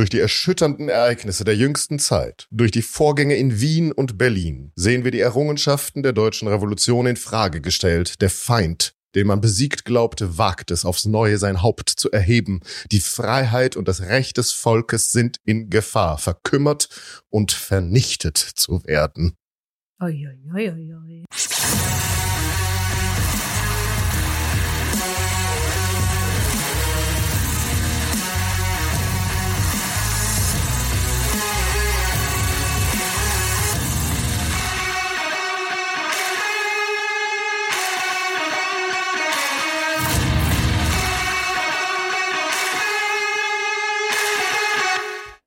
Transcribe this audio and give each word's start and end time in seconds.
Durch 0.00 0.08
die 0.08 0.18
erschütternden 0.18 0.88
Ereignisse 0.88 1.44
der 1.44 1.54
jüngsten 1.54 1.98
Zeit, 1.98 2.48
durch 2.50 2.70
die 2.70 2.80
Vorgänge 2.80 3.36
in 3.36 3.60
Wien 3.60 3.92
und 3.92 4.16
Berlin, 4.16 4.72
sehen 4.74 5.04
wir 5.04 5.10
die 5.10 5.20
Errungenschaften 5.20 6.02
der 6.02 6.14
deutschen 6.14 6.48
Revolution 6.48 7.06
in 7.06 7.16
Frage 7.16 7.60
gestellt. 7.60 8.22
Der 8.22 8.30
Feind, 8.30 8.94
den 9.14 9.26
man 9.26 9.42
besiegt 9.42 9.84
glaubte, 9.84 10.38
wagt 10.38 10.70
es 10.70 10.86
aufs 10.86 11.04
Neue 11.04 11.36
sein 11.36 11.60
Haupt 11.60 11.90
zu 11.90 12.10
erheben. 12.10 12.60
Die 12.90 13.00
Freiheit 13.00 13.76
und 13.76 13.88
das 13.88 14.00
Recht 14.00 14.38
des 14.38 14.52
Volkes 14.52 15.12
sind 15.12 15.36
in 15.44 15.68
Gefahr, 15.68 16.16
verkümmert 16.16 16.88
und 17.28 17.52
vernichtet 17.52 18.38
zu 18.38 18.82
werden. 18.86 19.34
Oi, 20.00 20.28
oi, 20.28 20.70
oi, 20.70 20.94
oi, 20.94 21.24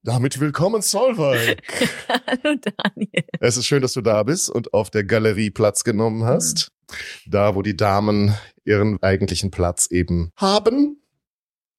Damit 0.06 0.42
willkommen, 0.42 0.82
Solveig. 0.82 1.62
Hallo 2.10 2.58
Daniel. 2.60 3.24
Es 3.40 3.56
ist 3.56 3.66
schön, 3.66 3.82
dass 3.82 3.94
du 3.94 4.02
da 4.02 4.24
bist 4.24 4.50
und 4.50 4.74
auf 4.74 4.90
der 4.90 5.06
Galerie 5.06 5.50
Platz 5.50 5.86
genommen 5.86 6.26
hast. 6.26 6.74
Da, 7.26 7.56
wo 7.56 7.62
die 7.62 7.78
Damen 7.78 8.36
ihren 8.66 9.02
eigentlichen 9.02 9.50
Platz 9.50 9.88
eben 9.90 10.32
haben. 10.36 11.02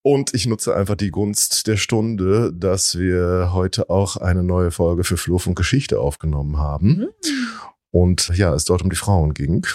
Und 0.03 0.33
ich 0.33 0.47
nutze 0.47 0.75
einfach 0.75 0.95
die 0.95 1.11
Gunst 1.11 1.67
der 1.67 1.77
Stunde, 1.77 2.51
dass 2.55 2.99
wir 2.99 3.51
heute 3.53 3.91
auch 3.91 4.17
eine 4.17 4.43
neue 4.43 4.71
Folge 4.71 5.05
für 5.05 5.19
Flurf 5.19 5.47
und 5.47 5.55
Geschichte 5.55 6.01
aufgenommen 6.01 6.57
haben. 6.57 6.89
Mhm. 6.89 7.09
Und 7.91 8.29
ja, 8.35 8.55
es 8.55 8.65
dort 8.65 8.81
um 8.81 8.89
die 8.89 8.97
Frauen 8.97 9.35
ging. 9.35 9.67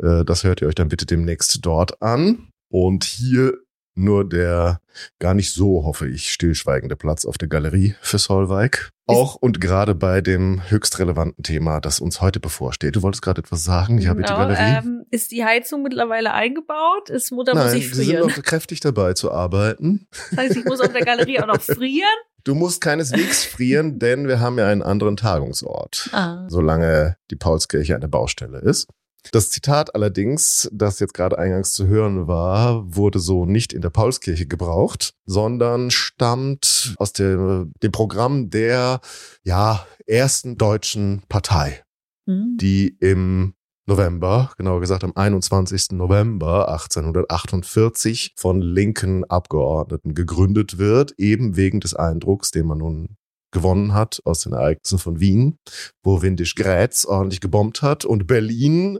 Äh, 0.00 0.24
Das 0.24 0.44
hört 0.44 0.62
ihr 0.62 0.68
euch 0.68 0.76
dann 0.76 0.88
bitte 0.88 1.06
demnächst 1.06 1.58
dort 1.66 2.00
an. 2.02 2.52
Und 2.70 3.02
hier 3.02 3.58
nur 3.98 4.28
der 4.28 4.80
gar 5.18 5.34
nicht 5.34 5.52
so, 5.52 5.84
hoffe 5.84 6.08
ich, 6.08 6.30
stillschweigende 6.32 6.96
Platz 6.96 7.24
auf 7.24 7.38
der 7.38 7.48
Galerie 7.48 7.94
für 8.00 8.18
Solveig. 8.18 8.90
Auch 9.06 9.36
und 9.36 9.60
gerade 9.60 9.94
bei 9.94 10.20
dem 10.20 10.60
höchst 10.68 10.98
relevanten 10.98 11.42
Thema, 11.42 11.80
das 11.80 11.98
uns 11.98 12.20
heute 12.20 12.40
bevorsteht. 12.40 12.94
Du 12.96 13.02
wolltest 13.02 13.22
gerade 13.22 13.40
etwas 13.40 13.64
sagen? 13.64 13.98
Ja, 13.98 14.12
bitte 14.12 14.28
Genau, 14.34 14.40
Galerie. 14.40 14.78
ähm, 14.86 15.04
ist 15.10 15.30
die 15.30 15.44
Heizung 15.44 15.82
mittlerweile 15.82 16.32
eingebaut? 16.34 17.08
Ist 17.08 17.32
Mutter 17.32 17.54
muss 17.54 17.64
Nein, 17.64 17.76
ich 17.78 17.88
sie 17.88 17.94
sind 18.04 18.06
frieren? 18.16 18.28
noch 18.28 18.42
kräftig 18.42 18.80
dabei 18.80 19.14
zu 19.14 19.32
arbeiten. 19.32 20.06
Das 20.30 20.38
heißt, 20.40 20.56
ich 20.56 20.64
muss 20.64 20.80
auf 20.80 20.92
der 20.92 21.04
Galerie 21.04 21.40
auch 21.40 21.46
noch 21.46 21.60
frieren? 21.60 22.08
Du 22.44 22.54
musst 22.54 22.80
keineswegs 22.80 23.44
frieren, 23.44 23.98
denn 23.98 24.26
wir 24.26 24.40
haben 24.40 24.56
ja 24.58 24.68
einen 24.68 24.80
anderen 24.80 25.16
Tagungsort. 25.18 26.08
Ah. 26.12 26.46
solange 26.48 27.16
die 27.30 27.36
Paulskirche 27.36 27.94
eine 27.94 28.08
Baustelle 28.08 28.58
ist. 28.60 28.88
Das 29.32 29.50
Zitat 29.50 29.94
allerdings, 29.94 30.68
das 30.72 31.00
jetzt 31.00 31.14
gerade 31.14 31.38
eingangs 31.38 31.72
zu 31.72 31.86
hören 31.86 32.28
war, 32.28 32.94
wurde 32.94 33.18
so 33.18 33.44
nicht 33.44 33.72
in 33.72 33.82
der 33.82 33.90
Paulskirche 33.90 34.46
gebraucht, 34.46 35.14
sondern 35.26 35.90
stammt 35.90 36.94
aus 36.98 37.12
dem, 37.12 37.72
dem 37.82 37.92
Programm 37.92 38.50
der 38.50 39.00
ja, 39.42 39.86
ersten 40.06 40.56
deutschen 40.56 41.22
Partei, 41.28 41.82
Hm. 42.28 42.56
die 42.60 42.96
im 43.00 43.54
November, 43.86 44.52
genauer 44.58 44.80
gesagt 44.80 45.02
am 45.02 45.12
21. 45.16 45.92
November 45.92 46.68
1848 46.68 48.34
von 48.36 48.60
linken 48.60 49.24
Abgeordneten 49.24 50.14
gegründet 50.14 50.76
wird, 50.76 51.14
eben 51.16 51.56
wegen 51.56 51.80
des 51.80 51.94
Eindrucks, 51.94 52.50
den 52.50 52.66
man 52.66 52.78
nun 52.78 53.16
gewonnen 53.50 53.94
hat 53.94 54.20
aus 54.24 54.40
den 54.40 54.52
Ereignissen 54.52 54.98
von 54.98 55.20
Wien, 55.20 55.58
wo 56.02 56.22
Windisch 56.22 56.54
Grätz 56.54 57.04
ordentlich 57.04 57.40
gebombt 57.40 57.82
hat 57.82 58.04
und 58.04 58.26
Berlin, 58.26 58.98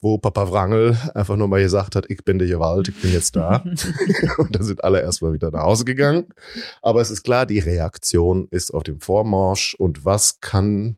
wo 0.00 0.18
Papa 0.18 0.50
Wrangel 0.50 0.96
einfach 1.14 1.36
nur 1.36 1.48
mal 1.48 1.62
gesagt 1.62 1.96
hat, 1.96 2.06
ich 2.08 2.24
bin 2.24 2.38
der 2.38 2.48
Gewalt, 2.48 2.88
ich 2.88 3.00
bin 3.00 3.12
jetzt 3.12 3.36
da. 3.36 3.64
und 4.38 4.54
dann 4.54 4.62
sind 4.62 4.84
alle 4.84 5.00
erstmal 5.00 5.32
wieder 5.32 5.50
nach 5.50 5.62
Hause 5.62 5.84
gegangen. 5.84 6.26
Aber 6.82 7.00
es 7.00 7.10
ist 7.10 7.24
klar, 7.24 7.46
die 7.46 7.58
Reaktion 7.58 8.48
ist 8.50 8.72
auf 8.72 8.82
dem 8.82 9.00
Vormarsch 9.00 9.74
und 9.74 10.04
was 10.04 10.40
kann 10.40 10.96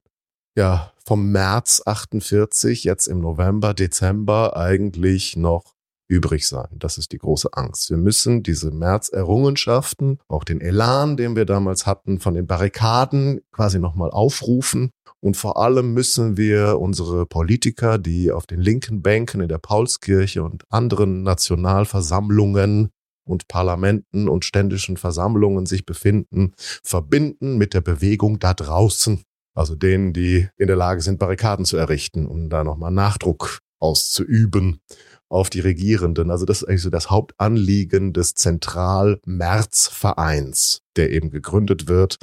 ja 0.57 0.93
vom 1.05 1.31
März 1.31 1.83
48 1.87 2.85
jetzt 2.85 3.07
im 3.07 3.21
November, 3.21 3.75
Dezember 3.75 4.57
eigentlich 4.57 5.37
noch 5.37 5.78
übrig 6.09 6.49
sein. 6.49 6.69
Das 6.79 6.99
ist 6.99 7.13
die 7.13 7.19
große 7.19 7.51
Angst. 7.53 7.91
Wir 7.91 7.99
müssen 7.99 8.43
diese 8.43 8.71
März-Errungenschaften, 8.71 10.19
auch 10.27 10.45
den 10.45 10.61
Elan, 10.61 11.17
den 11.17 11.37
wir 11.37 11.45
damals 11.45 11.87
hatten, 11.87 12.19
von 12.19 12.35
den 12.35 12.47
Barrikaden 12.47 13.41
quasi 13.53 13.79
nochmal 13.79 14.11
aufrufen. 14.11 14.91
Und 15.21 15.37
vor 15.37 15.57
allem 15.59 15.95
müssen 15.95 16.37
wir 16.37 16.79
unsere 16.81 17.27
Politiker, 17.27 17.99
die 17.99 18.31
auf 18.33 18.47
den 18.47 18.61
linken 18.61 19.03
Bänken 19.03 19.41
in 19.41 19.49
der 19.49 19.59
Paulskirche 19.59 20.43
und 20.43 20.65
anderen 20.71 21.23
Nationalversammlungen 21.23 22.91
und 23.25 23.49
Parlamenten 23.49 24.29
und 24.29 24.45
ständischen 24.45 24.97
Versammlungen 24.97 25.67
sich 25.67 25.85
befinden, 25.85 26.53
verbinden 26.83 27.59
mit 27.59 27.75
der 27.75 27.81
Bewegung 27.81 28.39
da 28.39 28.55
draußen. 28.55 29.23
Also 29.55 29.75
denen, 29.75 30.13
die 30.13 30.49
in 30.57 30.69
der 30.69 30.77
Lage 30.77 31.01
sind, 31.01 31.19
Barrikaden 31.19 31.65
zu 31.65 31.77
errichten, 31.77 32.27
um 32.27 32.49
da 32.49 32.63
nochmal 32.65 32.93
Nachdruck 32.93 33.59
auszuüben 33.81 34.81
auf 35.29 35.51
die 35.51 35.61
Regierenden. 35.61 36.31
Also 36.31 36.47
das 36.47 36.63
ist 36.63 36.69
eigentlich 36.69 36.83
so 36.83 36.91
das 36.91 37.11
Hauptanliegen 37.11 38.13
des 38.13 38.35
Zentral-März-Vereins, 38.35 40.83
der 40.97 41.11
eben 41.11 41.31
gegründet 41.31 41.89
wird, 41.89 42.19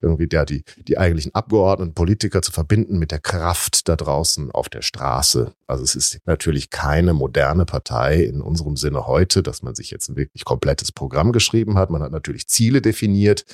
irgendwie 0.00 0.28
der 0.28 0.44
die, 0.44 0.64
die 0.76 0.98
eigentlichen 0.98 1.34
Abgeordneten, 1.34 1.94
Politiker 1.94 2.42
zu 2.42 2.52
verbinden 2.52 2.98
mit 2.98 3.10
der 3.10 3.20
Kraft 3.20 3.88
da 3.88 3.96
draußen 3.96 4.50
auf 4.52 4.68
der 4.68 4.82
Straße. 4.82 5.54
Also 5.66 5.82
es 5.82 5.94
ist 5.94 6.18
natürlich 6.26 6.70
keine 6.70 7.12
moderne 7.12 7.64
Partei 7.64 8.22
in 8.22 8.40
unserem 8.40 8.76
Sinne 8.76 9.06
heute, 9.06 9.42
dass 9.42 9.62
man 9.62 9.74
sich 9.74 9.90
jetzt 9.90 10.08
ein 10.08 10.16
wirklich 10.16 10.44
komplettes 10.44 10.92
Programm 10.92 11.32
geschrieben 11.32 11.76
hat. 11.76 11.90
Man 11.90 12.02
hat 12.02 12.12
natürlich 12.12 12.48
Ziele 12.48 12.80
definiert, 12.80 13.44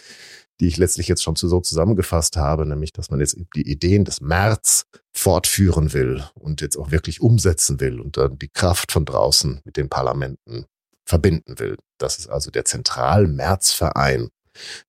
die 0.60 0.68
ich 0.68 0.76
letztlich 0.76 1.08
jetzt 1.08 1.22
schon 1.22 1.36
so 1.36 1.60
zusammengefasst 1.60 2.36
habe, 2.36 2.66
nämlich, 2.66 2.92
dass 2.92 3.10
man 3.10 3.20
jetzt 3.20 3.36
die 3.56 3.68
Ideen 3.68 4.04
des 4.04 4.20
März 4.20 4.84
fortführen 5.12 5.92
will 5.92 6.22
und 6.34 6.60
jetzt 6.60 6.76
auch 6.76 6.90
wirklich 6.90 7.20
umsetzen 7.20 7.80
will 7.80 8.00
und 8.00 8.16
dann 8.16 8.38
die 8.38 8.48
Kraft 8.48 8.92
von 8.92 9.04
draußen 9.04 9.62
mit 9.64 9.76
den 9.76 9.88
Parlamenten 9.88 10.66
verbinden 11.06 11.58
will. 11.58 11.76
Das 11.98 12.18
ist 12.18 12.28
also 12.28 12.50
der 12.50 12.64
Zentral-März-Verein, 12.64 14.28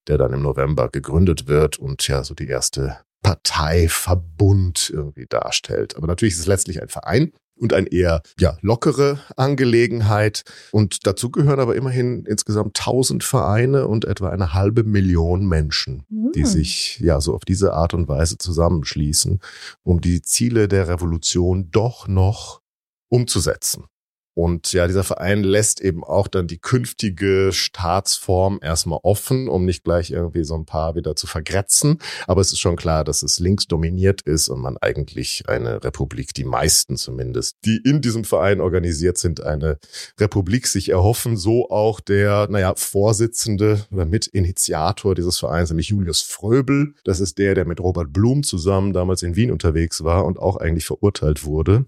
der 0.07 0.17
dann 0.17 0.33
im 0.33 0.41
November 0.41 0.89
gegründet 0.89 1.47
wird 1.47 1.79
und 1.79 2.07
ja 2.07 2.23
so 2.23 2.35
die 2.35 2.47
erste 2.47 2.99
Parteiverbund 3.23 4.91
irgendwie 4.93 5.25
darstellt. 5.27 5.95
Aber 5.95 6.07
natürlich 6.07 6.33
ist 6.33 6.41
es 6.41 6.47
letztlich 6.47 6.81
ein 6.81 6.89
Verein 6.89 7.31
und 7.61 7.73
ein 7.73 7.85
eher 7.85 8.21
ja, 8.39 8.57
lockere 8.61 9.19
Angelegenheit. 9.37 10.43
Und 10.71 11.05
dazu 11.05 11.29
gehören 11.29 11.59
aber 11.59 11.75
immerhin 11.75 12.25
insgesamt 12.25 12.79
1000 12.79 13.23
Vereine 13.23 13.87
und 13.87 14.05
etwa 14.05 14.29
eine 14.29 14.53
halbe 14.53 14.83
Million 14.83 15.45
Menschen, 15.45 16.03
die 16.35 16.41
Hm. 16.41 16.47
sich 16.47 16.99
ja 16.99 17.21
so 17.21 17.35
auf 17.35 17.45
diese 17.45 17.73
Art 17.73 17.93
und 17.93 18.07
Weise 18.07 18.37
zusammenschließen, 18.37 19.39
um 19.83 20.01
die 20.01 20.21
Ziele 20.23 20.67
der 20.67 20.87
Revolution 20.87 21.69
doch 21.71 22.07
noch 22.07 22.61
umzusetzen. 23.09 23.85
Und 24.33 24.71
ja, 24.71 24.87
dieser 24.87 25.03
Verein 25.03 25.43
lässt 25.43 25.81
eben 25.81 26.03
auch 26.03 26.27
dann 26.27 26.47
die 26.47 26.57
künftige 26.57 27.49
Staatsform 27.51 28.59
erstmal 28.61 28.99
offen, 29.03 29.49
um 29.49 29.65
nicht 29.65 29.83
gleich 29.83 30.11
irgendwie 30.11 30.45
so 30.45 30.55
ein 30.55 30.65
paar 30.65 30.95
wieder 30.95 31.15
zu 31.15 31.27
vergrätzen. 31.27 31.99
Aber 32.27 32.39
es 32.39 32.53
ist 32.53 32.59
schon 32.59 32.77
klar, 32.77 33.03
dass 33.03 33.23
es 33.23 33.39
links 33.39 33.67
dominiert 33.67 34.21
ist 34.21 34.47
und 34.47 34.61
man 34.61 34.77
eigentlich 34.77 35.43
eine 35.47 35.83
Republik, 35.83 36.33
die 36.33 36.45
meisten 36.45 36.95
zumindest, 36.95 37.57
die 37.65 37.81
in 37.83 38.01
diesem 38.01 38.23
Verein 38.23 38.61
organisiert 38.61 39.17
sind, 39.17 39.43
eine 39.43 39.79
Republik 40.17 40.67
sich 40.67 40.89
erhoffen. 40.89 41.35
So 41.35 41.69
auch 41.69 41.99
der, 41.99 42.47
naja, 42.49 42.73
Vorsitzende 42.75 43.85
oder 43.91 44.05
Mitinitiator 44.05 45.13
dieses 45.13 45.39
Vereins, 45.39 45.69
nämlich 45.69 45.89
Julius 45.89 46.21
Fröbel. 46.21 46.93
Das 47.03 47.19
ist 47.19 47.37
der, 47.37 47.53
der 47.53 47.65
mit 47.65 47.81
Robert 47.81 48.13
Blum 48.13 48.43
zusammen 48.43 48.93
damals 48.93 49.23
in 49.23 49.35
Wien 49.35 49.51
unterwegs 49.51 50.05
war 50.05 50.25
und 50.25 50.39
auch 50.39 50.55
eigentlich 50.55 50.85
verurteilt 50.85 51.43
wurde 51.43 51.85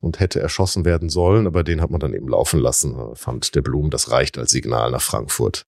und 0.00 0.20
hätte 0.20 0.40
erschossen 0.40 0.84
werden 0.84 1.08
sollen, 1.08 1.46
aber 1.46 1.64
den 1.64 1.80
hat 1.80 1.90
man 1.90 2.00
dann 2.00 2.14
eben 2.14 2.28
laufen 2.28 2.60
lassen, 2.60 2.96
fand 3.14 3.54
der 3.54 3.62
Blum, 3.62 3.90
das 3.90 4.10
reicht 4.10 4.38
als 4.38 4.50
Signal 4.50 4.90
nach 4.90 5.02
Frankfurt, 5.02 5.66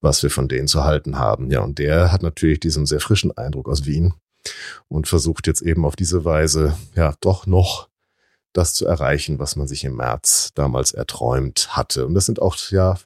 was 0.00 0.22
wir 0.22 0.30
von 0.30 0.48
denen 0.48 0.68
zu 0.68 0.84
halten 0.84 1.18
haben. 1.18 1.50
Ja, 1.50 1.60
und 1.60 1.78
der 1.78 2.12
hat 2.12 2.22
natürlich 2.22 2.60
diesen 2.60 2.86
sehr 2.86 3.00
frischen 3.00 3.36
Eindruck 3.36 3.68
aus 3.68 3.86
Wien 3.86 4.14
und 4.88 5.08
versucht 5.08 5.46
jetzt 5.46 5.62
eben 5.62 5.84
auf 5.84 5.96
diese 5.96 6.24
Weise, 6.24 6.76
ja, 6.94 7.14
doch 7.20 7.46
noch 7.46 7.88
das 8.52 8.74
zu 8.74 8.86
erreichen, 8.86 9.38
was 9.38 9.56
man 9.56 9.68
sich 9.68 9.84
im 9.84 9.96
März 9.96 10.50
damals 10.54 10.92
erträumt 10.92 11.76
hatte. 11.76 12.06
Und 12.06 12.14
das 12.14 12.26
sind 12.26 12.42
auch, 12.42 12.56
ja, 12.70 12.96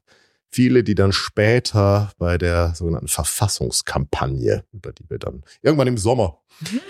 Viele, 0.55 0.85
die 0.85 0.95
dann 0.95 1.11
später 1.11 2.13
bei 2.17 2.39
der 2.39 2.77
sogenannten 2.77 3.09
Verfassungskampagne, 3.09 4.63
über 4.73 4.93
die 4.93 5.03
wir 5.11 5.19
dann 5.19 5.43
irgendwann 5.63 5.89
im 5.89 5.99
Sommer 5.99 6.39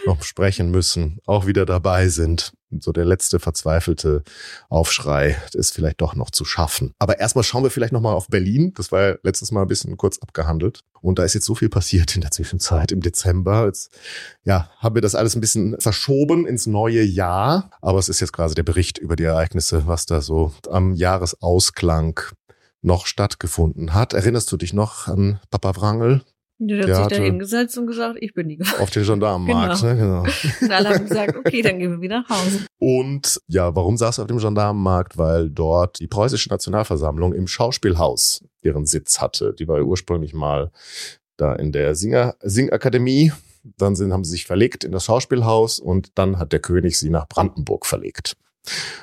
noch 0.05 0.23
sprechen 0.23 0.71
müssen, 0.71 1.19
auch 1.25 1.47
wieder 1.47 1.65
dabei 1.65 2.09
sind. 2.09 2.53
Und 2.71 2.83
so 2.83 2.93
der 2.93 3.07
letzte 3.07 3.41
verzweifelte 3.41 4.23
Aufschrei 4.69 5.39
ist 5.55 5.73
vielleicht 5.73 6.03
doch 6.03 6.15
noch 6.15 6.31
zu 6.31 6.45
schaffen. 6.45 6.93
Aber 6.99 7.21
erstmal 7.21 7.43
schauen 7.43 7.63
wir 7.63 7.71
vielleicht 7.71 7.95
nochmal 7.95 8.15
auf 8.15 8.29
Berlin. 8.29 8.75
Das 8.77 8.93
war 8.93 9.01
ja 9.01 9.15
letztes 9.23 9.51
Mal 9.51 9.63
ein 9.63 9.69
bisschen 9.69 9.97
kurz 9.97 10.19
abgehandelt. 10.19 10.81
Und 11.01 11.19
da 11.19 11.25
ist 11.25 11.33
jetzt 11.33 11.47
so 11.47 11.55
viel 11.55 11.71
passiert 11.71 12.15
in 12.17 12.21
der 12.21 12.33
Zwischenzeit 12.33 12.93
im 12.93 13.01
Dezember. 13.01 13.65
Jetzt, 13.65 13.97
ja, 14.45 14.71
haben 14.77 14.95
wir 14.95 15.01
das 15.01 15.15
alles 15.15 15.37
ein 15.37 15.41
bisschen 15.41 15.81
verschoben 15.81 16.47
ins 16.47 16.67
neue 16.67 17.03
Jahr. 17.03 17.71
Aber 17.81 17.99
es 17.99 18.11
ist 18.11 18.21
jetzt 18.21 18.35
quasi 18.35 18.55
der 18.55 18.63
Bericht 18.63 18.99
über 18.99 19.17
die 19.17 19.25
Ereignisse, 19.25 19.87
was 19.87 20.05
da 20.05 20.21
so 20.21 20.53
am 20.69 20.93
Jahresausklang 20.93 22.21
noch 22.85 23.07
stattgefunden 23.07 23.95
hat. 23.95 24.13
Erinnerst 24.13 24.51
du 24.53 24.57
dich 24.57 24.73
noch 24.73 25.09
an 25.09 25.41
Papa 25.51 25.75
Wrangel? 25.77 26.23
Der 26.59 26.79
hat 26.79 26.89
Der 26.89 26.97
sich 26.97 27.07
da 27.09 27.17
hingesetzt 27.17 27.77
und 27.79 27.89
gesagt, 27.89 28.17
ich 28.21 28.33
bin 28.33 28.49
die 28.49 28.57
Gewalt. 28.57 28.81
Auf 28.81 28.91
den 28.91 29.05
Gendarmenmarkt, 29.05 29.81
Genau. 29.81 29.93
ne? 29.93 29.99
Genau. 29.99 30.25
Und 30.61 30.71
alle 30.71 30.89
haben 30.91 31.07
gesagt, 31.09 31.37
okay, 31.37 31.63
dann 31.63 31.81
gehen 31.81 31.91
wir 31.91 32.01
wieder 32.01 32.21
nach 32.21 32.29
Hause. 32.31 32.61
Und 32.79 33.41
ja, 33.49 33.75
warum 33.75 33.97
saß 33.97 34.19
er 34.19 34.23
auf 34.23 34.29
dem 34.29 34.39
Gendarmenmarkt? 34.39 35.19
Weil 35.19 35.51
dort 35.51 35.99
die 35.99 36.07
preußische 36.07 36.49
Nationalversammlung 36.51 37.35
im 37.35 37.49
Schauspielhaus 37.49 38.45
ihren 38.63 38.87
Sitz 38.87 39.21
hatte. 39.21 39.53
Die 39.59 39.67
war 39.67 39.79
ja 39.79 39.83
ursprünglich 39.83 40.33
mal 40.33 40.71
da 41.37 41.55
in 41.55 41.73
der 41.73 41.97
Singer 41.97 42.37
Singakademie. 42.41 43.33
Dann 43.77 43.97
sind, 43.97 44.13
haben 44.13 44.25
sie 44.25 44.31
sich 44.33 44.47
verlegt 44.47 44.85
in 44.85 44.93
das 44.93 45.07
Schauspielhaus 45.07 45.81
und 45.81 46.17
dann 46.19 46.39
hat 46.39 46.53
der 46.53 46.61
König 46.61 46.99
sie 46.99 47.11
nach 47.11 47.27
Brandenburg 47.27 47.85
verlegt. 47.87 48.37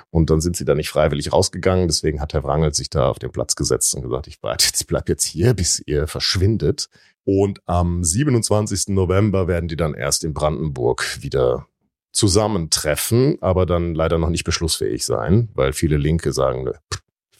Und 0.09 0.29
dann 0.29 0.41
sind 0.41 0.55
sie 0.55 0.65
da 0.65 0.75
nicht 0.75 0.89
freiwillig 0.89 1.31
rausgegangen. 1.31 1.87
Deswegen 1.87 2.21
hat 2.21 2.33
Herr 2.33 2.43
Wrangel 2.43 2.73
sich 2.73 2.89
da 2.89 3.07
auf 3.07 3.19
den 3.19 3.31
Platz 3.31 3.55
gesetzt 3.55 3.93
und 3.95 4.01
gesagt, 4.01 4.27
ich 4.27 4.39
jetzt, 4.41 4.87
bleib 4.87 5.09
jetzt 5.09 5.25
hier, 5.25 5.53
bis 5.53 5.81
ihr 5.85 6.07
verschwindet. 6.07 6.89
Und 7.23 7.61
am 7.65 8.03
27. 8.03 8.89
November 8.89 9.47
werden 9.47 9.67
die 9.67 9.75
dann 9.77 9.93
erst 9.93 10.23
in 10.23 10.33
Brandenburg 10.33 11.17
wieder 11.21 11.67
zusammentreffen, 12.11 13.37
aber 13.41 13.65
dann 13.65 13.95
leider 13.95 14.17
noch 14.17 14.29
nicht 14.29 14.43
beschlussfähig 14.43 15.05
sein, 15.05 15.49
weil 15.53 15.71
viele 15.73 15.97
Linke 15.97 16.33
sagen, 16.33 16.69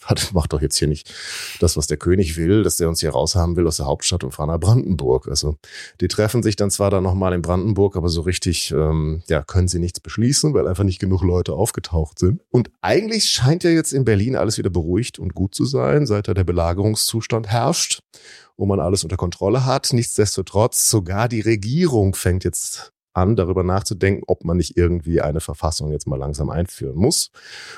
warte, 0.07 0.27
mach 0.33 0.48
doch 0.48 0.62
jetzt 0.62 0.77
hier 0.77 0.88
nicht 0.88 1.13
das, 1.59 1.77
was 1.77 1.88
der 1.88 1.98
König 1.98 2.38
will, 2.38 2.63
dass 2.63 2.77
der 2.77 2.89
uns 2.89 3.00
hier 3.00 3.12
raushaben 3.12 3.56
will 3.56 3.68
aus 3.68 3.77
der 3.77 3.86
Hauptstadt 3.86 4.24
und 4.24 4.31
fahren 4.31 4.50
nach 4.50 4.59
Brandenburg. 4.59 5.27
Also 5.27 5.57
die 6.00 6.07
treffen 6.07 6.44
sich 6.44 6.56
dann 6.56 6.71
zwar 6.71 6.89
dann 6.89 7.03
nochmal 7.03 7.33
in 7.33 7.42
Brandenburg, 7.42 7.95
aber 7.95 8.09
so 8.09 8.21
richtig 8.21 8.71
ähm, 8.71 9.24
ja, 9.27 9.42
können 9.44 9.68
sie 9.68 9.80
nichts 9.80 10.00
beschließen, 10.00 10.53
weil 10.53 10.68
einfach 10.68 10.83
nicht 10.83 11.00
genug 11.00 11.24
Leute 11.24 11.53
aufgetaucht 11.53 12.19
sind. 12.19 12.42
Und 12.50 12.71
eigentlich 12.81 13.30
scheint 13.30 13.63
ja 13.63 13.69
jetzt 13.69 13.94
in 13.94 14.06
Berlin 14.06 14.36
alles 14.36 14.57
wieder 14.57 14.69
beruhigt 14.69 15.19
und 15.19 15.36
gut 15.36 15.56
zu 15.56 15.65
sein, 15.65 16.06
seit 16.06 16.27
da 16.27 16.33
der 16.33 16.44
Belagerungszustand 16.44 17.47
herrscht 17.47 18.01
wo 18.57 18.68
man 18.68 18.80
alles 18.80 19.04
unter 19.04 19.18
Kontrolle 19.18 19.65
hat. 19.65 19.92
Nichtsdestotrotz, 19.92 20.88
sogar 20.88 21.27
die 21.27 21.42
Regierung 21.42 22.13
fängt 22.13 22.44
jetzt 22.44 22.94
an, 23.13 23.35
darüber 23.35 23.63
nachzudenken, 23.63 24.23
ob 24.27 24.43
man 24.43 24.57
nicht 24.57 24.77
irgendwie 24.77 25.21
eine 25.21 25.39
Verfassung 25.39 25.91
jetzt 25.91 26.07
mal 26.07 26.17
langsam 26.17 26.49
einführen 26.49 26.95
muss, 26.95 27.31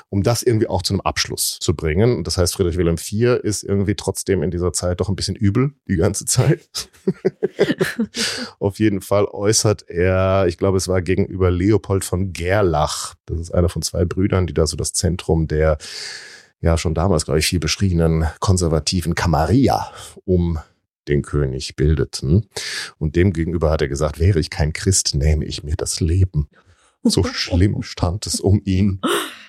um 0.08 0.22
das 0.22 0.42
irgendwie 0.42 0.68
auch 0.68 0.82
zu 0.82 0.94
einem 0.94 1.00
Abschluss 1.00 1.58
zu 1.60 1.74
bringen. 1.74 2.18
Und 2.18 2.26
das 2.26 2.38
heißt, 2.38 2.54
Friedrich 2.54 2.76
Wilhelm 2.76 2.96
IV 2.96 3.40
ist 3.42 3.62
irgendwie 3.62 3.94
trotzdem 3.94 4.42
in 4.42 4.50
dieser 4.50 4.72
Zeit 4.72 5.00
doch 5.00 5.08
ein 5.08 5.16
bisschen 5.16 5.36
übel 5.36 5.72
die 5.88 5.96
ganze 5.96 6.24
Zeit. 6.24 6.88
Auf 8.58 8.78
jeden 8.78 9.00
Fall 9.00 9.26
äußert 9.26 9.88
er, 9.88 10.46
ich 10.46 10.58
glaube, 10.58 10.76
es 10.76 10.88
war 10.88 11.02
gegenüber 11.02 11.50
Leopold 11.50 12.04
von 12.04 12.32
Gerlach. 12.32 13.14
Das 13.26 13.40
ist 13.40 13.52
einer 13.52 13.68
von 13.68 13.82
zwei 13.82 14.04
Brüdern, 14.04 14.46
die 14.46 14.54
da 14.54 14.66
so 14.66 14.76
das 14.76 14.92
Zentrum 14.92 15.48
der 15.48 15.78
ja 16.60 16.78
schon 16.78 16.94
damals, 16.94 17.26
glaube 17.26 17.40
ich, 17.40 17.46
viel 17.46 17.60
beschriebenen 17.60 18.26
konservativen 18.40 19.14
Camarilla 19.14 19.92
um 20.24 20.58
den 21.08 21.22
König 21.22 21.76
bildeten. 21.76 22.46
Und 22.98 23.16
dem 23.16 23.32
gegenüber 23.32 23.70
hat 23.70 23.82
er 23.82 23.88
gesagt, 23.88 24.18
wäre 24.18 24.40
ich 24.40 24.50
kein 24.50 24.72
Christ, 24.72 25.14
nähme 25.14 25.44
ich 25.44 25.62
mir 25.62 25.76
das 25.76 26.00
Leben. 26.00 26.48
So 27.02 27.22
schlimm 27.22 27.82
stand 27.82 28.26
es 28.26 28.40
um 28.40 28.62
ihn 28.64 29.00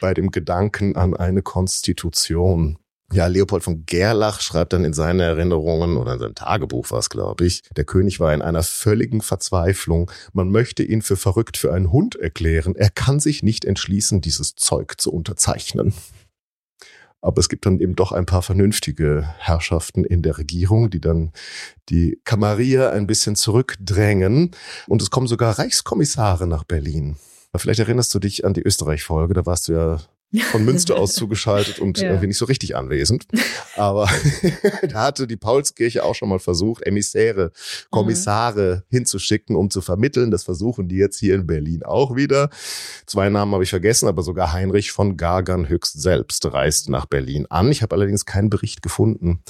bei 0.02 0.14
dem 0.14 0.30
Gedanken 0.30 0.96
an 0.96 1.16
eine 1.16 1.42
Konstitution. 1.42 2.78
Ja, 3.14 3.28
Leopold 3.28 3.64
von 3.64 3.86
Gerlach 3.86 4.42
schreibt 4.42 4.74
dann 4.74 4.84
in 4.84 4.94
seinen 4.94 5.20
Erinnerungen 5.20 5.96
oder 5.96 6.14
in 6.14 6.20
seinem 6.20 6.36
Tagebuch 6.36 6.90
war 6.92 7.00
es, 7.00 7.10
glaube 7.10 7.46
ich, 7.46 7.62
der 7.78 7.86
König 7.86 8.20
war 8.20 8.34
in 8.34 8.42
einer 8.42 8.64
völligen 8.64 9.22
Verzweiflung. 9.22 10.12
Man 10.34 10.50
möchte 10.50 10.84
ihn 10.84 11.02
für 11.02 11.16
verrückt 11.16 11.56
für 11.56 11.72
einen 11.72 11.92
Hund 11.92 12.16
erklären. 12.16 12.76
Er 12.76 12.90
kann 12.90 13.20
sich 13.20 13.44
nicht 13.44 13.64
entschließen, 13.64 14.22
dieses 14.22 14.56
Zeug 14.56 14.96
zu 14.98 15.14
unterzeichnen. 15.14 15.94
Aber 17.22 17.40
es 17.40 17.50
gibt 17.50 17.66
dann 17.66 17.80
eben 17.80 17.96
doch 17.96 18.12
ein 18.12 18.26
paar 18.26 18.42
vernünftige 18.42 19.28
Herrschaften 19.40 20.04
in 20.04 20.22
der 20.22 20.38
Regierung, 20.38 20.90
die 20.90 21.02
dann 21.02 21.32
die 21.90 22.20
Camarilla 22.24 22.92
ein 22.92 23.08
bisschen 23.08 23.36
zurückdrängen. 23.36 24.52
Und 24.88 25.02
es 25.02 25.10
kommen 25.10 25.28
sogar 25.28 25.58
Reichskommissare 25.58 26.48
nach 26.48 26.64
Berlin. 26.64 27.18
Vielleicht 27.56 27.80
erinnerst 27.80 28.14
du 28.14 28.20
dich 28.20 28.46
an 28.46 28.54
die 28.54 28.62
Österreich-Folge, 28.62 29.34
da 29.34 29.46
warst 29.46 29.68
du 29.68 29.74
ja 29.74 30.00
von 30.52 30.66
Münster 30.66 30.98
aus 30.98 31.14
zugeschaltet 31.14 31.80
und 31.80 31.98
Ja. 32.06 32.10
irgendwie 32.10 32.28
nicht 32.28 32.38
so 32.38 32.46
richtig 32.46 32.76
anwesend. 32.76 33.26
Aber 33.78 34.10
da 34.90 35.04
hatte 35.04 35.28
die 35.28 35.38
Paulskirche 35.38 36.04
auch 36.04 36.14
schon 36.16 36.28
mal 36.30 36.40
versucht, 36.40 36.86
Emissäre, 36.86 37.52
Kommissare 37.90 38.84
hinzuschicken, 38.90 39.56
um 39.56 39.70
zu 39.70 39.82
vermitteln. 39.82 40.32
Das 40.32 40.44
versuchen 40.44 40.88
die 40.90 40.98
jetzt 40.98 41.20
hier 41.20 41.36
in 41.36 41.48
Berlin 41.48 41.84
auch 41.84 42.16
wieder. 42.16 42.50
Zwei 43.06 43.30
Namen 43.30 43.54
habe 43.54 43.64
ich 43.64 43.70
vergessen, 43.70 44.08
aber 44.10 44.24
sogar 44.24 44.52
Heinrich 44.52 44.92
von 44.92 45.16
Gagern 45.16 45.70
höchst 45.70 46.02
selbst 46.02 46.46
reist 46.52 46.90
nach 46.90 47.06
Berlin 47.06 47.46
an. 47.50 47.72
Ich 47.72 47.82
habe 47.82 47.96
allerdings 47.96 48.26
keinen 48.26 48.50
Bericht 48.50 48.82
gefunden, 48.82 49.42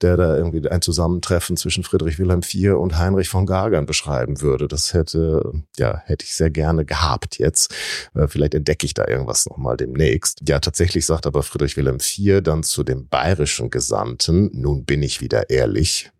der 0.00 0.16
da 0.16 0.36
irgendwie 0.36 0.66
ein 0.68 0.80
Zusammentreffen 0.82 1.56
zwischen 1.56 1.84
Friedrich 1.84 2.18
Wilhelm 2.18 2.40
IV 2.42 2.74
und 2.74 2.96
Heinrich 2.98 3.28
von 3.28 3.44
Gagern 3.46 3.84
beschreiben 3.84 4.40
würde. 4.40 4.68
Das 4.68 4.94
hätte, 4.94 5.52
ja, 5.76 6.00
hätte 6.06 6.24
ich 6.24 6.34
sehr 6.34 6.50
gerne 6.50 6.84
gehabt 6.86 7.38
jetzt. 7.38 7.74
Äh, 8.14 8.26
Vielleicht 8.28 8.54
entdecke 8.54 8.86
ich 8.86 8.94
da 8.94 9.06
irgendwas 9.06 9.46
nochmal 9.46 9.76
demnächst. 9.76 10.19
Ja, 10.46 10.58
tatsächlich 10.60 11.06
sagt 11.06 11.26
aber 11.26 11.42
Friedrich 11.42 11.76
Wilhelm 11.76 11.98
IV 12.00 12.42
dann 12.42 12.62
zu 12.62 12.82
dem 12.82 13.08
bayerischen 13.08 13.70
Gesandten, 13.70 14.50
nun 14.52 14.84
bin 14.84 15.02
ich 15.02 15.20
wieder 15.20 15.50
ehrlich. 15.50 16.10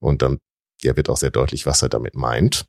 Und 0.00 0.22
dann 0.22 0.38
ja, 0.82 0.96
wird 0.96 1.08
auch 1.08 1.16
sehr 1.16 1.30
deutlich, 1.30 1.66
was 1.66 1.82
er 1.82 1.88
damit 1.88 2.14
meint. 2.14 2.66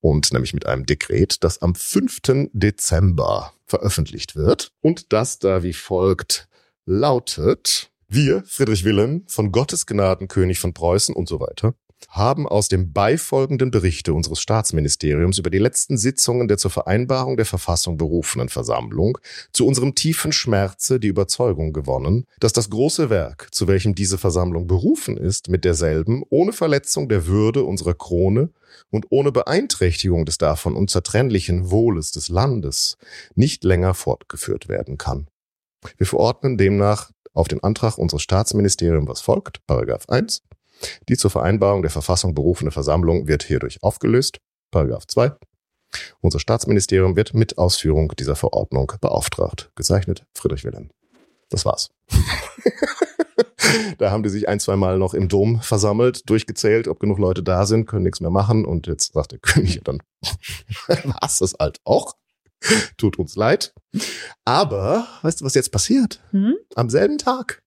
Und 0.00 0.32
nämlich 0.32 0.54
mit 0.54 0.66
einem 0.66 0.86
Dekret, 0.86 1.42
das 1.42 1.60
am 1.60 1.74
5. 1.74 2.48
Dezember 2.52 3.52
veröffentlicht 3.66 4.36
wird. 4.36 4.72
Und 4.80 5.12
das 5.12 5.38
da 5.38 5.62
wie 5.62 5.72
folgt 5.72 6.48
lautet, 6.86 7.90
wir, 8.08 8.42
Friedrich 8.46 8.84
Wilhelm, 8.84 9.24
von 9.26 9.52
Gottes 9.52 9.84
Gnaden 9.86 10.28
König 10.28 10.58
von 10.60 10.72
Preußen 10.72 11.14
und 11.14 11.28
so 11.28 11.40
weiter, 11.40 11.74
haben 12.08 12.46
aus 12.48 12.68
dem 12.68 12.92
beifolgenden 12.92 13.70
Berichte 13.70 14.14
unseres 14.14 14.40
Staatsministeriums 14.40 15.38
über 15.38 15.50
die 15.50 15.58
letzten 15.58 15.98
Sitzungen 15.98 16.48
der 16.48 16.58
zur 16.58 16.70
Vereinbarung 16.70 17.36
der 17.36 17.46
Verfassung 17.46 17.96
berufenen 17.96 18.48
Versammlung 18.48 19.18
zu 19.52 19.66
unserem 19.66 19.94
tiefen 19.94 20.32
Schmerze 20.32 21.00
die 21.00 21.08
Überzeugung 21.08 21.72
gewonnen, 21.72 22.24
dass 22.40 22.52
das 22.52 22.70
große 22.70 23.10
Werk, 23.10 23.48
zu 23.52 23.68
welchem 23.68 23.94
diese 23.94 24.18
Versammlung 24.18 24.66
berufen 24.66 25.16
ist, 25.16 25.48
mit 25.48 25.64
derselben 25.64 26.22
ohne 26.30 26.52
Verletzung 26.52 27.08
der 27.08 27.26
Würde 27.26 27.64
unserer 27.64 27.94
Krone 27.94 28.50
und 28.90 29.06
ohne 29.10 29.32
Beeinträchtigung 29.32 30.24
des 30.24 30.38
davon 30.38 30.76
unzertrennlichen 30.76 31.70
Wohles 31.70 32.12
des 32.12 32.28
Landes 32.28 32.96
nicht 33.34 33.64
länger 33.64 33.94
fortgeführt 33.94 34.68
werden 34.68 34.98
kann. 34.98 35.28
Wir 35.96 36.06
verordnen 36.06 36.58
demnach 36.58 37.10
auf 37.34 37.48
den 37.48 37.62
Antrag 37.62 37.98
unseres 37.98 38.22
Staatsministeriums, 38.22 39.08
was 39.08 39.20
folgt, 39.20 39.64
Paragraph 39.66 40.08
1, 40.08 40.42
die 41.08 41.16
zur 41.16 41.30
Vereinbarung 41.30 41.82
der 41.82 41.90
Verfassung 41.90 42.34
berufene 42.34 42.70
Versammlung 42.70 43.28
wird 43.28 43.42
hierdurch 43.42 43.82
aufgelöst. 43.82 44.38
Paragraph 44.70 45.06
2. 45.06 45.32
Unser 46.20 46.38
Staatsministerium 46.38 47.16
wird 47.16 47.34
mit 47.34 47.58
Ausführung 47.58 48.12
dieser 48.18 48.36
Verordnung 48.36 48.92
beauftragt. 49.00 49.70
Gezeichnet 49.74 50.24
Friedrich 50.34 50.64
Wilhelm. 50.64 50.90
Das 51.48 51.64
war's. 51.64 51.90
da 53.98 54.10
haben 54.10 54.22
die 54.22 54.28
sich 54.28 54.48
ein, 54.48 54.60
zwei 54.60 54.76
Mal 54.76 54.98
noch 54.98 55.14
im 55.14 55.28
Dom 55.28 55.60
versammelt, 55.60 56.28
durchgezählt, 56.28 56.88
ob 56.88 57.00
genug 57.00 57.18
Leute 57.18 57.42
da 57.42 57.64
sind, 57.66 57.86
können 57.86 58.04
nichts 58.04 58.20
mehr 58.20 58.30
machen. 58.30 58.64
Und 58.64 58.86
jetzt 58.86 59.12
sagt 59.14 59.32
der 59.32 59.38
König, 59.42 59.80
dann 59.84 60.02
war's 61.04 61.38
das 61.38 61.54
halt 61.58 61.78
auch. 61.84 62.14
Tut 62.96 63.18
uns 63.18 63.36
leid. 63.36 63.72
Aber, 64.44 65.06
weißt 65.22 65.40
du, 65.40 65.44
was 65.44 65.54
jetzt 65.54 65.70
passiert? 65.70 66.20
Hm? 66.32 66.56
Am 66.74 66.90
selben 66.90 67.16
Tag 67.16 67.62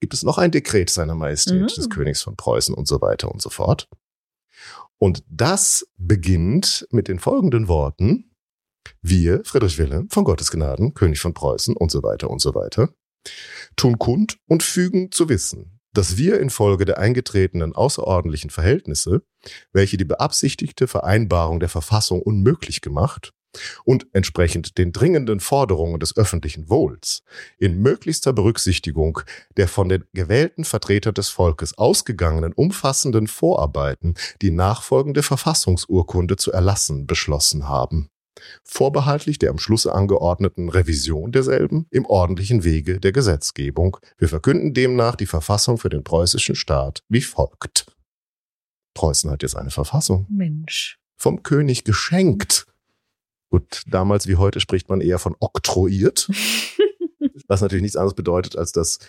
gibt 0.00 0.14
es 0.14 0.22
noch 0.22 0.38
ein 0.38 0.50
Dekret 0.50 0.90
seiner 0.90 1.14
Majestät 1.14 1.60
Mhm. 1.60 1.66
des 1.66 1.90
Königs 1.90 2.22
von 2.22 2.36
Preußen 2.36 2.74
und 2.74 2.88
so 2.88 3.00
weiter 3.00 3.30
und 3.30 3.40
so 3.40 3.50
fort. 3.50 3.88
Und 4.98 5.22
das 5.28 5.86
beginnt 5.96 6.86
mit 6.90 7.08
den 7.08 7.18
folgenden 7.18 7.68
Worten. 7.68 8.30
Wir, 9.02 9.42
Friedrich 9.44 9.78
Wilhelm, 9.78 10.08
von 10.10 10.24
Gottes 10.24 10.50
Gnaden, 10.50 10.94
König 10.94 11.20
von 11.20 11.34
Preußen 11.34 11.76
und 11.76 11.90
so 11.90 12.02
weiter 12.02 12.30
und 12.30 12.40
so 12.40 12.54
weiter, 12.54 12.90
tun 13.76 13.98
kund 13.98 14.38
und 14.46 14.62
fügen 14.62 15.10
zu 15.12 15.28
wissen, 15.28 15.80
dass 15.92 16.16
wir 16.16 16.40
infolge 16.40 16.84
der 16.84 16.98
eingetretenen 16.98 17.74
außerordentlichen 17.74 18.50
Verhältnisse, 18.50 19.22
welche 19.72 19.96
die 19.96 20.04
beabsichtigte 20.04 20.86
Vereinbarung 20.86 21.60
der 21.60 21.68
Verfassung 21.68 22.22
unmöglich 22.22 22.80
gemacht, 22.80 23.32
und 23.84 24.06
entsprechend 24.12 24.78
den 24.78 24.92
dringenden 24.92 25.40
Forderungen 25.40 26.00
des 26.00 26.16
öffentlichen 26.16 26.68
Wohls 26.68 27.22
in 27.58 27.80
möglichster 27.80 28.32
Berücksichtigung 28.32 29.20
der 29.56 29.68
von 29.68 29.88
den 29.88 30.04
gewählten 30.12 30.64
Vertretern 30.64 31.14
des 31.14 31.28
Volkes 31.28 31.76
ausgegangenen 31.76 32.52
umfassenden 32.52 33.26
Vorarbeiten 33.26 34.14
die 34.42 34.50
nachfolgende 34.50 35.22
Verfassungsurkunde 35.22 36.36
zu 36.36 36.52
erlassen 36.52 37.06
beschlossen 37.06 37.68
haben. 37.68 38.08
Vorbehaltlich 38.64 39.38
der 39.38 39.50
am 39.50 39.58
Schlusse 39.58 39.94
angeordneten 39.94 40.68
Revision 40.68 41.32
derselben 41.32 41.86
im 41.90 42.06
ordentlichen 42.06 42.64
Wege 42.64 43.00
der 43.00 43.12
Gesetzgebung. 43.12 43.98
Wir 44.18 44.28
verkünden 44.28 44.72
demnach 44.72 45.16
die 45.16 45.26
Verfassung 45.26 45.78
für 45.78 45.88
den 45.88 46.04
preußischen 46.04 46.54
Staat 46.54 47.02
wie 47.08 47.20
folgt. 47.20 47.86
Preußen 48.94 49.30
hat 49.30 49.42
jetzt 49.42 49.56
eine 49.56 49.70
Verfassung. 49.70 50.26
Mensch. 50.30 50.98
Vom 51.16 51.42
König 51.42 51.84
geschenkt. 51.84 52.66
Gut, 53.50 53.82
damals 53.86 54.28
wie 54.28 54.36
heute 54.36 54.60
spricht 54.60 54.88
man 54.88 55.00
eher 55.00 55.18
von 55.18 55.36
oktroyiert. 55.40 56.30
Was 57.48 57.60
natürlich 57.60 57.82
nichts 57.82 57.96
anderes 57.96 58.14
bedeutet, 58.14 58.56
als 58.56 58.70
dass 58.70 59.00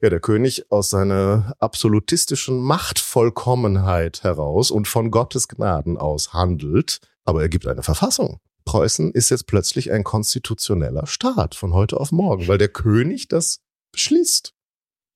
ja, 0.00 0.08
der 0.08 0.20
König 0.20 0.70
aus 0.70 0.88
seiner 0.88 1.54
absolutistischen 1.58 2.58
Machtvollkommenheit 2.60 4.22
heraus 4.22 4.70
und 4.70 4.88
von 4.88 5.10
Gottes 5.10 5.48
Gnaden 5.48 5.98
aus 5.98 6.32
handelt, 6.32 7.00
aber 7.24 7.42
er 7.42 7.50
gibt 7.50 7.66
eine 7.66 7.82
Verfassung. 7.82 8.40
Preußen 8.64 9.12
ist 9.12 9.30
jetzt 9.30 9.46
plötzlich 9.46 9.92
ein 9.92 10.02
konstitutioneller 10.02 11.06
Staat 11.06 11.54
von 11.54 11.74
heute 11.74 12.00
auf 12.00 12.10
morgen, 12.10 12.48
weil 12.48 12.58
der 12.58 12.68
König 12.68 13.28
das 13.28 13.60
beschließt. 13.92 14.54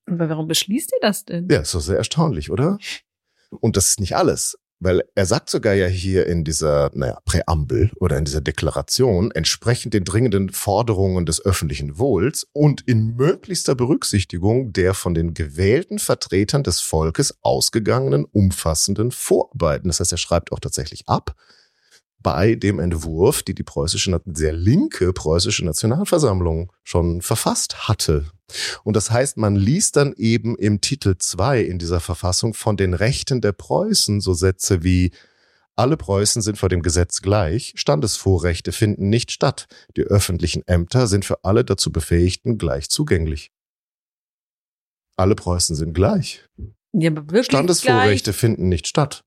Aber 0.06 0.28
warum 0.28 0.46
beschließt 0.46 0.92
ihr 0.92 1.00
das 1.00 1.24
denn? 1.24 1.48
Ja, 1.50 1.60
ist 1.60 1.74
doch 1.74 1.80
sehr 1.80 1.96
erstaunlich, 1.96 2.50
oder? 2.50 2.78
Und 3.60 3.76
das 3.76 3.88
ist 3.88 4.00
nicht 4.00 4.16
alles. 4.16 4.58
Weil 4.84 5.02
er 5.14 5.24
sagt 5.24 5.48
sogar 5.48 5.72
ja 5.72 5.86
hier 5.86 6.26
in 6.26 6.44
dieser, 6.44 6.90
naja, 6.92 7.18
Präambel 7.24 7.90
oder 8.00 8.18
in 8.18 8.26
dieser 8.26 8.42
Deklaration, 8.42 9.30
entsprechend 9.30 9.94
den 9.94 10.04
dringenden 10.04 10.50
Forderungen 10.50 11.24
des 11.24 11.42
öffentlichen 11.42 11.98
Wohls 11.98 12.46
und 12.52 12.82
in 12.82 13.16
möglichster 13.16 13.74
Berücksichtigung 13.74 14.74
der 14.74 14.92
von 14.92 15.14
den 15.14 15.32
gewählten 15.32 15.98
Vertretern 15.98 16.64
des 16.64 16.80
Volkes 16.80 17.38
ausgegangenen 17.40 18.26
umfassenden 18.26 19.10
Vorarbeiten. 19.10 19.88
Das 19.88 20.00
heißt, 20.00 20.12
er 20.12 20.18
schreibt 20.18 20.52
auch 20.52 20.60
tatsächlich 20.60 21.08
ab, 21.08 21.34
bei 22.18 22.54
dem 22.54 22.78
Entwurf, 22.78 23.42
die 23.42 23.54
die 23.54 23.62
preußische, 23.62 24.20
sehr 24.26 24.52
linke 24.52 25.14
preußische 25.14 25.64
Nationalversammlung 25.64 26.70
schon 26.82 27.22
verfasst 27.22 27.88
hatte. 27.88 28.26
Und 28.82 28.94
das 28.96 29.10
heißt, 29.10 29.36
man 29.36 29.56
liest 29.56 29.96
dann 29.96 30.12
eben 30.16 30.56
im 30.56 30.80
Titel 30.80 31.16
2 31.18 31.62
in 31.62 31.78
dieser 31.78 32.00
Verfassung 32.00 32.54
von 32.54 32.76
den 32.76 32.94
Rechten 32.94 33.40
der 33.40 33.52
Preußen 33.52 34.20
so 34.20 34.34
Sätze 34.34 34.82
wie 34.82 35.12
alle 35.76 35.96
Preußen 35.96 36.40
sind 36.40 36.56
vor 36.56 36.68
dem 36.68 36.82
Gesetz 36.82 37.20
gleich, 37.20 37.72
Standesvorrechte 37.76 38.70
finden 38.70 39.08
nicht 39.08 39.32
statt, 39.32 39.66
die 39.96 40.02
öffentlichen 40.02 40.62
Ämter 40.66 41.08
sind 41.08 41.24
für 41.24 41.42
alle 41.44 41.64
dazu 41.64 41.90
Befähigten 41.90 42.58
gleich 42.58 42.88
zugänglich. 42.88 43.50
Alle 45.16 45.34
Preußen 45.34 45.74
sind 45.74 45.92
gleich. 45.92 46.48
Ja, 46.92 47.10
aber 47.10 47.22
wirklich 47.22 47.46
Standesvorrechte 47.46 48.30
gleich. 48.30 48.36
finden 48.36 48.68
nicht 48.68 48.86
statt. 48.86 49.24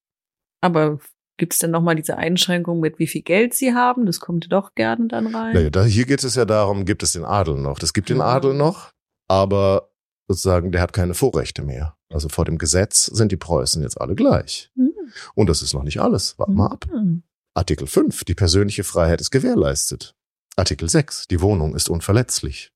Aber 0.62 1.00
gibt 1.38 1.54
es 1.54 1.60
denn 1.60 1.72
nochmal 1.72 1.96
diese 1.96 2.18
Einschränkung 2.18 2.80
mit, 2.80 2.98
wie 2.98 3.08
viel 3.08 3.22
Geld 3.22 3.54
sie 3.54 3.74
haben? 3.74 4.06
Das 4.06 4.20
kommt 4.20 4.52
doch 4.52 4.74
gerne 4.74 5.08
dann 5.08 5.28
rein. 5.28 5.54
Naja, 5.54 5.70
da, 5.70 5.84
hier 5.84 6.06
geht 6.06 6.24
es 6.24 6.36
ja 6.36 6.46
darum, 6.46 6.86
gibt 6.86 7.04
es 7.04 7.12
den 7.14 7.26
Adel 7.26 7.56
noch. 7.56 7.80
Das 7.80 7.94
gibt 7.94 8.10
den. 8.10 8.22
Adel 8.22 8.54
noch, 8.54 8.92
aber 9.28 9.90
sozusagen, 10.28 10.72
der 10.72 10.82
hat 10.82 10.94
keine 10.94 11.14
Vorrechte 11.14 11.62
mehr. 11.62 11.98
Also 12.10 12.30
vor 12.30 12.46
dem 12.46 12.58
Gesetz 12.58 13.06
sind 13.06 13.32
die 13.32 13.38
Preußen 13.38 13.82
jetzt 13.82 14.00
alle 14.00 14.16
gleich. 14.16 14.72
Hm. 14.76 14.94
Und 15.36 15.50
das 15.50 15.62
ist 15.62 15.74
noch 15.74 15.84
nicht 15.84 16.00
alles. 16.00 16.38
Warte 16.38 16.52
mal 16.52 16.68
ab. 16.68 16.86
Hm. 16.90 17.24
Artikel 17.54 17.88
5, 17.88 18.24
die 18.24 18.36
persönliche 18.36 18.84
Freiheit 18.84 19.20
ist 19.20 19.32
gewährleistet. 19.32 20.16
Artikel 20.56 20.90
6, 20.90 21.28
die 21.28 21.42
Wohnung 21.42 21.76
ist 21.76 21.90
unverletzlich. 21.90 22.72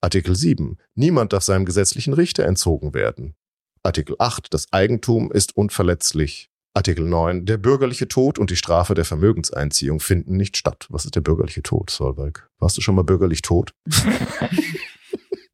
Artikel 0.00 0.36
7, 0.36 0.78
niemand 0.94 1.32
darf 1.32 1.42
seinem 1.42 1.64
gesetzlichen 1.64 2.12
Richter 2.12 2.44
entzogen 2.44 2.94
werden. 2.94 3.34
Artikel 3.82 4.14
8, 4.18 4.52
das 4.54 4.72
Eigentum 4.72 5.32
ist 5.32 5.56
unverletzlich. 5.56 6.50
Artikel 6.74 7.04
9, 7.06 7.46
der 7.46 7.56
bürgerliche 7.56 8.06
Tod 8.06 8.38
und 8.38 8.50
die 8.50 8.56
Strafe 8.56 8.94
der 8.94 9.04
Vermögenseinziehung 9.04 9.98
finden 9.98 10.36
nicht 10.36 10.56
statt. 10.56 10.86
Was 10.90 11.04
ist 11.04 11.16
der 11.16 11.20
bürgerliche 11.20 11.62
Tod, 11.62 11.90
Solveig? 11.90 12.48
Warst 12.58 12.76
du 12.76 12.80
schon 12.80 12.94
mal 12.94 13.02
bürgerlich 13.02 13.42
tot? 13.42 13.74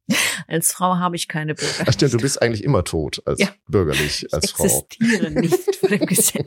Als 0.47 0.71
Frau 0.71 0.97
habe 0.97 1.15
ich 1.15 1.27
keine 1.27 1.55
Bürger. 1.55 1.85
Ach 1.87 1.93
stimmt, 1.93 2.13
du 2.13 2.17
bist 2.17 2.39
eigentlich 2.41 2.63
immer 2.63 2.83
tot 2.83 3.21
als 3.25 3.39
Ja. 3.39 3.47
bürgerlich, 3.67 4.27
als 4.31 4.45
ich 4.45 4.51
Frau. 4.51 4.63
existiere 4.65 5.31
nicht 5.31 5.75
vor 5.77 5.89
dem 5.89 5.99
Gesetz. 6.05 6.45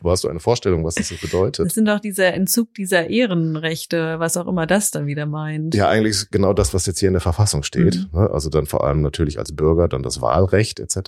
Aber 0.00 0.10
hast 0.10 0.24
du 0.24 0.28
eine 0.28 0.40
Vorstellung, 0.40 0.84
was 0.84 0.96
das 0.96 1.08
so 1.08 1.14
Das 1.14 1.22
bedeutet? 1.22 1.72
sind 1.72 1.86
doch 1.86 2.00
dieser 2.00 2.34
Entzug 2.34 2.74
dieser 2.74 3.08
Ehrenrechte, 3.08 4.18
was 4.18 4.36
auch 4.36 4.46
immer 4.48 4.66
das 4.66 4.90
dann 4.90 5.06
wieder 5.06 5.26
meint. 5.26 5.74
Ja, 5.74 5.88
eigentlich 5.88 6.10
ist 6.10 6.32
genau 6.32 6.52
das, 6.52 6.74
was 6.74 6.86
jetzt 6.86 6.98
hier 6.98 7.08
in 7.08 7.14
der 7.14 7.20
Verfassung 7.20 7.62
steht. 7.62 7.94
Mhm. 8.12 8.18
Ne? 8.20 8.30
Also 8.30 8.50
dann 8.50 8.66
vor 8.66 8.84
allem 8.84 9.02
natürlich 9.02 9.38
als 9.38 9.54
Bürger 9.54 9.86
dann 9.88 10.02
das 10.02 10.20
Wahlrecht 10.20 10.80
etc., 10.80 10.98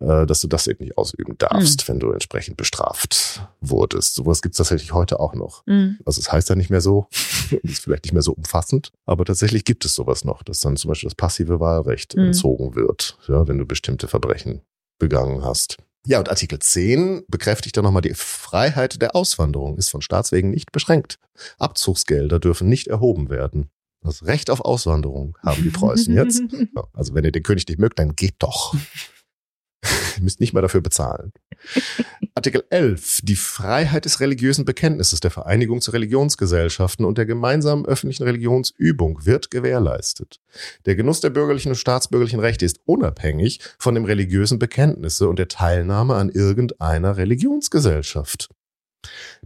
dass 0.00 0.40
du 0.40 0.46
das 0.46 0.68
eben 0.68 0.84
nicht 0.84 0.96
ausüben 0.96 1.36
darfst, 1.38 1.80
Mhm. 1.82 1.92
wenn 1.92 1.98
du 2.00 2.10
entsprechend 2.12 2.56
bestraft 2.56 3.42
wurdest. 3.60 4.14
Sowas 4.14 4.42
gibt's 4.42 4.58
tatsächlich 4.58 4.92
heute 4.92 5.18
auch 5.18 5.34
noch. 5.34 5.66
Hm. 5.66 5.98
Also 6.04 6.20
es 6.20 6.30
heißt 6.30 6.48
ja 6.50 6.54
nicht 6.54 6.70
mehr 6.70 6.80
so, 6.80 7.08
ist 7.64 7.82
vielleicht 7.82 8.04
nicht 8.04 8.12
mehr 8.12 8.22
so 8.22 8.32
umfassend, 8.32 8.92
aber 9.06 9.24
tatsächlich 9.24 9.64
gibt 9.64 9.84
es 9.84 9.94
sowas 9.94 10.24
noch, 10.24 10.44
dass 10.44 10.60
dann 10.60 10.76
zum 10.76 10.90
Beispiel 10.90 11.08
das 11.08 11.16
passive 11.16 11.58
Wahlrecht 11.58 12.14
Mhm. 12.16 12.26
entzogen 12.26 12.76
wird, 12.76 13.18
ja, 13.26 13.48
wenn 13.48 13.58
du 13.58 13.66
bestimmte 13.66 14.06
Verbrechen 14.06 14.60
begangen 15.00 15.42
hast. 15.44 15.78
Ja, 16.06 16.20
und 16.20 16.28
Artikel 16.28 16.60
10 16.60 17.24
bekräftigt 17.26 17.76
dann 17.76 17.82
nochmal 17.84 18.02
die 18.02 18.14
Freiheit 18.14 19.02
der 19.02 19.16
Auswanderung, 19.16 19.78
ist 19.78 19.90
von 19.90 20.00
Staatswegen 20.00 20.50
nicht 20.52 20.70
beschränkt. 20.70 21.18
Abzugsgelder 21.58 22.38
dürfen 22.38 22.68
nicht 22.68 22.86
erhoben 22.86 23.30
werden. 23.30 23.68
Das 24.02 24.24
Recht 24.24 24.48
auf 24.48 24.60
Auswanderung 24.60 25.36
haben 25.44 25.62
die 25.64 25.70
Preußen 25.70 26.14
jetzt. 26.14 26.40
Ja, 26.76 26.84
Also 26.92 27.14
wenn 27.14 27.24
ihr 27.24 27.32
den 27.32 27.42
König 27.42 27.66
nicht 27.66 27.80
mögt, 27.80 27.98
dann 27.98 28.14
geht 28.14 28.36
doch. 28.38 28.74
Ihr 30.18 30.24
müsst 30.24 30.40
nicht 30.40 30.52
mal 30.52 30.62
dafür 30.62 30.80
bezahlen. 30.80 31.32
Artikel 32.34 32.64
11. 32.70 33.20
Die 33.22 33.36
Freiheit 33.36 34.04
des 34.04 34.18
religiösen 34.18 34.64
Bekenntnisses, 34.64 35.20
der 35.20 35.30
Vereinigung 35.30 35.80
zu 35.80 35.92
Religionsgesellschaften 35.92 37.04
und 37.04 37.18
der 37.18 37.26
gemeinsamen 37.26 37.86
öffentlichen 37.86 38.24
Religionsübung 38.24 39.24
wird 39.24 39.50
gewährleistet. 39.50 40.40
Der 40.86 40.96
Genuss 40.96 41.20
der 41.20 41.30
bürgerlichen 41.30 41.70
und 41.70 41.76
staatsbürgerlichen 41.76 42.40
Rechte 42.40 42.64
ist 42.64 42.80
unabhängig 42.84 43.60
von 43.78 43.94
dem 43.94 44.04
religiösen 44.04 44.58
Bekenntnisse 44.58 45.28
und 45.28 45.38
der 45.38 45.48
Teilnahme 45.48 46.16
an 46.16 46.30
irgendeiner 46.30 47.16
Religionsgesellschaft. 47.16 48.48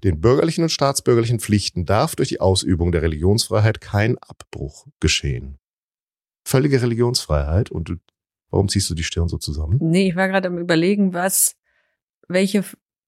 Den 0.02 0.22
bürgerlichen 0.22 0.64
und 0.64 0.70
staatsbürgerlichen 0.70 1.38
Pflichten 1.38 1.84
darf 1.84 2.16
durch 2.16 2.30
die 2.30 2.40
Ausübung 2.40 2.92
der 2.92 3.02
Religionsfreiheit 3.02 3.82
kein 3.82 4.16
Abbruch 4.18 4.86
geschehen. 5.00 5.58
Völlige 6.46 6.80
Religionsfreiheit 6.80 7.70
und 7.70 7.98
warum 8.52 8.68
ziehst 8.68 8.88
du 8.88 8.94
die 8.94 9.02
Stirn 9.02 9.28
so 9.28 9.38
zusammen? 9.38 9.78
Nee, 9.80 10.10
ich 10.10 10.16
war 10.16 10.28
gerade 10.28 10.46
am 10.48 10.58
überlegen, 10.58 11.12
was, 11.14 11.56
welche 12.28 12.62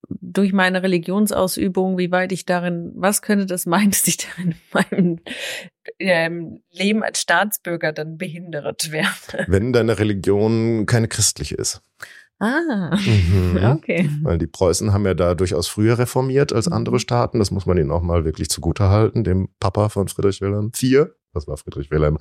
durch 0.09 0.53
meine 0.53 0.83
Religionsausübung, 0.83 1.97
wie 1.97 2.11
weit 2.11 2.33
ich 2.33 2.45
darin, 2.45 2.93
was 2.95 3.23
könnte 3.23 3.47
das 3.47 3.67
meinen, 3.67 3.91
dass 3.93 4.07
ich 4.07 4.17
darin 4.19 4.53
in 4.53 4.59
meinem 4.73 5.21
ähm, 5.99 6.63
Leben 6.71 7.03
als 7.03 7.21
Staatsbürger 7.21 7.93
dann 7.93 8.19
behindert 8.19 8.91
werde? 8.91 9.45
Wenn 9.47 9.73
deine 9.73 9.99
Religion 9.99 10.87
keine 10.87 11.09
christliche 11.09 11.55
ist. 11.55 11.81
Ah, 12.41 12.97
Mhm. 12.97 13.61
okay. 13.79 14.11
Weil 14.23 14.39
die 14.39 14.47
Preußen 14.49 14.93
haben 14.93 15.07
ja 15.07 15.15
da 15.15 15.35
durchaus 15.35 15.69
früher 15.69 15.99
reformiert 15.99 16.53
als 16.53 16.69
andere 16.69 16.99
Staaten. 16.99 17.39
Das 17.39 17.51
muss 17.51 17.65
man 17.65 17.79
ihnen 17.79 17.93
auch 17.93 18.03
mal 18.03 18.25
wirklich 18.25 18.51
zugutehalten, 18.51 19.25
dem 19.25 19.49
Papa 19.61 19.89
von 19.89 20.09
Friedrich 20.09 20.41
Wilhelm 20.41 20.73
IV. 20.77 21.07
Das 21.33 21.47
war 21.47 21.57
Friedrich 21.57 21.91
Wilhelm 21.91 22.19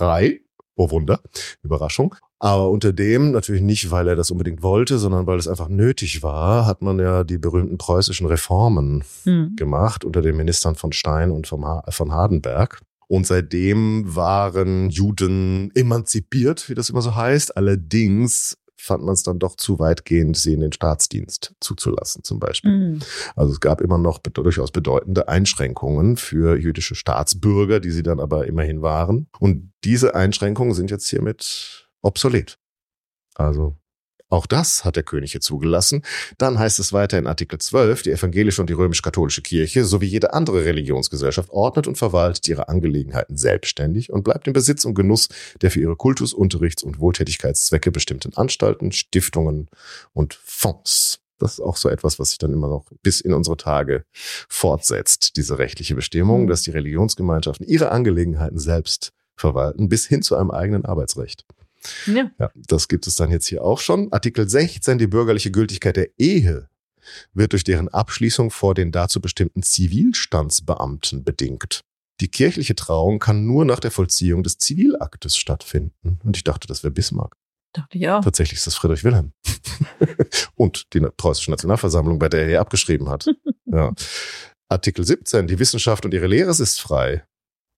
III. 0.00 0.40
Oh 0.76 0.90
Wunder. 0.90 1.20
Überraschung. 1.62 2.14
Aber 2.38 2.70
unter 2.70 2.92
dem, 2.92 3.32
natürlich 3.32 3.62
nicht, 3.62 3.90
weil 3.90 4.08
er 4.08 4.16
das 4.16 4.30
unbedingt 4.30 4.62
wollte, 4.62 4.98
sondern 4.98 5.26
weil 5.26 5.38
es 5.38 5.48
einfach 5.48 5.68
nötig 5.68 6.22
war, 6.22 6.66
hat 6.66 6.82
man 6.82 6.98
ja 6.98 7.24
die 7.24 7.38
berühmten 7.38 7.78
preußischen 7.78 8.26
Reformen 8.26 9.04
Hm. 9.24 9.56
gemacht 9.56 10.04
unter 10.04 10.20
den 10.22 10.36
Ministern 10.36 10.74
von 10.74 10.92
Stein 10.92 11.30
und 11.30 11.46
vom 11.46 11.64
ha 11.64 11.82
von 11.88 12.12
Hardenberg. 12.12 12.82
Und 13.08 13.26
seitdem 13.26 14.14
waren 14.14 14.90
Juden 14.90 15.70
emanzipiert, 15.74 16.68
wie 16.68 16.74
das 16.74 16.90
immer 16.90 17.02
so 17.02 17.14
heißt. 17.14 17.56
Allerdings 17.56 18.58
fand 18.76 19.02
man 19.04 19.14
es 19.14 19.22
dann 19.22 19.38
doch 19.38 19.56
zu 19.56 19.78
weitgehend, 19.78 20.36
sie 20.36 20.52
in 20.52 20.60
den 20.60 20.72
Staatsdienst 20.72 21.54
zuzulassen, 21.60 22.22
zum 22.24 22.38
Beispiel. 22.38 22.70
Hm. 22.70 22.98
Also 23.34 23.52
es 23.52 23.60
gab 23.60 23.80
immer 23.80 23.98
noch 23.98 24.18
durchaus 24.18 24.70
bedeutende 24.70 25.28
Einschränkungen 25.28 26.16
für 26.16 26.56
jüdische 26.56 26.94
Staatsbürger, 26.94 27.80
die 27.80 27.90
sie 27.90 28.02
dann 28.02 28.20
aber 28.20 28.46
immerhin 28.46 28.82
waren. 28.82 29.28
Und 29.38 29.72
diese 29.84 30.14
Einschränkungen 30.14 30.74
sind 30.74 30.90
jetzt 30.90 31.08
hiermit 31.08 31.85
obsolet. 32.06 32.58
Also 33.34 33.76
auch 34.28 34.46
das 34.46 34.84
hat 34.84 34.96
der 34.96 35.04
König 35.04 35.32
hier 35.32 35.40
zugelassen. 35.40 36.02
Dann 36.36 36.58
heißt 36.58 36.80
es 36.80 36.92
weiter 36.92 37.16
in 37.16 37.28
Artikel 37.28 37.60
12, 37.60 38.02
die 38.02 38.10
evangelische 38.10 38.60
und 38.60 38.68
die 38.68 38.74
römisch-katholische 38.74 39.42
Kirche 39.42 39.84
sowie 39.84 40.06
jede 40.06 40.32
andere 40.34 40.64
Religionsgesellschaft 40.64 41.50
ordnet 41.50 41.86
und 41.86 41.96
verwaltet 41.96 42.48
ihre 42.48 42.68
Angelegenheiten 42.68 43.36
selbstständig 43.36 44.10
und 44.10 44.24
bleibt 44.24 44.48
im 44.48 44.52
Besitz 44.52 44.84
und 44.84 44.94
Genuss 44.94 45.28
der 45.62 45.70
für 45.70 45.80
ihre 45.80 45.94
Kultus-, 45.94 46.34
Unterrichts- 46.34 46.82
und 46.82 46.98
Wohltätigkeitszwecke 46.98 47.92
bestimmten 47.92 48.36
Anstalten, 48.36 48.90
Stiftungen 48.90 49.68
und 50.12 50.34
Fonds. 50.44 51.20
Das 51.38 51.52
ist 51.52 51.60
auch 51.60 51.76
so 51.76 51.88
etwas, 51.88 52.18
was 52.18 52.30
sich 52.30 52.38
dann 52.38 52.52
immer 52.52 52.68
noch 52.68 52.86
bis 53.02 53.20
in 53.20 53.32
unsere 53.32 53.56
Tage 53.56 54.04
fortsetzt, 54.48 55.36
diese 55.36 55.58
rechtliche 55.58 55.94
Bestimmung, 55.94 56.44
Mhm. 56.44 56.46
dass 56.48 56.62
die 56.62 56.70
Religionsgemeinschaften 56.70 57.66
ihre 57.66 57.90
Angelegenheiten 57.92 58.58
selbst 58.58 59.12
verwalten, 59.36 59.88
bis 59.88 60.06
hin 60.06 60.22
zu 60.22 60.34
einem 60.34 60.50
eigenen 60.50 60.84
Arbeitsrecht. 60.84 61.44
Ja. 62.06 62.30
Ja, 62.38 62.50
das 62.54 62.88
gibt 62.88 63.06
es 63.06 63.16
dann 63.16 63.30
jetzt 63.30 63.46
hier 63.46 63.64
auch 63.64 63.80
schon. 63.80 64.12
Artikel 64.12 64.48
16, 64.48 64.98
die 64.98 65.06
bürgerliche 65.06 65.50
Gültigkeit 65.50 65.96
der 65.96 66.08
Ehe 66.18 66.68
wird 67.34 67.52
durch 67.52 67.64
deren 67.64 67.88
Abschließung 67.88 68.50
vor 68.50 68.74
den 68.74 68.92
dazu 68.92 69.20
bestimmten 69.20 69.62
Zivilstandsbeamten 69.62 71.24
bedingt. 71.24 71.82
Die 72.20 72.28
kirchliche 72.28 72.74
Trauung 72.74 73.18
kann 73.18 73.46
nur 73.46 73.64
nach 73.64 73.80
der 73.80 73.90
Vollziehung 73.90 74.42
des 74.42 74.58
Zivilaktes 74.58 75.36
stattfinden. 75.36 76.18
Und 76.24 76.36
ich 76.36 76.44
dachte, 76.44 76.66
das 76.66 76.82
wäre 76.82 76.92
Bismarck. 76.92 77.36
Dachte 77.74 77.98
ich 77.98 78.08
auch. 78.08 78.22
Tatsächlich 78.22 78.58
ist 78.58 78.66
das 78.66 78.74
Friedrich 78.74 79.04
Wilhelm. 79.04 79.32
Und 80.54 80.94
die 80.94 81.00
preußische 81.00 81.50
Nationalversammlung, 81.50 82.18
bei 82.18 82.30
der 82.30 82.42
er 82.42 82.48
hier 82.48 82.60
abgeschrieben 82.60 83.08
hat. 83.08 83.26
Ja. 83.68 83.92
Artikel 84.68 85.04
17, 85.04 85.48
die 85.48 85.58
Wissenschaft 85.58 86.04
und 86.04 86.14
ihre 86.14 86.28
Lehre 86.28 86.50
ist 86.50 86.80
frei. 86.80 87.24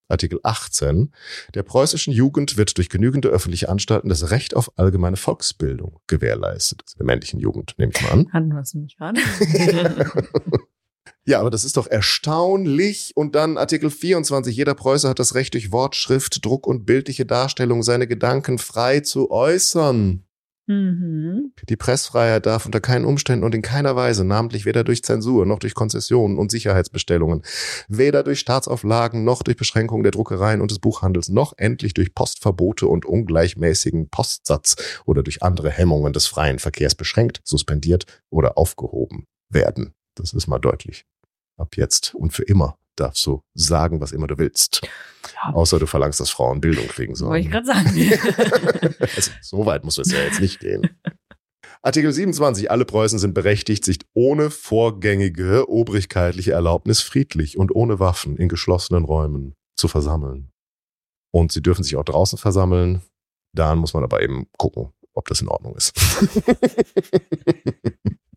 Artikel 0.09 0.41
18, 0.43 1.12
der 1.55 1.62
preußischen 1.62 2.12
Jugend 2.12 2.57
wird 2.57 2.77
durch 2.77 2.88
genügende 2.88 3.29
öffentliche 3.29 3.69
Anstalten 3.69 4.09
das 4.09 4.31
Recht 4.31 4.57
auf 4.57 4.73
allgemeine 4.77 5.17
Volksbildung 5.17 6.00
gewährleistet. 6.07 6.83
Also 6.85 6.97
der 6.99 7.07
männlichen 7.07 7.41
Jugend, 7.41 7.75
nehme 7.79 7.93
ich 7.95 8.03
mal 8.03 8.12
an. 8.12 8.33
Hatten 8.33 8.49
wir 8.49 8.61
es 8.61 8.75
nämlich 8.75 8.97
gerade. 8.97 9.21
Ja, 11.29 11.41
aber 11.41 11.50
das 11.50 11.65
ist 11.65 11.77
doch 11.77 11.87
erstaunlich. 11.87 13.12
Und 13.15 13.35
dann 13.35 13.59
Artikel 13.59 13.91
24. 13.91 14.57
Jeder 14.57 14.75
Preuße 14.75 15.07
hat 15.07 15.19
das 15.19 15.35
Recht, 15.35 15.53
durch 15.53 15.71
Wort, 15.73 15.95
Schrift, 15.95 16.43
Druck 16.43 16.67
und 16.67 16.87
bildliche 16.87 17.27
Darstellung 17.27 17.83
seine 17.83 18.07
Gedanken 18.07 18.57
frei 18.57 19.00
zu 19.00 19.31
äußern. 19.31 20.25
Mhm. 20.68 21.52
Die 21.68 21.76
Pressfreiheit 21.76 22.46
darf 22.46 22.66
unter 22.66 22.80
keinen 22.80 23.04
Umständen 23.04 23.44
und 23.44 23.54
in 23.54 23.62
keiner 23.62 23.96
Weise, 23.96 24.25
namentlich 24.25 24.64
weder 24.64 24.84
durch 24.84 25.02
Zensur 25.02 25.46
noch 25.46 25.58
durch 25.58 25.75
Konzessionen 25.75 26.38
und 26.38 26.50
Sicherheitsbestellungen, 26.50 27.42
weder 27.88 28.22
durch 28.22 28.38
Staatsauflagen 28.38 29.25
noch 29.25 29.42
durch 29.42 29.56
Beschränkungen 29.56 30.04
der 30.04 30.12
Druckereien 30.12 30.60
und 30.60 30.70
des 30.70 30.78
Buchhandels, 30.78 31.28
noch 31.28 31.54
endlich 31.56 31.94
durch 31.94 32.14
Postverbote 32.14 32.87
und 32.87 33.06
ungleichmäßigen 33.06 34.08
Postsatz 34.10 34.76
oder 35.04 35.22
durch 35.22 35.42
andere 35.42 35.70
Hemmungen 35.70 36.12
des 36.12 36.26
freien 36.26 36.58
Verkehrs 36.58 36.94
beschränkt, 36.94 37.40
suspendiert 37.44 38.04
oder 38.30 38.56
aufgehoben 38.56 39.26
werden. 39.50 39.94
Das 40.14 40.32
ist 40.32 40.46
mal 40.46 40.58
deutlich. 40.58 41.04
Ab 41.56 41.76
jetzt 41.76 42.14
und 42.14 42.32
für 42.32 42.44
immer 42.44 42.78
darfst 43.00 43.25
du 43.26 43.43
sagen, 43.55 44.00
was 44.00 44.12
immer 44.12 44.26
du 44.26 44.38
willst. 44.38 44.81
Ja. 45.35 45.52
Außer 45.55 45.78
du 45.78 45.87
verlangst, 45.87 46.21
dass 46.21 46.31
Frauen 46.31 46.61
Bildung 46.61 46.87
kriegen 46.88 47.14
sollen. 47.14 47.31
Wollte 47.31 47.47
ich 47.47 47.52
gerade 47.52 47.67
sagen. 47.67 48.95
also, 49.14 49.31
so 49.43 49.67
weit 49.67 49.85
muss 49.85 49.99
es 49.99 50.12
ja 50.12 50.19
jetzt 50.19 50.40
nicht 50.40 50.61
gehen. 50.61 50.88
Artikel 51.83 52.12
27. 52.12 52.71
Alle 52.71 52.85
Preußen 52.85 53.19
sind 53.19 53.35
berechtigt, 53.35 53.85
sich 53.85 53.99
ohne 54.14 54.50
vorgängige 54.50 55.69
obrigkeitliche 55.69 56.52
Erlaubnis 56.52 57.00
friedlich 57.02 57.57
und 57.57 57.75
ohne 57.75 58.00
Waffen 58.00 58.37
in 58.37 58.49
geschlossenen 58.49 59.05
Räumen 59.05 59.55
zu 59.76 59.87
versammeln. 59.87 60.50
Und 61.31 61.52
sie 61.52 61.62
dürfen 61.62 61.85
sich 61.85 61.97
auch 61.97 62.05
draußen 62.05 62.38
versammeln. 62.38 63.02
Dann 63.55 63.78
muss 63.78 63.95
man 63.95 64.02
aber 64.02 64.23
eben 64.23 64.47
gucken, 64.59 64.93
ob 65.14 65.28
das 65.28 65.40
in 65.40 65.49
Ordnung 65.49 65.76
ist. 65.76 65.93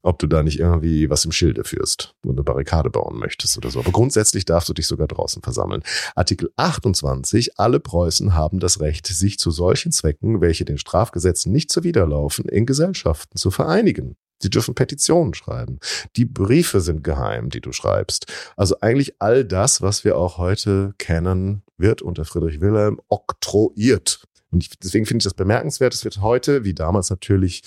ob 0.04 0.20
du 0.20 0.28
da 0.28 0.44
nicht 0.44 0.60
irgendwie 0.60 1.10
was 1.10 1.26
im 1.26 1.32
Schilde 1.32 1.64
führst 1.64 2.16
und 2.26 2.32
eine 2.32 2.44
Barrikade 2.44 2.90
bauen 2.90 3.18
möchtest 3.20 3.58
oder 3.58 3.70
so. 3.70 3.80
Aber 3.80 3.92
grundsätzlich 3.92 4.46
darfst 4.46 4.70
du 4.70 4.74
dich 4.74 4.88
sogar 4.88 5.08
draußen 5.08 5.42
versammeln. 5.42 5.84
Artikel 6.16 6.52
28. 6.56 7.60
Alle 7.60 7.80
Preußen 7.80 8.34
haben 8.34 8.60
das 8.60 8.80
Recht, 8.80 9.08
sich 9.08 9.38
zu 9.38 9.52
solchen 9.52 9.92
Zwecken, 9.92 10.42
welche 10.42 10.66
den 10.66 10.78
Strafgesetzen 10.78 11.52
nicht 11.52 11.72
zuwiderlaufen, 11.72 12.46
in 12.46 12.66
Gesellschaften 12.66 13.38
zu 13.38 13.52
vereinigen. 13.52 14.16
Sie 14.42 14.50
dürfen 14.50 14.74
Petitionen 14.74 15.34
schreiben. 15.36 15.80
Die 16.16 16.26
Briefe 16.26 16.82
sind 16.82 17.04
geheim, 17.04 17.50
die 17.50 17.62
du 17.62 17.72
schreibst. 17.72 18.26
Also 18.58 18.76
eigentlich 18.82 19.16
all 19.20 19.46
das, 19.46 19.82
was 19.82 20.04
wir 20.04 20.18
auch 20.18 20.38
heute 20.38 20.94
kennen, 20.98 21.62
wird 21.78 22.02
unter 22.02 22.26
Friedrich 22.26 22.60
Wilhelm 22.60 23.00
oktroyiert. 23.08 24.24
Und 24.50 24.64
ich, 24.64 24.70
deswegen 24.80 25.06
finde 25.06 25.22
ich 25.22 25.26
das 25.26 25.34
bemerkenswert. 25.34 25.94
Es 25.94 26.04
wird 26.04 26.22
heute, 26.22 26.64
wie 26.64 26.74
damals 26.74 27.10
natürlich 27.10 27.62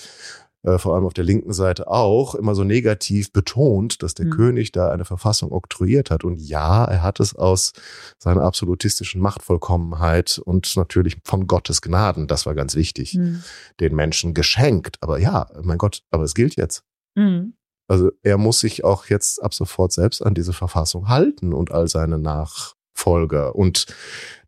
äh, 0.65 0.77
vor 0.79 0.95
allem 0.95 1.05
auf 1.05 1.13
der 1.13 1.23
linken 1.23 1.53
Seite 1.53 1.87
auch, 1.87 2.33
immer 2.35 2.55
so 2.55 2.63
negativ 2.63 3.31
betont, 3.31 4.01
dass 4.01 4.13
der 4.15 4.25
Mhm. 4.25 4.31
König 4.31 4.71
da 4.71 4.89
eine 4.89 5.05
Verfassung 5.05 5.51
oktroyiert 5.51 6.09
hat. 6.11 6.23
Und 6.23 6.37
ja, 6.37 6.85
er 6.85 7.03
hat 7.03 7.19
es 7.19 7.35
aus 7.35 7.73
seiner 8.17 8.41
absolutistischen 8.43 9.21
Machtvollkommenheit 9.21 10.39
und 10.43 10.75
natürlich 10.75 11.17
von 11.23 11.47
Gottes 11.47 11.81
Gnaden, 11.81 12.27
das 12.27 12.45
war 12.45 12.55
ganz 12.55 12.75
wichtig, 12.75 13.13
Mhm. 13.15 13.43
den 13.79 13.95
Menschen 13.95 14.33
geschenkt. 14.33 14.97
Aber 15.01 15.19
ja, 15.19 15.47
mein 15.61 15.77
Gott, 15.77 16.01
aber 16.11 16.23
es 16.23 16.33
gilt 16.33 16.55
jetzt. 16.55 16.83
Mhm. 17.15 17.53
Also 17.87 18.09
er 18.23 18.37
muss 18.39 18.59
sich 18.59 18.83
auch 18.83 19.05
jetzt 19.05 19.43
ab 19.43 19.53
sofort 19.53 19.91
selbst 19.93 20.25
an 20.25 20.33
diese 20.33 20.53
Verfassung 20.53 21.07
halten 21.07 21.53
und 21.53 21.71
all 21.71 21.87
seine 21.87 22.17
Nachfolger. 23.05 23.55
Und 23.55 23.85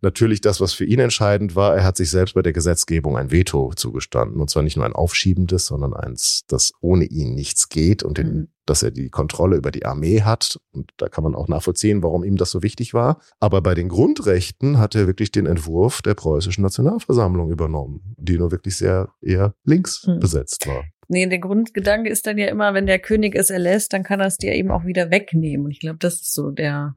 natürlich 0.01 0.41
das, 0.41 0.62
was 0.62 0.73
für 0.73 0.86
ihn 0.86 0.99
entscheidend 0.99 1.55
war, 1.55 1.75
er 1.75 1.83
hat 1.83 1.97
sich 1.97 2.10
selbst 2.10 2.33
bei 2.36 2.41
der 2.41 2.53
Gesetzgebung 2.53 3.17
ein 3.17 3.31
Veto 3.31 3.71
zugestanden. 3.75 4.39
Und 4.41 4.49
zwar 4.49 4.63
nicht 4.63 4.77
nur 4.77 4.86
ein 4.86 4.93
aufschiebendes, 4.93 5.67
sondern 5.67 5.93
eins, 5.93 6.43
das 6.47 6.71
ohne 6.81 7.05
ihn 7.05 7.33
nichts 7.36 7.69
geht 7.69 8.03
und 8.03 8.17
den, 8.17 8.27
Mhm. 8.27 8.47
dass 8.65 8.83
er 8.83 8.91
die 8.91 9.10
Kontrolle 9.10 9.57
über 9.57 9.71
die 9.71 9.86
Armee 9.86 10.21
hat. 10.21 10.60
Und 10.71 10.91
da 10.97 11.07
kann 11.10 11.23
man 11.23 11.36
auch 11.36 11.47
nachvollziehen, 11.47 12.03
warum 12.03 12.23
ihm 12.23 12.38
das 12.38 12.51
so 12.51 12.63
wichtig 12.63 12.93
war. 12.93 13.19
Aber 13.39 13.62
bei 13.62 13.73
den 13.75 13.89
Grundrechten 13.89 14.77
hat 14.77 14.95
er 14.95 15.07
wirklich 15.07 15.31
den 15.31 15.45
Entwurf 15.45 16.01
der 16.01 16.13
preußischen 16.15 16.63
Nationalversammlung 16.63 17.49
übernommen, 17.51 18.15
die 18.17 18.38
nur 18.38 18.51
wirklich 18.51 18.77
sehr 18.77 19.10
eher 19.21 19.53
links 19.63 20.05
Mhm. 20.07 20.19
besetzt 20.19 20.67
war. 20.67 20.83
Nee, 21.10 21.25
der 21.27 21.39
Grundgedanke 21.39 22.10
ist 22.10 22.27
dann 22.27 22.38
ja 22.38 22.47
immer, 22.47 22.73
wenn 22.73 22.86
der 22.86 22.99
König 22.99 23.33
es 23.36 23.49
erlässt, 23.49 23.93
dann 23.93 24.03
kann 24.03 24.19
er 24.19 24.27
es 24.27 24.38
dir 24.38 24.53
eben 24.53 24.71
auch 24.71 24.83
wieder 24.83 25.10
wegnehmen. 25.10 25.65
Und 25.65 25.71
ich 25.71 25.79
glaube, 25.79 25.99
das 25.99 26.15
ist 26.15 26.33
so 26.33 26.51
der, 26.51 26.95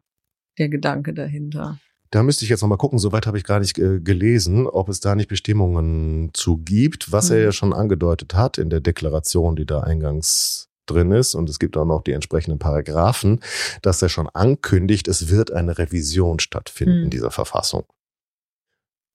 der 0.58 0.68
Gedanke 0.68 1.12
dahinter. 1.14 1.78
Da 2.12 2.22
müsste 2.24 2.44
ich 2.44 2.48
jetzt 2.50 2.60
noch 2.62 2.68
mal 2.68 2.76
gucken, 2.76 2.98
soweit 2.98 3.26
habe 3.26 3.38
ich 3.38 3.44
gar 3.44 3.60
nicht 3.60 3.78
äh, 3.78 4.00
gelesen, 4.00 4.66
ob 4.66 4.88
es 4.88 4.98
da 5.00 5.14
nicht 5.14 5.28
Bestimmungen 5.28 6.30
zu 6.34 6.56
gibt, 6.58 7.12
was 7.12 7.30
er 7.30 7.36
Mhm. 7.38 7.42
ja 7.44 7.52
schon 7.52 7.72
angedeutet 7.72 8.34
hat 8.34 8.58
in 8.58 8.68
der 8.68 8.80
Deklaration, 8.80 9.54
die 9.54 9.64
da 9.66 9.80
eingangs 9.80 10.66
drin 10.86 11.12
ist. 11.12 11.36
Und 11.36 11.48
es 11.48 11.60
gibt 11.60 11.76
auch 11.76 11.84
noch 11.84 12.02
die 12.02 12.10
entsprechenden 12.12 12.58
Paragraphen, 12.58 13.38
dass 13.82 14.02
er 14.02 14.08
schon 14.08 14.28
ankündigt, 14.28 15.06
es 15.06 15.28
wird 15.28 15.52
eine 15.52 15.78
Revision 15.78 16.40
stattfinden 16.40 17.04
Mhm. 17.04 17.10
dieser 17.10 17.30
Verfassung. 17.30 17.84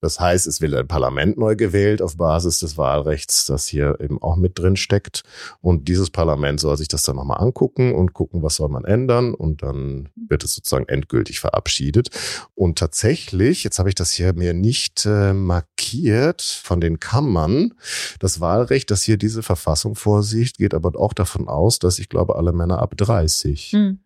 Das 0.02 0.20
heißt, 0.20 0.46
es 0.46 0.62
wird 0.62 0.74
ein 0.76 0.88
Parlament 0.88 1.38
neu 1.38 1.56
gewählt 1.56 2.02
auf 2.02 2.18
Basis 2.18 2.60
des 2.60 2.78
Wahlrechts, 2.78 3.46
das 3.46 3.68
hier 3.68 3.98
eben 4.00 4.22
auch 4.22 4.36
mit 4.36 4.60
drin 4.60 4.76
steckt. 4.76 5.24
Und 5.62 5.88
dieses 5.88 6.10
Parlament 6.10 6.60
soll 6.60 6.78
sich 6.78 6.88
das 6.88 7.04
dann 7.04 7.16
nochmal 7.16 7.42
angucken 7.42 7.96
und 7.96 8.14
gucken, 8.14 8.44
was 8.44 8.58
soll 8.58 8.70
man 8.70 8.86
ändern. 8.86 9.34
Und 9.34 9.64
dann 9.64 10.10
wird 10.16 10.44
es 10.44 10.54
sozusagen 10.54 10.88
endgültig 10.88 11.40
verabschiedet. 11.40 12.10
Und 12.54 12.78
tatsächlich, 12.78 13.64
jetzt 13.64 13.80
habe 13.80 13.90
ich 13.90 13.96
das 13.96 14.12
hier 14.12 14.34
mir 14.34 14.54
nicht 14.54 15.06
äh, 15.06 15.34
markiert 15.34 16.42
von 16.42 16.82
den 16.82 17.00
Kammern, 17.00 17.74
das 18.20 18.40
Wahlrecht, 18.40 18.92
das 18.92 19.04
hier 19.04 19.18
diese 19.18 19.44
Verfassung 19.44 19.96
vorsieht, 19.96 20.58
geht 20.58 20.74
aber 20.74 21.00
auch 21.00 21.14
davon 21.14 21.48
aus, 21.48 21.80
dass 21.80 22.00
ich 22.00 22.10
glaube, 22.10 22.36
alle 22.36 22.54
Männer 22.54 22.80
ab 22.82 22.96
30 22.96 23.72
Hm. 23.72 24.00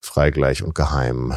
frei, 0.00 0.30
gleich 0.30 0.62
und 0.62 0.74
geheim 0.74 1.34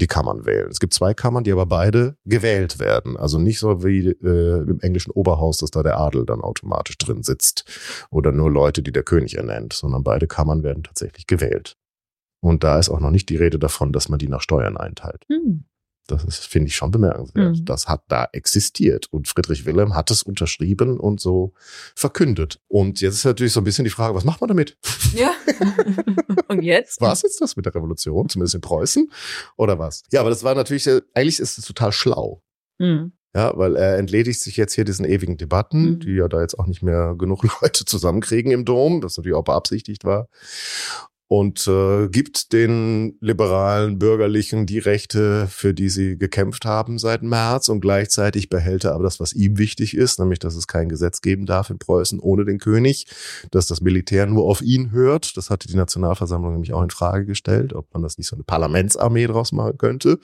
die 0.00 0.06
Kammern 0.06 0.46
wählen. 0.46 0.68
Es 0.70 0.80
gibt 0.80 0.94
zwei 0.94 1.12
Kammern, 1.12 1.44
die 1.44 1.52
aber 1.52 1.66
beide 1.66 2.16
gewählt 2.24 2.78
werden. 2.78 3.16
Also 3.16 3.38
nicht 3.38 3.58
so 3.58 3.84
wie 3.84 4.08
äh, 4.08 4.60
im 4.62 4.80
englischen 4.80 5.10
Oberhaus, 5.10 5.58
dass 5.58 5.70
da 5.70 5.82
der 5.82 5.98
Adel 5.98 6.24
dann 6.24 6.40
automatisch 6.40 6.96
drin 6.98 7.22
sitzt 7.22 7.64
oder 8.10 8.32
nur 8.32 8.50
Leute, 8.50 8.82
die 8.82 8.92
der 8.92 9.02
König 9.02 9.36
ernennt, 9.36 9.72
sondern 9.72 10.04
beide 10.04 10.26
Kammern 10.26 10.62
werden 10.62 10.84
tatsächlich 10.84 11.26
gewählt. 11.26 11.76
Und 12.40 12.62
da 12.62 12.78
ist 12.78 12.88
auch 12.88 13.00
noch 13.00 13.10
nicht 13.10 13.28
die 13.28 13.36
Rede 13.36 13.58
davon, 13.58 13.92
dass 13.92 14.08
man 14.08 14.18
die 14.18 14.28
nach 14.28 14.40
Steuern 14.42 14.76
einteilt. 14.76 15.24
Hm. 15.28 15.64
Das 16.08 16.24
ist, 16.24 16.46
finde 16.46 16.68
ich 16.68 16.74
schon 16.74 16.90
bemerkenswert. 16.90 17.56
Mhm. 17.58 17.64
Das 17.66 17.86
hat 17.86 18.02
da 18.08 18.28
existiert 18.32 19.06
und 19.12 19.28
Friedrich 19.28 19.66
Wilhelm 19.66 19.94
hat 19.94 20.10
es 20.10 20.22
unterschrieben 20.24 20.98
und 20.98 21.20
so 21.20 21.52
verkündet. 21.94 22.58
Und 22.66 23.00
jetzt 23.00 23.14
ist 23.16 23.24
natürlich 23.26 23.52
so 23.52 23.60
ein 23.60 23.64
bisschen 23.64 23.84
die 23.84 23.90
Frage, 23.90 24.14
was 24.14 24.24
macht 24.24 24.40
man 24.40 24.48
damit? 24.48 24.76
Ja. 25.14 25.32
Und 26.48 26.62
jetzt? 26.62 27.00
War 27.02 27.12
es 27.12 27.20
jetzt 27.22 27.42
das 27.42 27.56
mit 27.56 27.66
der 27.66 27.74
Revolution, 27.74 28.26
zumindest 28.30 28.54
in 28.54 28.62
Preußen? 28.62 29.12
Oder 29.58 29.78
was? 29.78 30.02
Ja, 30.10 30.20
aber 30.20 30.30
das 30.30 30.44
war 30.44 30.54
natürlich, 30.54 30.84
sehr- 30.84 31.02
eigentlich 31.12 31.40
ist 31.40 31.58
es 31.58 31.64
total 31.66 31.92
schlau. 31.92 32.42
Hm. 32.80 33.12
Ja, 33.36 33.52
weil 33.58 33.76
er 33.76 33.98
entledigt 33.98 34.40
sich 34.40 34.56
jetzt 34.56 34.72
hier 34.72 34.84
diesen 34.84 35.04
ewigen 35.04 35.36
Debatten, 35.36 35.82
Mhm. 35.96 36.00
die 36.00 36.12
ja 36.14 36.26
da 36.28 36.40
jetzt 36.40 36.58
auch 36.58 36.66
nicht 36.66 36.82
mehr 36.82 37.14
genug 37.18 37.42
Leute 37.62 37.84
zusammenkriegen 37.84 38.50
im 38.50 38.64
Dom, 38.64 39.02
das 39.02 39.18
natürlich 39.18 39.36
auch 39.36 39.44
beabsichtigt 39.44 40.04
war. 40.04 40.28
Und 41.28 41.68
äh, 41.68 42.08
gibt 42.08 42.54
den 42.54 43.18
liberalen 43.20 43.98
Bürgerlichen 43.98 44.64
die 44.64 44.78
Rechte, 44.78 45.46
für 45.46 45.74
die 45.74 45.90
sie 45.90 46.16
gekämpft 46.16 46.64
haben 46.64 46.98
seit 46.98 47.22
März 47.22 47.68
und 47.68 47.80
gleichzeitig 47.80 48.48
behält 48.48 48.84
er 48.84 48.94
aber 48.94 49.04
das, 49.04 49.20
was 49.20 49.34
ihm 49.34 49.58
wichtig 49.58 49.94
ist, 49.94 50.18
nämlich 50.18 50.38
dass 50.38 50.56
es 50.56 50.66
kein 50.66 50.88
Gesetz 50.88 51.20
geben 51.20 51.44
darf 51.44 51.68
in 51.68 51.78
Preußen 51.78 52.18
ohne 52.18 52.46
den 52.46 52.58
König, 52.58 53.06
dass 53.50 53.66
das 53.66 53.82
Militär 53.82 54.24
nur 54.24 54.44
auf 54.44 54.62
ihn 54.62 54.90
hört. 54.90 55.36
Das 55.36 55.50
hatte 55.50 55.68
die 55.68 55.76
Nationalversammlung 55.76 56.52
nämlich 56.52 56.72
auch 56.72 56.82
in 56.82 56.90
Frage 56.90 57.26
gestellt, 57.26 57.74
ob 57.74 57.92
man 57.92 58.02
das 58.02 58.16
nicht 58.16 58.28
so 58.28 58.36
eine 58.36 58.44
Parlamentsarmee 58.44 59.26
draus 59.26 59.52
machen 59.52 59.76
könnte. 59.76 60.18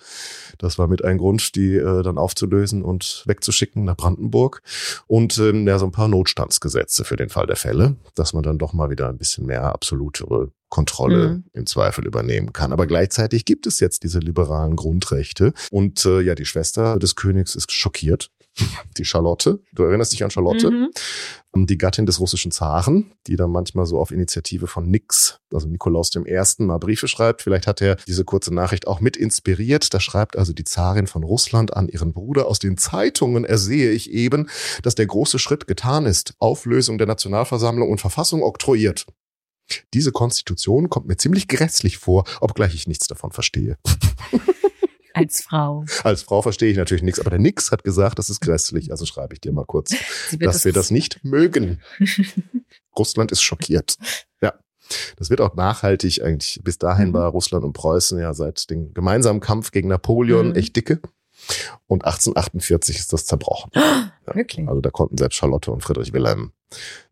Das 0.57 0.79
war 0.79 0.89
mit 0.89 1.05
ein 1.05 1.19
Grund, 1.19 1.55
die 1.55 1.77
äh, 1.77 2.03
dann 2.03 2.17
aufzulösen 2.17 2.83
und 2.83 3.25
wegzuschicken 3.27 3.85
nach 3.85 3.97
Brandenburg 3.97 4.63
und 5.07 5.37
ähm, 5.39 5.69
ja 5.69 5.79
so 5.79 5.85
ein 5.85 5.93
paar 5.93 6.09
Notstandsgesetze 6.09 7.05
für 7.05 7.17
den 7.17 7.29
Fall 7.29 7.47
der 7.47 7.57
Fälle, 7.57 7.97
dass 8.15 8.33
man 8.33 8.43
dann 8.43 8.59
doch 8.59 8.73
mal 8.73 8.89
wieder 8.89 9.11
ein 9.11 9.19
bisschen 9.19 9.45
mehr 9.45 9.65
absolutere 9.65 10.51
Kontrolle 10.75 11.29
mhm. 11.29 11.45
im 11.53 11.67
Zweifel 11.67 12.05
übernehmen 12.05 12.53
kann. 12.53 12.73
Aber 12.73 12.89
gleichzeitig 12.89 13.45
gibt 13.45 13.69
es 13.69 13.79
jetzt 13.79 14.03
diese 14.03 14.19
liberalen 14.19 14.75
Grundrechte. 14.75 15.53
Und 15.71 16.05
äh, 16.05 16.21
ja, 16.21 16.35
die 16.35 16.47
Schwester 16.47 16.99
des 16.99 17.15
Königs 17.15 17.55
ist 17.55 17.71
schockiert. 17.71 18.33
Die 18.97 19.05
Charlotte, 19.05 19.61
du 19.73 19.83
erinnerst 19.83 20.13
dich 20.13 20.23
an 20.23 20.31
Charlotte, 20.31 20.71
mhm. 20.71 20.91
Ähm, 21.55 21.67
die 21.67 21.79
Gattin 21.79 22.07
des 22.07 22.21
russischen 22.21 22.51
Zaren, 22.51 23.13
die 23.27 23.37
dann 23.37 23.51
manchmal 23.51 23.87
so 23.87 23.99
auf 23.99 24.11
Initiative 24.11 24.67
von 24.67 24.89
Nix, 24.89 25.41
also 25.53 25.69
Nikolaus 25.69 26.11
dem 26.11 26.27
Ersten, 26.27 26.67
mal 26.67 26.79
Briefe 26.79 27.09
schreibt. 27.09 27.43
Vielleicht 27.43 27.67
hat 27.67 27.81
er 27.81 27.97
diese 28.07 28.25
kurze 28.25 28.55
Nachricht 28.55 28.87
auch 28.87 29.01
mit 29.01 29.17
inspiriert. 29.17 29.93
Da 29.95 30.01
schreibt 30.01 30.37
also 30.37 30.53
die 30.53 30.65
Zarin 30.65 31.07
von 31.07 31.25
Russland 31.25 31.77
an 31.77 31.89
ihren 31.89 32.13
Bruder. 32.13 32.47
Aus 32.47 32.59
den 32.59 32.77
Zeitungen 32.77 33.45
ersehe 33.45 33.91
ich 33.91 34.11
eben, 34.11 34.49
dass 34.83 34.95
der 34.95 35.07
große 35.07 35.39
Schritt 35.39 35.67
getan 35.67 36.07
ist. 36.07 36.35
Auflösung 36.39 36.99
der 36.99 37.07
Nationalversammlung 37.07 37.91
und 37.91 38.01
Verfassung 38.01 38.43
oktroyiert. 38.43 39.07
Diese 39.93 40.13
Konstitution 40.13 40.91
kommt 40.91 41.07
mir 41.07 41.17
ziemlich 41.17 41.49
grässlich 41.49 41.99
vor, 41.99 42.25
obgleich 42.41 42.75
ich 42.75 42.87
nichts 42.87 43.07
davon 43.07 43.33
verstehe. 43.33 43.79
Als 45.15 45.43
Frau. 45.43 45.85
Als 46.03 46.23
Frau 46.23 46.43
verstehe 46.43 46.73
ich 46.73 46.77
natürlich 46.77 47.05
nichts, 47.05 47.21
aber 47.21 47.31
der 47.31 47.39
Nix 47.39 47.71
hat 47.71 47.85
gesagt, 47.85 48.19
das 48.19 48.29
ist 48.29 48.41
grässlich. 48.41 48.91
Also 48.91 49.07
schreibe 49.07 49.33
ich 49.33 49.41
dir 49.41 49.53
mal 49.53 49.65
kurz, 49.65 49.91
dass 50.33 50.57
das 50.57 50.65
wir 50.65 50.73
das 50.73 50.91
nicht 50.91 51.25
mögen. 51.25 51.81
Russland 52.99 53.31
ist 53.31 53.41
schockiert. 53.41 53.97
Ja. 54.43 54.55
Das 55.17 55.31
wird 55.31 55.41
auch 55.41 55.55
nachhaltig 55.55 56.21
eigentlich. 56.23 56.61
Bis 56.65 56.79
dahin 56.79 57.11
mhm. 57.11 57.15
war 57.15 57.31
Russland 57.31 57.65
und 57.65 57.75
Preußen 57.75 58.19
ja 58.19 58.35
seit 58.35 58.69
dem 58.71 58.93
gemeinsamen 58.93 59.39
Kampf 59.39 59.71
gegen 59.71 59.89
Napoleon 59.89 60.49
mhm. 60.49 60.57
echt 60.57 60.75
dicke. 60.75 61.01
Und 61.87 62.05
1848 62.05 62.99
ist 62.99 63.13
das 63.13 63.25
zerbrochen. 63.25 63.71
ja, 63.75 64.35
wirklich? 64.35 64.67
Also 64.67 64.81
da 64.81 64.91
konnten 64.91 65.17
selbst 65.17 65.37
Charlotte 65.37 65.71
und 65.71 65.83
Friedrich 65.83 66.13
Wilhelm 66.13 66.53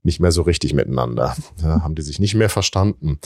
nicht 0.02 0.20
mehr 0.20 0.32
so 0.32 0.42
richtig 0.42 0.74
miteinander. 0.74 1.36
Ja, 1.62 1.82
haben 1.82 1.94
die 1.94 2.02
sich 2.02 2.18
nicht 2.18 2.34
mehr 2.34 2.48
verstanden. 2.48 3.18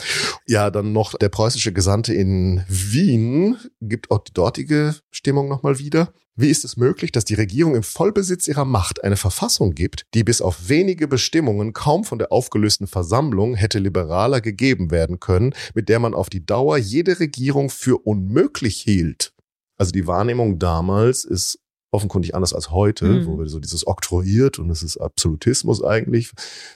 Ja, 0.46 0.70
dann 0.70 0.92
noch 0.92 1.14
der 1.14 1.28
preußische 1.28 1.72
Gesandte 1.72 2.14
in 2.14 2.64
Wien 2.68 3.56
gibt 3.80 4.10
auch 4.10 4.18
die 4.18 4.32
dortige 4.32 4.96
Stimmung 5.10 5.48
nochmal 5.48 5.78
wieder. 5.78 6.12
Wie 6.38 6.50
ist 6.50 6.66
es 6.66 6.76
möglich, 6.76 7.12
dass 7.12 7.24
die 7.24 7.34
Regierung 7.34 7.74
im 7.74 7.82
Vollbesitz 7.82 8.46
ihrer 8.46 8.66
Macht 8.66 9.02
eine 9.02 9.16
Verfassung 9.16 9.72
gibt, 9.72 10.04
die 10.12 10.22
bis 10.22 10.42
auf 10.42 10.68
wenige 10.68 11.08
Bestimmungen 11.08 11.72
kaum 11.72 12.04
von 12.04 12.18
der 12.18 12.30
aufgelösten 12.30 12.86
Versammlung 12.86 13.54
hätte 13.54 13.78
liberaler 13.78 14.42
gegeben 14.42 14.90
werden 14.90 15.18
können, 15.18 15.54
mit 15.74 15.88
der 15.88 15.98
man 15.98 16.12
auf 16.12 16.28
die 16.28 16.44
Dauer 16.44 16.76
jede 16.76 17.20
Regierung 17.20 17.70
für 17.70 17.96
unmöglich 18.06 18.82
hielt? 18.82 19.32
Also 19.78 19.92
die 19.92 20.06
Wahrnehmung 20.06 20.58
damals 20.58 21.24
ist 21.24 21.58
offenkundig 21.96 22.34
anders 22.34 22.52
als 22.52 22.70
heute, 22.70 23.06
mhm. 23.06 23.26
wo 23.26 23.38
wir 23.38 23.48
so 23.48 23.58
dieses 23.58 23.86
oktroyiert 23.86 24.58
und 24.58 24.70
es 24.70 24.82
ist 24.82 24.98
Absolutismus 24.98 25.82
eigentlich 25.82 26.30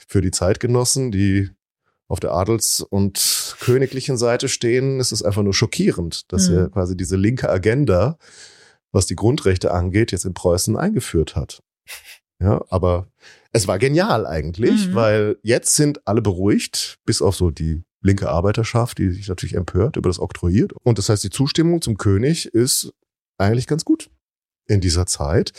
für 0.07 0.21
die 0.21 0.31
Zeitgenossen, 0.31 1.11
die 1.11 1.49
auf 2.07 2.19
der 2.19 2.33
Adels- 2.33 2.81
und 2.81 3.55
königlichen 3.61 4.17
Seite 4.17 4.49
stehen, 4.49 4.99
ist 4.99 5.13
es 5.13 5.23
einfach 5.23 5.43
nur 5.43 5.53
schockierend, 5.53 6.29
dass 6.33 6.49
mhm. 6.49 6.57
er 6.57 6.69
quasi 6.69 6.97
diese 6.97 7.15
linke 7.15 7.49
Agenda, 7.49 8.17
was 8.91 9.05
die 9.05 9.15
Grundrechte 9.15 9.71
angeht, 9.71 10.11
jetzt 10.11 10.25
in 10.25 10.33
Preußen 10.33 10.75
eingeführt 10.75 11.37
hat. 11.37 11.63
Ja, 12.41 12.65
aber 12.69 13.07
es 13.53 13.67
war 13.67 13.79
genial 13.79 14.25
eigentlich, 14.25 14.87
mhm. 14.87 14.95
weil 14.95 15.37
jetzt 15.41 15.75
sind 15.75 16.05
alle 16.05 16.21
beruhigt, 16.21 16.97
bis 17.05 17.21
auf 17.21 17.35
so 17.35 17.49
die 17.49 17.83
linke 18.01 18.29
Arbeiterschaft, 18.29 18.97
die 18.97 19.11
sich 19.11 19.29
natürlich 19.29 19.55
empört 19.55 19.95
über 19.95 20.09
das 20.09 20.19
Oktroyiert. 20.19 20.73
Und 20.83 20.97
das 20.97 21.07
heißt, 21.07 21.23
die 21.23 21.29
Zustimmung 21.29 21.81
zum 21.81 21.97
König 21.97 22.47
ist 22.47 22.91
eigentlich 23.37 23.67
ganz 23.67 23.85
gut 23.85 24.09
in 24.71 24.81
dieser 24.81 25.05
Zeit. 25.05 25.53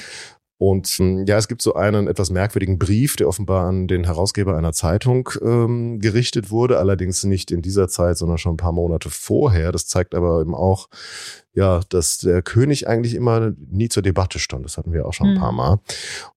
Und 0.59 0.87
hm, 0.87 1.27
ja, 1.27 1.38
es 1.38 1.48
gibt 1.48 1.61
so 1.61 1.75
einen 1.75 2.07
etwas 2.07 2.31
merkwürdigen 2.31 2.79
Brief, 2.79 3.16
der 3.16 3.27
offenbar 3.27 3.66
an 3.66 3.88
den 3.88 4.05
Herausgeber 4.05 4.57
einer 4.57 4.72
Zeitung 4.72 5.29
ähm, 5.42 5.98
gerichtet 5.98 6.53
wurde, 6.53 6.79
allerdings 6.79 7.25
nicht 7.25 7.51
in 7.51 7.62
dieser 7.62 7.88
Zeit, 7.88 8.16
sondern 8.16 8.38
schon 8.38 8.55
ein 8.55 8.59
paar 8.59 8.70
Monate 8.70 9.11
vorher. 9.11 9.72
Das 9.72 9.88
zeigt 9.88 10.14
aber 10.14 10.40
eben 10.40 10.55
auch, 10.55 10.88
ja, 11.55 11.81
dass 11.91 12.19
der 12.19 12.41
König 12.43 12.88
eigentlich 12.88 13.15
immer 13.15 13.53
nie 13.71 13.88
zur 13.88 14.03
Debatte 14.03 14.38
stand. 14.38 14.65
Das 14.65 14.79
hatten 14.79 14.93
wir 14.93 15.07
auch 15.07 15.12
schon 15.12 15.29
ein 15.29 15.35
mhm. 15.35 15.41
paar 15.41 15.53
Mal. 15.53 15.81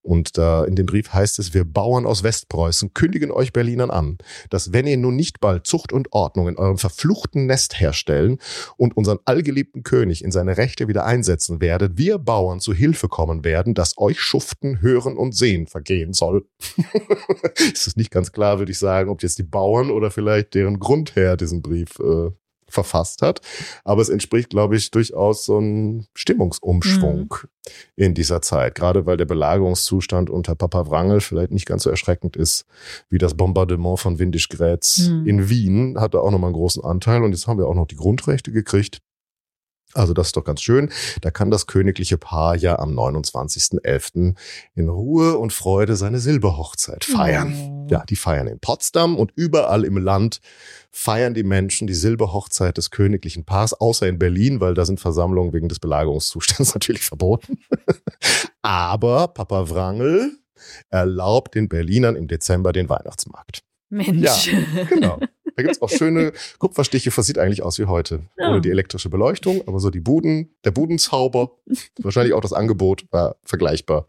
Und 0.01 0.37
da 0.37 0.65
in 0.65 0.75
dem 0.75 0.85
Brief 0.85 1.13
heißt 1.13 1.39
es, 1.39 1.53
wir 1.53 1.63
Bauern 1.63 2.05
aus 2.05 2.23
Westpreußen 2.23 2.93
kündigen 2.93 3.31
euch 3.31 3.53
Berlinern 3.53 3.91
an, 3.91 4.17
dass 4.49 4.73
wenn 4.73 4.85
ihr 4.87 4.97
nun 4.97 5.15
nicht 5.15 5.39
bald 5.39 5.65
Zucht 5.65 5.93
und 5.93 6.11
Ordnung 6.11 6.49
in 6.49 6.57
eurem 6.57 6.77
verfluchten 6.77 7.45
Nest 7.45 7.79
herstellen 7.79 8.39
und 8.75 8.97
unseren 8.97 9.19
allgeliebten 9.23 9.83
König 9.83 10.23
in 10.23 10.31
seine 10.31 10.57
Rechte 10.57 10.87
wieder 10.89 11.05
einsetzen 11.05 11.61
werdet, 11.61 11.97
wir 11.97 12.17
Bauern 12.17 12.59
zu 12.59 12.73
Hilfe 12.73 13.07
kommen 13.07 13.45
werden, 13.45 13.73
dass 13.73 13.97
euch 13.97 14.19
Schuften, 14.19 14.81
Hören 14.81 15.17
und 15.17 15.33
Sehen 15.33 15.67
vergehen 15.67 16.11
soll. 16.11 16.45
ist 17.73 17.87
es 17.87 17.95
nicht 17.95 18.11
ganz 18.11 18.33
klar, 18.33 18.59
würde 18.59 18.71
ich 18.73 18.79
sagen, 18.79 19.09
ob 19.09 19.23
jetzt 19.23 19.39
die 19.39 19.43
Bauern 19.43 19.91
oder 19.91 20.11
vielleicht 20.11 20.53
deren 20.55 20.79
Grundherr 20.79 21.37
diesen 21.37 21.61
Brief 21.61 21.99
äh, 21.99 22.31
verfasst 22.67 23.21
hat. 23.21 23.41
Aber 23.83 24.01
es 24.01 24.09
entspricht, 24.09 24.49
glaube 24.49 24.75
ich, 24.75 24.91
durchaus 24.91 25.45
so 25.45 25.57
einem 25.57 26.05
Stimmungsumschwung 26.13 27.33
mhm. 27.41 27.49
in 27.95 28.13
dieser 28.13 28.41
Zeit. 28.41 28.75
Gerade 28.75 29.05
weil 29.05 29.17
der 29.17 29.25
Belagerungszustand 29.25 30.29
unter 30.29 30.55
Papa 30.55 30.89
Wrangel 30.89 31.21
vielleicht 31.21 31.51
nicht 31.51 31.65
ganz 31.65 31.83
so 31.83 31.89
erschreckend 31.89 32.35
ist 32.35 32.65
wie 33.09 33.17
das 33.17 33.35
Bombardement 33.35 33.99
von 33.99 34.19
Windischgrätz 34.19 35.09
mhm. 35.09 35.27
in 35.27 35.49
Wien. 35.49 35.99
Hatte 35.99 36.21
auch 36.21 36.31
nochmal 36.31 36.49
einen 36.49 36.55
großen 36.55 36.83
Anteil. 36.83 37.23
Und 37.23 37.31
jetzt 37.31 37.47
haben 37.47 37.57
wir 37.57 37.67
auch 37.67 37.75
noch 37.75 37.87
die 37.87 37.95
Grundrechte 37.95 38.51
gekriegt. 38.51 39.01
Also 39.95 40.13
das 40.13 40.27
ist 40.27 40.37
doch 40.37 40.43
ganz 40.43 40.61
schön. 40.61 40.91
Da 41.21 41.31
kann 41.31 41.49
das 41.49 41.67
königliche 41.67 42.17
Paar 42.17 42.55
ja 42.55 42.77
am 42.79 42.91
29.11. 42.97 44.35
in 44.75 44.89
Ruhe 44.89 45.37
und 45.37 45.53
Freude 45.53 45.95
seine 45.95 46.19
Silberhochzeit 46.19 47.05
feiern. 47.05 47.55
Oh. 47.55 47.87
Ja, 47.89 48.03
die 48.05 48.15
feiern 48.15 48.47
in 48.47 48.59
Potsdam 48.59 49.15
und 49.15 49.31
überall 49.35 49.85
im 49.85 49.97
Land 49.97 50.41
feiern 50.91 51.33
die 51.33 51.43
Menschen 51.43 51.87
die 51.87 51.93
Silberhochzeit 51.93 52.77
des 52.77 52.91
königlichen 52.91 53.45
Paars, 53.45 53.73
außer 53.73 54.07
in 54.07 54.19
Berlin, 54.19 54.59
weil 54.59 54.73
da 54.73 54.85
sind 54.85 54.99
Versammlungen 54.99 55.53
wegen 55.53 55.69
des 55.69 55.79
Belagerungszustands 55.79 56.73
natürlich 56.73 57.03
verboten. 57.03 57.59
Aber 58.61 59.29
Papa 59.29 59.69
Wrangel 59.69 60.31
erlaubt 60.89 61.55
den 61.55 61.69
Berlinern 61.69 62.15
im 62.15 62.27
Dezember 62.27 62.73
den 62.73 62.89
Weihnachtsmarkt. 62.89 63.63
Mensch. 63.89 64.51
Ja, 64.51 64.83
genau. 64.89 65.19
Da 65.55 65.63
gibt's 65.63 65.81
auch 65.81 65.89
schöne 65.89 66.33
Kupferstiche, 66.59 67.15
was 67.15 67.25
sieht 67.25 67.37
eigentlich 67.37 67.63
aus 67.63 67.79
wie 67.79 67.85
heute. 67.85 68.21
Ja. 68.37 68.49
Ohne 68.49 68.61
die 68.61 68.69
elektrische 68.69 69.09
Beleuchtung, 69.09 69.63
aber 69.67 69.79
so 69.79 69.89
die 69.89 69.99
Buden, 69.99 70.55
der 70.63 70.71
Budenzauber, 70.71 71.51
wahrscheinlich 71.99 72.33
auch 72.33 72.41
das 72.41 72.53
Angebot 72.53 73.05
war 73.11 73.37
vergleichbar 73.43 74.05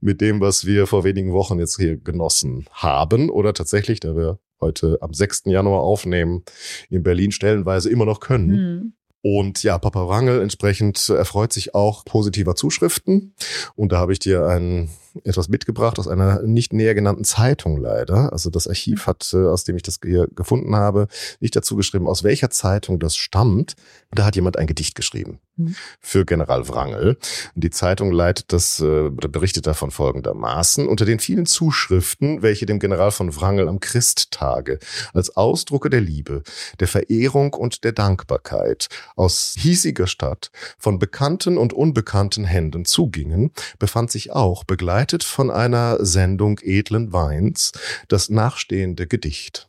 mit 0.00 0.20
dem, 0.20 0.40
was 0.40 0.66
wir 0.66 0.86
vor 0.86 1.04
wenigen 1.04 1.32
Wochen 1.32 1.58
jetzt 1.58 1.76
hier 1.76 1.96
genossen 1.96 2.66
haben. 2.70 3.30
Oder 3.30 3.52
tatsächlich, 3.54 4.00
da 4.00 4.16
wir 4.16 4.38
heute 4.60 4.98
am 5.00 5.12
6. 5.12 5.42
Januar 5.46 5.82
aufnehmen, 5.82 6.44
in 6.88 7.02
Berlin 7.02 7.32
stellenweise 7.32 7.90
immer 7.90 8.06
noch 8.06 8.20
können. 8.20 8.48
Mhm. 8.48 8.92
Und 9.22 9.64
ja, 9.64 9.76
Papa 9.78 10.06
Wrangel 10.06 10.40
entsprechend 10.40 11.08
erfreut 11.08 11.52
sich 11.52 11.74
auch 11.74 12.04
positiver 12.04 12.54
Zuschriften. 12.54 13.34
Und 13.74 13.90
da 13.90 13.98
habe 13.98 14.12
ich 14.12 14.20
dir 14.20 14.46
ein 14.46 14.88
etwas 15.24 15.48
mitgebracht 15.48 15.98
aus 15.98 16.08
einer 16.08 16.42
nicht 16.42 16.72
näher 16.72 16.94
genannten 16.94 17.24
Zeitung 17.24 17.76
leider. 17.76 18.32
Also 18.32 18.50
das 18.50 18.68
Archiv 18.68 19.06
hat, 19.06 19.30
äh, 19.32 19.46
aus 19.46 19.64
dem 19.64 19.76
ich 19.76 19.82
das 19.82 19.98
hier 20.02 20.28
gefunden 20.34 20.76
habe, 20.76 21.08
nicht 21.40 21.56
dazu 21.56 21.76
geschrieben, 21.76 22.06
aus 22.06 22.24
welcher 22.24 22.50
Zeitung 22.50 22.98
das 22.98 23.16
stammt. 23.16 23.74
Da 24.12 24.24
hat 24.24 24.36
jemand 24.36 24.56
ein 24.56 24.66
Gedicht 24.66 24.94
geschrieben 24.94 25.40
mhm. 25.56 25.74
für 26.00 26.24
General 26.24 26.68
Wrangel. 26.68 27.18
Die 27.54 27.70
Zeitung 27.70 28.12
leitet 28.12 28.52
das, 28.52 28.80
äh, 28.80 29.10
berichtet 29.10 29.66
davon 29.66 29.90
folgendermaßen. 29.90 30.86
Unter 30.86 31.04
den 31.04 31.18
vielen 31.18 31.46
Zuschriften, 31.46 32.42
welche 32.42 32.66
dem 32.66 32.78
General 32.78 33.10
von 33.10 33.34
Wrangel 33.36 33.68
am 33.68 33.80
Christtage 33.80 34.78
als 35.12 35.36
Ausdrucke 35.36 35.90
der 35.90 36.00
Liebe, 36.00 36.42
der 36.80 36.88
Verehrung 36.88 37.54
und 37.54 37.84
der 37.84 37.92
Dankbarkeit 37.92 38.88
aus 39.16 39.54
hiesiger 39.58 40.06
Stadt 40.06 40.50
von 40.78 40.98
bekannten 40.98 41.58
und 41.58 41.72
unbekannten 41.72 42.44
Händen 42.44 42.84
zugingen, 42.84 43.52
befand 43.78 44.10
sich 44.10 44.32
auch 44.32 44.64
begleitet 44.64 45.05
begleitet 45.06 45.22
von 45.22 45.52
einer 45.52 46.04
Sendung 46.04 46.58
edlen 46.62 47.12
Weins 47.12 47.70
das 48.08 48.28
nachstehende 48.28 49.06
Gedicht. 49.06 49.68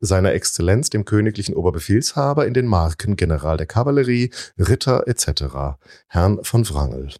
Seiner 0.00 0.32
Exzellenz 0.32 0.88
dem 0.88 1.04
königlichen 1.04 1.54
Oberbefehlshaber 1.54 2.46
in 2.46 2.54
den 2.54 2.66
Marken 2.66 3.16
General 3.16 3.58
der 3.58 3.66
Kavallerie, 3.66 4.30
Ritter 4.58 5.06
etc., 5.06 5.76
Herrn 6.08 6.42
von 6.42 6.66
Wrangel. 6.70 7.10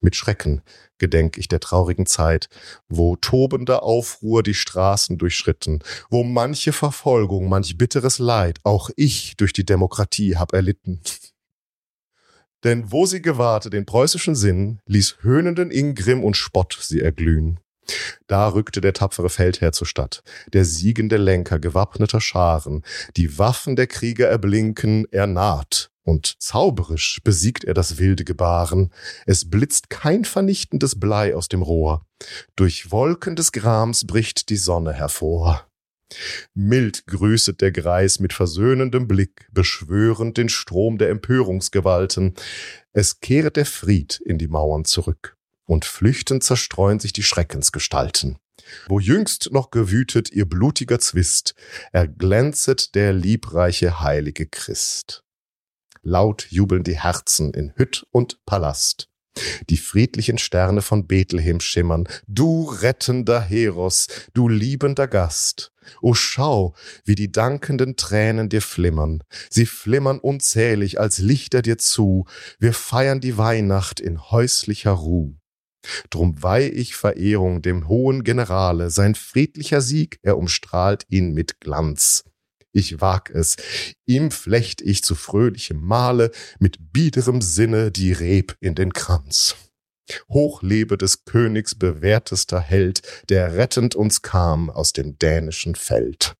Mit 0.00 0.14
Schrecken 0.14 0.62
gedenk 0.98 1.36
ich 1.36 1.48
der 1.48 1.58
traurigen 1.58 2.06
Zeit, 2.06 2.48
wo 2.88 3.16
tobender 3.16 3.82
Aufruhr 3.82 4.44
die 4.44 4.54
Straßen 4.54 5.18
durchschritten, 5.18 5.82
wo 6.10 6.22
manche 6.22 6.72
Verfolgung, 6.72 7.48
manch 7.48 7.76
bitteres 7.76 8.20
Leid 8.20 8.60
auch 8.62 8.90
ich 8.94 9.36
durch 9.36 9.52
die 9.52 9.66
Demokratie 9.66 10.36
hab 10.36 10.52
erlitten. 10.52 11.00
Denn 12.64 12.90
wo 12.90 13.06
sie 13.06 13.22
gewahrte 13.22 13.70
den 13.70 13.86
preußischen 13.86 14.34
Sinn, 14.34 14.80
ließ 14.86 15.18
höhnenden 15.20 15.70
Ingrimm 15.70 16.24
und 16.24 16.36
Spott 16.36 16.78
sie 16.80 17.00
erglühen. 17.00 17.60
Da 18.26 18.48
rückte 18.48 18.80
der 18.80 18.92
tapfere 18.92 19.30
Feldherr 19.30 19.72
zur 19.72 19.86
Stadt, 19.86 20.22
der 20.52 20.64
siegende 20.64 21.16
Lenker 21.16 21.58
gewappneter 21.58 22.20
Scharen, 22.20 22.82
die 23.16 23.38
Waffen 23.38 23.76
der 23.76 23.86
Krieger 23.86 24.28
erblinken, 24.28 25.06
er 25.10 25.26
naht, 25.26 25.90
und 26.04 26.36
zauberisch 26.38 27.20
besiegt 27.24 27.64
er 27.64 27.74
das 27.74 27.98
wilde 27.98 28.24
Gebaren, 28.24 28.92
es 29.26 29.48
blitzt 29.48 29.90
kein 29.90 30.24
vernichtendes 30.24 31.00
Blei 31.00 31.34
aus 31.34 31.48
dem 31.48 31.62
Rohr, 31.62 32.04
durch 32.56 32.90
Wolken 32.90 33.36
des 33.36 33.52
Grams 33.52 34.06
bricht 34.06 34.48
die 34.50 34.56
Sonne 34.56 34.92
hervor. 34.92 35.67
Mild 36.54 37.06
grüßet 37.06 37.60
der 37.60 37.72
Greis 37.72 38.18
mit 38.18 38.32
versöhnendem 38.32 39.06
Blick, 39.06 39.48
beschwörend 39.52 40.36
den 40.36 40.48
Strom 40.48 40.98
der 40.98 41.10
Empörungsgewalten. 41.10 42.34
Es 42.92 43.20
kehret 43.20 43.56
der 43.56 43.66
Fried 43.66 44.20
in 44.24 44.38
die 44.38 44.48
Mauern 44.48 44.84
zurück, 44.84 45.36
und 45.64 45.84
flüchtend 45.84 46.42
zerstreuen 46.42 47.00
sich 47.00 47.12
die 47.12 47.22
Schreckensgestalten. 47.22 48.38
Wo 48.88 48.98
jüngst 48.98 49.50
noch 49.52 49.70
gewütet 49.70 50.30
ihr 50.30 50.46
blutiger 50.46 50.98
Zwist, 50.98 51.54
erglänzet 51.92 52.94
der 52.94 53.12
liebreiche 53.12 54.00
heilige 54.00 54.46
Christ. 54.46 55.24
Laut 56.02 56.46
jubeln 56.50 56.84
die 56.84 56.98
Herzen 56.98 57.52
in 57.54 57.72
Hütt 57.76 58.06
und 58.10 58.44
Palast. 58.46 59.08
Die 59.70 59.76
friedlichen 59.76 60.38
Sterne 60.38 60.82
von 60.82 61.06
Bethlehem 61.06 61.60
schimmern. 61.60 62.08
Du 62.26 62.64
rettender 62.64 63.40
Heros, 63.40 64.08
du 64.34 64.48
liebender 64.48 65.08
Gast. 65.08 65.72
O 66.02 66.14
schau, 66.14 66.74
wie 67.04 67.14
die 67.14 67.32
dankenden 67.32 67.96
Tränen 67.96 68.48
dir 68.48 68.62
flimmern. 68.62 69.22
Sie 69.50 69.66
flimmern 69.66 70.18
unzählig 70.18 71.00
als 71.00 71.18
Lichter 71.18 71.62
dir 71.62 71.78
zu. 71.78 72.26
Wir 72.58 72.74
feiern 72.74 73.20
die 73.20 73.38
Weihnacht 73.38 74.00
in 74.00 74.30
häuslicher 74.30 74.92
Ruh. 74.92 75.34
Drum 76.10 76.42
weih 76.42 76.70
ich 76.74 76.94
Verehrung 76.94 77.62
dem 77.62 77.88
hohen 77.88 78.24
Generale, 78.24 78.90
sein 78.90 79.14
friedlicher 79.14 79.80
Sieg, 79.80 80.18
er 80.22 80.36
umstrahlt 80.36 81.04
ihn 81.08 81.32
mit 81.32 81.60
Glanz. 81.60 82.24
Ich 82.78 83.00
wag 83.00 83.30
es, 83.34 83.56
ihm 84.06 84.30
flecht 84.30 84.82
ich 84.82 85.02
zu 85.02 85.16
fröhlichem 85.16 85.84
Male 85.84 86.30
mit 86.60 86.92
biederem 86.92 87.40
Sinne 87.40 87.90
die 87.90 88.12
Reb 88.12 88.56
in 88.60 88.76
den 88.76 88.92
Kranz. 88.92 89.56
Hoch 90.28 90.62
lebe 90.62 90.96
des 90.96 91.24
Königs 91.24 91.74
bewährtester 91.74 92.60
Held, 92.60 93.02
der 93.30 93.56
rettend 93.56 93.96
uns 93.96 94.22
kam 94.22 94.70
aus 94.70 94.92
dem 94.92 95.18
dänischen 95.18 95.74
Feld. 95.74 96.36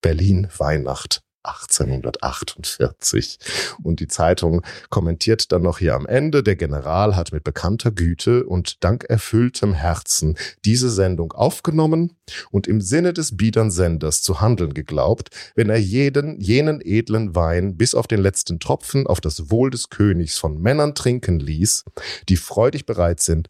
Berlin 0.00 0.48
Weihnacht 0.56 1.20
1848. 1.42 3.38
Und 3.82 4.00
die 4.00 4.08
Zeitung 4.08 4.62
kommentiert 4.90 5.52
dann 5.52 5.62
noch 5.62 5.78
hier 5.78 5.94
am 5.94 6.06
Ende, 6.06 6.42
der 6.42 6.56
General 6.56 7.16
hat 7.16 7.32
mit 7.32 7.44
bekannter 7.44 7.90
Güte 7.90 8.44
und 8.44 8.84
dankerfülltem 8.84 9.74
Herzen 9.74 10.36
diese 10.64 10.90
Sendung 10.90 11.32
aufgenommen 11.32 12.16
und 12.50 12.66
im 12.66 12.80
Sinne 12.80 13.12
des 13.12 13.36
biedern 13.36 13.70
Senders 13.70 14.22
zu 14.22 14.40
handeln 14.40 14.74
geglaubt, 14.74 15.30
wenn 15.54 15.70
er 15.70 15.78
jeden, 15.78 16.40
jenen 16.40 16.80
edlen 16.82 17.34
Wein 17.34 17.76
bis 17.76 17.94
auf 17.94 18.06
den 18.06 18.20
letzten 18.20 18.60
Tropfen 18.60 19.06
auf 19.06 19.20
das 19.20 19.50
Wohl 19.50 19.70
des 19.70 19.90
Königs 19.90 20.38
von 20.38 20.60
Männern 20.60 20.94
trinken 20.94 21.40
ließ, 21.40 21.84
die 22.28 22.36
freudig 22.36 22.86
bereit 22.86 23.20
sind, 23.20 23.48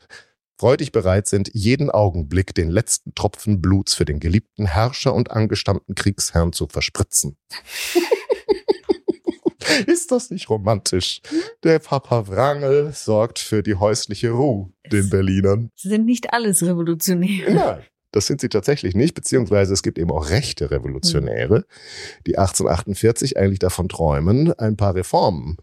freudig 0.61 0.92
bereit 0.92 1.27
sind, 1.27 1.51
jeden 1.55 1.88
Augenblick 1.88 2.55
den 2.55 2.68
letzten 2.68 3.14
Tropfen 3.14 3.62
Bluts 3.62 3.94
für 3.94 4.05
den 4.05 4.20
geliebten 4.20 4.66
Herrscher 4.66 5.14
und 5.14 5.31
angestammten 5.31 5.94
Kriegsherrn 5.94 6.53
zu 6.53 6.66
verspritzen. 6.66 7.38
Ist 9.87 10.11
das 10.11 10.31
nicht 10.31 10.51
romantisch? 10.51 11.23
Der 11.64 11.79
Papa 11.79 12.29
Wrangel 12.29 12.92
sorgt 12.92 13.38
für 13.38 13.62
die 13.62 13.77
häusliche 13.77 14.33
Ruhe 14.33 14.70
den 14.92 15.09
Berlinern. 15.09 15.70
Sind 15.77 16.05
nicht 16.05 16.35
alles 16.35 16.62
Revolutionäre. 16.62 17.55
Nein. 17.55 17.83
Das 18.12 18.27
sind 18.27 18.42
sie 18.42 18.51
tatsächlich 18.51 18.94
nicht, 18.94 19.14
beziehungsweise 19.14 19.73
es 19.73 19.83
gibt 19.83 19.99
eben 19.99 20.11
auch 20.11 20.29
rechte 20.29 20.70
Revolutionäre, 20.70 21.64
die 22.27 22.37
1848 22.37 23.38
eigentlich 23.38 23.61
davon 23.61 23.88
träumen, 23.88 24.53
ein 24.59 24.77
paar 24.77 24.94
Reformen 24.94 25.57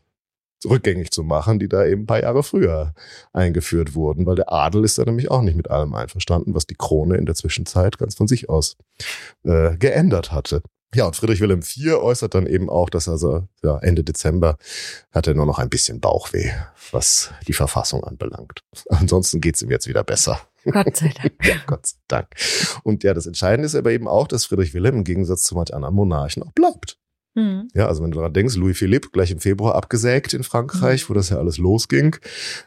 rückgängig 0.65 1.11
zu 1.11 1.23
machen, 1.23 1.59
die 1.59 1.67
da 1.67 1.85
eben 1.85 2.03
ein 2.03 2.07
paar 2.07 2.21
Jahre 2.21 2.43
früher 2.43 2.93
eingeführt 3.33 3.95
wurden, 3.95 4.25
weil 4.25 4.35
der 4.35 4.51
Adel 4.51 4.83
ist 4.83 4.97
da 4.97 5.05
nämlich 5.05 5.29
auch 5.29 5.41
nicht 5.41 5.55
mit 5.55 5.69
allem 5.69 5.93
einverstanden, 5.93 6.55
was 6.55 6.65
die 6.65 6.75
Krone 6.75 7.17
in 7.17 7.25
der 7.25 7.35
Zwischenzeit 7.35 7.97
ganz 7.97 8.15
von 8.15 8.27
sich 8.27 8.49
aus 8.49 8.77
äh, 9.43 9.77
geändert 9.77 10.31
hatte. 10.31 10.61
Ja, 10.95 11.05
und 11.05 11.15
Friedrich 11.15 11.41
Wilhelm 11.41 11.59
IV 11.59 11.95
äußert 11.95 12.33
dann 12.33 12.47
eben 12.47 12.69
auch, 12.69 12.89
dass 12.89 13.09
also 13.09 13.45
ja, 13.61 13.77
Ende 13.79 14.03
Dezember 14.03 14.57
hat 15.11 15.27
er 15.27 15.33
nur 15.33 15.45
noch 15.45 15.59
ein 15.59 15.69
bisschen 15.69 15.99
Bauchweh, 15.99 16.51
was 16.91 17.31
die 17.47 17.53
Verfassung 17.53 18.03
anbelangt. 18.05 18.63
Ansonsten 18.87 19.41
geht's 19.41 19.61
ihm 19.61 19.69
jetzt 19.69 19.87
wieder 19.87 20.03
besser. 20.03 20.39
Gott 20.63 20.95
sei 20.95 21.13
Dank. 21.21 21.33
ja, 21.45 21.55
Gott 21.65 21.85
sei 21.85 21.97
Dank. 22.07 22.27
Und 22.83 23.03
ja, 23.03 23.13
das 23.13 23.25
Entscheidende 23.25 23.65
ist 23.65 23.75
aber 23.75 23.91
eben 23.91 24.07
auch, 24.07 24.27
dass 24.27 24.45
Friedrich 24.45 24.73
Wilhelm 24.73 24.97
im 24.97 25.03
Gegensatz 25.03 25.43
zu 25.43 25.55
manch 25.55 25.73
anderen 25.73 25.95
Monarchen 25.95 26.43
auch 26.43 26.53
bleibt. 26.53 26.97
Mhm. 27.37 27.67
Ja, 27.75 27.87
also 27.87 28.03
wenn 28.03 28.09
du 28.09 28.17
daran 28.17 28.33
denkst, 28.33 28.55
Louis 28.55 28.75
Philippe 28.75 29.09
gleich 29.11 29.29
im 29.29 29.39
Februar 29.39 29.75
abgesägt 29.75 30.33
in 30.33 30.43
Frankreich, 30.43 31.03
mhm. 31.03 31.09
wo 31.09 31.13
das 31.13 31.29
ja 31.29 31.37
alles 31.37 31.59
losging. 31.59 32.15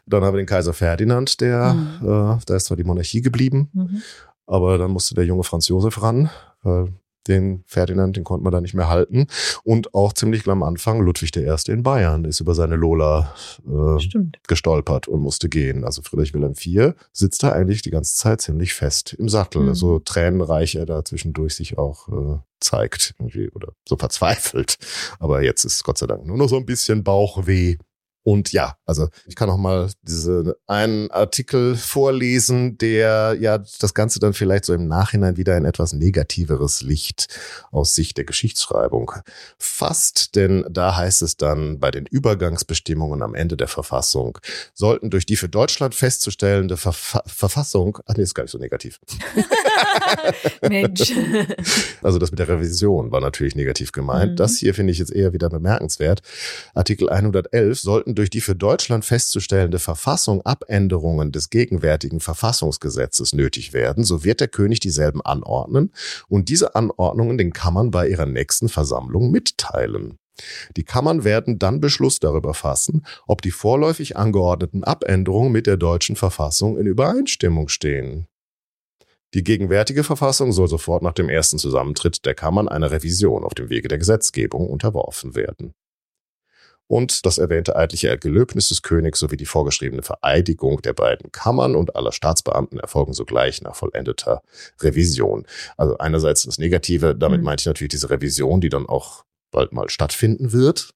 Dann 0.05 0.23
haben 0.23 0.33
wir 0.33 0.41
den 0.41 0.47
Kaiser 0.47 0.73
Ferdinand, 0.73 1.41
der, 1.41 1.73
mhm. 1.73 2.07
äh, 2.07 2.39
da 2.45 2.55
ist 2.55 2.67
zwar 2.67 2.77
die 2.77 2.85
Monarchie 2.85 3.21
geblieben, 3.21 3.69
mhm. 3.73 4.01
aber 4.47 4.77
dann 4.77 4.91
musste 4.91 5.13
der 5.13 5.25
junge 5.25 5.43
Franz 5.43 5.67
Josef 5.67 6.01
ran, 6.01 6.29
weil 6.63 6.93
den 7.27 7.63
Ferdinand, 7.67 8.17
den 8.17 8.23
konnte 8.23 8.43
man 8.43 8.51
da 8.51 8.61
nicht 8.61 8.73
mehr 8.73 8.89
halten. 8.89 9.27
Und 9.63 9.93
auch 9.93 10.13
ziemlich 10.13 10.47
am 10.47 10.63
Anfang 10.63 11.01
Ludwig 11.01 11.35
I. 11.35 11.71
in 11.71 11.83
Bayern 11.83 12.25
ist 12.25 12.39
über 12.39 12.55
seine 12.55 12.75
Lola 12.75 13.33
äh, 13.65 14.23
gestolpert 14.47 15.07
und 15.07 15.21
musste 15.21 15.49
gehen. 15.49 15.83
Also 15.85 16.01
Friedrich 16.01 16.33
Wilhelm 16.33 16.53
IV 16.53 16.93
sitzt 17.13 17.43
da 17.43 17.51
eigentlich 17.51 17.81
die 17.81 17.91
ganze 17.91 18.15
Zeit 18.15 18.41
ziemlich 18.41 18.73
fest 18.73 19.13
im 19.13 19.29
Sattel. 19.29 19.61
Mhm. 19.61 19.75
So 19.75 19.99
tränenreich 19.99 20.75
er 20.75 20.85
da 20.85 21.05
zwischendurch 21.05 21.55
sich 21.55 21.77
auch 21.77 22.09
äh, 22.09 22.39
zeigt 22.59 23.15
irgendwie 23.19 23.49
oder 23.49 23.73
so 23.87 23.97
verzweifelt. 23.97 24.77
Aber 25.19 25.41
jetzt 25.41 25.65
ist 25.65 25.83
Gott 25.83 25.97
sei 25.97 26.07
Dank 26.07 26.25
nur 26.25 26.37
noch 26.37 26.47
so 26.47 26.57
ein 26.57 26.65
bisschen 26.65 27.03
Bauchweh. 27.03 27.77
Und 28.23 28.51
ja, 28.51 28.75
also 28.85 29.09
ich 29.25 29.35
kann 29.35 29.49
auch 29.49 29.57
mal 29.57 29.89
diese 30.03 30.57
einen 30.67 31.09
Artikel 31.11 31.75
vorlesen, 31.75 32.77
der 32.77 33.35
ja 33.39 33.57
das 33.57 33.93
Ganze 33.93 34.19
dann 34.19 34.33
vielleicht 34.33 34.65
so 34.65 34.73
im 34.73 34.87
Nachhinein 34.87 35.37
wieder 35.37 35.57
in 35.57 35.65
etwas 35.65 35.93
negativeres 35.93 36.81
Licht 36.81 37.27
aus 37.71 37.95
Sicht 37.95 38.17
der 38.17 38.25
Geschichtsschreibung 38.25 39.11
fasst. 39.57 40.35
Denn 40.35 40.65
da 40.69 40.95
heißt 40.95 41.21
es 41.23 41.37
dann, 41.37 41.79
bei 41.79 41.89
den 41.89 42.05
Übergangsbestimmungen 42.05 43.23
am 43.23 43.33
Ende 43.33 43.57
der 43.57 43.67
Verfassung 43.67 44.37
sollten 44.73 45.09
durch 45.09 45.25
die 45.25 45.35
für 45.35 45.49
Deutschland 45.49 45.95
festzustellende 45.95 46.77
Verfa 46.77 47.23
Verfassung, 47.25 47.97
ach 48.05 48.15
nee, 48.15 48.23
ist 48.23 48.33
gar 48.33 48.43
nicht 48.43 48.51
so 48.51 48.57
negativ. 48.57 48.99
Mensch. 50.67 51.13
Also 52.01 52.17
das 52.17 52.31
mit 52.31 52.39
der 52.39 52.47
Revision 52.47 53.11
war 53.11 53.21
natürlich 53.21 53.55
negativ 53.55 53.91
gemeint. 53.91 54.31
Mhm. 54.31 54.35
Das 54.37 54.57
hier 54.57 54.73
finde 54.73 54.91
ich 54.91 54.99
jetzt 54.99 55.11
eher 55.11 55.33
wieder 55.33 55.49
bemerkenswert. 55.49 56.21
Artikel 56.73 57.09
111 57.09 57.79
sollten 57.79 58.10
sollten 58.11 58.15
durch 58.15 58.29
die 58.29 58.41
für 58.41 58.55
Deutschland 58.55 59.05
festzustellende 59.05 59.79
Verfassung 59.79 60.41
Abänderungen 60.45 61.31
des 61.31 61.49
gegenwärtigen 61.49 62.19
Verfassungsgesetzes 62.19 63.33
nötig 63.33 63.73
werden, 63.73 64.03
so 64.03 64.23
wird 64.23 64.39
der 64.39 64.47
König 64.47 64.79
dieselben 64.79 65.21
anordnen 65.21 65.91
und 66.27 66.49
diese 66.49 66.75
Anordnungen 66.75 67.37
den 67.37 67.53
Kammern 67.53 67.91
bei 67.91 68.07
ihrer 68.07 68.25
nächsten 68.25 68.69
Versammlung 68.69 69.31
mitteilen. 69.31 70.17
Die 70.75 70.83
Kammern 70.83 71.23
werden 71.23 71.59
dann 71.59 71.81
Beschluss 71.81 72.19
darüber 72.19 72.53
fassen, 72.53 73.05
ob 73.27 73.41
die 73.41 73.51
vorläufig 73.51 74.17
angeordneten 74.17 74.83
Abänderungen 74.83 75.51
mit 75.51 75.67
der 75.67 75.77
deutschen 75.77 76.15
Verfassung 76.15 76.77
in 76.77 76.87
Übereinstimmung 76.87 77.69
stehen. 77.69 78.27
Die 79.33 79.43
gegenwärtige 79.43 80.03
Verfassung 80.03 80.51
soll 80.51 80.67
sofort 80.67 81.03
nach 81.03 81.13
dem 81.13 81.29
ersten 81.29 81.57
Zusammentritt 81.57 82.25
der 82.25 82.33
Kammern 82.33 82.67
einer 82.67 82.91
Revision 82.91 83.43
auf 83.43 83.53
dem 83.53 83.69
Wege 83.69 83.87
der 83.87 83.97
Gesetzgebung 83.97 84.69
unterworfen 84.69 85.35
werden 85.35 85.73
und 86.91 87.25
das 87.25 87.37
erwähnte 87.37 87.77
eidliche 87.77 88.17
Gelöbnis 88.17 88.67
des 88.67 88.81
Königs 88.81 89.19
sowie 89.19 89.37
die 89.37 89.45
vorgeschriebene 89.45 90.03
Vereidigung 90.03 90.81
der 90.81 90.91
beiden 90.91 91.31
Kammern 91.31 91.77
und 91.77 91.95
aller 91.95 92.11
Staatsbeamten 92.11 92.81
erfolgen 92.81 93.13
sogleich 93.13 93.61
nach 93.61 93.75
vollendeter 93.75 94.41
Revision. 94.81 95.45
Also 95.77 95.97
einerseits 95.99 96.43
das 96.43 96.57
Negative, 96.57 97.15
damit 97.15 97.39
mhm. 97.39 97.45
meinte 97.45 97.61
ich 97.61 97.67
natürlich 97.67 97.91
diese 97.91 98.09
Revision, 98.09 98.59
die 98.59 98.67
dann 98.67 98.87
auch 98.87 99.23
bald 99.51 99.71
mal 99.71 99.89
stattfinden 99.89 100.51
wird. 100.51 100.89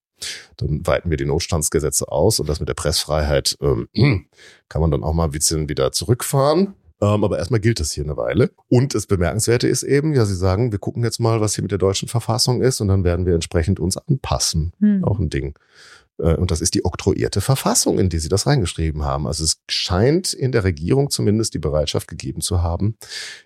Dann 0.58 0.86
weiten 0.86 1.12
wir 1.12 1.18
die 1.18 1.24
Notstandsgesetze 1.24 2.10
aus 2.10 2.42
und 2.42 2.50
das 2.50 2.60
mit 2.60 2.68
der 2.68 2.74
Pressfreiheit 2.74 3.58
ähm, 3.62 3.88
kann 4.68 4.82
man 4.82 4.92
dann 4.92 5.02
auch 5.02 5.14
mal 5.14 5.24
ein 5.24 5.32
bisschen 5.32 5.70
wieder 5.70 5.94
zurückfahren. 5.94 6.74
Ähm, 7.02 7.24
aber 7.24 7.38
erstmal 7.38 7.60
gilt 7.60 7.80
das 7.80 7.92
hier 7.92 8.04
eine 8.04 8.16
Weile. 8.16 8.52
Und 8.70 8.96
das 8.96 9.06
Bemerkenswerte 9.06 9.68
ist 9.68 9.84
eben, 9.84 10.14
ja, 10.14 10.26
Sie 10.26 10.36
sagen, 10.36 10.72
wir 10.72 10.80
gucken 10.80 11.04
jetzt 11.04 11.20
mal, 11.20 11.42
was 11.42 11.56
hier 11.56 11.64
mit 11.64 11.72
der 11.72 11.78
deutschen 11.78 12.08
Verfassung 12.08 12.62
ist 12.62 12.80
und 12.80 12.88
dann 12.88 13.04
werden 13.04 13.26
wir 13.26 13.34
entsprechend 13.34 13.80
uns 13.80 13.98
anpassen. 13.98 14.72
Hm. 14.80 15.04
Auch 15.04 15.20
ein 15.20 15.30
Ding 15.30 15.58
Äh, 16.18 16.36
und 16.36 16.52
das 16.52 16.62
ist 16.62 16.74
die 16.74 16.86
oktroyierte 16.86 17.42
Verfassung, 17.42 18.00
in 18.00 18.08
die 18.08 18.20
sie 18.20 18.30
das 18.30 18.48
reingeschrieben 18.48 19.04
haben. 19.04 19.28
Also 19.28 19.44
es 19.44 19.62
scheint 19.70 20.34
in 20.34 20.54
der 20.54 20.64
Regierung 20.64 21.10
zumindest 21.10 21.54
die 21.54 21.60
Bereitschaft 21.60 22.08
gegeben 22.08 22.40
zu 22.40 22.62
haben, 22.62 22.96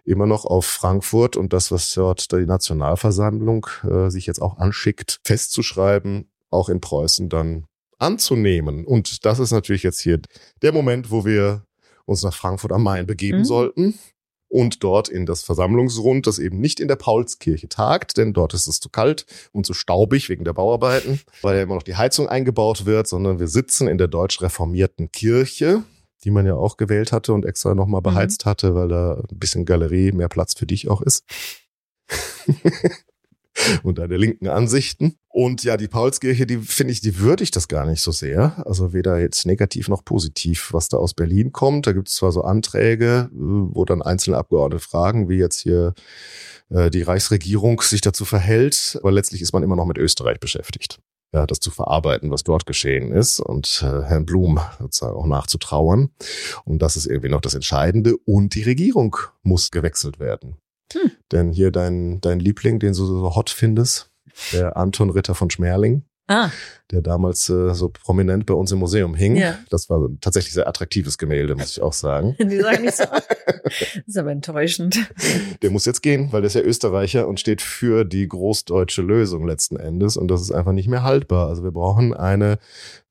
immer 0.06 0.28
noch 0.28 0.46
auf 0.46 0.66
Frankfurt 0.66 1.36
und 1.36 1.52
das, 1.52 1.72
was 1.72 1.92
dort 1.96 2.32
die 2.32 2.46
Nationalversammlung 2.46 3.66
äh, 3.84 4.10
sich 4.12 4.28
jetzt 4.28 4.42
auch 4.42 4.58
anschickt, 4.60 5.20
festzuschreiben, 5.24 6.30
auch 6.52 6.70
in 6.70 6.82
Preußen 6.82 7.30
dann 7.30 7.66
anzunehmen. 7.98 8.86
Und 8.86 9.26
das 9.26 9.40
ist 9.40 9.52
natürlich 9.52 9.84
jetzt 9.84 10.00
hier 10.00 10.22
der 10.62 10.72
Moment, 10.72 11.10
wo 11.10 11.26
wir 11.26 11.64
uns 12.10 12.24
nach 12.24 12.34
Frankfurt 12.34 12.72
am 12.72 12.84
Main 12.84 13.06
begeben 13.06 13.39
mhm. 13.39 13.45
sollten 13.45 14.00
und 14.50 14.84
dort 14.84 15.08
in 15.10 15.26
das 15.26 15.43
Versammlungsrund, 15.43 16.28
das 16.28 16.39
eben 16.39 16.60
nicht 16.60 16.80
in 16.80 16.88
der 16.88 16.95
Paulskirche 16.95 17.69
tagt, 17.69 18.17
denn 18.17 18.34
dort 18.34 18.54
ist 18.54 18.67
es 18.67 18.80
zu 18.80 18.89
kalt 18.89 19.26
und 19.52 19.65
zu 19.65 19.74
staubig 19.74 20.28
wegen 20.28 20.43
der 20.43 20.54
Bauarbeiten, 20.54 21.22
weil 21.41 21.58
ja 21.58 21.63
immer 21.63 21.76
noch 21.76 21.84
die 21.84 21.95
Heizung 21.95 22.28
eingebaut 22.28 22.86
wird, 22.86 23.08
sondern 23.08 23.39
wir 23.39 23.48
sitzen 23.48 23.88
in 23.88 23.98
der 23.98 24.08
deutsch 24.08 24.41
reformierten 24.41 25.12
Kirche, 25.12 25.84
die 26.24 26.32
man 26.32 26.45
ja 26.45 26.56
auch 26.56 26.78
gewählt 26.78 27.12
hatte 27.12 27.34
und 27.34 27.45
extra 27.45 27.76
nochmal 27.76 28.02
mhm. 28.02 28.06
beheizt 28.06 28.45
mhm. 28.45 28.50
hatte, 28.50 28.76
weil 28.76 28.88
da 28.88 29.13
ein 29.13 29.39
bisschen 29.39 29.65
Galerie, 29.65 30.12
mehr 30.12 30.30
Platz 30.30 30.56
für 30.56 30.65
dich 30.65 30.89
auch 30.89 31.02
ist. 31.02 31.24
und 33.84 33.98
deine 33.98 34.17
linken 34.17 34.48
Ansichten. 34.48 35.15
Und 35.30 35.63
ja, 35.63 35.78
die 35.78 35.88
Paulskirche, 35.88 36.45
die 36.45 36.58
finde 36.58 36.93
ich, 36.93 37.02
die 37.02 37.19
würdigt 37.19 37.56
das 37.56 37.67
gar 37.67 37.86
nicht 37.86 38.02
so 38.02 38.12
sehr. 38.12 38.63
Also 38.65 38.93
weder 38.93 39.19
jetzt 39.19 39.45
negativ 39.45 39.88
noch 39.88 40.04
positiv, 40.04 40.74
was 40.74 40.89
da 40.89 40.98
aus 40.98 41.13
Berlin 41.13 41.52
kommt. 41.52 41.88
Da 41.88 41.93
gibt 41.93 42.08
es 42.08 42.15
zwar 42.15 42.32
so 42.32 42.41
Anträge, 42.41 43.30
äh, 43.32 43.36
wo 43.36 43.86
dann 43.86 44.02
einzelne 44.02 44.38
Abgeordnete 44.38 44.84
fragen, 44.84 45.30
wie 45.30 45.38
jetzt 45.38 45.60
hier 45.60 45.93
äh, 46.69 46.89
die 46.89 47.02
Reichsregierung 47.02 47.82
sich 47.82 48.02
dazu 48.02 48.26
verhält, 48.26 48.98
aber 49.00 49.12
letztlich 49.12 49.41
ist 49.41 49.54
man 49.54 49.63
immer 49.63 49.76
noch 49.76 49.86
mit 49.86 49.98
Österreich 49.98 50.39
beschäftigt. 50.39 51.00
Ja, 51.32 51.45
das 51.45 51.60
zu 51.60 51.69
verarbeiten, 51.69 52.32
was 52.32 52.43
dort 52.43 52.65
geschehen 52.65 53.12
ist 53.12 53.39
und 53.39 53.84
äh, 53.84 54.02
Herrn 54.02 54.26
Blum 54.26 54.60
sozusagen 54.80 55.15
auch 55.15 55.28
nachzutrauern. 55.28 56.10
Und 56.65 56.82
das 56.82 56.98
ist 56.98 57.06
irgendwie 57.06 57.30
noch 57.30 57.41
das 57.41 57.54
Entscheidende. 57.54 58.17
Und 58.26 58.56
die 58.56 58.63
Regierung 58.63 59.15
muss 59.43 59.69
gewechselt 59.69 60.19
werden. 60.19 60.58
Hm. 60.93 61.12
Denn 61.32 61.52
hier 61.52 61.71
dein, 61.71 62.21
dein 62.21 62.39
Liebling, 62.39 62.80
den 62.80 62.93
du 62.93 63.06
so 63.06 63.36
hot 63.36 63.49
findest, 63.49 64.10
der 64.54 64.78
Anton 64.78 65.10
Ritter 65.10 65.36
von 65.36 65.49
Schmerling, 65.49 66.04
ah. 66.28 66.49
der 66.91 67.02
damals 67.02 67.49
äh, 67.49 67.73
so 67.73 67.89
prominent 67.89 68.45
bei 68.45 68.54
uns 68.54 68.71
im 68.71 68.80
Museum 68.80 69.15
hing. 69.15 69.36
Ja. 69.36 69.60
Das 69.69 69.89
war 69.89 69.99
ein 69.99 70.19
tatsächlich 70.21 70.54
sehr 70.54 70.67
attraktives 70.67 71.17
Gemälde, 71.17 71.56
muss 71.56 71.71
ich 71.71 71.82
auch 71.82 71.93
sagen. 71.93 72.36
Die 72.41 72.60
sagen 72.60 72.84
nicht 72.84 72.95
so. 72.97 73.04
Das 73.04 73.73
ist 74.08 74.17
aber 74.17 74.32
enttäuschend. 74.32 74.97
Der 75.62 75.69
muss 75.71 75.86
jetzt 75.86 76.02
gehen, 76.02 76.32
weil 76.32 76.41
der 76.41 76.47
ist 76.47 76.56
ja 76.56 76.62
Österreicher 76.62 77.28
und 77.28 77.39
steht 77.39 77.62
für 77.62 78.06
die 78.06 78.28
großdeutsche 78.28 79.02
Lösung 79.02 79.45
letzten 79.45 79.78
Endes. 79.78 80.17
Und 80.17 80.30
das 80.30 80.41
ist 80.41 80.52
einfach 80.52 80.73
nicht 80.73 80.88
mehr 80.88 81.04
haltbar. 81.04 81.47
Also 81.47 81.63
wir 81.63 81.71
brauchen 81.71 82.13
eine 82.13 82.60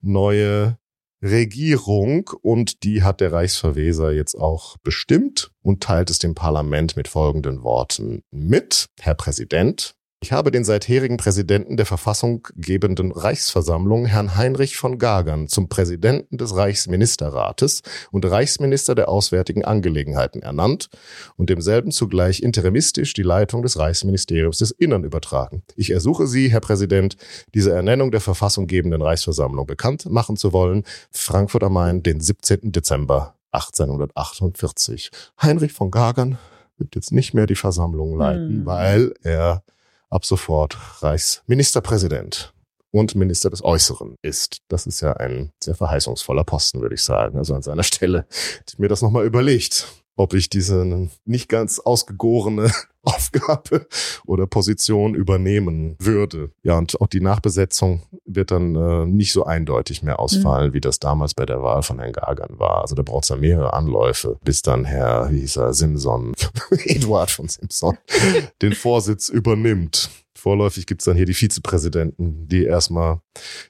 neue 0.00 0.78
Regierung 1.22 2.30
und 2.42 2.84
die 2.84 3.02
hat 3.02 3.20
der 3.20 3.32
Reichsverweser 3.32 4.12
jetzt 4.12 4.36
auch 4.36 4.76
bestimmt 4.78 5.50
und 5.62 5.82
teilt 5.82 6.10
es 6.10 6.18
dem 6.18 6.34
Parlament 6.34 6.96
mit 6.96 7.08
folgenden 7.08 7.62
Worten 7.62 8.22
mit. 8.30 8.86
Herr 9.00 9.14
Präsident, 9.14 9.94
ich 10.20 10.32
habe 10.32 10.50
den 10.50 10.64
seitherigen 10.64 11.16
Präsidenten 11.16 11.76
der 11.76 11.86
verfassunggebenden 11.86 13.12
Reichsversammlung, 13.12 14.04
Herrn 14.06 14.36
Heinrich 14.36 14.76
von 14.76 14.98
Gagern, 14.98 15.46
zum 15.46 15.68
Präsidenten 15.68 16.38
des 16.38 16.56
Reichsministerrates 16.56 17.82
und 18.10 18.24
Reichsminister 18.24 18.96
der 18.96 19.08
Auswärtigen 19.08 19.64
Angelegenheiten 19.64 20.42
ernannt 20.42 20.90
und 21.36 21.50
demselben 21.50 21.92
zugleich 21.92 22.42
interimistisch 22.42 23.12
die 23.12 23.22
Leitung 23.22 23.62
des 23.62 23.78
Reichsministeriums 23.78 24.58
des 24.58 24.72
Innern 24.72 25.04
übertragen. 25.04 25.62
Ich 25.76 25.90
ersuche 25.90 26.26
Sie, 26.26 26.50
Herr 26.50 26.60
Präsident, 26.60 27.16
diese 27.54 27.72
Ernennung 27.72 28.10
der 28.10 28.20
verfassunggebenden 28.20 29.02
Reichsversammlung 29.02 29.66
bekannt 29.66 30.10
machen 30.10 30.36
zu 30.36 30.52
wollen. 30.52 30.82
Frankfurt 31.12 31.62
am 31.62 31.74
Main, 31.74 32.02
den 32.02 32.20
17. 32.20 32.72
Dezember 32.72 33.36
1848. 33.52 35.10
Heinrich 35.40 35.72
von 35.72 35.92
Gagern 35.92 36.38
wird 36.76 36.96
jetzt 36.96 37.12
nicht 37.12 37.34
mehr 37.34 37.46
die 37.46 37.54
Versammlung 37.54 38.16
leiten, 38.18 38.48
hm. 38.48 38.66
weil 38.66 39.14
er 39.22 39.62
ab 40.10 40.24
sofort 40.24 40.76
Reichsministerpräsident 41.02 42.52
und 42.90 43.14
Minister 43.14 43.50
des 43.50 43.62
Äußeren 43.62 44.16
ist. 44.22 44.58
Das 44.68 44.86
ist 44.86 45.00
ja 45.00 45.12
ein 45.14 45.52
sehr 45.62 45.74
verheißungsvoller 45.74 46.44
Posten, 46.44 46.80
würde 46.80 46.94
ich 46.94 47.02
sagen. 47.02 47.38
Also 47.38 47.54
an 47.54 47.62
seiner 47.62 47.82
Stelle 47.82 48.26
hätte 48.30 48.72
ich 48.72 48.78
mir 48.78 48.88
das 48.88 49.02
nochmal 49.02 49.26
überlegt 49.26 49.86
ob 50.18 50.34
ich 50.34 50.50
diese 50.50 51.08
nicht 51.24 51.48
ganz 51.48 51.78
ausgegorene 51.78 52.70
Aufgabe 53.08 53.86
oder 54.26 54.46
Position 54.46 55.14
übernehmen 55.14 55.96
würde. 55.98 56.50
Ja, 56.62 56.78
und 56.78 57.00
auch 57.00 57.06
die 57.06 57.20
Nachbesetzung 57.20 58.02
wird 58.24 58.50
dann 58.50 58.74
äh, 58.74 59.06
nicht 59.06 59.32
so 59.32 59.44
eindeutig 59.44 60.02
mehr 60.02 60.20
ausfallen, 60.20 60.70
mhm. 60.70 60.74
wie 60.74 60.80
das 60.80 60.98
damals 60.98 61.34
bei 61.34 61.46
der 61.46 61.62
Wahl 61.62 61.82
von 61.82 61.98
Herrn 61.98 62.12
Gagan 62.12 62.58
war. 62.58 62.82
Also 62.82 62.94
da 62.94 63.02
braucht 63.02 63.24
es 63.24 63.30
ja 63.30 63.36
mehrere 63.36 63.72
Anläufe, 63.72 64.38
bis 64.44 64.62
dann 64.62 64.84
Herr, 64.84 65.30
wie 65.30 65.40
hieß 65.40 65.56
er, 65.56 65.72
Simson, 65.72 66.34
Eduard 66.70 67.30
von 67.30 67.48
Simpson, 67.48 67.96
den 68.62 68.74
Vorsitz 68.74 69.28
übernimmt. 69.28 70.10
Vorläufig 70.36 70.86
gibt's 70.86 71.04
dann 71.04 71.16
hier 71.16 71.26
die 71.26 71.34
Vizepräsidenten, 71.34 72.46
die 72.46 72.64
erstmal 72.64 73.20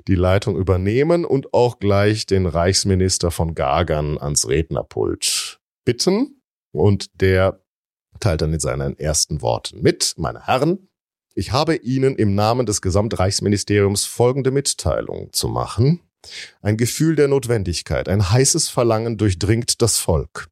die 0.07 0.15
Leitung 0.15 0.57
übernehmen 0.57 1.25
und 1.25 1.55
auch 1.55 1.79
gleich 1.79 2.27
den 2.27 2.47
Reichsminister 2.47 3.31
von 3.31 3.55
Gagan 3.55 4.19
ans 4.19 4.47
Rednerpult 4.49 5.61
bitten. 5.87 6.43
Und 6.73 7.21
der 7.23 7.61
teilt 8.21 8.43
dann 8.43 8.53
in 8.53 8.61
seinen 8.61 8.99
ersten 8.99 9.43
Worten 9.43 9.81
mit, 9.81 10.15
meine 10.17 10.47
Herren, 10.47 10.89
ich 11.35 11.53
habe 11.53 11.77
Ihnen 11.77 12.17
im 12.17 12.35
Namen 12.35 12.67
des 12.67 12.83
Gesamtreichsministeriums 12.83 14.05
folgende 14.05 14.51
Mitteilung 14.51 15.33
zu 15.33 15.47
machen. 15.47 16.01
Ein 16.63 16.77
Gefühl 16.77 17.15
der 17.15 17.29
Notwendigkeit, 17.29 18.09
ein 18.09 18.31
heißes 18.31 18.69
Verlangen 18.69 19.19
durchdringt 19.19 19.81
das 19.81 19.99
Volk, 19.99 20.49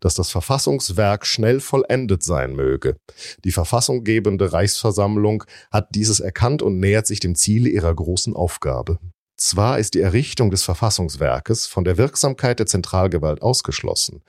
dass 0.00 0.14
das 0.14 0.30
Verfassungswerk 0.30 1.26
schnell 1.26 1.60
vollendet 1.60 2.22
sein 2.22 2.54
möge. 2.54 2.96
Die 3.44 3.52
verfassunggebende 3.52 4.54
Reichsversammlung 4.54 5.44
hat 5.70 5.94
dieses 5.94 6.20
erkannt 6.20 6.62
und 6.62 6.80
nähert 6.80 7.06
sich 7.06 7.20
dem 7.20 7.34
Ziele 7.34 7.68
ihrer 7.68 7.94
großen 7.94 8.34
Aufgabe. 8.34 8.98
Zwar 9.42 9.80
ist 9.80 9.94
die 9.94 10.00
Errichtung 10.00 10.52
des 10.52 10.62
Verfassungswerkes 10.62 11.66
von 11.66 11.82
der 11.82 11.98
Wirksamkeit 11.98 12.60
der 12.60 12.66
Zentralgewalt 12.66 13.42
ausgeschlossen, 13.42 14.22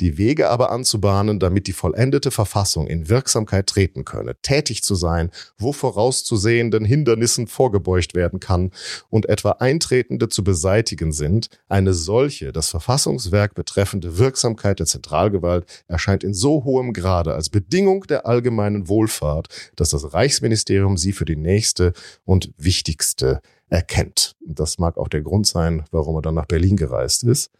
die 0.00 0.18
Wege 0.18 0.50
aber 0.50 0.72
anzubahnen, 0.72 1.38
damit 1.38 1.68
die 1.68 1.72
vollendete 1.72 2.32
Verfassung 2.32 2.88
in 2.88 3.08
Wirksamkeit 3.08 3.68
treten 3.68 4.04
könne, 4.04 4.34
tätig 4.42 4.82
zu 4.82 4.96
sein, 4.96 5.30
wo 5.56 5.72
vorauszusehenden 5.72 6.84
Hindernissen 6.84 7.46
vorgebeugt 7.46 8.16
werden 8.16 8.40
kann 8.40 8.72
und 9.08 9.28
etwa 9.28 9.52
Eintretende 9.52 10.28
zu 10.28 10.42
beseitigen 10.42 11.12
sind, 11.12 11.48
eine 11.68 11.94
solche, 11.94 12.50
das 12.50 12.68
Verfassungswerk 12.70 13.54
betreffende 13.54 14.18
Wirksamkeit 14.18 14.80
der 14.80 14.86
Zentralgewalt 14.86 15.84
erscheint 15.86 16.24
in 16.24 16.34
so 16.34 16.64
hohem 16.64 16.92
Grade 16.92 17.34
als 17.34 17.50
Bedingung 17.50 18.08
der 18.08 18.26
allgemeinen 18.26 18.88
Wohlfahrt, 18.88 19.46
dass 19.76 19.90
das 19.90 20.12
Reichsministerium 20.12 20.96
sie 20.96 21.12
für 21.12 21.24
die 21.24 21.36
nächste 21.36 21.92
und 22.24 22.52
wichtigste 22.58 23.40
erkennt. 23.68 24.36
Das 24.40 24.78
mag 24.78 24.96
auch 24.96 25.08
der 25.08 25.22
Grund 25.22 25.46
sein, 25.46 25.84
warum 25.90 26.16
er 26.16 26.22
dann 26.22 26.34
nach 26.34 26.46
Berlin 26.46 26.76
gereist 26.76 27.24
ist, 27.24 27.50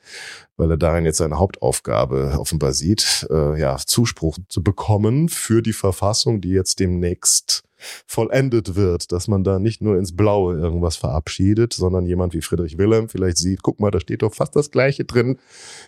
weil 0.57 0.71
er 0.71 0.77
darin 0.77 1.05
jetzt 1.05 1.19
seine 1.19 1.39
Hauptaufgabe 1.39 2.37
offenbar 2.39 2.73
sieht, 2.73 3.27
äh, 3.31 3.59
ja, 3.59 3.77
Zuspruch 3.77 4.39
zu 4.49 4.63
bekommen 4.63 5.29
für 5.29 5.63
die 5.63 5.73
Verfassung, 5.73 6.41
die 6.41 6.51
jetzt 6.51 6.79
demnächst 6.79 7.65
vollendet 8.07 8.75
wird, 8.75 9.13
dass 9.13 9.29
man 9.29 9.45
da 9.45 9.59
nicht 9.59 9.83
nur 9.83 9.99
ins 9.99 10.17
Blaue 10.17 10.57
irgendwas 10.57 10.97
verabschiedet, 10.97 11.75
sondern 11.75 12.07
jemand 12.07 12.35
wie 12.35 12.41
Friedrich 12.41 12.79
Wilhelm 12.79 13.09
vielleicht 13.09 13.39
sieht, 13.39 13.63
guck 13.63 13.81
mal, 13.81 13.91
da 13.91 14.01
steht 14.01 14.23
doch 14.23 14.35
fast 14.35 14.57
das 14.57 14.71
Gleiche 14.71 15.05
drin 15.05 15.39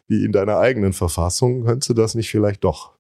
wie 0.07 0.25
in 0.25 0.33
deiner 0.33 0.59
eigenen 0.59 0.93
Verfassung, 0.93 1.65
könntest 1.65 1.91
du 1.91 1.95
das 1.95 2.15
nicht 2.15 2.31
vielleicht 2.31 2.65
doch 2.65 2.98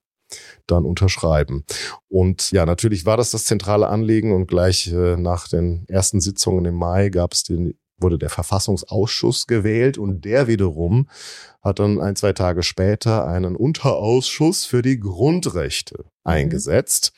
dann 0.66 0.84
unterschreiben. 0.84 1.64
Und 2.08 2.50
ja, 2.50 2.66
natürlich 2.66 3.06
war 3.06 3.16
das 3.16 3.30
das 3.30 3.44
zentrale 3.44 3.88
Anliegen 3.88 4.32
und 4.32 4.46
gleich 4.46 4.92
äh, 4.92 5.16
nach 5.16 5.48
den 5.48 5.84
ersten 5.88 6.20
Sitzungen 6.20 6.64
im 6.64 6.74
Mai 6.74 7.08
gab 7.08 7.32
es 7.32 7.42
den 7.42 7.74
wurde 8.00 8.18
der 8.18 8.30
Verfassungsausschuss 8.30 9.46
gewählt 9.46 9.98
und 9.98 10.24
der 10.24 10.46
wiederum 10.46 11.08
hat 11.62 11.78
dann 11.78 12.00
ein, 12.00 12.16
zwei 12.16 12.32
Tage 12.32 12.62
später 12.62 13.26
einen 13.26 13.56
Unterausschuss 13.56 14.64
für 14.64 14.82
die 14.82 15.00
Grundrechte 15.00 15.98
mhm. 15.98 16.04
eingesetzt, 16.24 17.12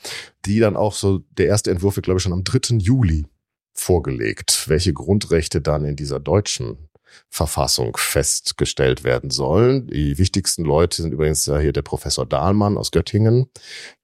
die 0.46 0.58
dann 0.58 0.76
auch 0.76 0.94
so, 0.94 1.18
der 1.30 1.46
erste 1.46 1.70
Entwurf 1.70 1.96
wird, 1.96 2.04
glaube 2.04 2.18
ich, 2.18 2.22
schon 2.22 2.32
am 2.32 2.44
3. 2.44 2.76
Juli 2.78 3.26
vorgelegt, 3.74 4.64
welche 4.68 4.92
Grundrechte 4.92 5.60
dann 5.60 5.84
in 5.84 5.96
dieser 5.96 6.20
deutschen 6.20 6.89
Verfassung 7.28 7.96
festgestellt 7.96 9.04
werden 9.04 9.30
sollen. 9.30 9.86
Die 9.86 10.18
wichtigsten 10.18 10.64
Leute 10.64 11.02
sind 11.02 11.12
übrigens 11.12 11.46
ja 11.46 11.58
hier 11.58 11.72
der 11.72 11.82
Professor 11.82 12.26
Dahlmann 12.26 12.76
aus 12.76 12.90
Göttingen, 12.90 13.50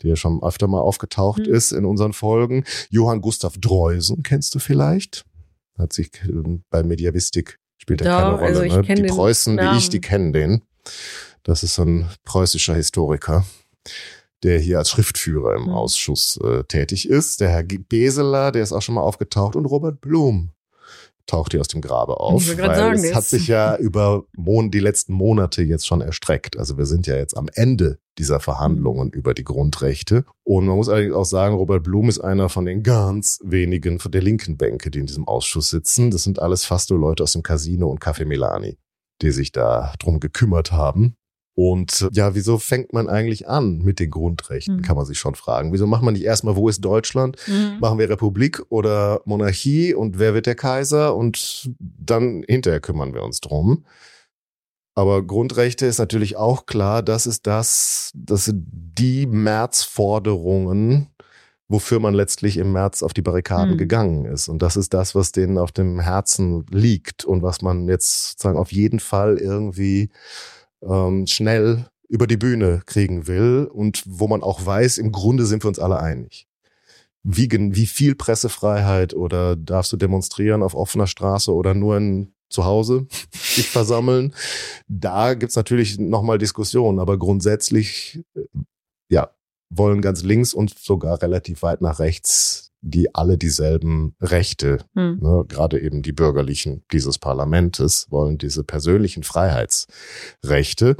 der 0.03 0.17
schon 0.17 0.43
öfter 0.43 0.69
mal 0.69 0.81
aufgetaucht 0.81 1.47
mhm. 1.47 1.55
ist 1.55 1.73
in 1.73 1.85
unseren 1.85 2.13
Folgen. 2.13 2.65
Johann 2.91 3.21
Gustav 3.21 3.57
Dreusen 3.59 4.23
kennst 4.23 4.55
du 4.55 4.59
vielleicht? 4.59 5.25
Hat 5.79 5.93
sich 5.93 6.11
ähm, 6.25 6.65
bei 6.71 6.83
Mediavistik 6.83 7.59
spielt 7.79 8.01
er 8.01 8.07
ja, 8.07 8.21
keine 8.21 8.35
Rolle. 8.37 8.73
Also 8.73 8.83
ne? 8.83 8.95
Die 8.95 9.03
Preußen, 9.03 9.59
wie 9.59 9.79
ich, 9.79 9.89
die 9.91 10.01
kennen 10.01 10.33
den. 10.33 10.63
Das 11.43 11.63
ist 11.63 11.79
ein 11.79 12.09
preußischer 12.25 12.75
Historiker 12.75 13.45
der 14.43 14.59
hier 14.59 14.79
als 14.79 14.91
Schriftführer 14.91 15.57
im 15.57 15.65
mhm. 15.65 15.71
Ausschuss 15.71 16.39
äh, 16.43 16.65
tätig 16.65 17.09
ist. 17.09 17.41
Der 17.41 17.49
Herr 17.49 17.65
Beseler, 17.65 18.53
der 18.53 18.63
ist 18.63 18.73
auch 18.73 18.83
schon 18.83 18.95
mal 18.95 19.01
aufgetaucht 19.03 19.57
und 19.57 19.67
Robert 19.67 20.01
Blum, 20.01 20.51
taucht 21.27 21.53
die 21.53 21.59
aus 21.61 21.69
dem 21.69 21.81
Grabe 21.81 22.21
auf. 22.21 22.43
Ich 22.43 22.57
weil 22.59 22.75
sagen, 22.75 22.95
es 22.97 23.03
das- 23.03 23.15
hat 23.15 23.25
sich 23.25 23.49
ja 23.49 23.77
über 23.77 24.25
Mon 24.37 24.71
die 24.71 24.79
letzten 24.81 25.13
Monate 25.13 25.63
jetzt 25.63 25.87
schon 25.87 26.01
erstreckt. 26.01 26.57
Also 26.57 26.79
wir 26.79 26.87
sind 26.87 27.07
ja 27.07 27.17
jetzt 27.17 27.37
am 27.37 27.49
Ende 27.55 27.99
dieser 28.19 28.41
Verhandlungen 28.41 29.11
über 29.11 29.35
die 29.35 29.45
Grundrechte. 29.45 30.25
Und 30.45 30.67
man 30.67 30.77
muss 30.77 30.89
allerdings 30.89 31.15
auch 31.15 31.25
sagen, 31.25 31.55
Robert 31.57 31.83
Blum 31.83 32.09
ist 32.09 32.21
einer 32.21 32.49
von 32.49 32.65
den 32.65 32.83
ganz 32.83 33.41
wenigen 33.45 33.99
von 33.99 34.11
der 34.13 34.23
linken 34.23 34.57
Bänke, 34.57 34.91
die 34.91 35.01
in 35.01 35.07
diesem 35.07 35.29
Ausschuss 35.29 35.69
sitzen. 35.71 36.11
Das 36.11 36.23
sind 36.23 36.39
alles 36.41 36.65
fast 36.65 36.91
nur 36.91 36.99
Leute 36.99 37.23
aus 37.25 37.33
dem 37.33 37.43
Casino 37.43 37.91
und 37.91 38.01
Café 38.01 38.25
Milani, 38.25 38.79
die 39.21 39.31
sich 39.33 39.53
da 39.53 39.93
drum 39.99 40.21
gekümmert 40.21 40.73
haben. 40.73 41.17
Und 41.59 42.03
äh, 42.03 42.09
ja, 42.13 42.35
wieso 42.35 42.59
fängt 42.59 42.93
man 42.93 43.09
eigentlich 43.09 43.49
an 43.49 43.79
mit 43.79 43.99
den 43.99 44.11
Grundrechten, 44.11 44.77
Mhm. 44.77 44.83
kann 44.83 44.95
man 44.97 45.07
sich 45.07 45.19
schon 45.19 45.35
fragen. 45.35 45.73
Wieso 45.73 45.87
macht 45.87 46.03
man 46.03 46.13
nicht 46.13 46.25
erstmal, 46.25 46.55
wo 46.55 46.69
ist 46.69 46.85
Deutschland? 46.85 47.39
Mhm. 47.47 47.79
Machen 47.81 47.99
wir 47.99 48.11
Republik 48.11 48.63
oder 48.69 49.23
Monarchie 49.25 49.95
und 49.95 50.19
wer 50.19 50.35
wird 50.35 50.45
der 50.47 50.55
Kaiser? 50.55 51.17
Und 51.17 51.71
dann 51.79 52.45
hinterher 52.47 52.81
kümmern 52.81 53.15
wir 53.15 53.23
uns 53.23 53.41
drum. 53.41 53.85
Aber 54.95 55.23
Grundrechte 55.27 55.87
ist 55.87 55.99
natürlich 55.99 56.37
auch 56.37 56.67
klar, 56.67 57.03
das 57.03 57.27
ist 57.27 57.47
das, 57.47 58.11
das 58.15 58.47
sind 58.47 58.67
die 58.71 59.27
Märzforderungen, 59.27 61.09
wofür 61.69 62.01
man 62.01 62.15
letztlich 62.15 62.57
im 62.59 62.73
März 62.73 63.03
auf 63.03 63.13
die 63.13 63.23
Barrikaden 63.23 63.73
Hm. 63.73 63.79
gegangen 63.79 64.25
ist. 64.27 64.49
Und 64.49 64.63
das 64.63 64.77
ist 64.77 64.95
das, 64.95 65.15
was 65.15 65.33
denen 65.33 65.59
auf 65.59 65.73
dem 65.73 66.01
Herzen 66.01 66.65
liegt 66.71 67.25
und 67.25 67.43
was 67.43 67.61
man 67.63 67.89
jetzt 67.89 68.31
sozusagen 68.33 68.59
auf 68.59 68.73
jeden 68.73 69.01
Fall 69.01 69.39
irgendwie 69.39 70.11
ähm, 70.83 71.27
schnell 71.27 71.87
über 72.09 72.27
die 72.27 72.37
Bühne 72.37 72.83
kriegen 72.87 73.27
will 73.27 73.69
und 73.73 74.03
wo 74.07 74.29
man 74.29 74.43
auch 74.43 74.65
weiß, 74.65 74.99
im 74.99 75.13
Grunde 75.13 75.47
sind 75.47 75.65
wir 75.65 75.69
uns 75.69 75.79
alle 75.79 75.99
einig. 75.99 76.47
Wie, 77.23 77.51
wie 77.51 77.87
viel 77.87 78.15
Pressefreiheit 78.15 79.15
oder 79.15 79.57
darfst 79.57 79.93
du 79.93 79.97
demonstrieren 79.97 80.63
auf 80.63 80.75
offener 80.75 81.09
Straße 81.09 81.53
oder 81.53 81.75
nur 81.75 81.97
in, 81.97 82.33
zu 82.49 82.65
Hause 82.65 83.07
dich 83.57 83.69
versammeln? 83.69 84.33
Da 84.87 85.35
gibt's 85.35 85.57
natürlich 85.57 85.99
nochmal 85.99 86.39
Diskussionen, 86.39 87.01
aber 87.01 87.19
grundsätzlich, 87.19 88.23
äh, 88.35 88.45
ja, 89.09 89.31
wollen 89.71 90.01
ganz 90.01 90.23
links 90.23 90.55
und 90.55 90.79
sogar 90.79 91.21
relativ 91.23 91.63
weit 91.63 91.81
nach 91.81 91.99
rechts 91.99 92.66
die 92.91 93.15
alle 93.15 93.39
dieselben 93.39 94.15
Rechte 94.21 94.77
Mhm. 94.95 95.19
Ne, 95.21 95.45
gerade 95.49 95.81
eben 95.81 96.03
die 96.03 96.13
Bürgerlichen 96.13 96.85
dieses 96.93 97.19
Parlamentes 97.19 98.07
wollen 98.11 98.39
diese 98.39 98.65
persönlichen 98.65 99.23
Freiheitsrechte. 99.23 100.97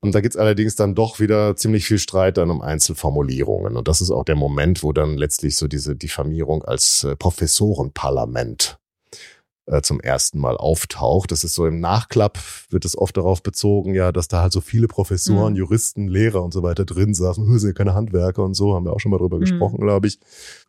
Und 0.00 0.14
da 0.14 0.20
gibt's 0.20 0.36
allerdings 0.36 0.76
dann 0.76 0.94
doch 0.94 1.20
wieder 1.20 1.56
ziemlich 1.56 1.86
viel 1.86 1.98
Streit 1.98 2.36
dann 2.36 2.50
um 2.50 2.62
Einzelformulierungen. 2.62 3.76
Und 3.76 3.88
das 3.88 4.00
ist 4.00 4.10
auch 4.10 4.24
der 4.24 4.36
Moment, 4.36 4.82
wo 4.82 4.92
dann 4.92 5.16
letztlich 5.16 5.56
so 5.56 5.68
diese 5.68 5.96
Diffamierung 5.96 6.62
als 6.62 7.04
äh, 7.04 7.16
Professorenparlament 7.16 8.79
äh, 9.70 9.82
zum 9.82 10.00
ersten 10.00 10.38
Mal 10.38 10.56
auftaucht. 10.56 11.30
Das 11.32 11.44
ist 11.44 11.54
so 11.54 11.64
im 11.66 11.80
Nachklapp, 11.80 12.38
wird 12.70 12.84
es 12.84 12.98
oft 12.98 13.16
darauf 13.16 13.42
bezogen, 13.42 13.94
ja, 13.94 14.10
dass 14.12 14.28
da 14.28 14.42
halt 14.42 14.52
so 14.52 14.60
viele 14.60 14.88
Professoren, 14.88 15.52
Mhm. 15.52 15.58
Juristen, 15.58 16.08
Lehrer 16.08 16.42
und 16.42 16.52
so 16.52 16.62
weiter 16.62 16.84
drin 16.84 17.14
saßen. 17.14 17.46
"Hö, 17.46 17.58
sind 17.58 17.70
ja 17.70 17.74
keine 17.74 17.94
Handwerker 17.94 18.42
und 18.44 18.54
so, 18.54 18.74
haben 18.74 18.84
wir 18.84 18.92
auch 18.92 19.00
schon 19.00 19.10
mal 19.12 19.18
drüber 19.18 19.36
Mhm. 19.36 19.40
gesprochen, 19.42 19.78
glaube 19.80 20.06
ich. 20.08 20.18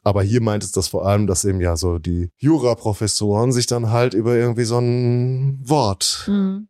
Aber 0.04 0.22
hier 0.24 0.42
meint 0.42 0.64
es 0.64 0.72
das 0.72 0.88
vor 0.88 1.06
allem, 1.06 1.28
dass 1.28 1.46
eben 1.46 1.62
ja 1.62 1.76
so 1.78 1.98
die 2.00 2.30
Juraprofessoren 2.38 3.52
sich 3.52 3.66
dann 3.68 3.90
halt 3.92 4.14
über 4.14 4.36
irgendwie 4.36 4.64
so 4.66 4.78
ein 4.80 5.60
Wort 5.64 6.26
Mhm. 6.28 6.68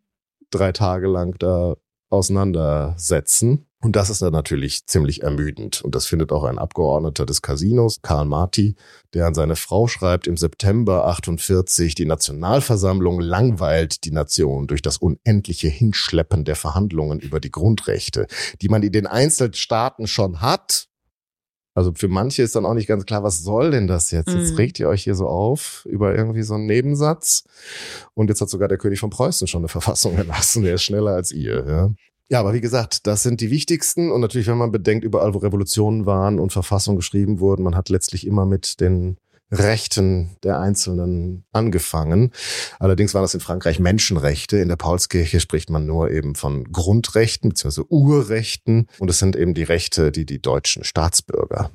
drei 0.52 0.72
Tage 0.72 1.08
lang 1.08 1.36
da 1.40 1.76
auseinandersetzen. 2.10 3.66
Und 3.84 3.96
das 3.96 4.12
ist 4.12 4.22
dann 4.22 4.32
natürlich 4.32 4.86
ziemlich 4.86 5.24
ermüdend. 5.24 5.82
Und 5.82 5.96
das 5.96 6.06
findet 6.06 6.32
auch 6.32 6.44
ein 6.44 6.60
Abgeordneter 6.60 7.26
des 7.26 7.42
Casinos, 7.42 8.02
Karl 8.04 8.26
Marti, 8.26 8.76
der 9.16 9.26
an 9.26 9.34
seine 9.34 9.56
Frau 9.56 9.88
schreibt, 9.88 10.28
im 10.28 10.38
September 10.38 11.06
48, 11.08 11.96
die 11.96 12.06
Nationalversammlung 12.06 13.20
langweilt 13.20 14.04
die 14.04 14.12
Nation 14.12 14.68
durch 14.68 14.84
das 14.84 14.98
unendliche 14.98 15.68
Hinschleppen 15.68 16.46
der 16.46 16.56
Verhandlungen 16.56 17.20
über 17.20 17.40
die 17.40 17.50
Grundrechte, 17.52 18.28
die 18.62 18.70
man 18.70 18.84
in 18.84 18.92
den 18.92 19.08
Einzelstaaten 19.08 20.06
schon 20.06 20.42
hat. 20.42 20.88
Also 21.74 21.94
für 21.96 22.10
manche 22.10 22.44
ist 22.44 22.56
dann 22.56 22.66
auch 22.66 22.74
nicht 22.74 22.88
ganz 22.88 23.06
klar, 23.06 23.24
was 23.24 23.40
soll 23.44 23.72
denn 23.72 23.88
das 23.88 24.12
jetzt? 24.12 24.28
Jetzt 24.30 24.52
Mhm. 24.52 24.58
regt 24.58 24.80
ihr 24.80 24.90
euch 24.90 25.04
hier 25.06 25.16
so 25.16 25.28
auf 25.28 25.86
über 25.90 26.14
irgendwie 26.14 26.44
so 26.44 26.54
einen 26.56 26.66
Nebensatz. 26.66 27.46
Und 28.14 28.28
jetzt 28.30 28.42
hat 28.42 28.50
sogar 28.50 28.68
der 28.68 28.78
König 28.78 29.00
von 29.00 29.10
Preußen 29.10 29.48
schon 29.48 29.62
eine 29.62 29.70
Verfassung 29.70 30.16
erlassen. 30.18 30.64
Der 30.64 30.76
ist 30.76 30.84
schneller 30.84 31.12
als 31.16 31.32
ihr. 31.32 31.66
Ja. 31.68 31.90
Ja, 32.32 32.40
aber 32.40 32.54
wie 32.54 32.62
gesagt, 32.62 33.08
das 33.08 33.24
sind 33.24 33.42
die 33.42 33.52
wichtigsten. 33.52 34.10
Und 34.10 34.22
natürlich, 34.22 34.48
wenn 34.48 34.58
man 34.58 34.72
bedenkt, 34.72 35.04
überall, 35.04 35.34
wo 35.34 35.40
Revolutionen 35.40 36.06
waren 36.06 36.40
und 36.40 36.54
Verfassungen 36.54 36.96
geschrieben 36.96 37.42
wurden, 37.42 37.62
man 37.62 37.76
hat 37.76 37.90
letztlich 37.90 38.26
immer 38.26 38.46
mit 38.46 38.80
den 38.80 39.18
Rechten 39.52 40.38
der 40.42 40.62
Einzelnen 40.62 41.44
angefangen. 41.52 42.32
Allerdings 42.80 43.14
waren 43.14 43.24
das 43.24 43.34
in 43.34 43.42
Frankreich 43.42 43.80
Menschenrechte. 43.80 44.60
In 44.60 44.70
der 44.70 44.78
Paulskirche 44.78 45.42
spricht 45.42 45.70
man 45.70 45.86
nur 45.86 46.10
eben 46.10 46.36
von 46.36 46.72
Grundrechten 46.72 47.50
bzw. 47.50 47.82
Urrechten. 47.90 48.88
Und 49.00 49.10
es 49.10 49.20
sind 49.20 49.36
eben 49.36 49.54
die 49.54 49.64
Rechte, 49.64 50.14
die 50.14 50.26
die 50.26 50.42
deutschen 50.42 50.86
Staatsbürger 50.86 51.70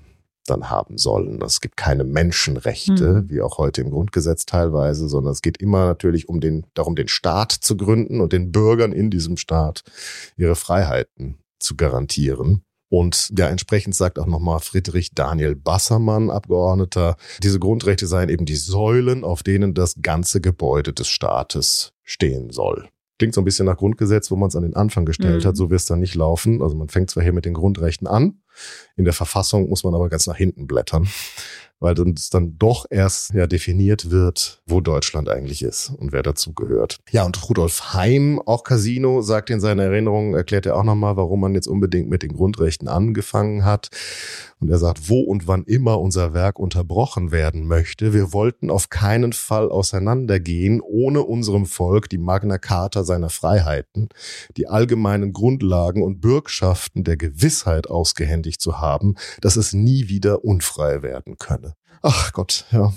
dann 0.46 0.70
haben 0.70 0.96
sollen. 0.98 1.40
Es 1.42 1.60
gibt 1.60 1.76
keine 1.76 2.04
Menschenrechte, 2.04 3.22
Mhm. 3.24 3.30
wie 3.30 3.40
auch 3.42 3.58
heute 3.58 3.82
im 3.82 3.90
Grundgesetz 3.90 4.46
teilweise, 4.46 5.08
sondern 5.08 5.32
es 5.32 5.42
geht 5.42 5.58
immer 5.58 5.86
natürlich 5.86 6.28
um 6.28 6.40
den, 6.40 6.66
darum, 6.74 6.96
den 6.96 7.08
Staat 7.08 7.52
zu 7.52 7.76
gründen 7.76 8.20
und 8.20 8.32
den 8.32 8.52
Bürgern 8.52 8.92
in 8.92 9.10
diesem 9.10 9.36
Staat 9.36 9.82
ihre 10.36 10.56
Freiheiten 10.56 11.38
zu 11.58 11.76
garantieren. 11.76 12.62
Und 12.88 13.32
ja, 13.36 13.48
entsprechend 13.48 13.96
sagt 13.96 14.18
auch 14.18 14.26
nochmal 14.26 14.60
Friedrich 14.60 15.10
Daniel 15.12 15.56
Bassermann, 15.56 16.30
Abgeordneter, 16.30 17.16
diese 17.42 17.58
Grundrechte 17.58 18.06
seien 18.06 18.28
eben 18.28 18.46
die 18.46 18.54
Säulen, 18.56 19.24
auf 19.24 19.42
denen 19.42 19.74
das 19.74 19.96
ganze 20.02 20.40
Gebäude 20.40 20.92
des 20.92 21.08
Staates 21.08 21.92
stehen 22.04 22.50
soll. 22.50 22.88
Klingt 23.18 23.34
so 23.34 23.40
ein 23.40 23.44
bisschen 23.44 23.66
nach 23.66 23.76
Grundgesetz, 23.78 24.30
wo 24.30 24.36
man 24.36 24.48
es 24.48 24.56
an 24.56 24.62
den 24.62 24.74
Anfang 24.76 25.06
gestellt 25.06 25.44
Mhm. 25.44 25.48
hat. 25.48 25.56
So 25.56 25.70
wird 25.70 25.80
es 25.80 25.86
dann 25.86 26.00
nicht 26.00 26.14
laufen. 26.14 26.60
Also 26.62 26.76
man 26.76 26.88
fängt 26.88 27.10
zwar 27.10 27.22
hier 27.22 27.32
mit 27.32 27.44
den 27.46 27.54
Grundrechten 27.54 28.06
an, 28.06 28.40
in 28.96 29.04
der 29.04 29.14
Verfassung 29.14 29.68
muss 29.68 29.84
man 29.84 29.94
aber 29.94 30.08
ganz 30.08 30.26
nach 30.26 30.36
hinten 30.36 30.66
blättern, 30.66 31.06
weil 31.80 31.94
dann 31.94 32.14
es 32.16 32.30
dann 32.30 32.58
doch 32.58 32.86
erst 32.90 33.32
ja 33.34 33.46
definiert 33.46 34.10
wird, 34.10 34.62
wo 34.66 34.80
Deutschland 34.80 35.28
eigentlich 35.28 35.62
ist 35.62 35.90
und 35.90 36.12
wer 36.12 36.22
dazugehört. 36.22 36.98
Ja, 37.10 37.24
und 37.24 37.48
Rudolf 37.48 37.92
Heim, 37.94 38.40
auch 38.44 38.64
Casino, 38.64 39.20
sagt 39.22 39.50
in 39.50 39.60
seiner 39.60 39.84
Erinnerung, 39.84 40.34
erklärt 40.34 40.64
er 40.66 40.76
auch 40.76 40.84
nochmal, 40.84 41.16
warum 41.16 41.40
man 41.40 41.54
jetzt 41.54 41.66
unbedingt 41.68 42.08
mit 42.08 42.22
den 42.22 42.32
Grundrechten 42.32 42.88
angefangen 42.88 43.64
hat. 43.64 43.88
Und 44.58 44.70
er 44.70 44.78
sagt, 44.78 45.10
wo 45.10 45.20
und 45.20 45.46
wann 45.46 45.64
immer 45.64 46.00
unser 46.00 46.32
Werk 46.32 46.58
unterbrochen 46.58 47.30
werden 47.30 47.66
möchte, 47.66 48.14
wir 48.14 48.32
wollten 48.32 48.70
auf 48.70 48.88
keinen 48.88 49.34
Fall 49.34 49.68
auseinandergehen, 49.68 50.80
ohne 50.80 51.22
unserem 51.22 51.66
Volk 51.66 52.08
die 52.08 52.18
Magna 52.18 52.56
Carta 52.56 53.04
seiner 53.04 53.28
Freiheiten, 53.28 54.08
die 54.56 54.66
allgemeinen 54.66 55.34
Grundlagen 55.34 56.02
und 56.02 56.20
Bürgschaften 56.20 57.04
der 57.04 57.18
Gewissheit 57.18 57.88
ausgehändigt 57.88 58.62
zu 58.62 58.80
haben, 58.80 59.16
dass 59.42 59.56
es 59.56 59.74
nie 59.74 60.08
wieder 60.08 60.42
unfrei 60.42 61.02
werden 61.02 61.36
könne. 61.38 61.74
Ach 62.02 62.32
Gott, 62.32 62.66
ja. 62.72 62.92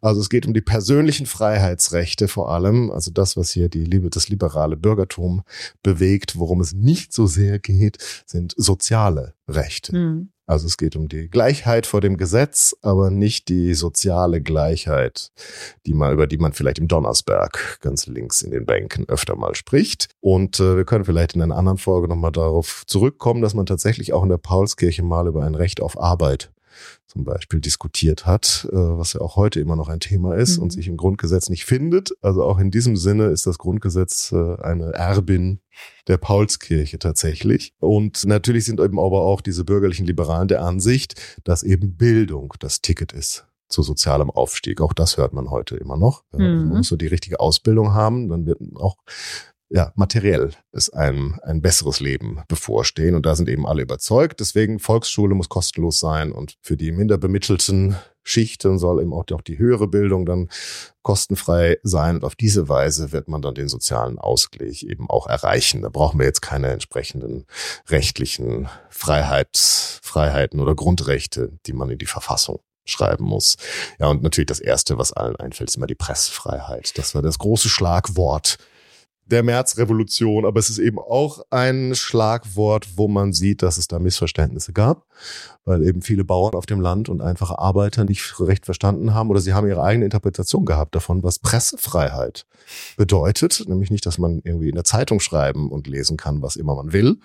Also 0.00 0.20
es 0.20 0.28
geht 0.28 0.46
um 0.46 0.54
die 0.54 0.60
persönlichen 0.60 1.26
Freiheitsrechte 1.26 2.28
vor 2.28 2.50
allem, 2.50 2.90
also 2.90 3.10
das, 3.10 3.36
was 3.36 3.50
hier 3.50 3.68
die 3.68 3.84
Liebe, 3.84 4.10
das 4.10 4.28
liberale 4.28 4.76
Bürgertum 4.76 5.42
bewegt. 5.82 6.38
Worum 6.38 6.60
es 6.60 6.72
nicht 6.72 7.12
so 7.12 7.26
sehr 7.26 7.58
geht, 7.58 7.98
sind 8.26 8.54
soziale 8.56 9.34
Rechte. 9.48 9.96
Mhm. 9.96 10.30
Also 10.50 10.66
es 10.66 10.76
geht 10.76 10.96
um 10.96 11.08
die 11.08 11.28
Gleichheit 11.28 11.86
vor 11.86 12.00
dem 12.00 12.16
Gesetz, 12.16 12.74
aber 12.82 13.12
nicht 13.12 13.48
die 13.48 13.72
soziale 13.74 14.40
Gleichheit, 14.40 15.30
die 15.86 15.94
man, 15.94 16.12
über 16.12 16.26
die 16.26 16.38
man 16.38 16.52
vielleicht 16.52 16.80
im 16.80 16.88
Donnersberg 16.88 17.78
ganz 17.80 18.08
links 18.08 18.42
in 18.42 18.50
den 18.50 18.66
Bänken 18.66 19.08
öfter 19.08 19.36
mal 19.36 19.54
spricht. 19.54 20.08
Und 20.18 20.58
äh, 20.58 20.76
wir 20.76 20.84
können 20.84 21.04
vielleicht 21.04 21.34
in 21.34 21.42
einer 21.42 21.56
anderen 21.56 21.78
Folge 21.78 22.08
nochmal 22.08 22.32
darauf 22.32 22.82
zurückkommen, 22.88 23.42
dass 23.42 23.54
man 23.54 23.64
tatsächlich 23.64 24.12
auch 24.12 24.24
in 24.24 24.28
der 24.28 24.38
Paulskirche 24.38 25.04
mal 25.04 25.28
über 25.28 25.44
ein 25.44 25.54
Recht 25.54 25.80
auf 25.80 25.96
Arbeit 25.96 26.50
zum 27.06 27.24
Beispiel 27.24 27.60
diskutiert 27.60 28.26
hat, 28.26 28.68
äh, 28.70 28.76
was 28.76 29.14
ja 29.14 29.20
auch 29.20 29.36
heute 29.36 29.60
immer 29.60 29.76
noch 29.76 29.88
ein 29.88 30.00
Thema 30.00 30.34
ist 30.36 30.56
Mhm. 30.56 30.62
und 30.64 30.70
sich 30.72 30.86
im 30.88 30.96
Grundgesetz 30.96 31.48
nicht 31.48 31.64
findet. 31.64 32.12
Also 32.22 32.44
auch 32.44 32.58
in 32.58 32.70
diesem 32.70 32.96
Sinne 32.96 33.26
ist 33.26 33.46
das 33.46 33.58
Grundgesetz 33.58 34.32
äh, 34.32 34.56
eine 34.62 34.92
Erbin 34.92 35.60
der 36.06 36.18
Paulskirche 36.18 36.98
tatsächlich. 36.98 37.74
Und 37.78 38.24
natürlich 38.26 38.64
sind 38.64 38.80
eben 38.80 38.98
aber 38.98 39.22
auch 39.22 39.40
diese 39.40 39.64
bürgerlichen 39.64 40.06
Liberalen 40.06 40.48
der 40.48 40.62
Ansicht, 40.62 41.14
dass 41.44 41.62
eben 41.62 41.96
Bildung 41.96 42.54
das 42.60 42.80
Ticket 42.80 43.12
ist 43.12 43.46
zu 43.68 43.82
sozialem 43.82 44.30
Aufstieg. 44.30 44.80
Auch 44.80 44.92
das 44.92 45.16
hört 45.16 45.32
man 45.32 45.48
heute 45.50 45.76
immer 45.76 45.96
noch. 45.96 46.24
Mhm. 46.32 46.38
Man 46.40 46.68
muss 46.78 46.88
so 46.88 46.96
die 46.96 47.06
richtige 47.06 47.38
Ausbildung 47.40 47.94
haben, 47.94 48.28
dann 48.28 48.44
wird 48.46 48.58
auch 48.74 48.96
ja, 49.72 49.92
materiell 49.94 50.50
ist 50.72 50.90
einem 50.90 51.38
ein 51.44 51.62
besseres 51.62 52.00
Leben 52.00 52.42
bevorstehen. 52.48 53.14
Und 53.14 53.24
da 53.24 53.36
sind 53.36 53.48
eben 53.48 53.66
alle 53.66 53.82
überzeugt. 53.82 54.40
Deswegen 54.40 54.80
Volksschule 54.80 55.34
muss 55.36 55.48
kostenlos 55.48 56.00
sein 56.00 56.32
und 56.32 56.56
für 56.60 56.76
die 56.76 56.90
minder 56.90 57.18
bemittelten 57.18 57.96
Schichten 58.22 58.78
soll 58.78 59.00
eben 59.00 59.12
auch 59.12 59.24
die 59.24 59.58
höhere 59.58 59.86
Bildung 59.86 60.26
dann 60.26 60.48
kostenfrei 61.02 61.78
sein. 61.84 62.16
Und 62.16 62.24
auf 62.24 62.34
diese 62.34 62.68
Weise 62.68 63.12
wird 63.12 63.28
man 63.28 63.42
dann 63.42 63.54
den 63.54 63.68
sozialen 63.68 64.18
Ausgleich 64.18 64.82
eben 64.82 65.08
auch 65.08 65.28
erreichen. 65.28 65.82
Da 65.82 65.88
brauchen 65.88 66.18
wir 66.18 66.26
jetzt 66.26 66.42
keine 66.42 66.68
entsprechenden 66.68 67.46
rechtlichen 67.88 68.68
Freiheits, 68.90 70.00
Freiheiten 70.02 70.60
oder 70.60 70.74
Grundrechte, 70.74 71.52
die 71.66 71.72
man 71.72 71.90
in 71.90 71.98
die 71.98 72.06
Verfassung 72.06 72.60
schreiben 72.84 73.24
muss. 73.24 73.56
Ja, 74.00 74.08
und 74.08 74.22
natürlich 74.24 74.48
das 74.48 74.58
Erste, 74.58 74.98
was 74.98 75.12
allen 75.12 75.36
einfällt, 75.36 75.70
ist 75.70 75.76
immer 75.76 75.86
die 75.86 75.94
Pressefreiheit. 75.94 76.98
Das 76.98 77.14
war 77.14 77.22
das 77.22 77.38
große 77.38 77.68
Schlagwort 77.68 78.58
der 79.30 79.42
Märzrevolution, 79.42 80.44
aber 80.44 80.58
es 80.58 80.70
ist 80.70 80.78
eben 80.78 80.98
auch 80.98 81.44
ein 81.50 81.94
Schlagwort, 81.94 82.88
wo 82.96 83.08
man 83.08 83.32
sieht, 83.32 83.62
dass 83.62 83.78
es 83.78 83.88
da 83.88 83.98
Missverständnisse 83.98 84.72
gab, 84.72 85.06
weil 85.70 85.86
eben 85.86 86.02
viele 86.02 86.24
Bauern 86.24 86.54
auf 86.54 86.66
dem 86.66 86.80
Land 86.80 87.08
und 87.08 87.20
einfache 87.20 87.58
Arbeiter 87.58 88.04
nicht 88.04 88.40
recht 88.40 88.64
verstanden 88.64 89.14
haben 89.14 89.30
oder 89.30 89.40
sie 89.40 89.54
haben 89.54 89.68
ihre 89.68 89.84
eigene 89.84 90.04
Interpretation 90.04 90.64
gehabt 90.64 90.96
davon, 90.96 91.22
was 91.22 91.38
Pressefreiheit 91.38 92.44
bedeutet, 92.96 93.68
nämlich 93.68 93.90
nicht, 93.92 94.04
dass 94.04 94.18
man 94.18 94.40
irgendwie 94.42 94.68
in 94.68 94.74
der 94.74 94.82
Zeitung 94.82 95.20
schreiben 95.20 95.70
und 95.70 95.86
lesen 95.86 96.16
kann, 96.16 96.42
was 96.42 96.56
immer 96.56 96.74
man 96.74 96.92
will, 96.92 97.18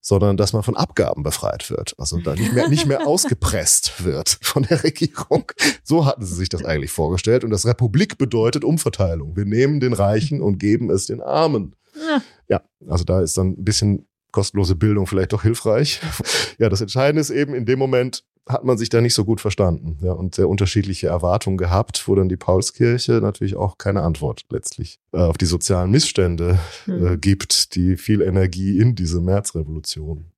sondern 0.00 0.36
dass 0.36 0.52
man 0.52 0.64
von 0.64 0.76
Abgaben 0.76 1.22
befreit 1.22 1.70
wird, 1.70 1.94
also 1.96 2.18
da 2.18 2.34
nicht 2.34 2.52
mehr 2.52 2.68
nicht 2.68 2.86
mehr 2.86 3.06
ausgepresst 3.06 4.04
wird 4.04 4.38
von 4.42 4.64
der 4.64 4.82
Regierung. 4.82 5.52
So 5.84 6.04
hatten 6.04 6.24
sie 6.24 6.34
sich 6.34 6.48
das 6.48 6.64
eigentlich 6.64 6.90
vorgestellt 6.90 7.44
und 7.44 7.50
das 7.50 7.64
Republik 7.64 8.18
bedeutet 8.18 8.64
Umverteilung. 8.64 9.36
Wir 9.36 9.44
nehmen 9.44 9.78
den 9.78 9.92
Reichen 9.92 10.42
und 10.42 10.58
geben 10.58 10.90
es 10.90 11.06
den 11.06 11.20
Armen. 11.20 11.76
Ja. 11.94 12.22
ja, 12.48 12.60
also 12.90 13.04
da 13.04 13.20
ist 13.20 13.38
dann 13.38 13.50
ein 13.50 13.64
bisschen 13.64 14.08
kostenlose 14.34 14.74
Bildung 14.74 15.06
vielleicht 15.06 15.32
doch 15.32 15.42
hilfreich. 15.42 16.00
Ja, 16.58 16.68
das 16.68 16.80
Entscheidende 16.80 17.20
ist 17.20 17.30
eben, 17.30 17.52
in 17.52 17.66
dem 17.66 17.80
Moment 17.80 18.22
hat 18.48 18.62
man 18.64 18.78
sich 18.78 18.88
da 18.88 19.00
nicht 19.00 19.14
so 19.14 19.24
gut 19.24 19.40
verstanden 19.40 19.98
ja, 20.02 20.12
und 20.12 20.36
sehr 20.36 20.48
unterschiedliche 20.48 21.08
Erwartungen 21.08 21.56
gehabt, 21.56 22.06
wo 22.06 22.14
dann 22.14 22.28
die 22.28 22.36
Paulskirche 22.36 23.14
natürlich 23.14 23.56
auch 23.56 23.76
keine 23.76 24.02
Antwort 24.02 24.44
letztlich 24.50 25.00
äh, 25.12 25.18
auf 25.18 25.36
die 25.36 25.46
sozialen 25.46 25.90
Missstände 25.90 26.60
äh, 26.86 26.90
hm. 26.90 27.20
gibt, 27.20 27.74
die 27.74 27.96
viel 27.96 28.20
Energie 28.20 28.78
in 28.78 28.94
diese 28.94 29.20
Märzrevolution 29.20 30.30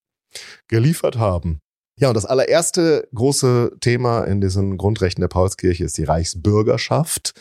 geliefert 0.69 1.19
haben. 1.19 1.61
Ja, 1.99 2.09
und 2.09 2.15
das 2.15 2.27
allererste 2.27 3.09
große 3.15 3.73
Thema 3.81 4.25
in 4.25 4.43
diesen 4.43 4.77
Grundrechten 4.77 5.23
der 5.23 5.29
Paulskirche 5.29 5.83
ist 5.83 5.97
die 5.97 6.05
Reichsbürgerschaft. 6.05 7.33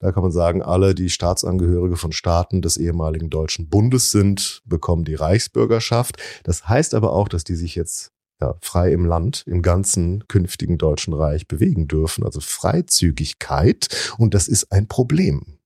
Da 0.00 0.10
kann 0.10 0.24
man 0.24 0.32
sagen, 0.32 0.62
alle, 0.62 0.96
die 0.96 1.10
Staatsangehörige 1.10 1.94
von 1.96 2.10
Staaten 2.10 2.60
des 2.60 2.76
ehemaligen 2.76 3.30
Deutschen 3.30 3.68
Bundes 3.68 4.10
sind, 4.10 4.62
bekommen 4.64 5.04
die 5.04 5.14
Reichsbürgerschaft. 5.14 6.16
Das 6.42 6.68
heißt 6.68 6.94
aber 6.94 7.12
auch, 7.12 7.28
dass 7.28 7.44
die 7.44 7.54
sich 7.54 7.76
jetzt 7.76 8.10
ja, 8.40 8.56
frei 8.60 8.92
im 8.92 9.04
Land, 9.04 9.44
im 9.46 9.62
ganzen 9.62 10.26
künftigen 10.26 10.76
Deutschen 10.76 11.14
Reich 11.14 11.46
bewegen 11.46 11.86
dürfen. 11.86 12.24
Also 12.24 12.40
Freizügigkeit. 12.40 14.14
Und 14.18 14.34
das 14.34 14.48
ist 14.48 14.72
ein 14.72 14.88
Problem. 14.88 15.59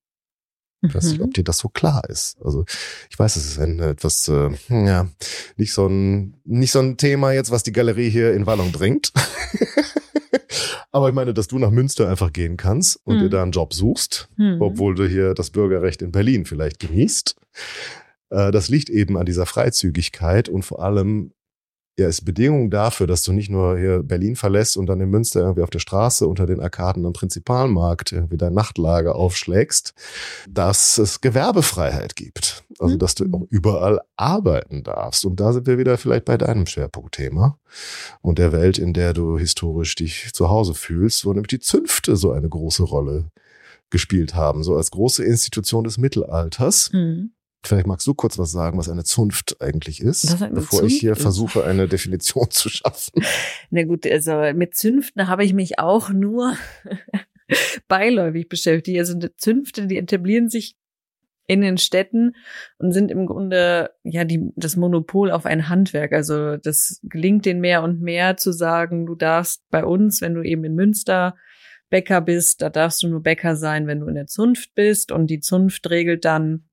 Ich 0.89 0.95
weiß 0.95 1.05
nicht, 1.05 1.21
ob 1.21 1.29
mhm. 1.29 1.33
dir 1.33 1.45
das 1.45 1.59
so 1.59 1.69
klar 1.69 2.03
ist. 2.09 2.37
Also 2.43 2.65
ich 3.11 3.19
weiß, 3.19 3.37
es 3.37 3.47
ist 3.47 3.59
ein 3.59 3.81
etwas, 3.81 4.29
äh, 4.29 4.51
ja, 4.69 5.09
nicht 5.57 5.73
so 5.73 5.87
ein, 5.87 6.37
nicht 6.45 6.73
so 6.73 6.81
ein 6.81 6.97
Thema 6.97 7.33
jetzt, 7.33 7.51
was 7.51 7.63
die 7.63 7.73
Galerie 7.73 8.11
hier 8.11 8.35
in 8.35 8.47
Wallung 8.47 8.73
bringt. 8.73 9.13
Aber 10.93 11.09
ich 11.09 11.15
meine, 11.15 11.35
dass 11.35 11.49
du 11.49 11.59
nach 11.59 11.71
Münster 11.71 12.09
einfach 12.09 12.33
gehen 12.33 12.57
kannst 12.57 13.01
und 13.05 13.17
mhm. 13.17 13.21
dir 13.21 13.31
da 13.31 13.43
einen 13.43 13.53
Job 13.53 13.75
suchst, 13.75 14.29
mhm. 14.37 14.59
obwohl 14.61 14.95
du 14.95 15.07
hier 15.07 15.35
das 15.35 15.51
Bürgerrecht 15.51 16.03
in 16.03 16.13
Berlin 16.13 16.45
vielleicht 16.45 16.79
genießt. 16.79 17.37
Äh, 18.31 18.53
das 18.53 18.69
liegt 18.69 18.91
eben 18.91 19.17
an 19.17 19.27
dieser 19.27 19.47
Freizügigkeit 19.47 20.49
und 20.49 20.65
vor 20.65 20.83
allem 20.83 21.33
ja, 21.97 22.09
ist 22.09 22.25
Bedingung 22.25 22.71
dafür, 22.71 23.07
dass 23.07 23.23
du 23.23 23.33
nicht 23.33 23.51
nur 23.51 23.79
hier 23.79 24.03
Berlin 24.03 24.35
verlässt 24.35 24.77
und 24.77 24.87
dann 24.87 25.01
in 25.01 25.11
Münster 25.11 25.41
irgendwie 25.41 25.63
auf 25.63 25.71
der 25.71 25.79
Straße 25.79 26.27
unter 26.27 26.45
den 26.45 26.61
Arkaden 26.61 27.07
am 27.07 27.13
Prinzipalmarkt 27.13 28.11
irgendwie 28.11 28.37
dein 28.37 28.53
Nachtlager 28.53 29.15
aufschlägst, 29.15 29.95
dass 30.49 30.99
es 30.99 31.21
Gewerbefreiheit 31.21 32.17
gibt. 32.17 32.65
Also, 32.81 32.97
dass 32.97 33.15
du 33.15 33.25
auch 33.33 33.41
mhm. 33.41 33.47
überall 33.51 34.01
arbeiten 34.17 34.83
darfst. 34.83 35.25
Und 35.25 35.39
da 35.39 35.53
sind 35.53 35.69
wir 35.69 35.79
wieder 35.79 35.97
vielleicht 35.97 36.25
bei 36.25 36.37
deinem 36.37 36.67
Schwerpunktthema 36.67 37.59
und 38.21 38.39
der 38.41 38.51
Welt, 38.51 38.79
in 38.79 38.93
der 38.93 39.13
du 39.13 39.39
historisch 39.39 39.95
dich 39.95 40.31
zu 40.33 40.51
Hause 40.51 40.75
fühlst, 40.75 41.25
wo 41.25 41.33
nämlich 41.33 41.49
die 41.49 41.61
Zünfte 41.61 42.17
so 42.17 42.33
eine 42.33 42.49
große 42.49 42.83
Rolle 42.83 43.31
gespielt 43.91 44.35
haben, 44.35 44.65
so 44.65 44.77
als 44.77 44.91
große 44.91 45.25
Institution 45.25 45.85
des 45.85 45.99
Mittelalters. 45.99 46.91
Mhm 46.93 47.31
Vielleicht 47.65 47.87
magst 47.87 48.07
du 48.07 48.15
kurz 48.15 48.39
was 48.39 48.53
sagen, 48.53 48.79
was 48.79 48.89
eine 48.89 49.05
Zunft 49.05 49.61
eigentlich 49.61 50.01
ist, 50.01 50.39
bevor 50.53 50.81
Zunft 50.81 50.95
ich 50.95 51.01
hier 51.01 51.13
ist. 51.13 51.23
versuche, 51.23 51.65
eine 51.65 51.89
Definition 51.89 52.51
zu 52.51 52.69
schaffen. 52.69 53.23
Na 53.71 53.85
gut, 53.85 54.07
also 54.07 54.33
mit 54.55 54.75
Zünften 54.75 55.29
habe 55.29 55.45
ich 55.45 55.55
mich 55.55 55.79
auch 55.79 56.11
nur 56.11 56.57
beiläufig 57.89 58.49
beschäftigt. 58.49 58.99
Also 58.99 59.19
Zünfte, 59.37 59.87
die 59.87 59.99
etablieren 59.99 60.49
sich 60.49 60.77
in 61.47 61.61
den 61.61 61.77
Städten 61.79 62.35
und 62.79 62.93
sind 62.93 63.11
im 63.11 63.27
Grunde 63.27 63.91
ja 64.03 64.25
die 64.25 64.51
das 64.57 64.77
Monopol 64.77 65.31
auf 65.31 65.47
ein 65.47 65.69
Handwerk. 65.69 66.13
Also 66.13 66.57
das 66.57 67.01
gelingt 67.03 67.45
denen 67.45 67.61
mehr 67.61 67.83
und 67.83 68.01
mehr 68.01 68.37
zu 68.37 68.53
sagen, 68.53 69.07
du 69.07 69.15
darfst 69.15 69.63
bei 69.71 69.85
uns, 69.85 70.21
wenn 70.21 70.35
du 70.35 70.43
eben 70.43 70.65
in 70.65 70.75
Münster 70.75 71.35
Bäcker 71.91 72.21
bist, 72.21 72.63
da 72.63 72.71
darfst 72.71 73.03
du 73.03 73.09
nur 73.09 73.23
Bäcker 73.23 73.57
sein, 73.57 73.87
wenn 73.87 74.01
du 74.01 74.07
in 74.07 74.15
der 74.15 74.27
Zunft 74.27 74.75
bist 74.75 75.13
und 75.13 75.29
die 75.29 75.41
Zunft 75.41 75.89
regelt 75.91 76.25
dann 76.25 76.65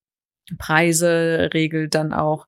Preise, 0.58 1.50
regelt 1.54 1.96
dann 1.96 2.14
auch, 2.14 2.48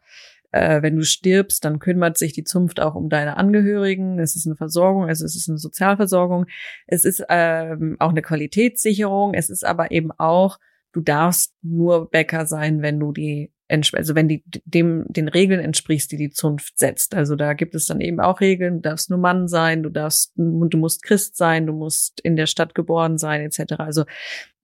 äh, 0.54 0.82
wenn 0.82 0.96
du 0.96 1.04
stirbst, 1.04 1.66
dann 1.66 1.80
kümmert 1.80 2.18
sich 2.18 2.32
die 2.32 2.44
Zunft 2.44 2.80
auch 2.80 2.96
um 2.96 3.10
deine 3.10 3.38
Angehörigen. 3.38 4.20
Es 4.20 4.36
ist 4.36 4.46
eine 4.46 4.56
Versorgung, 4.56 5.06
also 5.06 5.26
es 5.26 5.36
ist 5.36 5.50
eine 5.50 5.58
Sozialversorgung. 5.58 6.46
Es 6.88 7.06
ist 7.06 7.26
ähm, 7.28 7.98
auch 8.00 8.12
eine 8.12 8.22
Qualitätssicherung. 8.22 9.34
Es 9.34 9.50
ist 9.50 9.66
aber 9.66 9.92
eben 9.92 10.12
auch, 10.12 10.60
du 10.94 11.02
darfst 11.02 11.54
nur 11.64 12.10
Bäcker 12.10 12.46
sein, 12.46 12.82
wenn 12.82 13.00
du 13.00 13.12
die 13.12 13.52
also 13.70 14.14
wenn 14.14 14.28
die 14.28 14.44
dem 14.66 15.06
den 15.08 15.28
Regeln 15.28 15.60
entsprichst, 15.60 16.12
die 16.12 16.18
die 16.18 16.30
Zunft 16.30 16.78
setzt. 16.78 17.16
Also 17.16 17.36
da 17.36 17.54
gibt 17.54 17.74
es 17.74 17.88
dann 17.88 18.02
eben 18.02 18.20
auch 18.20 18.40
Regeln. 18.40 18.76
Du 18.76 18.82
darfst 18.82 19.10
nur 19.10 19.18
Mann 19.18 19.48
sein, 19.48 19.82
du 19.82 19.90
darfst, 19.90 20.34
du 20.36 20.78
musst 20.78 21.02
Christ 21.02 21.38
sein, 21.38 21.66
du 21.66 21.74
musst 21.74 22.20
in 22.22 22.36
der 22.36 22.46
Stadt 22.46 22.76
geboren 22.76 23.18
sein, 23.18 23.42
etc. 23.42 23.74
Also 23.80 24.04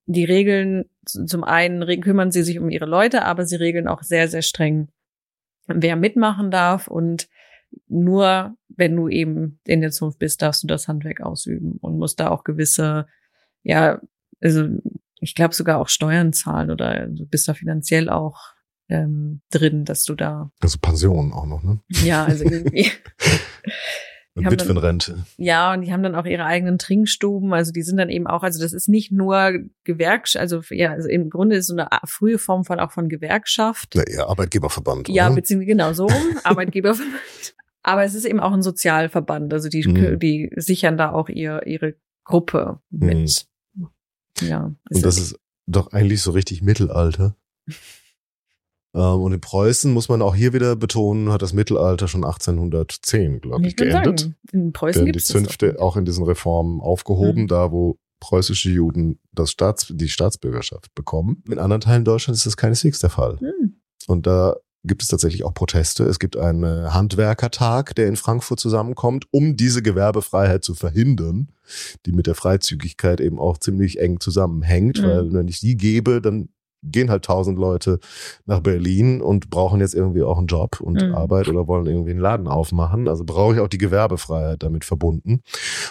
die 0.10 0.26
Regeln, 0.26 0.86
zum 1.06 1.44
einen 1.44 2.02
kümmern 2.02 2.32
sie 2.32 2.42
sich 2.42 2.60
um 2.60 2.72
ihre 2.72 2.88
Leute, 2.88 3.26
aber 3.26 3.46
sie 3.46 3.58
regeln 3.58 3.88
auch 3.88 4.02
sehr, 4.02 4.28
sehr 4.28 4.42
streng, 4.42 4.90
wer 5.68 5.96
mitmachen 5.96 6.50
darf 6.50 6.88
und 6.88 7.30
nur 7.88 8.56
wenn 8.70 8.96
du 8.96 9.08
eben 9.08 9.60
in 9.66 9.82
der 9.82 9.92
Zunft 9.92 10.18
bist, 10.18 10.42
darfst 10.42 10.64
du 10.64 10.68
das 10.68 10.88
Handwerk 10.88 11.22
ausüben 11.22 11.78
und 11.82 12.00
musst 12.00 12.20
da 12.20 12.30
auch 12.30 12.44
gewisse, 12.44 13.06
ja, 13.62 14.02
also 14.42 14.68
ich 15.20 15.36
glaube 15.36 15.54
sogar 15.54 15.78
auch 15.78 15.90
Steuern 15.90 16.34
zahlen 16.34 16.72
oder 16.72 17.06
du 17.06 17.28
bist 17.28 17.48
da 17.48 17.54
finanziell 17.54 18.10
auch 18.10 18.56
ähm, 18.88 19.42
drin, 19.52 19.86
dass 19.86 20.04
du 20.06 20.16
da. 20.16 20.52
Also 20.60 20.80
Pension 20.82 21.34
auch 21.34 21.46
noch, 21.46 21.62
ne? 21.62 21.82
Ja, 22.04 22.26
also 22.26 22.46
irgendwie. 22.46 22.88
Witwenrente. 24.40 25.26
Ja, 25.38 25.74
und 25.74 25.82
die 25.82 25.92
haben 25.92 26.04
dann 26.04 26.16
auch 26.16 26.26
ihre 26.26 26.46
eigenen 26.46 26.78
Trinkstuben. 26.78 27.54
Also 27.54 27.72
die 27.72 27.82
sind 27.82 27.98
dann 27.98 28.10
eben 28.10 28.28
auch, 28.28 28.44
also 28.44 28.62
das 28.62 28.74
ist 28.74 28.88
nicht 28.88 29.12
nur 29.12 29.60
Gewerkschaft, 29.84 30.42
also 30.42 30.62
ja, 30.70 30.92
also 30.92 31.08
im 31.08 31.30
Grunde 31.30 31.58
ist 31.58 31.68
so 31.68 31.74
eine 31.74 31.88
frühe 32.06 32.38
Form 32.38 32.66
von 32.66 32.80
auch 32.80 32.92
von 32.92 33.10
Gewerkschaft. 33.10 33.96
Ja, 33.96 34.04
eher 34.04 34.28
Arbeitgeberverband. 34.28 35.10
Ja, 35.10 35.30
beziehungsweise 35.30 35.68
genau 35.68 35.94
so 35.94 36.06
rum, 36.06 36.24
Arbeitgeberverband. 36.44 37.56
Aber 37.82 38.04
es 38.04 38.14
ist 38.14 38.26
eben 38.26 38.40
auch 38.40 38.52
ein 38.52 38.62
Sozialverband. 38.62 39.54
Also 39.54 39.70
die, 39.70 39.88
mhm. 39.88 40.20
die 40.20 40.52
sichern 40.56 40.98
da 40.98 41.12
auch 41.12 41.30
ihr, 41.30 41.66
ihre 41.66 41.96
Gruppe 42.24 42.80
mit. 42.90 43.46
Mhm. 43.74 43.90
Ja. 44.42 44.76
Und 44.90 45.06
das 45.06 45.18
ist 45.18 45.40
doch 45.66 45.92
eigentlich 45.92 46.22
so 46.22 46.32
richtig 46.32 46.62
Mittelalter. 46.62 47.36
Ähm, 48.94 49.22
und 49.22 49.34
in 49.34 49.42
Preußen 49.42 49.92
muss 49.94 50.10
man 50.10 50.22
auch 50.22 50.36
hier 50.36 50.54
wieder 50.54 50.76
betonen, 50.76 51.32
hat 51.32 51.42
das 51.42 51.54
Mittelalter 51.54 52.08
schon 52.08 52.24
1810, 52.24 53.42
glaube 53.42 53.68
ich, 53.68 53.76
geendet. 53.76 54.20
Sagen, 54.22 54.36
in 54.52 54.74
Preußen 54.74 55.06
gibt 55.06 55.18
es 55.18 55.26
die 55.26 55.34
Zünfte 55.34 55.80
auch 55.80 55.98
in 55.98 56.06
diesen 56.06 56.26
Reformen 56.26 56.82
aufgehoben, 56.82 57.44
mhm. 57.44 57.48
da 57.48 57.72
wo 57.72 57.98
preußische 58.20 58.70
Juden 58.70 59.20
das 59.32 59.52
Staats, 59.52 59.88
die 59.90 60.10
Staatsbürgerschaft 60.10 60.94
bekommen. 60.94 61.44
In 61.50 61.60
anderen 61.60 61.82
Teilen 61.82 62.04
Deutschlands 62.04 62.42
ist 62.42 62.48
das 62.48 62.58
keineswegs 62.58 63.00
der 63.00 63.10
Fall. 63.10 63.38
Mhm. 63.40 63.76
Und 64.08 64.28
da 64.28 64.56
gibt 64.84 65.04
es 65.04 65.10
tatsächlich 65.10 65.44
auch 65.44 65.54
Proteste. 65.54 66.04
Es 66.06 66.20
gibt 66.20 66.38
einen 66.38 66.94
Handwerkertag, 66.94 67.96
der 67.96 68.08
in 68.08 68.16
Frankfurt 68.16 68.60
zusammenkommt, 68.60 69.26
um 69.32 69.56
diese 69.56 69.82
Gewerbefreiheit 69.82 70.64
zu 70.64 70.74
verhindern, 70.74 71.50
die 72.06 72.12
mit 72.12 72.28
der 72.28 72.36
Freizügigkeit 72.36 73.20
eben 73.20 73.40
auch 73.40 73.58
ziemlich 73.58 74.00
eng 74.00 74.20
zusammenhängt, 74.20 75.02
mhm. 75.02 75.06
weil 75.06 75.34
wenn 75.34 75.48
ich 75.48 75.60
die 75.60 75.76
gebe, 75.76 76.22
dann 76.22 76.50
gehen 76.84 77.10
halt 77.10 77.26
tausend 77.26 77.58
Leute 77.58 78.00
nach 78.46 78.62
Berlin 78.62 79.22
und 79.22 79.50
brauchen 79.50 79.82
jetzt 79.82 79.94
irgendwie 79.94 80.24
auch 80.24 80.38
einen 80.38 80.48
Job 80.48 80.80
und 80.80 81.02
mhm. 81.02 81.14
Arbeit 81.14 81.48
oder 81.48 81.68
wollen 81.68 81.86
irgendwie 81.86 82.12
einen 82.12 82.20
Laden 82.20 82.48
aufmachen. 82.48 83.08
Also 83.08 83.24
brauche 83.26 83.56
ich 83.56 83.60
auch 83.60 83.68
die 83.68 83.78
Gewerbefreiheit 83.78 84.64
damit 84.64 84.86
verbunden. 84.86 85.42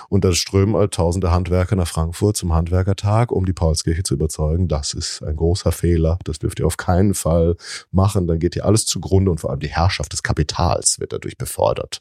Und 0.08 0.24
da 0.24 0.32
strömen 0.32 0.76
halt 0.76 0.92
tausende 0.94 1.30
Handwerker 1.30 1.76
nach 1.76 1.88
Frankfurt 1.88 2.36
zum 2.36 2.54
Handwerkertag, 2.54 3.32
um 3.32 3.44
die 3.44 3.52
Paulskirche 3.52 4.02
zu 4.02 4.14
überzeugen, 4.14 4.68
das 4.68 4.94
ist 4.94 5.22
ein 5.22 5.36
großer 5.36 5.72
Fehler, 5.72 6.18
das 6.24 6.38
dürft 6.38 6.60
ihr 6.60 6.66
auf 6.66 6.76
keinen 6.76 7.14
Fall 7.14 7.56
machen, 7.90 8.26
dann 8.26 8.38
geht 8.38 8.54
hier 8.54 8.64
alles 8.64 8.86
zugrunde 8.86 9.30
und 9.30 9.40
vor 9.40 9.50
allem 9.50 9.60
die 9.60 9.68
Herrschaft 9.68 10.12
des 10.12 10.22
Kapitals 10.22 11.00
wird 11.00 11.12
dadurch 11.12 11.36
befördert. 11.36 12.00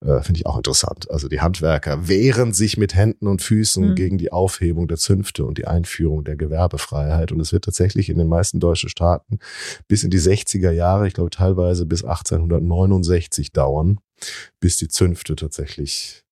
Äh, 0.00 0.20
Finde 0.22 0.40
ich 0.40 0.46
auch 0.46 0.56
interessant. 0.56 1.10
Also 1.10 1.28
die 1.28 1.40
Handwerker 1.40 2.08
wehren 2.08 2.52
sich 2.52 2.76
mit 2.76 2.94
Händen 2.94 3.26
und 3.26 3.42
Füßen 3.42 3.90
mhm. 3.90 3.94
gegen 3.94 4.18
die 4.18 4.32
Aufhebung 4.32 4.88
der 4.88 4.96
Zünfte 4.96 5.44
und 5.44 5.58
die 5.58 5.66
Einführung 5.66 6.24
der 6.24 6.36
Gewerbefreiheit 6.36 7.32
und 7.32 7.40
es 7.40 7.52
wird 7.52 7.64
tatsächlich 7.64 8.05
wirklich 8.06 8.14
in 8.14 8.18
den 8.18 8.28
meisten 8.28 8.60
deutschen 8.60 8.88
Staaten 8.88 9.38
bis 9.88 10.04
in 10.04 10.10
die 10.10 10.20
60er 10.20 10.70
Jahre, 10.70 11.06
ich 11.06 11.14
glaube 11.14 11.30
teilweise 11.30 11.86
bis 11.86 12.04
1869 12.04 13.52
dauern, 13.52 13.98
bis 14.60 14.76
die 14.76 14.88
Zünfte 14.88 15.36
tatsächlich 15.36 16.24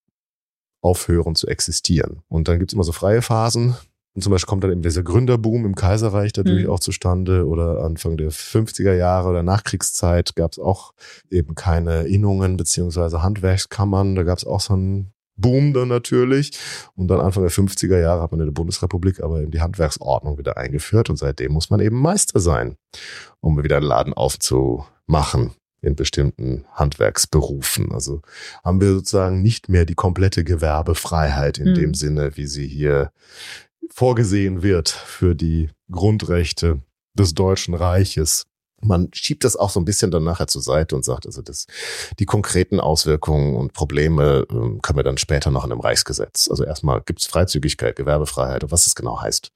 aufhören 0.82 1.34
zu 1.34 1.46
existieren. 1.48 2.20
Und 2.28 2.48
dann 2.48 2.58
gibt's 2.58 2.74
immer 2.74 2.84
so 2.84 2.92
freie 2.92 3.22
Phasen. 3.22 3.74
Und 4.14 4.22
zum 4.22 4.30
Beispiel 4.30 4.48
kommt 4.48 4.62
dann 4.62 4.70
eben 4.70 4.82
dieser 4.82 5.02
Gründerboom 5.02 5.64
im 5.64 5.74
Kaiserreich 5.74 6.32
dadurch 6.32 6.64
Mhm. 6.64 6.70
auch 6.70 6.78
zustande 6.78 7.46
oder 7.48 7.82
Anfang 7.82 8.16
der 8.16 8.30
50er 8.30 8.94
Jahre 8.94 9.28
oder 9.30 9.42
Nachkriegszeit 9.42 10.36
gab's 10.36 10.58
auch 10.58 10.92
eben 11.30 11.56
keine 11.56 12.04
Innungen 12.06 12.56
beziehungsweise 12.56 13.22
Handwerkskammern. 13.22 14.14
Da 14.14 14.22
gab's 14.22 14.44
auch 14.46 14.60
so 14.60 14.74
einen 14.74 15.12
Boom 15.36 15.72
dann 15.72 15.88
natürlich. 15.88 16.52
Und 16.94 17.08
dann 17.08 17.20
Anfang 17.20 17.42
der 17.42 17.52
50er 17.52 17.98
Jahre 17.98 18.22
hat 18.22 18.32
man 18.32 18.40
in 18.40 18.46
der 18.46 18.52
Bundesrepublik 18.52 19.22
aber 19.22 19.40
eben 19.40 19.50
die 19.50 19.60
Handwerksordnung 19.60 20.38
wieder 20.38 20.56
eingeführt 20.56 21.10
und 21.10 21.16
seitdem 21.16 21.52
muss 21.52 21.70
man 21.70 21.80
eben 21.80 22.00
Meister 22.00 22.40
sein, 22.40 22.76
um 23.40 23.62
wieder 23.62 23.78
einen 23.78 23.86
Laden 23.86 24.14
aufzumachen 24.14 25.52
in 25.80 25.96
bestimmten 25.96 26.64
Handwerksberufen. 26.72 27.92
Also 27.92 28.22
haben 28.64 28.80
wir 28.80 28.94
sozusagen 28.94 29.42
nicht 29.42 29.68
mehr 29.68 29.84
die 29.84 29.94
komplette 29.94 30.44
Gewerbefreiheit 30.44 31.58
in 31.58 31.68
Hm. 31.68 31.74
dem 31.74 31.94
Sinne, 31.94 32.36
wie 32.36 32.46
sie 32.46 32.66
hier 32.66 33.10
vorgesehen 33.90 34.62
wird 34.62 34.88
für 34.88 35.34
die 35.34 35.70
Grundrechte 35.90 36.80
des 37.14 37.34
Deutschen 37.34 37.74
Reiches. 37.74 38.46
Man 38.84 39.08
schiebt 39.12 39.44
das 39.44 39.56
auch 39.56 39.70
so 39.70 39.80
ein 39.80 39.84
bisschen 39.84 40.10
dann 40.10 40.24
nachher 40.24 40.46
zur 40.46 40.62
Seite 40.62 40.94
und 40.94 41.04
sagt, 41.04 41.26
also 41.26 41.42
das, 41.42 41.66
die 42.18 42.26
konkreten 42.26 42.80
Auswirkungen 42.80 43.56
und 43.56 43.72
Probleme 43.72 44.46
ähm, 44.50 44.80
können 44.82 44.98
wir 44.98 45.02
dann 45.02 45.18
später 45.18 45.50
noch 45.50 45.64
in 45.64 45.72
einem 45.72 45.80
Reichsgesetz. 45.80 46.48
Also 46.50 46.64
erstmal 46.64 47.00
gibt 47.02 47.20
es 47.20 47.26
Freizügigkeit, 47.26 47.96
Gewerbefreiheit 47.96 48.62
und 48.64 48.72
was 48.72 48.86
es 48.86 48.94
genau 48.94 49.20
heißt. 49.20 49.52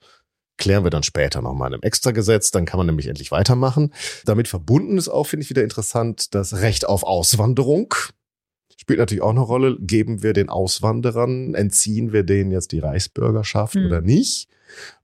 Klären 0.56 0.82
wir 0.82 0.90
dann 0.90 1.04
später 1.04 1.40
nochmal 1.40 1.68
in 1.68 1.74
einem 1.74 1.82
Extragesetz, 1.82 2.50
dann 2.50 2.64
kann 2.64 2.78
man 2.78 2.86
nämlich 2.86 3.06
endlich 3.06 3.30
weitermachen. 3.30 3.92
Damit 4.24 4.48
verbunden 4.48 4.98
ist 4.98 5.08
auch, 5.08 5.24
finde 5.24 5.44
ich, 5.44 5.50
wieder 5.50 5.62
interessant, 5.62 6.34
das 6.34 6.54
Recht 6.54 6.88
auf 6.88 7.04
Auswanderung. 7.04 7.94
Spielt 8.76 8.98
natürlich 8.98 9.22
auch 9.22 9.30
eine 9.30 9.40
Rolle. 9.40 9.76
Geben 9.80 10.22
wir 10.22 10.32
den 10.32 10.48
Auswanderern, 10.48 11.54
entziehen 11.54 12.12
wir 12.12 12.22
denen 12.24 12.50
jetzt 12.50 12.72
die 12.72 12.78
Reichsbürgerschaft 12.80 13.74
Hm. 13.74 13.86
oder 13.86 14.00
nicht? 14.00 14.48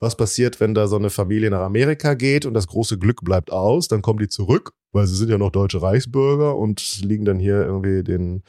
Was 0.00 0.16
passiert, 0.16 0.60
wenn 0.60 0.74
da 0.74 0.86
so 0.86 0.96
eine 0.96 1.10
Familie 1.10 1.50
nach 1.50 1.60
Amerika 1.60 2.14
geht 2.14 2.46
und 2.46 2.54
das 2.54 2.66
große 2.66 2.98
Glück 2.98 3.22
bleibt 3.22 3.52
aus? 3.52 3.88
Dann 3.88 4.02
kommen 4.02 4.18
die 4.18 4.28
zurück, 4.28 4.72
weil 4.92 5.06
sie 5.06 5.16
sind 5.16 5.30
ja 5.30 5.38
noch 5.38 5.50
deutsche 5.50 5.82
Reichsbürger 5.82 6.56
und 6.56 7.00
liegen 7.02 7.24
dann 7.24 7.38
hier 7.38 7.62
irgendwie 7.62 8.02
den 8.02 8.42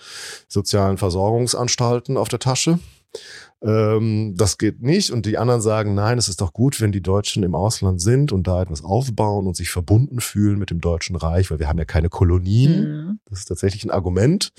sozialen 0.48 0.98
Versorgungsanstalten 0.98 2.18
auf 2.18 2.30
der 2.30 2.40
Tasche. 2.40 2.80
Ähm, 3.62 4.36
das 4.38 4.58
geht 4.58 4.82
nicht. 4.82 5.12
Und 5.12 5.26
die 5.26 5.38
anderen 5.38 5.62
sagen, 5.62 5.96
nein, 5.96 6.18
es 6.18 6.30
ist 6.30 6.42
doch 6.42 6.54
gut, 6.54 6.82
wenn 6.82 6.92
die 6.92 7.02
Deutschen 7.02 7.44
im 7.44 7.56
Ausland 7.56 8.02
sind 8.02 8.32
und 8.32 8.48
da 8.48 8.62
etwas 8.62 8.84
aufbauen 8.84 9.48
und 9.48 9.56
sich 9.56 9.70
verbunden 9.70 10.20
fühlen 10.20 10.60
mit 10.60 10.70
dem 10.70 10.82
Deutschen 10.82 11.16
Reich, 11.16 11.50
weil 11.50 11.60
wir 11.60 11.68
haben 11.68 11.80
ja 11.80 11.86
keine 11.86 12.10
Kolonien. 12.10 12.84
Mhm. 12.84 13.20
Das 13.26 13.40
ist 13.40 13.46
tatsächlich 13.46 13.84
ein 13.84 13.92
Argument, 13.92 14.52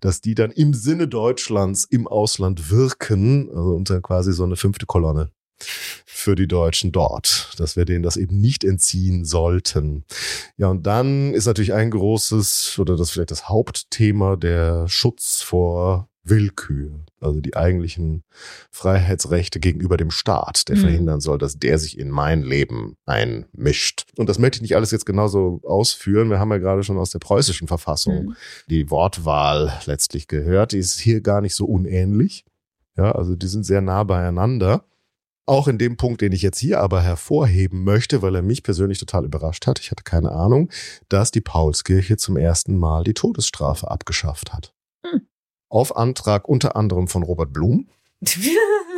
dass 0.00 0.20
die 0.20 0.34
dann 0.34 0.50
im 0.50 0.74
Sinne 0.74 1.08
Deutschlands 1.08 1.84
im 1.84 2.06
Ausland 2.06 2.70
wirken, 2.70 3.48
also 3.48 3.74
und 3.74 3.90
dann 3.90 4.02
quasi 4.02 4.32
so 4.32 4.44
eine 4.44 4.56
fünfte 4.56 4.86
Kolonne 4.86 5.30
für 6.06 6.34
die 6.34 6.48
Deutschen 6.48 6.92
dort, 6.92 7.54
dass 7.58 7.76
wir 7.76 7.84
denen 7.84 8.02
das 8.02 8.16
eben 8.16 8.40
nicht 8.40 8.64
entziehen 8.64 9.24
sollten. 9.24 10.04
Ja, 10.56 10.68
und 10.68 10.86
dann 10.86 11.34
ist 11.34 11.46
natürlich 11.46 11.72
ein 11.74 11.90
großes 11.90 12.78
oder 12.78 12.96
das 12.96 13.10
vielleicht 13.10 13.30
das 13.30 13.48
Hauptthema 13.48 14.36
der 14.36 14.88
Schutz 14.88 15.42
vor 15.42 16.08
Willkür, 16.24 16.90
also 17.20 17.40
die 17.40 17.56
eigentlichen 17.56 18.22
Freiheitsrechte 18.70 19.60
gegenüber 19.60 19.96
dem 19.96 20.10
Staat, 20.10 20.68
der 20.68 20.76
Mhm. 20.76 20.80
verhindern 20.80 21.20
soll, 21.20 21.38
dass 21.38 21.58
der 21.58 21.78
sich 21.78 21.98
in 21.98 22.10
mein 22.10 22.42
Leben 22.42 22.96
einmischt. 23.06 24.04
Und 24.16 24.28
das 24.28 24.38
möchte 24.38 24.56
ich 24.56 24.62
nicht 24.62 24.76
alles 24.76 24.90
jetzt 24.90 25.06
genauso 25.06 25.60
ausführen. 25.64 26.28
Wir 26.30 26.38
haben 26.38 26.50
ja 26.50 26.58
gerade 26.58 26.82
schon 26.82 26.98
aus 26.98 27.10
der 27.10 27.18
preußischen 27.18 27.66
Verfassung 27.66 28.26
Mhm. 28.26 28.36
die 28.68 28.90
Wortwahl 28.90 29.72
letztlich 29.86 30.28
gehört. 30.28 30.72
Die 30.72 30.78
ist 30.78 30.98
hier 31.00 31.20
gar 31.22 31.40
nicht 31.40 31.54
so 31.54 31.64
unähnlich. 31.64 32.44
Ja, 32.96 33.12
also 33.12 33.34
die 33.36 33.46
sind 33.46 33.64
sehr 33.64 33.80
nah 33.80 34.04
beieinander. 34.04 34.84
Auch 35.48 35.66
in 35.66 35.78
dem 35.78 35.96
Punkt, 35.96 36.20
den 36.20 36.32
ich 36.32 36.42
jetzt 36.42 36.58
hier 36.58 36.78
aber 36.78 37.00
hervorheben 37.00 37.82
möchte, 37.82 38.20
weil 38.20 38.34
er 38.34 38.42
mich 38.42 38.62
persönlich 38.62 38.98
total 38.98 39.24
überrascht 39.24 39.66
hat, 39.66 39.78
ich 39.78 39.90
hatte 39.90 40.04
keine 40.04 40.30
Ahnung, 40.30 40.70
dass 41.08 41.30
die 41.30 41.40
Paulskirche 41.40 42.18
zum 42.18 42.36
ersten 42.36 42.76
Mal 42.76 43.02
die 43.02 43.14
Todesstrafe 43.14 43.90
abgeschafft 43.90 44.52
hat. 44.52 44.74
Hm. 45.06 45.22
Auf 45.70 45.96
Antrag 45.96 46.46
unter 46.46 46.76
anderem 46.76 47.08
von 47.08 47.22
Robert 47.22 47.52
Blum. 47.52 47.88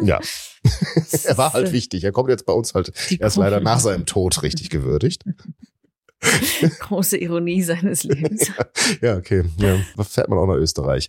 Ja. 0.03 0.19
er 1.25 1.37
war 1.37 1.53
halt 1.53 1.73
wichtig. 1.73 2.05
Er 2.05 2.13
kommt 2.13 2.31
jetzt 2.31 2.47
bei 2.47 2.55
uns 2.55 2.73
halt 2.73 2.91
Die 3.11 3.19
erst 3.19 3.37
leider 3.37 3.61
nach 3.61 3.81
seinem 3.81 4.07
Tod 4.07 4.43
richtig 4.43 4.71
gewürdigt. 4.71 5.25
Große 6.79 7.19
Ironie 7.19 7.63
seines 7.63 8.05
Lebens. 8.05 8.51
Ja, 9.03 9.19
okay. 9.19 9.45
Ja, 9.59 9.77
da 9.99 10.05
fährt 10.05 10.31
man 10.31 10.39
auch 10.39 10.47
nach 10.47 10.55
Österreich. 10.55 11.09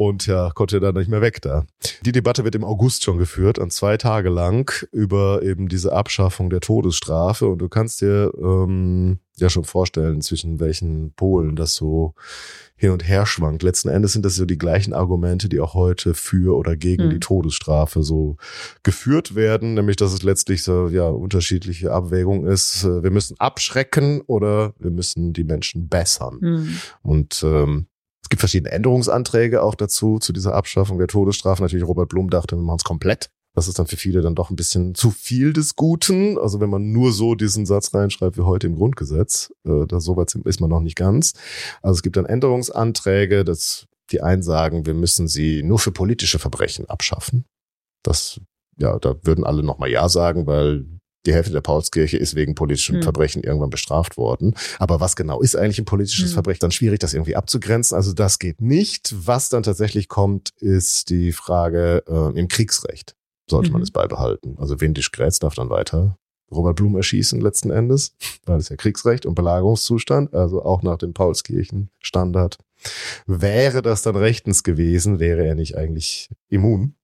Und 0.00 0.26
ja, 0.26 0.50
konnte 0.54 0.80
dann 0.80 0.94
nicht 0.94 1.10
mehr 1.10 1.20
weg 1.20 1.42
da. 1.42 1.66
Die 2.06 2.12
Debatte 2.12 2.42
wird 2.42 2.54
im 2.54 2.64
August 2.64 3.04
schon 3.04 3.18
geführt, 3.18 3.58
an 3.58 3.68
zwei 3.68 3.98
Tage 3.98 4.30
lang, 4.30 4.72
über 4.92 5.42
eben 5.42 5.68
diese 5.68 5.92
Abschaffung 5.92 6.48
der 6.48 6.60
Todesstrafe. 6.60 7.46
Und 7.46 7.58
du 7.58 7.68
kannst 7.68 8.00
dir 8.00 8.32
ähm, 8.40 9.18
ja 9.36 9.50
schon 9.50 9.64
vorstellen, 9.64 10.22
zwischen 10.22 10.58
welchen 10.58 11.12
Polen 11.12 11.54
das 11.54 11.74
so 11.74 12.14
hin 12.76 12.92
und 12.92 13.06
her 13.06 13.26
schwankt. 13.26 13.62
Letzten 13.62 13.90
Endes 13.90 14.14
sind 14.14 14.24
das 14.24 14.36
so 14.36 14.46
die 14.46 14.56
gleichen 14.56 14.94
Argumente, 14.94 15.50
die 15.50 15.60
auch 15.60 15.74
heute 15.74 16.14
für 16.14 16.56
oder 16.56 16.76
gegen 16.76 17.02
Hm. 17.02 17.10
die 17.10 17.20
Todesstrafe 17.20 18.02
so 18.02 18.38
geführt 18.82 19.34
werden, 19.34 19.74
nämlich 19.74 19.96
dass 19.96 20.14
es 20.14 20.22
letztlich 20.22 20.62
so 20.62 20.88
ja 20.88 21.10
unterschiedliche 21.10 21.92
Abwägung 21.92 22.46
ist. 22.46 22.84
Wir 22.86 23.10
müssen 23.10 23.38
abschrecken 23.38 24.22
oder 24.22 24.72
wir 24.78 24.92
müssen 24.92 25.34
die 25.34 25.44
Menschen 25.44 25.88
bessern. 25.88 26.38
Mhm. 26.40 26.76
Und 27.02 27.42
ähm, 27.44 27.86
gibt 28.30 28.40
verschiedene 28.40 28.70
Änderungsanträge 28.70 29.62
auch 29.62 29.74
dazu, 29.74 30.18
zu 30.18 30.32
dieser 30.32 30.54
Abschaffung 30.54 30.98
der 30.98 31.08
Todesstrafe. 31.08 31.62
Natürlich, 31.62 31.86
Robert 31.86 32.08
Blum 32.08 32.30
dachte, 32.30 32.56
wir 32.56 32.62
machen 32.62 32.78
es 32.78 32.84
komplett. 32.84 33.30
Das 33.54 33.66
ist 33.66 33.78
dann 33.80 33.88
für 33.88 33.96
viele 33.96 34.22
dann 34.22 34.36
doch 34.36 34.50
ein 34.50 34.56
bisschen 34.56 34.94
zu 34.94 35.10
viel 35.10 35.52
des 35.52 35.74
Guten. 35.74 36.38
Also 36.38 36.60
wenn 36.60 36.70
man 36.70 36.92
nur 36.92 37.12
so 37.12 37.34
diesen 37.34 37.66
Satz 37.66 37.92
reinschreibt 37.92 38.38
wie 38.38 38.42
heute 38.42 38.68
im 38.68 38.76
Grundgesetz, 38.76 39.52
äh, 39.66 39.86
da 39.86 40.00
so 40.00 40.16
weit 40.16 40.32
ist 40.34 40.60
man 40.60 40.70
noch 40.70 40.80
nicht 40.80 40.96
ganz. 40.96 41.34
Also 41.82 41.96
es 41.96 42.02
gibt 42.02 42.16
dann 42.16 42.26
Änderungsanträge, 42.26 43.44
dass 43.44 43.86
die 44.12 44.22
einen 44.22 44.42
sagen, 44.42 44.86
wir 44.86 44.94
müssen 44.94 45.26
sie 45.26 45.62
nur 45.64 45.80
für 45.80 45.90
politische 45.90 46.38
Verbrechen 46.38 46.88
abschaffen. 46.88 47.44
Das, 48.04 48.40
ja, 48.78 48.98
da 48.98 49.16
würden 49.22 49.44
alle 49.44 49.64
nochmal 49.64 49.90
Ja 49.90 50.08
sagen, 50.08 50.46
weil 50.46 50.99
die 51.26 51.34
Hälfte 51.34 51.52
der 51.52 51.60
Paulskirche 51.60 52.16
ist 52.16 52.34
wegen 52.34 52.54
politischen 52.54 52.96
Hm. 52.96 53.02
Verbrechen 53.02 53.42
irgendwann 53.42 53.70
bestraft 53.70 54.16
worden. 54.16 54.54
Aber 54.78 55.00
was 55.00 55.16
genau 55.16 55.40
ist 55.40 55.54
eigentlich 55.56 55.78
ein 55.78 55.84
politisches 55.84 56.28
Hm. 56.30 56.34
Verbrechen? 56.34 56.60
Dann 56.60 56.70
schwierig, 56.72 56.98
das 57.00 57.14
irgendwie 57.14 57.36
abzugrenzen. 57.36 57.94
Also 57.96 58.12
das 58.12 58.38
geht 58.38 58.60
nicht. 58.60 59.14
Was 59.26 59.48
dann 59.48 59.62
tatsächlich 59.62 60.08
kommt, 60.08 60.50
ist 60.60 61.10
die 61.10 61.32
Frage 61.32 62.02
äh, 62.08 62.38
im 62.38 62.48
Kriegsrecht. 62.48 63.14
Sollte 63.50 63.70
man 63.70 63.80
Mhm. 63.80 63.84
es 63.84 63.90
beibehalten? 63.90 64.56
Also 64.58 64.80
Windisch 64.80 65.10
Grätz 65.12 65.38
darf 65.40 65.54
dann 65.54 65.70
weiter 65.70 66.16
Robert 66.52 66.76
Blum 66.76 66.96
erschießen 66.96 67.40
letzten 67.40 67.70
Endes, 67.70 68.12
weil 68.44 68.58
es 68.58 68.68
ja 68.70 68.76
Kriegsrecht 68.76 69.24
und 69.24 69.34
Belagerungszustand, 69.36 70.34
also 70.34 70.64
auch 70.64 70.82
nach 70.82 70.98
dem 70.98 71.12
Paulskirchen-Standard. 71.14 72.58
Wäre 73.26 73.82
das 73.82 74.02
dann 74.02 74.16
rechtens 74.16 74.62
gewesen, 74.62 75.20
wäre 75.20 75.44
er 75.46 75.54
nicht 75.54 75.76
eigentlich 75.76 76.30
immun. 76.48 76.94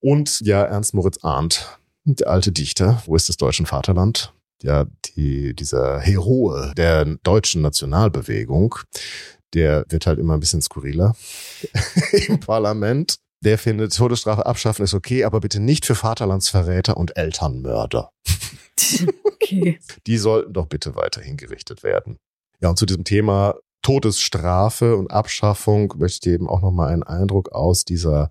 Und 0.00 0.40
ja, 0.40 0.62
Ernst 0.62 0.94
Moritz 0.94 1.18
Arndt, 1.22 1.78
der 2.04 2.28
alte 2.28 2.52
Dichter, 2.52 3.02
wo 3.06 3.16
ist 3.16 3.28
das 3.28 3.36
deutsche 3.36 3.66
Vaterland? 3.66 4.32
Ja, 4.62 4.86
die, 5.04 5.54
dieser 5.54 5.98
Heroe 5.98 6.72
der 6.76 7.04
deutschen 7.04 7.62
Nationalbewegung, 7.62 8.76
der 9.54 9.84
wird 9.88 10.06
halt 10.06 10.18
immer 10.18 10.34
ein 10.34 10.40
bisschen 10.40 10.62
skurriler 10.62 11.14
im 12.28 12.38
Parlament. 12.40 13.16
Der 13.44 13.58
findet, 13.58 13.96
Todesstrafe 13.96 14.46
abschaffen 14.46 14.84
ist 14.84 14.94
okay, 14.94 15.24
aber 15.24 15.40
bitte 15.40 15.58
nicht 15.58 15.84
für 15.84 15.96
Vaterlandsverräter 15.96 16.96
und 16.96 17.16
Elternmörder. 17.16 18.10
Okay. 19.24 19.80
Die 20.06 20.18
sollten 20.18 20.52
doch 20.52 20.66
bitte 20.66 20.94
weiter 20.94 21.20
hingerichtet 21.20 21.82
werden. 21.82 22.18
Ja, 22.60 22.70
und 22.70 22.78
zu 22.78 22.86
diesem 22.86 23.04
Thema 23.04 23.56
Todesstrafe 23.82 24.96
und 24.96 25.10
Abschaffung 25.10 25.94
möchte 25.98 26.14
ich 26.14 26.20
dir 26.20 26.34
eben 26.34 26.48
auch 26.48 26.62
nochmal 26.62 26.92
einen 26.92 27.02
Eindruck 27.02 27.52
aus 27.52 27.84
dieser 27.84 28.30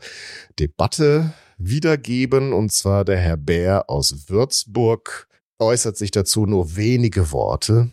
Debatte 0.58 1.34
wiedergeben. 1.66 2.54
Und 2.54 2.72
zwar 2.72 3.06
der 3.06 3.18
Herr 3.18 3.38
Bär 3.38 3.90
aus 3.90 4.30
Würzburg 4.30 5.28
äußert 5.60 5.98
sich 5.98 6.12
dazu 6.12 6.46
nur 6.46 6.76
wenige 6.76 7.32
Worte. 7.32 7.92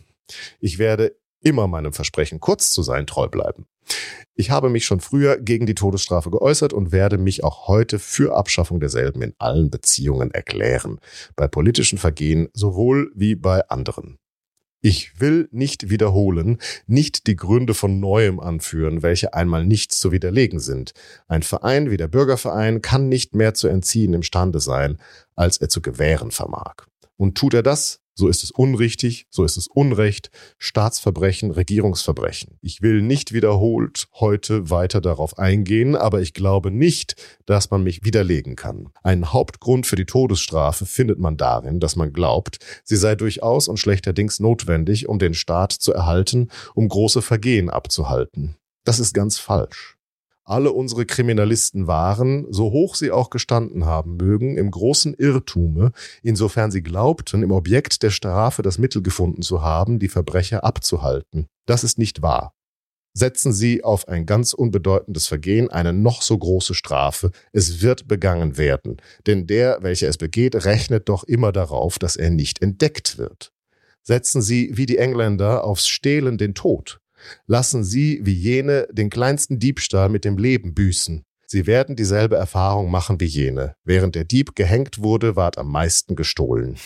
Ich 0.59 0.79
werde 0.79 1.15
immer 1.41 1.67
meinem 1.67 1.93
Versprechen, 1.93 2.39
kurz 2.39 2.71
zu 2.71 2.83
sein, 2.83 3.07
treu 3.07 3.27
bleiben. 3.27 3.65
Ich 4.35 4.51
habe 4.51 4.69
mich 4.69 4.85
schon 4.85 4.99
früher 4.99 5.37
gegen 5.37 5.65
die 5.65 5.75
Todesstrafe 5.75 6.29
geäußert 6.29 6.73
und 6.73 6.91
werde 6.91 7.17
mich 7.17 7.43
auch 7.43 7.67
heute 7.67 7.97
für 7.97 8.35
Abschaffung 8.35 8.79
derselben 8.79 9.21
in 9.21 9.33
allen 9.39 9.69
Beziehungen 9.69 10.31
erklären, 10.31 10.99
bei 11.35 11.47
politischen 11.47 11.97
Vergehen 11.97 12.49
sowohl 12.53 13.11
wie 13.15 13.35
bei 13.35 13.67
anderen. 13.69 14.18
Ich 14.81 15.19
will 15.19 15.49
nicht 15.51 15.89
wiederholen, 15.89 16.57
nicht 16.87 17.27
die 17.27 17.35
Gründe 17.35 17.73
von 17.73 17.99
neuem 17.99 18.39
anführen, 18.39 19.03
welche 19.03 19.33
einmal 19.33 19.65
nicht 19.65 19.91
zu 19.91 20.13
widerlegen 20.13 20.59
sind. 20.59 20.93
Ein 21.27 21.43
Verein 21.43 21.91
wie 21.91 21.97
der 21.97 22.07
Bürgerverein 22.07 22.81
kann 22.81 23.09
nicht 23.09 23.35
mehr 23.35 23.53
zu 23.53 23.67
entziehen 23.67 24.13
imstande 24.13 24.61
sein, 24.61 24.97
als 25.35 25.57
er 25.57 25.67
zu 25.67 25.81
gewähren 25.81 26.31
vermag. 26.31 26.75
Und 27.17 27.37
tut 27.37 27.53
er 27.53 27.63
das, 27.63 27.99
So 28.19 28.27
ist 28.27 28.43
es 28.43 28.51
unrichtig, 28.51 29.27
so 29.29 29.45
ist 29.45 29.55
es 29.55 29.69
Unrecht, 29.69 30.29
Staatsverbrechen, 30.57 31.51
Regierungsverbrechen. 31.51 32.57
Ich 32.61 32.81
will 32.81 33.01
nicht 33.01 33.31
wiederholt 33.31 34.09
heute 34.15 34.69
weiter 34.69 34.99
darauf 34.99 35.39
eingehen, 35.39 35.95
aber 35.95 36.19
ich 36.19 36.33
glaube 36.33 36.69
nicht, 36.69 37.15
dass 37.45 37.71
man 37.71 37.81
mich 37.81 38.03
widerlegen 38.03 38.57
kann. 38.57 38.89
Einen 39.03 39.31
Hauptgrund 39.31 39.87
für 39.87 39.95
die 39.95 40.05
Todesstrafe 40.05 40.85
findet 40.85 41.17
man 41.17 41.37
darin, 41.37 41.79
dass 41.79 41.95
man 41.95 42.11
glaubt, 42.11 42.59
sie 42.83 42.97
sei 42.97 43.15
durchaus 43.15 43.69
und 43.69 43.77
schlechterdings 43.77 44.41
notwendig, 44.41 45.07
um 45.07 45.17
den 45.17 45.33
Staat 45.33 45.71
zu 45.71 45.93
erhalten, 45.93 46.49
um 46.75 46.89
große 46.89 47.21
Vergehen 47.21 47.69
abzuhalten. 47.69 48.57
Das 48.83 48.99
ist 48.99 49.13
ganz 49.13 49.39
falsch 49.39 49.97
alle 50.49 50.71
unsere 50.71 51.05
Kriminalisten 51.05 51.87
waren, 51.87 52.47
so 52.49 52.71
hoch 52.71 52.95
sie 52.95 53.11
auch 53.11 53.29
gestanden 53.29 53.85
haben 53.85 54.17
mögen, 54.17 54.57
im 54.57 54.71
großen 54.71 55.13
Irrtume, 55.13 55.91
insofern 56.23 56.71
sie 56.71 56.81
glaubten, 56.81 57.43
im 57.43 57.51
Objekt 57.51 58.01
der 58.03 58.09
Strafe 58.09 58.61
das 58.61 58.77
Mittel 58.77 59.01
gefunden 59.01 59.41
zu 59.41 59.61
haben, 59.61 59.99
die 59.99 60.07
Verbrecher 60.07 60.63
abzuhalten. 60.63 61.47
Das 61.65 61.83
ist 61.83 61.97
nicht 61.97 62.21
wahr. 62.21 62.53
Setzen 63.13 63.51
Sie 63.51 63.83
auf 63.83 64.07
ein 64.07 64.25
ganz 64.25 64.53
unbedeutendes 64.53 65.27
Vergehen 65.27 65.69
eine 65.69 65.93
noch 65.93 66.21
so 66.21 66.37
große 66.37 66.75
Strafe, 66.75 67.31
es 67.51 67.81
wird 67.81 68.07
begangen 68.07 68.57
werden, 68.57 68.97
denn 69.25 69.47
der, 69.47 69.79
welcher 69.81 70.07
es 70.07 70.17
begeht, 70.17 70.63
rechnet 70.65 71.09
doch 71.09 71.23
immer 71.23 71.51
darauf, 71.51 71.99
dass 71.99 72.15
er 72.15 72.29
nicht 72.29 72.61
entdeckt 72.61 73.17
wird. 73.17 73.51
Setzen 74.03 74.41
Sie 74.41 74.77
wie 74.77 74.85
die 74.85 74.97
Engländer 74.97 75.63
aufs 75.63 75.87
Stehlen 75.87 76.37
den 76.37 76.53
Tod, 76.53 77.01
lassen 77.47 77.83
sie 77.83 78.19
wie 78.23 78.33
jene 78.33 78.87
den 78.91 79.09
kleinsten 79.09 79.59
Diebstahl 79.59 80.09
mit 80.09 80.25
dem 80.25 80.37
Leben 80.37 80.73
büßen. 80.73 81.23
Sie 81.45 81.65
werden 81.65 81.95
dieselbe 81.95 82.35
Erfahrung 82.35 82.91
machen 82.91 83.19
wie 83.19 83.25
jene. 83.25 83.75
Während 83.83 84.15
der 84.15 84.23
Dieb 84.23 84.55
gehängt 84.55 84.99
wurde, 84.99 85.35
ward 85.35 85.57
am 85.57 85.71
meisten 85.71 86.15
gestohlen. 86.15 86.77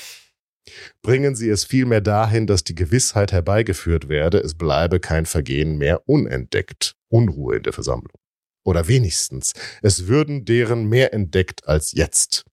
Bringen 1.02 1.36
Sie 1.36 1.50
es 1.50 1.66
vielmehr 1.66 2.00
dahin, 2.00 2.48
dass 2.48 2.64
die 2.64 2.76
Gewissheit 2.76 3.34
herbeigeführt 3.34 4.08
werde, 4.08 4.38
es 4.38 4.56
bleibe 4.56 5.02
kein 5.02 5.26
Vergehen 5.26 5.78
mehr 5.78 6.08
unentdeckt. 6.08 6.96
Unruhe 7.10 7.58
in 7.58 7.64
der 7.64 7.74
Versammlung. 7.74 8.18
Oder 8.64 8.88
wenigstens, 8.88 9.52
es 9.82 10.08
würden 10.08 10.46
deren 10.46 10.88
mehr 10.88 11.14
entdeckt 11.14 11.68
als 11.68 11.92
jetzt. 11.92 12.46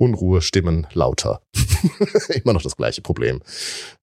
Unruhe 0.00 0.42
stimmen 0.42 0.86
lauter. 0.92 1.42
Immer 2.42 2.54
noch 2.54 2.62
das 2.62 2.76
gleiche 2.76 3.02
Problem. 3.02 3.40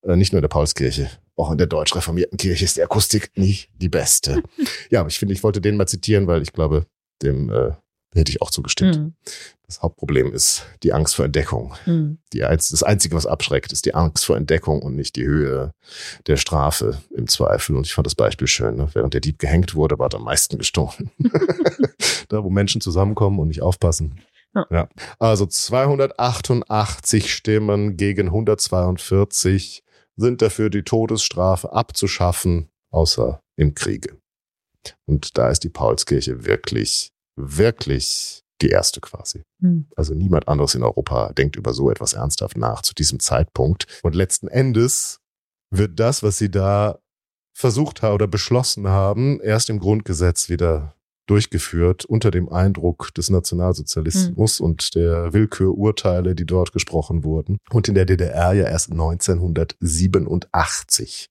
Äh, 0.04 0.16
nicht 0.16 0.32
nur 0.32 0.40
in 0.40 0.44
der 0.44 0.50
Paulskirche 0.50 1.10
auch 1.38 1.52
in 1.52 1.58
der 1.58 1.68
deutsch-reformierten 1.68 2.38
Kirche 2.38 2.66
ist 2.66 2.78
die 2.78 2.84
Akustik 2.84 3.32
nicht 3.36 3.70
die 3.76 3.90
beste. 3.90 4.42
ja, 4.90 5.02
aber 5.02 5.10
ich 5.10 5.20
finde, 5.20 5.34
ich 5.34 5.44
wollte 5.44 5.62
den 5.62 5.78
mal 5.78 5.88
zitieren, 5.88 6.28
weil 6.28 6.42
ich 6.42 6.52
glaube, 6.52 6.86
dem 7.22 7.50
äh, 7.52 7.72
hätte 8.14 8.32
ich 8.32 8.42
auch 8.42 8.50
zugestimmt. 8.50 8.98
Mhm. 8.98 9.14
Das 9.68 9.82
Hauptproblem 9.82 10.34
ist 10.34 10.66
die 10.82 10.94
Angst 10.94 11.16
vor 11.16 11.26
Entdeckung. 11.26 11.76
Mhm. 11.86 12.18
Die, 12.34 12.40
das 12.40 12.84
Einzige, 12.84 13.16
was 13.16 13.26
abschreckt, 13.26 13.72
ist 13.72 13.86
die 13.86 13.94
Angst 13.94 14.26
vor 14.26 14.38
Entdeckung 14.38 14.82
und 14.82 14.96
nicht 14.96 15.16
die 15.16 15.26
Höhe 15.26 15.74
der 16.26 16.38
Strafe 16.38 16.98
im 17.16 17.28
Zweifel. 17.28 17.76
Und 17.76 17.86
ich 17.86 17.94
fand 17.94 18.08
das 18.08 18.16
Beispiel 18.16 18.48
schön. 18.48 18.78
Ne? 18.78 18.90
Während 18.94 19.14
der 19.14 19.22
Dieb 19.22 19.40
gehängt 19.40 19.76
wurde, 19.76 20.00
war 20.00 20.14
am 20.14 20.24
meisten 20.24 20.58
gestohlen. 20.58 21.12
da, 22.30 22.44
wo 22.44 22.50
Menschen 22.50 22.82
zusammenkommen 22.82 23.40
und 23.40 23.50
nicht 23.50 23.62
aufpassen. 23.62 24.22
Ja. 24.58 24.68
ja. 24.72 24.90
Also 25.20 25.46
288 25.46 27.34
Stimmen 27.34 27.98
gegen 27.98 28.28
142 28.28 29.84
sind 30.16 30.42
dafür, 30.42 30.70
die 30.70 30.84
Todesstrafe 30.84 31.72
abzuschaffen, 31.72 32.70
außer 32.92 33.42
im 33.56 33.76
Kriege. 33.76 34.18
Und 35.06 35.38
da 35.38 35.50
ist 35.50 35.64
die 35.64 35.70
Paulskirche 35.70 36.46
wirklich, 36.46 37.12
wirklich 37.36 38.44
die 38.62 38.70
erste 38.70 39.00
quasi. 39.02 39.44
Hm. 39.62 39.88
Also 39.96 40.14
niemand 40.14 40.48
anderes 40.48 40.76
in 40.76 40.84
Europa 40.84 41.32
denkt 41.34 41.56
über 41.56 41.74
so 41.74 41.92
etwas 41.92 42.14
ernsthaft 42.14 42.58
nach 42.58 42.82
zu 42.82 42.94
diesem 42.96 43.20
Zeitpunkt. 43.20 43.86
Und 44.02 44.16
letzten 44.16 44.48
Endes 44.48 45.20
wird 45.70 46.00
das, 46.00 46.24
was 46.24 46.38
sie 46.38 46.50
da 46.50 47.00
versucht 47.56 48.02
haben 48.02 48.14
oder 48.14 48.28
beschlossen 48.28 48.88
haben, 48.88 49.40
erst 49.42 49.70
im 49.70 49.80
Grundgesetz 49.80 50.50
wieder 50.50 50.97
durchgeführt 51.28 52.06
unter 52.06 52.32
dem 52.32 52.50
Eindruck 52.50 53.14
des 53.14 53.30
Nationalsozialismus 53.30 54.60
mhm. 54.60 54.66
und 54.66 54.96
der 54.96 55.34
Willkürurteile, 55.34 56.34
die 56.34 56.46
dort 56.46 56.74
gesprochen 56.74 57.24
wurden. 57.24 57.60
Und 57.70 57.88
in 57.88 57.96
der 57.96 58.06
DDR 58.06 58.54
ja 58.54 58.66
erst 58.66 58.92
1987 58.92 61.30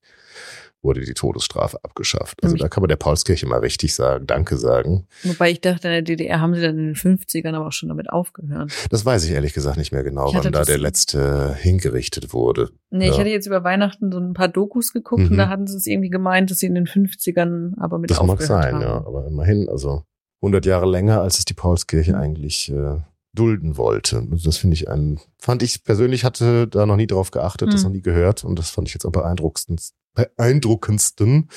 wurde 0.86 1.02
die 1.02 1.12
Todesstrafe 1.12 1.78
abgeschafft. 1.82 2.42
Also 2.42 2.56
da 2.56 2.68
kann 2.68 2.80
man 2.80 2.88
der 2.88 2.96
Paulskirche 2.96 3.46
mal 3.46 3.58
richtig 3.58 3.94
sagen, 3.94 4.26
Danke 4.26 4.56
sagen. 4.56 5.06
Wobei 5.24 5.50
ich 5.50 5.60
dachte, 5.60 5.88
in 5.88 5.92
der 5.92 6.02
DDR 6.02 6.40
haben 6.40 6.54
sie 6.54 6.62
dann 6.62 6.78
in 6.78 6.94
den 6.94 6.94
50ern 6.94 7.54
aber 7.54 7.66
auch 7.66 7.72
schon 7.72 7.90
damit 7.90 8.08
aufgehört. 8.08 8.72
Das 8.90 9.04
weiß 9.04 9.24
ich 9.24 9.32
ehrlich 9.32 9.52
gesagt 9.52 9.76
nicht 9.76 9.92
mehr 9.92 10.04
genau, 10.04 10.32
wann 10.32 10.52
da 10.52 10.64
der 10.64 10.78
letzte 10.78 11.54
hingerichtet 11.54 12.32
wurde. 12.32 12.70
Nee, 12.90 13.08
ja. 13.08 13.12
ich 13.12 13.18
hatte 13.18 13.28
jetzt 13.28 13.46
über 13.46 13.64
Weihnachten 13.64 14.10
so 14.10 14.18
ein 14.18 14.32
paar 14.32 14.48
Dokus 14.48 14.92
geguckt 14.92 15.24
mhm. 15.24 15.32
und 15.32 15.36
da 15.36 15.48
hatten 15.48 15.66
sie 15.66 15.76
es 15.76 15.86
irgendwie 15.86 16.10
gemeint, 16.10 16.50
dass 16.50 16.58
sie 16.58 16.66
in 16.66 16.74
den 16.74 16.86
50ern 16.86 17.72
aber 17.78 17.98
mit 17.98 18.10
das 18.10 18.18
aufgehört 18.18 18.40
haben. 18.40 18.48
Das 18.48 18.48
mag 18.48 18.62
sein, 18.62 18.74
haben. 18.74 18.82
ja, 18.82 19.06
aber 19.06 19.26
immerhin, 19.26 19.68
also 19.68 20.04
100 20.40 20.64
Jahre 20.66 20.86
länger, 20.86 21.20
als 21.20 21.38
es 21.38 21.44
die 21.44 21.54
Paulskirche 21.54 22.12
mhm. 22.12 22.18
eigentlich 22.18 22.72
äh, 22.72 22.98
dulden 23.36 23.76
wollte. 23.76 24.26
Das 24.44 24.56
finde 24.56 24.74
ich 24.74 24.88
ein, 24.88 25.20
fand 25.38 25.62
ich 25.62 25.84
persönlich 25.84 26.24
hatte 26.24 26.66
da 26.66 26.86
noch 26.86 26.96
nie 26.96 27.06
drauf 27.06 27.30
geachtet, 27.30 27.68
mhm. 27.68 27.72
das 27.72 27.84
noch 27.84 27.90
nie 27.90 28.02
gehört 28.02 28.44
und 28.44 28.58
das 28.58 28.70
fand 28.70 28.88
ich 28.88 28.94
jetzt 28.94 29.06
am 29.06 29.12
beeindruckendsten, 29.12 29.96
beeindruckendsten 30.16 31.48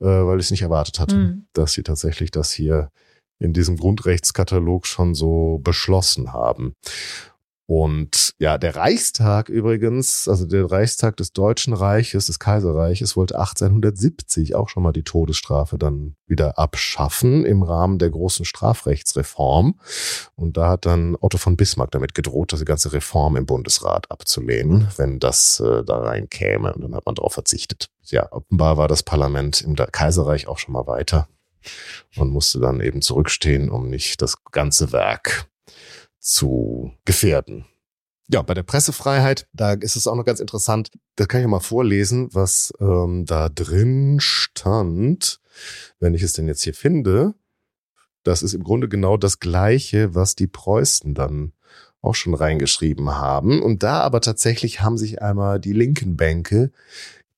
äh, 0.00 0.04
weil 0.04 0.38
ich 0.38 0.46
es 0.46 0.50
nicht 0.50 0.62
erwartet 0.62 1.00
hatte, 1.00 1.16
mhm. 1.16 1.46
dass 1.54 1.72
sie 1.72 1.82
tatsächlich 1.82 2.30
das 2.30 2.52
hier 2.52 2.90
in 3.38 3.52
diesem 3.52 3.76
Grundrechtskatalog 3.76 4.86
schon 4.86 5.14
so 5.14 5.60
beschlossen 5.62 6.32
haben. 6.32 6.74
Und 7.66 8.34
ja, 8.38 8.58
der 8.58 8.76
Reichstag 8.76 9.48
übrigens, 9.48 10.28
also 10.28 10.44
der 10.44 10.70
Reichstag 10.70 11.16
des 11.16 11.32
Deutschen 11.32 11.72
Reiches, 11.72 12.26
des 12.26 12.38
Kaiserreiches, 12.38 13.16
wollte 13.16 13.38
1870 13.38 14.54
auch 14.54 14.68
schon 14.68 14.82
mal 14.82 14.92
die 14.92 15.02
Todesstrafe 15.02 15.78
dann 15.78 16.14
wieder 16.26 16.58
abschaffen 16.58 17.46
im 17.46 17.62
Rahmen 17.62 17.98
der 17.98 18.10
großen 18.10 18.44
Strafrechtsreform. 18.44 19.80
Und 20.34 20.58
da 20.58 20.70
hat 20.70 20.84
dann 20.84 21.16
Otto 21.20 21.38
von 21.38 21.56
Bismarck 21.56 21.90
damit 21.92 22.14
gedroht, 22.14 22.52
diese 22.52 22.66
ganze 22.66 22.92
Reform 22.92 23.36
im 23.36 23.46
Bundesrat 23.46 24.10
abzulehnen, 24.10 24.88
wenn 24.96 25.18
das 25.18 25.60
äh, 25.60 25.84
da 25.84 25.98
rein 26.00 26.28
käme. 26.28 26.74
Und 26.74 26.82
dann 26.82 26.94
hat 26.94 27.06
man 27.06 27.14
darauf 27.14 27.32
verzichtet. 27.32 27.88
Ja, 28.02 28.30
offenbar 28.30 28.76
war 28.76 28.88
das 28.88 29.02
Parlament 29.02 29.62
im 29.62 29.74
Kaiserreich 29.74 30.48
auch 30.48 30.58
schon 30.58 30.74
mal 30.74 30.86
weiter 30.86 31.28
und 32.16 32.30
musste 32.30 32.60
dann 32.60 32.80
eben 32.80 33.00
zurückstehen, 33.00 33.70
um 33.70 33.88
nicht 33.88 34.20
das 34.20 34.44
ganze 34.52 34.92
Werk 34.92 35.48
zu 36.24 36.92
gefährden. 37.04 37.66
Ja, 38.28 38.40
bei 38.40 38.54
der 38.54 38.62
Pressefreiheit, 38.62 39.46
da 39.52 39.74
ist 39.74 39.96
es 39.96 40.06
auch 40.06 40.16
noch 40.16 40.24
ganz 40.24 40.40
interessant, 40.40 40.90
da 41.16 41.26
kann 41.26 41.42
ich 41.42 41.46
mal 41.46 41.60
vorlesen, 41.60 42.28
was 42.32 42.72
ähm, 42.80 43.26
da 43.26 43.50
drin 43.50 44.18
stand, 44.18 45.40
wenn 46.00 46.14
ich 46.14 46.22
es 46.22 46.32
denn 46.32 46.48
jetzt 46.48 46.62
hier 46.62 46.72
finde. 46.72 47.34
Das 48.22 48.42
ist 48.42 48.54
im 48.54 48.64
Grunde 48.64 48.88
genau 48.88 49.18
das 49.18 49.40
Gleiche, 49.40 50.14
was 50.14 50.34
die 50.34 50.46
Preußen 50.46 51.14
dann 51.14 51.52
auch 52.00 52.14
schon 52.14 52.32
reingeschrieben 52.32 53.14
haben. 53.14 53.62
Und 53.62 53.82
da 53.82 54.00
aber 54.00 54.22
tatsächlich 54.22 54.80
haben 54.80 54.96
sich 54.96 55.20
einmal 55.20 55.60
die 55.60 55.72
linken 55.74 56.16
Bänke 56.16 56.72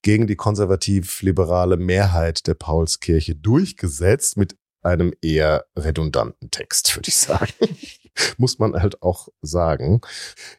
gegen 0.02 0.28
die 0.28 0.36
konservativ-liberale 0.36 1.76
Mehrheit 1.76 2.46
der 2.46 2.54
Paulskirche 2.54 3.34
durchgesetzt 3.34 4.36
mit 4.36 4.56
einem 4.82 5.12
eher 5.20 5.66
redundanten 5.76 6.52
Text, 6.52 6.94
würde 6.94 7.08
ich 7.08 7.16
sagen. 7.16 7.52
muss 8.38 8.58
man 8.58 8.74
halt 8.74 9.02
auch 9.02 9.28
sagen. 9.42 10.00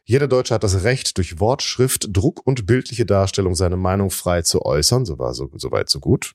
Jeder 0.05 0.27
Deutsche 0.27 0.53
hat 0.53 0.63
das 0.63 0.83
Recht, 0.83 1.17
durch 1.17 1.39
Wortschrift, 1.39 2.07
Druck 2.11 2.45
und 2.45 2.65
bildliche 2.65 3.05
Darstellung 3.05 3.55
seine 3.55 3.77
Meinung 3.77 4.09
frei 4.09 4.41
zu 4.41 4.63
äußern. 4.63 5.05
So 5.05 5.19
war 5.19 5.33
so, 5.33 5.49
so 5.55 5.71
weit, 5.71 5.89
so 5.89 5.99
gut. 5.99 6.33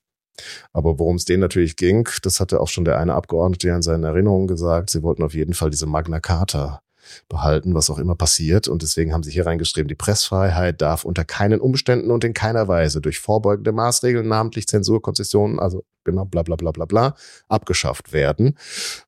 Aber 0.72 0.98
worum 0.98 1.16
es 1.16 1.24
denen 1.24 1.40
natürlich 1.40 1.76
ging, 1.76 2.08
das 2.22 2.40
hatte 2.40 2.60
auch 2.60 2.68
schon 2.68 2.84
der 2.84 2.98
eine 2.98 3.14
Abgeordnete 3.14 3.68
in 3.68 3.82
seinen 3.82 4.04
Erinnerungen 4.04 4.46
gesagt, 4.46 4.90
sie 4.90 5.02
wollten 5.02 5.22
auf 5.22 5.34
jeden 5.34 5.54
Fall 5.54 5.70
diese 5.70 5.86
Magna 5.86 6.20
Carta 6.20 6.82
behalten, 7.28 7.74
was 7.74 7.90
auch 7.90 7.98
immer 7.98 8.14
passiert. 8.14 8.68
Und 8.68 8.82
deswegen 8.82 9.12
haben 9.12 9.22
sie 9.22 9.30
hier 9.30 9.46
reingeschrieben, 9.46 9.88
die 9.88 9.94
Pressfreiheit 9.94 10.80
darf 10.80 11.04
unter 11.04 11.24
keinen 11.24 11.60
Umständen 11.60 12.10
und 12.10 12.24
in 12.24 12.34
keiner 12.34 12.68
Weise 12.68 13.00
durch 13.00 13.18
vorbeugende 13.18 13.72
Maßregeln, 13.72 14.26
namentlich 14.26 14.66
Zensurkonzessionen, 14.66 15.58
also 15.58 15.84
genau 16.04 16.24
bla 16.24 16.42
bla 16.42 16.56
bla 16.56 16.70
bla 16.70 16.84
bla, 16.84 17.14
abgeschafft 17.48 18.12
werden. 18.12 18.58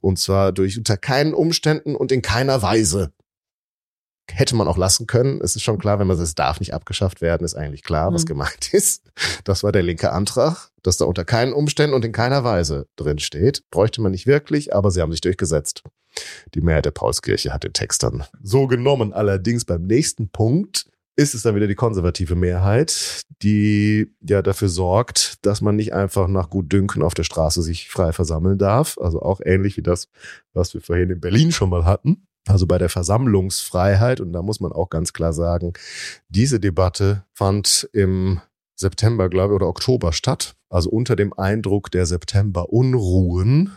Und 0.01 0.19
zwar 0.19 0.53
durch 0.53 0.79
unter 0.79 0.97
keinen 0.97 1.35
Umständen 1.35 1.97
und 1.97 2.13
in 2.13 2.23
keiner 2.23 2.63
Weise. 2.63 3.13
Hätte 4.31 4.57
man 4.57 4.69
auch 4.69 4.79
lassen 4.79 5.07
können. 5.07 5.41
Es 5.43 5.55
ist 5.55 5.63
schon 5.63 5.79
klar, 5.79 5.99
wenn 5.99 6.07
man 6.07 6.17
sagt, 6.17 6.29
es 6.29 6.35
darf 6.35 6.59
nicht 6.59 6.73
abgeschafft 6.73 7.21
werden, 7.21 7.45
ist 7.45 7.55
eigentlich 7.55 7.83
klar, 7.83 8.13
was 8.13 8.23
mhm. 8.23 8.29
gemeint 8.29 8.73
ist. 8.73 9.11
Das 9.45 9.63
war 9.63 9.71
der 9.71 9.83
linke 9.83 10.13
Antrag, 10.13 10.71
dass 10.83 10.97
da 10.97 11.05
unter 11.05 11.25
keinen 11.25 11.53
Umständen 11.53 11.95
und 11.95 12.05
in 12.05 12.13
keiner 12.13 12.43
Weise 12.43 12.87
drin 12.97 13.19
steht. 13.19 13.69
Bräuchte 13.71 14.01
man 14.01 14.13
nicht 14.13 14.27
wirklich, 14.27 14.75
aber 14.75 14.91
sie 14.91 15.03
haben 15.03 15.13
sich 15.13 15.21
durchgesetzt. 15.21 15.83
Die 16.55 16.61
Mehrheit 16.61 16.85
der 16.85 16.91
Paulskirche 16.91 17.53
hat 17.53 17.65
den 17.65 17.73
Text 17.73 18.03
dann 18.03 18.25
so 18.43 18.67
genommen. 18.67 19.13
Allerdings 19.13 19.65
beim 19.65 19.83
nächsten 19.83 20.29
Punkt 20.29 20.87
ist 21.17 21.35
es 21.35 21.43
dann 21.43 21.55
wieder 21.55 21.67
die 21.67 21.75
konservative 21.75 22.35
Mehrheit, 22.35 23.23
die 23.43 24.13
ja 24.21 24.43
dafür 24.43 24.69
sorgt, 24.69 25.45
dass 25.47 25.61
man 25.61 25.77
nicht 25.77 25.93
einfach 25.93 26.27
nach 26.29 26.51
Gutdünken 26.51 27.03
auf 27.03 27.15
der 27.15 27.23
Straße 27.23 27.63
sich 27.63 27.89
frei 27.89 28.13
versammeln 28.13 28.59
darf. 28.59 28.99
Also 28.99 29.23
auch 29.23 29.41
ähnlich 29.45 29.77
wie 29.77 29.83
das, 29.83 30.09
was 30.53 30.75
wir 30.75 30.81
vorhin 30.81 31.11
in 31.11 31.21
Berlin 31.21 31.53
schon 31.53 31.71
mal 31.71 31.85
hatten. 31.85 32.27
Also 32.47 32.67
bei 32.67 32.79
der 32.79 32.89
Versammlungsfreiheit, 32.89 34.21
und 34.21 34.33
da 34.33 34.43
muss 34.43 34.61
man 34.61 34.73
auch 34.73 34.91
ganz 34.91 35.13
klar 35.13 35.33
sagen, 35.33 35.73
diese 36.29 36.61
Debatte 36.61 37.25
fand 37.33 37.89
im 37.93 38.41
September, 38.75 39.29
glaube 39.29 39.55
ich, 39.55 39.57
oder 39.57 39.69
Oktober 39.69 40.13
statt. 40.13 40.57
Also 40.69 40.91
unter 40.91 41.17
dem 41.17 41.33
Eindruck 41.33 41.91
der 41.91 42.07
September-Unruhen 42.07 43.73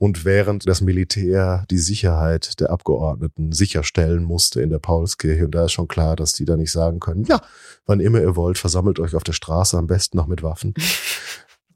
und 0.00 0.24
während 0.24 0.66
das 0.66 0.80
Militär 0.80 1.66
die 1.70 1.78
Sicherheit 1.78 2.58
der 2.58 2.70
Abgeordneten 2.70 3.52
sicherstellen 3.52 4.24
musste 4.24 4.62
in 4.62 4.70
der 4.70 4.78
Paulskirche. 4.78 5.44
Und 5.44 5.54
da 5.54 5.66
ist 5.66 5.72
schon 5.72 5.88
klar, 5.88 6.16
dass 6.16 6.32
die 6.32 6.46
da 6.46 6.56
nicht 6.56 6.72
sagen 6.72 7.00
können, 7.00 7.24
ja, 7.24 7.42
wann 7.84 8.00
immer 8.00 8.18
ihr 8.18 8.34
wollt, 8.34 8.56
versammelt 8.56 8.98
euch 8.98 9.14
auf 9.14 9.24
der 9.24 9.34
Straße, 9.34 9.76
am 9.76 9.86
besten 9.86 10.16
noch 10.16 10.26
mit 10.26 10.42
Waffen. 10.42 10.74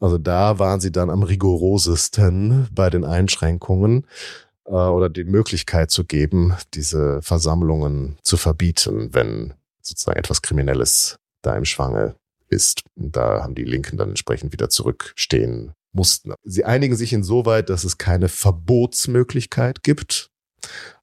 Also 0.00 0.18
da 0.18 0.58
waren 0.58 0.80
sie 0.80 0.92
dann 0.92 1.08
am 1.08 1.22
rigorosesten 1.22 2.66
bei 2.72 2.90
den 2.90 3.04
Einschränkungen 3.04 4.06
äh, 4.66 4.72
oder 4.72 5.08
die 5.08 5.24
Möglichkeit 5.24 5.90
zu 5.90 6.04
geben, 6.04 6.52
diese 6.74 7.22
Versammlungen 7.22 8.18
zu 8.22 8.36
verbieten, 8.36 9.14
wenn 9.14 9.54
sozusagen 9.80 10.18
etwas 10.18 10.42
Kriminelles 10.42 11.20
da 11.40 11.56
im 11.56 11.64
Schwange 11.64 12.16
ist. 12.48 12.82
Und 12.96 13.16
da 13.16 13.44
haben 13.44 13.54
die 13.54 13.64
Linken 13.64 13.96
dann 13.96 14.10
entsprechend 14.10 14.52
wieder 14.52 14.68
zurückstehen 14.68 15.72
mussten. 15.94 16.32
Sie 16.42 16.64
einigen 16.64 16.96
sich 16.96 17.12
insoweit, 17.12 17.70
dass 17.70 17.84
es 17.84 17.98
keine 17.98 18.28
Verbotsmöglichkeit 18.28 19.82
gibt, 19.82 20.30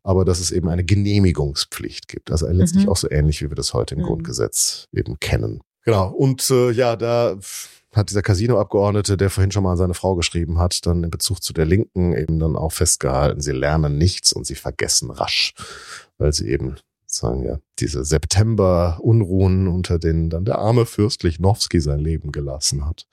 aber 0.03 0.25
dass 0.25 0.39
es 0.39 0.51
eben 0.51 0.69
eine 0.69 0.83
Genehmigungspflicht 0.83 2.07
gibt. 2.07 2.31
Also 2.31 2.47
letztlich 2.47 2.85
mhm. 2.85 2.91
auch 2.91 2.97
so 2.97 3.09
ähnlich, 3.09 3.41
wie 3.41 3.49
wir 3.49 3.55
das 3.55 3.73
heute 3.73 3.95
im 3.95 4.01
mhm. 4.01 4.05
Grundgesetz 4.05 4.87
eben 4.93 5.19
kennen. 5.19 5.61
Genau. 5.83 6.09
Und 6.09 6.49
äh, 6.49 6.71
ja, 6.71 6.95
da 6.95 7.37
hat 7.93 8.09
dieser 8.09 8.21
Casino-Abgeordnete, 8.21 9.17
der 9.17 9.29
vorhin 9.29 9.51
schon 9.51 9.63
mal 9.63 9.71
an 9.71 9.77
seine 9.77 9.93
Frau 9.93 10.15
geschrieben 10.15 10.59
hat, 10.59 10.85
dann 10.85 11.03
in 11.03 11.11
Bezug 11.11 11.43
zu 11.43 11.53
der 11.53 11.65
Linken 11.65 12.13
eben 12.15 12.39
dann 12.39 12.55
auch 12.55 12.71
festgehalten, 12.71 13.41
sie 13.41 13.51
lernen 13.51 13.97
nichts 13.97 14.31
und 14.31 14.45
sie 14.45 14.55
vergessen 14.55 15.11
rasch, 15.11 15.53
weil 16.17 16.31
sie 16.31 16.49
eben 16.49 16.77
sagen 17.13 17.43
ja 17.43 17.59
diese 17.79 18.05
September-Unruhen, 18.05 19.67
unter 19.67 19.99
denen 19.99 20.29
dann 20.29 20.45
der 20.45 20.59
arme 20.59 20.85
Fürst 20.85 21.23
Lichnowsky 21.23 21.81
sein 21.81 21.99
Leben 21.99 22.31
gelassen 22.31 22.85
hat, 22.85 23.07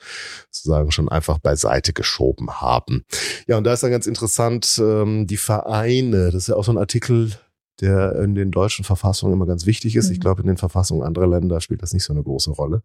sozusagen 0.50 0.90
schon 0.90 1.08
einfach 1.08 1.38
beiseite 1.38 1.92
geschoben 1.92 2.60
haben. 2.60 3.04
Ja, 3.46 3.56
und 3.58 3.64
da 3.64 3.72
ist 3.72 3.82
dann 3.82 3.90
ganz 3.90 4.06
interessant, 4.06 4.80
ähm, 4.82 5.26
die 5.26 5.36
Vereine, 5.36 6.26
das 6.26 6.44
ist 6.44 6.48
ja 6.48 6.56
auch 6.56 6.64
so 6.64 6.72
ein 6.72 6.78
Artikel, 6.78 7.32
der 7.80 8.16
in 8.20 8.34
den 8.34 8.50
deutschen 8.50 8.84
Verfassungen 8.84 9.32
immer 9.32 9.46
ganz 9.46 9.66
wichtig 9.66 9.96
ist. 9.96 10.08
Mhm. 10.08 10.12
Ich 10.12 10.20
glaube, 10.20 10.42
in 10.42 10.48
den 10.48 10.56
Verfassungen 10.56 11.02
anderer 11.02 11.26
Länder 11.26 11.60
spielt 11.60 11.82
das 11.82 11.92
nicht 11.92 12.04
so 12.04 12.12
eine 12.12 12.22
große 12.22 12.50
Rolle, 12.50 12.82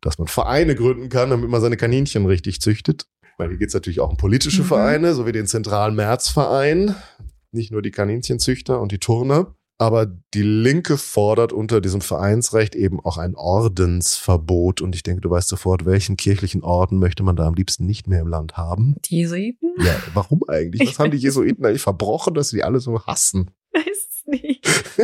dass 0.00 0.18
man 0.18 0.28
Vereine 0.28 0.74
gründen 0.74 1.08
kann, 1.08 1.30
damit 1.30 1.48
man 1.48 1.60
seine 1.60 1.76
Kaninchen 1.76 2.26
richtig 2.26 2.60
züchtet. 2.60 3.06
Weil 3.38 3.48
hier 3.48 3.58
geht 3.58 3.68
es 3.68 3.74
natürlich 3.74 4.00
auch 4.00 4.10
um 4.10 4.16
politische 4.16 4.62
mhm. 4.62 4.66
Vereine, 4.66 5.14
so 5.14 5.26
wie 5.26 5.32
den 5.32 5.46
Zentralen 5.46 5.94
Märzverein, 5.94 6.94
nicht 7.52 7.70
nur 7.70 7.82
die 7.82 7.90
Kaninchenzüchter 7.90 8.80
und 8.80 8.92
die 8.92 8.98
Turner. 8.98 9.54
Aber 9.82 10.06
die 10.06 10.44
Linke 10.44 10.96
fordert 10.96 11.52
unter 11.52 11.80
diesem 11.80 12.02
Vereinsrecht 12.02 12.76
eben 12.76 13.00
auch 13.00 13.18
ein 13.18 13.34
Ordensverbot. 13.34 14.80
Und 14.80 14.94
ich 14.94 15.02
denke, 15.02 15.22
du 15.22 15.28
weißt 15.28 15.48
sofort, 15.48 15.84
welchen 15.84 16.16
kirchlichen 16.16 16.62
Orden 16.62 17.00
möchte 17.00 17.24
man 17.24 17.34
da 17.34 17.48
am 17.48 17.54
liebsten 17.54 17.84
nicht 17.84 18.06
mehr 18.06 18.20
im 18.20 18.28
Land 18.28 18.56
haben? 18.56 18.94
Die 19.06 19.16
Jesuiten? 19.16 19.74
Ja, 19.78 20.00
warum 20.14 20.42
eigentlich? 20.46 20.88
Was 20.88 21.00
haben 21.00 21.10
die 21.10 21.16
Jesuiten 21.18 21.66
eigentlich 21.66 21.82
verbrochen, 21.82 22.32
dass 22.34 22.50
sie 22.50 22.58
die 22.58 22.62
alle 22.62 22.78
so 22.78 23.04
hassen? 23.06 23.50
Weiß 23.72 24.08
es 24.08 24.24
nicht. 24.24 24.64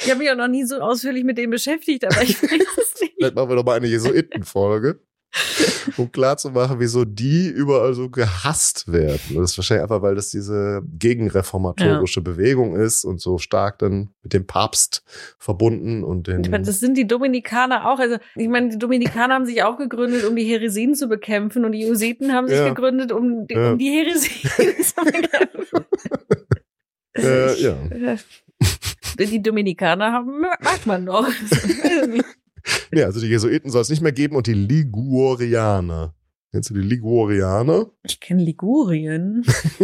ich 0.00 0.10
habe 0.10 0.20
mich 0.20 0.30
auch 0.30 0.36
noch 0.36 0.48
nie 0.48 0.64
so 0.64 0.76
ausführlich 0.76 1.24
mit 1.24 1.36
dem 1.36 1.50
beschäftigt, 1.50 2.06
aber 2.06 2.22
ich 2.22 2.42
weiß 2.42 2.50
es 2.50 3.00
nicht. 3.02 3.12
Vielleicht 3.18 3.34
machen 3.34 3.50
wir 3.50 3.56
doch 3.56 3.64
mal 3.66 3.76
eine 3.76 3.88
Jesuitenfolge. 3.88 5.00
um 5.96 6.10
klarzumachen, 6.12 6.78
wieso 6.78 7.04
die 7.04 7.48
überall 7.48 7.94
so 7.94 8.08
gehasst 8.08 8.90
werden. 8.90 9.20
das 9.34 9.50
ist 9.50 9.58
wahrscheinlich 9.58 9.82
einfach, 9.82 10.02
weil 10.02 10.14
das 10.14 10.30
diese 10.30 10.82
gegenreformatorische 10.98 12.20
ja. 12.20 12.24
Bewegung 12.24 12.76
ist 12.76 13.04
und 13.04 13.20
so 13.20 13.38
stark 13.38 13.78
dann 13.78 14.10
mit 14.22 14.32
dem 14.32 14.46
Papst 14.46 15.02
verbunden 15.38 16.04
und 16.04 16.26
den. 16.26 16.44
Ich 16.44 16.50
meine, 16.50 16.64
das 16.64 16.80
sind 16.80 16.96
die 16.96 17.06
Dominikaner 17.06 17.90
auch. 17.90 17.98
Also, 17.98 18.16
ich 18.36 18.48
meine, 18.48 18.70
die 18.70 18.78
Dominikaner 18.78 19.34
haben 19.34 19.46
sich 19.46 19.62
auch 19.62 19.76
gegründet, 19.76 20.24
um 20.24 20.36
die 20.36 20.44
Heresien 20.44 20.94
zu 20.94 21.08
bekämpfen 21.08 21.64
und 21.64 21.72
die 21.72 21.80
Jesuiten 21.80 22.32
haben 22.32 22.48
sich 22.48 22.58
ja. 22.58 22.68
gegründet, 22.68 23.12
um 23.12 23.46
die, 23.46 23.54
ja. 23.54 23.72
um 23.72 23.78
die 23.78 23.90
Heresien 23.90 24.50
zu 24.84 24.94
bekämpfen. 25.04 25.84
äh, 27.16 27.60
ja. 27.60 27.76
Die 29.16 29.40
Dominikaner 29.40 30.10
haben, 30.10 30.40
mag 30.40 30.86
man 30.86 31.04
noch. 31.04 31.28
Nee, 32.92 33.02
also 33.02 33.20
die 33.20 33.26
Jesuiten 33.26 33.70
soll 33.70 33.82
es 33.82 33.90
nicht 33.90 34.02
mehr 34.02 34.12
geben 34.12 34.36
und 34.36 34.46
die 34.46 34.54
Ligurianer. 34.54 36.14
Kennst 36.54 36.70
du 36.70 36.74
die 36.74 36.82
Ligurianer? 36.82 37.90
Ich 38.04 38.20
kenne 38.20 38.44
Ligurien. 38.44 39.42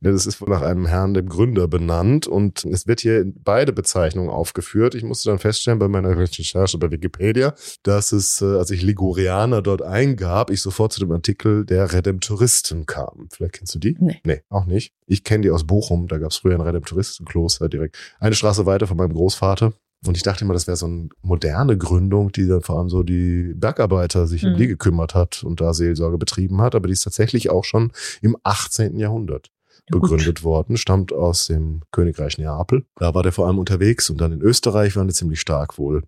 ja, 0.00 0.12
das 0.12 0.24
ist 0.24 0.40
wohl 0.40 0.48
nach 0.48 0.62
einem 0.62 0.86
Herrn, 0.86 1.12
dem 1.12 1.28
Gründer, 1.28 1.68
benannt. 1.68 2.26
Und 2.26 2.64
es 2.64 2.86
wird 2.86 3.00
hier 3.00 3.22
beide 3.26 3.74
Bezeichnungen 3.74 4.30
aufgeführt. 4.30 4.94
Ich 4.94 5.02
musste 5.02 5.28
dann 5.28 5.38
feststellen 5.38 5.78
bei 5.78 5.88
meiner 5.88 6.16
Recherche 6.16 6.78
bei 6.78 6.90
Wikipedia, 6.90 7.52
dass 7.82 8.12
es, 8.12 8.40
äh, 8.40 8.46
als 8.56 8.70
ich 8.70 8.80
Ligurianer 8.80 9.60
dort 9.60 9.82
eingab, 9.82 10.50
ich 10.50 10.62
sofort 10.62 10.94
zu 10.94 11.00
dem 11.00 11.12
Artikel 11.12 11.66
der 11.66 11.92
Redemptoristen 11.92 12.86
kam. 12.86 13.28
Vielleicht 13.30 13.52
kennst 13.52 13.74
du 13.74 13.78
die? 13.78 13.94
Nee. 14.00 14.22
Nee, 14.24 14.40
auch 14.48 14.64
nicht. 14.64 14.94
Ich 15.06 15.22
kenne 15.22 15.42
die 15.42 15.50
aus 15.50 15.66
Bochum. 15.66 16.08
Da 16.08 16.16
gab 16.16 16.30
es 16.30 16.38
früher 16.38 16.54
ein 16.54 16.62
Redemptoristenkloster 16.62 17.68
direkt 17.68 17.98
eine 18.20 18.34
Straße 18.34 18.64
weiter 18.64 18.86
von 18.86 18.96
meinem 18.96 19.12
Großvater. 19.12 19.74
Und 20.06 20.16
ich 20.16 20.22
dachte 20.22 20.44
immer, 20.44 20.54
das 20.54 20.66
wäre 20.66 20.76
so 20.76 20.86
eine 20.86 21.08
moderne 21.22 21.78
Gründung, 21.78 22.30
die 22.32 22.46
dann 22.46 22.62
vor 22.62 22.78
allem 22.78 22.90
so 22.90 23.02
die 23.02 23.54
Bergarbeiter 23.54 24.26
sich 24.26 24.42
mhm. 24.42 24.52
um 24.52 24.56
die 24.58 24.66
gekümmert 24.66 25.14
hat 25.14 25.42
und 25.42 25.60
da 25.60 25.72
Seelsorge 25.72 26.18
betrieben 26.18 26.60
hat. 26.60 26.74
Aber 26.74 26.86
die 26.86 26.92
ist 26.92 27.04
tatsächlich 27.04 27.50
auch 27.50 27.64
schon 27.64 27.92
im 28.20 28.36
18. 28.42 28.98
Jahrhundert 28.98 29.50
begründet 29.86 30.36
Gut. 30.36 30.44
worden, 30.44 30.76
stammt 30.76 31.12
aus 31.12 31.46
dem 31.46 31.82
Königreich 31.90 32.38
Neapel. 32.38 32.84
Da 32.96 33.14
war 33.14 33.22
der 33.22 33.32
vor 33.32 33.46
allem 33.46 33.58
unterwegs 33.58 34.08
und 34.10 34.18
dann 34.18 34.32
in 34.32 34.40
Österreich 34.40 34.96
waren 34.96 35.08
die 35.08 35.14
ziemlich 35.14 35.40
stark 35.40 35.78
wohl. 35.78 36.04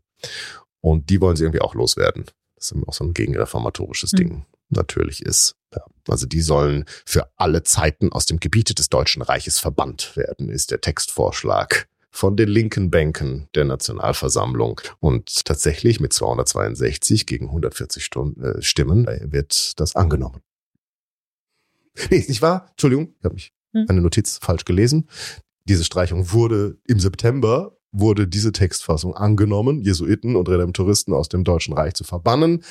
Und 0.80 1.10
die 1.10 1.20
wollen 1.20 1.36
sie 1.36 1.44
irgendwie 1.44 1.60
auch 1.60 1.74
loswerden. 1.74 2.24
Das 2.54 2.72
ist 2.72 2.76
auch 2.86 2.92
so 2.92 3.04
ein 3.04 3.12
gegenreformatorisches 3.12 4.12
mhm. 4.12 4.16
Ding 4.16 4.46
natürlich 4.70 5.22
ist. 5.22 5.56
Ja. 5.74 5.82
Also 6.08 6.26
die 6.26 6.40
sollen 6.40 6.84
für 7.04 7.30
alle 7.36 7.62
Zeiten 7.62 8.12
aus 8.12 8.26
dem 8.26 8.40
Gebiete 8.40 8.74
des 8.74 8.88
Deutschen 8.88 9.22
Reiches 9.22 9.58
verbannt 9.58 10.16
werden, 10.16 10.48
ist 10.48 10.70
der 10.70 10.80
Textvorschlag 10.80 11.88
von 12.16 12.34
den 12.34 12.48
linken 12.48 12.90
Bänken 12.90 13.48
der 13.54 13.66
Nationalversammlung. 13.66 14.80
Und 15.00 15.44
tatsächlich 15.44 16.00
mit 16.00 16.14
262 16.14 17.26
gegen 17.26 17.46
140 17.46 18.02
Stunden, 18.02 18.42
äh, 18.42 18.62
Stimmen 18.62 19.06
wird 19.06 19.78
das 19.78 19.94
angenommen. 19.94 20.40
Nee, 22.10 22.18
ist 22.18 22.28
nicht 22.28 22.42
wahr? 22.42 22.68
Entschuldigung, 22.70 23.14
ich 23.18 23.24
habe 23.24 23.34
mich 23.34 23.52
hm. 23.72 23.86
eine 23.88 24.00
Notiz 24.00 24.38
falsch 24.40 24.64
gelesen. 24.64 25.08
Diese 25.64 25.84
Streichung 25.84 26.32
wurde 26.32 26.78
im 26.86 27.00
September 27.00 27.76
wurde 27.92 28.28
diese 28.28 28.52
Textfassung 28.52 29.14
angenommen, 29.14 29.80
Jesuiten 29.80 30.36
und 30.36 30.48
Redemptoristen 30.48 31.14
aus 31.14 31.30
dem 31.30 31.44
Deutschen 31.44 31.72
Reich 31.72 31.94
zu 31.94 32.04
verbannen. 32.04 32.62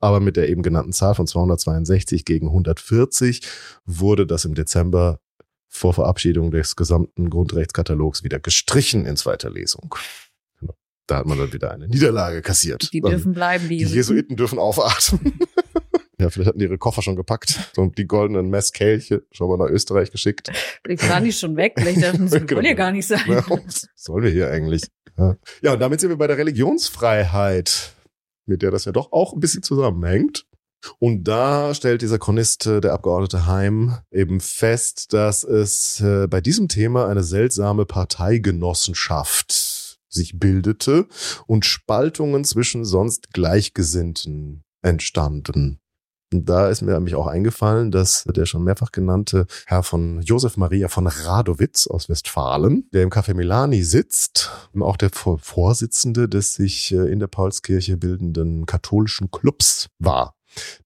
Aber 0.00 0.18
mit 0.18 0.36
der 0.36 0.48
eben 0.48 0.62
genannten 0.62 0.92
Zahl 0.92 1.14
von 1.14 1.26
262 1.26 2.24
gegen 2.24 2.48
140 2.48 3.42
wurde 3.84 4.26
das 4.26 4.44
im 4.44 4.54
Dezember 4.54 5.20
vor 5.74 5.92
Verabschiedung 5.92 6.52
des 6.52 6.76
gesamten 6.76 7.30
Grundrechtskatalogs 7.30 8.22
wieder 8.22 8.38
gestrichen 8.38 9.06
in 9.06 9.16
zweiter 9.16 9.50
Lesung. 9.50 9.94
Da 11.06 11.16
hat 11.16 11.26
man 11.26 11.36
dann 11.36 11.52
wieder 11.52 11.72
eine 11.72 11.88
Niederlage 11.88 12.40
kassiert. 12.42 12.90
Die 12.92 13.00
dürfen 13.00 13.34
bleiben, 13.34 13.68
die, 13.68 13.78
die 13.78 13.84
Jesuiten 13.84 14.36
dürfen 14.36 14.58
aufatmen. 14.58 15.38
Ja, 16.20 16.30
vielleicht 16.30 16.48
hatten 16.48 16.60
die 16.60 16.66
ihre 16.66 16.78
Koffer 16.78 17.02
schon 17.02 17.16
gepackt 17.16 17.72
und 17.76 17.98
die 17.98 18.06
goldenen 18.06 18.48
Messkelche 18.48 19.24
schon 19.32 19.48
mal 19.48 19.58
nach 19.58 19.70
Österreich 19.70 20.12
geschickt. 20.12 20.48
Vielleicht 20.82 21.06
waren 21.10 21.24
die 21.24 21.32
schon 21.32 21.56
weg. 21.56 21.74
Vielleicht 21.76 22.02
dachten 22.02 22.28
sie, 22.28 22.38
genau. 22.46 22.56
wollen 22.56 22.66
ja 22.66 22.74
gar 22.74 22.92
nicht 22.92 23.08
sein. 23.08 23.20
Ja, 23.26 23.44
was 23.50 23.88
sollen 23.96 24.22
wir 24.22 24.30
hier 24.30 24.48
eigentlich? 24.48 24.84
Ja. 25.18 25.36
ja, 25.60 25.72
und 25.72 25.80
damit 25.80 26.00
sind 26.00 26.10
wir 26.10 26.16
bei 26.16 26.28
der 26.28 26.38
Religionsfreiheit, 26.38 27.94
mit 28.46 28.62
der 28.62 28.70
das 28.70 28.84
ja 28.84 28.92
doch 28.92 29.10
auch 29.10 29.34
ein 29.34 29.40
bisschen 29.40 29.64
zusammenhängt. 29.64 30.46
Und 30.98 31.24
da 31.24 31.74
stellt 31.74 32.02
dieser 32.02 32.18
Chronist, 32.18 32.66
äh, 32.66 32.80
der 32.80 32.92
Abgeordnete 32.92 33.46
Heim, 33.46 33.98
eben 34.10 34.40
fest, 34.40 35.12
dass 35.12 35.44
es 35.44 36.00
äh, 36.00 36.26
bei 36.28 36.40
diesem 36.40 36.68
Thema 36.68 37.08
eine 37.08 37.22
seltsame 37.22 37.86
Parteigenossenschaft 37.86 39.98
sich 40.08 40.38
bildete 40.38 41.06
und 41.46 41.64
Spaltungen 41.64 42.44
zwischen 42.44 42.84
sonst 42.84 43.32
Gleichgesinnten 43.32 44.62
entstanden. 44.82 45.80
Und 46.32 46.48
da 46.48 46.68
ist 46.68 46.82
mir 46.82 46.94
nämlich 46.94 47.14
auch 47.14 47.28
eingefallen, 47.28 47.92
dass 47.92 48.24
der 48.24 48.46
schon 48.46 48.64
mehrfach 48.64 48.90
genannte 48.90 49.46
Herr 49.66 49.84
von 49.84 50.20
Josef 50.22 50.56
Maria 50.56 50.88
von 50.88 51.06
Radowitz 51.06 51.86
aus 51.86 52.08
Westfalen, 52.08 52.88
der 52.92 53.04
im 53.04 53.10
Café 53.10 53.34
Milani 53.34 53.84
sitzt, 53.84 54.50
auch 54.80 54.96
der 54.96 55.10
Vorsitzende 55.10 56.28
des 56.28 56.54
sich 56.54 56.92
äh, 56.92 57.10
in 57.10 57.20
der 57.20 57.28
Paulskirche 57.28 57.96
bildenden 57.96 58.66
katholischen 58.66 59.30
Clubs 59.30 59.88
war. 60.00 60.34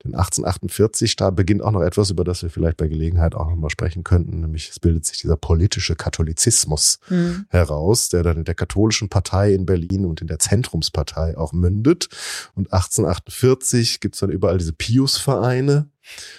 Denn 0.05 0.15
1848, 0.15 1.17
da 1.17 1.31
beginnt 1.31 1.63
auch 1.63 1.73
noch 1.73 1.83
etwas, 1.83 2.11
über 2.11 2.25
das 2.25 2.43
wir 2.43 2.51
vielleicht 2.51 2.77
bei 2.77 2.89
Gelegenheit 2.89 3.35
auch 3.35 3.49
nochmal 3.49 3.71
sprechen 3.71 4.05
könnten, 4.05 4.41
nämlich 4.41 4.71
es 4.71 4.81
bildet 4.81 5.07
sich 5.07 5.19
dieser 5.21 5.37
politische 5.37 5.97
Katholizismus 5.97 6.99
mhm. 7.09 7.47
heraus, 7.49 8.09
der 8.09 8.23
dann 8.23 8.39
in 8.39 8.45
der 8.45 8.55
katholischen 8.55 9.09
Partei 9.09 9.55
in 9.55 9.67
Berlin 9.67 10.05
und 10.05 10.21
in 10.21 10.27
der 10.27 10.39
Zentrumspartei 10.39 11.37
auch 11.37 11.53
mündet. 11.53 12.09
Und 12.55 12.73
1848 12.73 14.01
gibt's 14.01 14.21
dann 14.21 14.31
überall 14.31 14.59
diese 14.59 14.73
Pius-Vereine, 14.73 15.89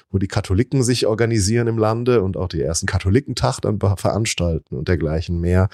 wo 0.10 0.18
die 0.18 0.28
Katholiken 0.28 0.84
sich 0.84 1.08
organisieren 1.08 1.68
im 1.68 1.78
Lande 1.78 2.22
und 2.22 2.38
auch 2.38 2.48
die 2.48 2.62
ersten 2.62 2.86
Katholikentag 2.86 3.60
dann 3.62 3.80
veranstalten 3.80 4.76
und 4.76 4.88
dergleichen 4.88 5.40
mehr. 5.40 5.70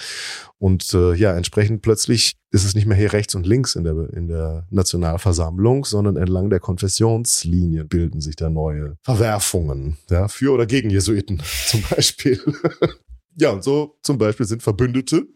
Und 0.57 0.93
äh, 0.93 1.13
ja, 1.13 1.35
entsprechend 1.35 1.81
plötzlich 1.81 2.37
ist 2.51 2.63
es 2.63 2.75
nicht 2.75 2.85
mehr 2.85 2.97
hier 2.97 3.13
rechts 3.13 3.35
und 3.35 3.45
links 3.45 3.75
in 3.75 3.83
der, 3.83 4.09
in 4.13 4.27
der 4.27 4.65
Nationalversammlung, 4.69 5.85
sondern 5.85 6.15
entlang 6.15 6.49
der 6.49 6.59
Konfessionslinien 6.59 7.87
bilden 7.87 8.21
sich 8.21 8.35
da 8.35 8.49
neue 8.49 8.97
Verwerfungen, 9.03 9.97
ja, 10.09 10.27
für 10.27 10.53
oder 10.53 10.65
gegen 10.65 10.89
Jesuiten 10.89 11.41
zum 11.67 11.83
Beispiel. 11.89 12.41
ja, 13.35 13.51
und 13.51 13.63
so 13.63 13.97
zum 14.01 14.17
Beispiel 14.17 14.45
sind 14.45 14.63
Verbündete, 14.63 15.27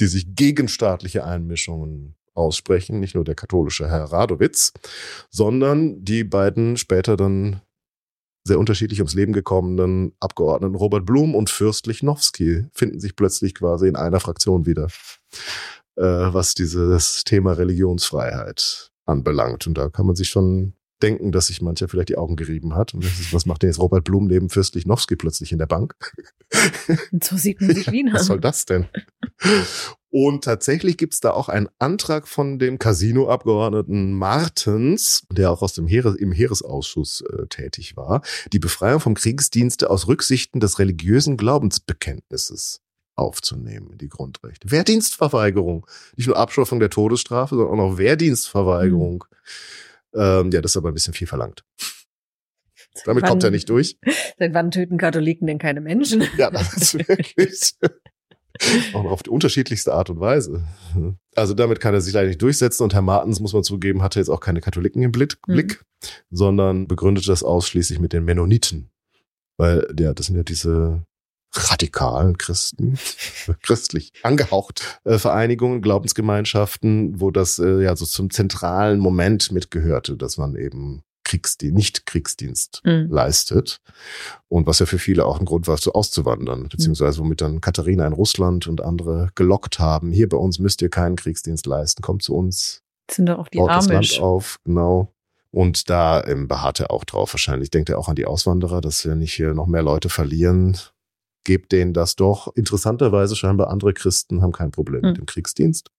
die 0.00 0.06
sich 0.06 0.34
gegen 0.34 0.68
staatliche 0.68 1.24
Einmischungen 1.24 2.16
aussprechen, 2.34 3.00
nicht 3.00 3.14
nur 3.14 3.24
der 3.24 3.34
katholische 3.34 3.88
Herr 3.88 4.04
Radowitz, 4.04 4.72
sondern 5.30 6.04
die 6.04 6.24
beiden 6.24 6.76
später 6.76 7.16
dann 7.16 7.60
sehr 8.46 8.58
unterschiedlich 8.58 9.00
ums 9.00 9.14
Leben 9.14 9.32
gekommenen 9.32 10.12
Abgeordneten 10.20 10.74
Robert 10.74 11.06
Blum 11.06 11.34
und 11.34 11.50
Fürst 11.50 11.86
Lichnowsky 11.86 12.66
finden 12.72 13.00
sich 13.00 13.16
plötzlich 13.16 13.54
quasi 13.54 13.88
in 13.88 13.96
einer 13.96 14.20
Fraktion 14.20 14.66
wieder, 14.66 14.88
äh, 15.96 16.02
was 16.02 16.54
dieses 16.54 17.24
Thema 17.24 17.52
Religionsfreiheit 17.52 18.90
anbelangt. 19.06 19.66
Und 19.66 19.78
da 19.78 19.88
kann 19.88 20.06
man 20.06 20.14
sich 20.14 20.28
schon 20.28 20.73
denken, 21.02 21.32
dass 21.32 21.48
sich 21.48 21.60
mancher 21.60 21.88
vielleicht 21.88 22.08
die 22.08 22.16
Augen 22.16 22.36
gerieben 22.36 22.74
hat. 22.74 22.94
Und 22.94 23.04
ist, 23.04 23.32
was 23.32 23.46
macht 23.46 23.62
denn 23.62 23.70
jetzt 23.70 23.78
Robert 23.78 24.04
Blum 24.04 24.26
neben 24.26 24.48
Fürst 24.50 24.74
Lichnowsky 24.74 25.16
plötzlich 25.16 25.52
in 25.52 25.58
der 25.58 25.66
Bank? 25.66 25.94
Und 27.12 27.24
so 27.24 27.36
sieht 27.36 27.60
man 27.60 27.74
sich 27.74 27.90
Wiener. 27.90 28.14
Was 28.14 28.26
soll 28.26 28.40
das 28.40 28.64
denn? 28.64 28.86
Und 30.10 30.44
tatsächlich 30.44 30.96
gibt's 30.96 31.18
da 31.18 31.32
auch 31.32 31.48
einen 31.48 31.68
Antrag 31.80 32.28
von 32.28 32.60
dem 32.60 32.78
Casino-Abgeordneten 32.78 34.12
Martens, 34.12 35.26
der 35.30 35.50
auch 35.50 35.60
aus 35.60 35.72
dem 35.72 35.88
Heeres, 35.88 36.14
im 36.14 36.30
Heeresausschuss 36.30 37.22
äh, 37.22 37.46
tätig 37.48 37.96
war, 37.96 38.22
die 38.52 38.60
Befreiung 38.60 39.00
vom 39.00 39.14
Kriegsdienste 39.14 39.90
aus 39.90 40.06
Rücksichten 40.06 40.60
des 40.60 40.78
religiösen 40.78 41.36
Glaubensbekenntnisses 41.36 42.80
aufzunehmen 43.16 43.90
in 43.90 43.98
die 43.98 44.08
Grundrechte. 44.08 44.70
Wehrdienstverweigerung. 44.70 45.86
Nicht 46.16 46.26
nur 46.28 46.36
Abschaffung 46.36 46.80
der 46.80 46.90
Todesstrafe, 46.90 47.56
sondern 47.56 47.72
auch 47.72 47.90
noch 47.90 47.98
Wehrdienstverweigerung. 47.98 49.24
Mhm. 49.28 49.36
Ähm, 50.14 50.50
ja, 50.52 50.60
das 50.60 50.72
ist 50.72 50.76
aber 50.76 50.90
ein 50.90 50.94
bisschen 50.94 51.14
viel 51.14 51.26
verlangt. 51.26 51.64
Damit 53.04 53.22
wann, 53.24 53.30
kommt 53.30 53.44
er 53.44 53.50
nicht 53.50 53.68
durch. 53.68 53.98
Seit 54.38 54.54
wann 54.54 54.70
töten 54.70 54.98
Katholiken 54.98 55.46
denn 55.46 55.58
keine 55.58 55.80
Menschen? 55.80 56.22
Ja, 56.36 56.50
das 56.50 56.74
ist 56.74 57.08
wirklich. 57.08 57.74
Auch 58.94 59.04
auf 59.06 59.22
die 59.24 59.30
unterschiedlichste 59.30 59.92
Art 59.92 60.10
und 60.10 60.20
Weise. 60.20 60.64
Also 61.34 61.54
damit 61.54 61.80
kann 61.80 61.92
er 61.92 62.00
sich 62.00 62.14
leider 62.14 62.28
nicht 62.28 62.40
durchsetzen 62.40 62.84
und 62.84 62.94
Herr 62.94 63.02
Martens, 63.02 63.40
muss 63.40 63.52
man 63.52 63.64
zugeben, 63.64 64.00
hatte 64.00 64.20
jetzt 64.20 64.28
auch 64.28 64.38
keine 64.38 64.60
Katholiken 64.60 65.02
im 65.02 65.10
Blick, 65.10 65.38
mhm. 65.48 65.66
sondern 66.30 66.86
begründete 66.86 67.26
das 67.26 67.42
ausschließlich 67.42 67.98
mit 67.98 68.12
den 68.12 68.24
Mennoniten. 68.24 68.90
Weil, 69.56 69.92
ja, 69.98 70.14
das 70.14 70.26
sind 70.26 70.36
ja 70.36 70.44
diese 70.44 71.04
radikalen 71.54 72.38
Christen, 72.38 72.98
christlich 73.62 74.12
angehaucht, 74.22 75.00
äh, 75.04 75.18
Vereinigungen, 75.18 75.82
Glaubensgemeinschaften, 75.82 77.20
wo 77.20 77.30
das 77.30 77.58
äh, 77.58 77.82
ja 77.82 77.96
so 77.96 78.06
zum 78.06 78.30
zentralen 78.30 78.98
Moment 78.98 79.52
mitgehörte, 79.52 80.16
dass 80.16 80.36
man 80.36 80.56
eben 80.56 81.02
Kriegsdienst, 81.24 81.76
nicht 81.76 82.06
Kriegsdienst 82.06 82.82
mhm. 82.84 83.08
leistet. 83.10 83.80
Und 84.48 84.66
was 84.66 84.78
ja 84.78 84.86
für 84.86 84.98
viele 84.98 85.24
auch 85.24 85.40
ein 85.40 85.46
Grund 85.46 85.66
war, 85.66 85.78
so 85.78 85.92
auszuwandern, 85.92 86.68
beziehungsweise 86.68 87.18
womit 87.18 87.40
dann 87.40 87.60
Katharina 87.60 88.06
in 88.06 88.12
Russland 88.12 88.66
und 88.66 88.82
andere 88.82 89.30
gelockt 89.34 89.78
haben. 89.78 90.12
Hier 90.12 90.28
bei 90.28 90.36
uns 90.36 90.58
müsst 90.58 90.82
ihr 90.82 90.90
keinen 90.90 91.16
Kriegsdienst 91.16 91.66
leisten, 91.66 92.02
kommt 92.02 92.22
zu 92.22 92.34
uns. 92.34 92.82
sind 93.10 93.26
doch 93.26 93.38
auch 93.38 93.48
die 93.48 93.60
Amish. 93.60 94.18
Land 94.18 94.20
auf, 94.20 94.60
genau. 94.64 95.12
Und 95.50 95.88
da 95.88 96.22
ähm, 96.24 96.48
beharrt 96.48 96.80
er 96.80 96.90
auch 96.90 97.04
drauf 97.04 97.32
wahrscheinlich. 97.32 97.70
Denkt 97.70 97.88
er 97.88 97.98
auch 97.98 98.08
an 98.08 98.16
die 98.16 98.26
Auswanderer, 98.26 98.80
dass 98.80 99.04
wir 99.04 99.14
nicht 99.14 99.32
hier 99.32 99.54
noch 99.54 99.66
mehr 99.66 99.82
Leute 99.82 100.08
verlieren 100.08 100.76
gebt 101.44 101.72
denen 101.72 101.92
das 101.92 102.16
doch. 102.16 102.54
Interessanterweise 102.56 103.36
scheinbar 103.36 103.68
andere 103.68 103.92
Christen 103.92 104.42
haben 104.42 104.52
kein 104.52 104.70
Problem 104.70 105.02
mhm. 105.02 105.08
mit 105.08 105.18
hm. 105.18 105.24
dem 105.24 105.26
Kriegsdienst. 105.26 105.90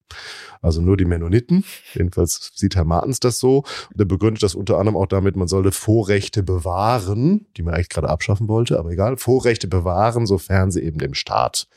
Also 0.62 0.82
nur 0.82 0.98
die 0.98 1.06
Mennoniten. 1.06 1.64
Jedenfalls 1.94 2.52
sieht 2.56 2.76
Herr 2.76 2.86
Martens 2.86 3.20
das 3.20 3.40
so. 3.40 3.64
Und 3.92 4.00
er 4.00 4.06
begründet 4.06 4.44
das 4.44 4.56
unter 4.56 4.78
anderem 4.78 4.98
auch 4.98 5.08
damit, 5.08 5.36
man 5.36 5.48
solle 5.48 5.72
Vorrechte 5.72 6.44
bewahren, 6.44 7.48
die 7.58 7.64
man 7.64 7.74
eigentlich 7.74 7.90
gerade 7.90 8.10
abschaffen 8.10 8.48
wollte, 8.48 8.80
aber 8.80 8.92
egal, 8.92 9.18
Vorrechte 9.18 9.68
bewahren, 9.68 10.26
sofern 10.26 10.72
sie 10.72 10.82
eben 10.82 10.98
dem 10.98 11.14
Staat 11.14 11.68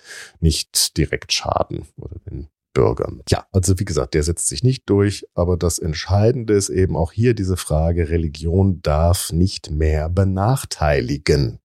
nicht 0.41 0.97
direkt 0.97 1.33
schaden 1.33 1.83
oder 1.97 2.16
den 2.31 2.49
Bürgern. 2.75 3.23
Ja, 3.29 3.47
also 3.53 3.79
wie 3.81 3.85
gesagt, 3.85 4.14
der 4.14 4.23
setzt 4.23 4.49
sich 4.49 4.62
nicht 4.62 4.89
durch, 4.89 5.27
aber 5.35 5.57
das 5.57 5.79
Entscheidende 5.79 6.55
ist 6.55 6.69
eben 6.69 6.97
auch 6.97 7.12
hier 7.12 7.35
diese 7.35 7.57
Frage, 7.57 8.09
Religion 8.09 8.81
darf 8.83 9.33
nicht 9.33 9.71
mehr 9.71 10.09
benachteiligen. 10.09 11.59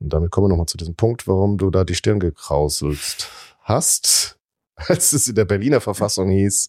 Und 0.00 0.12
damit 0.12 0.30
kommen 0.30 0.46
wir 0.46 0.48
nochmal 0.50 0.66
zu 0.66 0.76
diesem 0.76 0.96
Punkt, 0.96 1.26
warum 1.26 1.58
du 1.58 1.70
da 1.70 1.84
die 1.84 1.94
Stirn 1.94 2.20
gekrauselt 2.20 3.28
hast, 3.60 4.38
als 4.76 5.12
es 5.12 5.28
in 5.28 5.34
der 5.34 5.44
Berliner 5.44 5.80
Verfassung 5.80 6.30
hieß, 6.30 6.68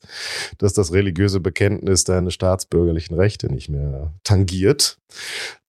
dass 0.58 0.74
das 0.74 0.94
religiöse 0.94 1.40
Bekenntnis 1.40 2.04
deine 2.04 2.32
staatsbürgerlichen 2.32 3.16
Rechte 3.16 3.52
nicht 3.52 3.70
mehr 3.70 4.14
tangiert. 4.24 5.00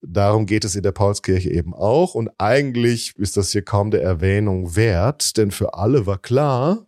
Darum 0.02 0.46
geht 0.46 0.64
es 0.64 0.76
in 0.76 0.82
der 0.82 0.92
Paulskirche 0.92 1.50
eben 1.50 1.74
auch. 1.74 2.14
Und 2.14 2.30
eigentlich 2.38 3.14
ist 3.16 3.36
das 3.36 3.52
hier 3.52 3.62
kaum 3.62 3.90
der 3.90 4.02
Erwähnung 4.02 4.76
wert, 4.76 5.36
denn 5.36 5.50
für 5.50 5.74
alle 5.74 6.06
war 6.06 6.18
klar, 6.18 6.86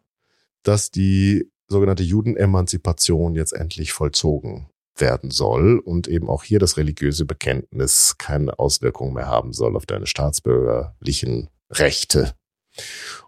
dass 0.62 0.90
die 0.90 1.50
sogenannte 1.66 2.02
Judenemanzipation 2.02 3.34
jetzt 3.34 3.52
endlich 3.52 3.92
vollzogen 3.92 4.68
werden 5.00 5.30
soll 5.30 5.78
und 5.78 6.08
eben 6.08 6.28
auch 6.28 6.44
hier 6.44 6.58
das 6.58 6.76
religiöse 6.76 7.24
Bekenntnis 7.24 8.16
keine 8.18 8.58
Auswirkungen 8.58 9.14
mehr 9.14 9.26
haben 9.26 9.52
soll 9.52 9.76
auf 9.76 9.86
deine 9.86 10.06
staatsbürgerlichen 10.06 11.48
Rechte. 11.70 12.34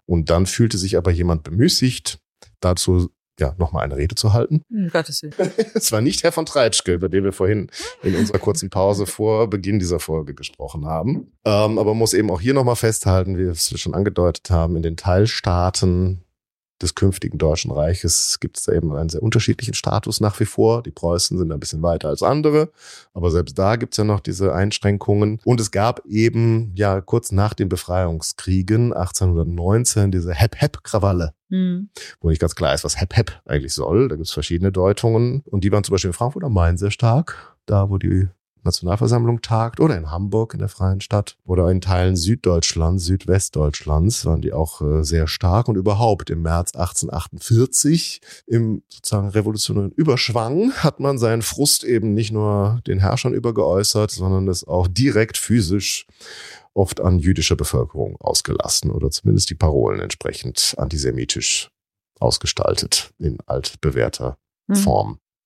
Und 0.05 0.29
dann 0.29 0.45
fühlte 0.45 0.77
sich 0.77 0.97
aber 0.97 1.11
jemand 1.11 1.43
bemüßigt, 1.43 2.19
dazu 2.59 3.09
ja, 3.39 3.55
nochmal 3.57 3.83
eine 3.83 3.97
Rede 3.97 4.15
zu 4.15 4.33
halten. 4.33 4.61
Um 4.69 4.89
Gottes 4.89 5.23
Willen. 5.23 5.33
Es 5.73 5.91
war 5.91 6.01
nicht 6.01 6.23
Herr 6.23 6.31
von 6.31 6.45
Treitschke, 6.45 6.93
über 6.93 7.09
den 7.09 7.23
wir 7.23 7.33
vorhin 7.33 7.71
in 8.03 8.15
unserer 8.15 8.39
kurzen 8.39 8.69
Pause 8.69 9.05
vor 9.07 9.49
Beginn 9.49 9.79
dieser 9.79 9.99
Folge 9.99 10.35
gesprochen 10.35 10.85
haben. 10.85 11.31
Ähm, 11.43 11.79
aber 11.79 11.93
muss 11.95 12.13
eben 12.13 12.29
auch 12.29 12.39
hier 12.39 12.53
nochmal 12.53 12.75
festhalten, 12.75 13.37
wie 13.37 13.45
wir 13.45 13.51
es 13.51 13.79
schon 13.79 13.95
angedeutet 13.95 14.49
haben, 14.51 14.75
in 14.75 14.83
den 14.83 14.95
Teilstaaten 14.95 16.23
des 16.81 16.95
künftigen 16.95 17.37
Deutschen 17.37 17.71
Reiches 17.71 18.39
gibt 18.39 18.57
es 18.57 18.63
da 18.63 18.73
eben 18.73 18.95
einen 18.95 19.09
sehr 19.09 19.23
unterschiedlichen 19.23 19.73
Status 19.73 20.21
nach 20.21 20.39
wie 20.39 20.45
vor. 20.45 20.83
Die 20.83 20.91
Preußen 20.91 21.37
sind 21.37 21.51
ein 21.51 21.59
bisschen 21.59 21.81
weiter 21.81 22.09
als 22.09 22.23
andere, 22.23 22.71
aber 23.13 23.31
selbst 23.31 23.57
da 23.57 23.75
gibt 23.75 23.93
es 23.93 23.97
ja 23.97 24.03
noch 24.03 24.19
diese 24.19 24.53
Einschränkungen. 24.53 25.39
Und 25.45 25.59
es 25.59 25.71
gab 25.71 26.05
eben 26.05 26.71
ja 26.75 27.01
kurz 27.01 27.31
nach 27.31 27.53
den 27.53 27.69
Befreiungskriegen 27.69 28.93
1819 28.93 30.11
diese 30.11 30.33
Hep-Hep-Krawalle. 30.33 31.33
Mhm. 31.49 31.89
Wo 32.19 32.29
nicht 32.29 32.41
ganz 32.41 32.55
klar 32.55 32.73
ist, 32.73 32.83
was 32.83 32.99
Hep-Hep 32.99 33.41
eigentlich 33.45 33.73
soll. 33.73 34.07
Da 34.07 34.15
gibt 34.15 34.27
es 34.27 34.33
verschiedene 34.33 34.71
Deutungen. 34.71 35.41
Und 35.45 35.63
die 35.63 35.71
waren 35.71 35.83
zum 35.83 35.93
Beispiel 35.93 36.09
in 36.09 36.13
Frankfurt 36.13 36.43
am 36.43 36.53
Main 36.53 36.77
sehr 36.77 36.91
stark. 36.91 37.57
Da, 37.65 37.89
wo 37.89 37.97
die 37.97 38.29
Nationalversammlung 38.63 39.41
tagt 39.41 39.79
oder 39.79 39.97
in 39.97 40.11
Hamburg 40.11 40.53
in 40.53 40.59
der 40.59 40.69
Freien 40.69 41.01
Stadt 41.01 41.37
oder 41.45 41.69
in 41.69 41.81
Teilen 41.81 42.15
Süddeutschlands, 42.15 43.05
Südwestdeutschlands 43.05 44.25
waren 44.25 44.41
die 44.41 44.53
auch 44.53 44.81
äh, 44.81 45.03
sehr 45.03 45.27
stark 45.27 45.67
und 45.67 45.75
überhaupt 45.75 46.29
im 46.29 46.41
März 46.41 46.75
1848 46.75 48.21
im 48.47 48.83
sozusagen 48.89 49.29
revolutionären 49.29 49.91
Überschwang 49.91 50.71
hat 50.73 50.99
man 50.99 51.17
seinen 51.17 51.41
Frust 51.41 51.83
eben 51.83 52.13
nicht 52.13 52.31
nur 52.31 52.81
den 52.87 52.99
Herrschern 52.99 53.33
übergeäußert, 53.33 54.11
sondern 54.11 54.47
es 54.47 54.67
auch 54.67 54.87
direkt 54.87 55.37
physisch 55.37 56.05
oft 56.73 57.01
an 57.01 57.19
jüdischer 57.19 57.55
Bevölkerung 57.55 58.15
ausgelassen 58.19 58.91
oder 58.91 59.09
zumindest 59.11 59.49
die 59.49 59.55
Parolen 59.55 59.99
entsprechend 59.99 60.75
antisemitisch 60.77 61.69
ausgestaltet 62.19 63.11
in 63.17 63.37
altbewährter 63.45 64.37
hm. 64.69 64.75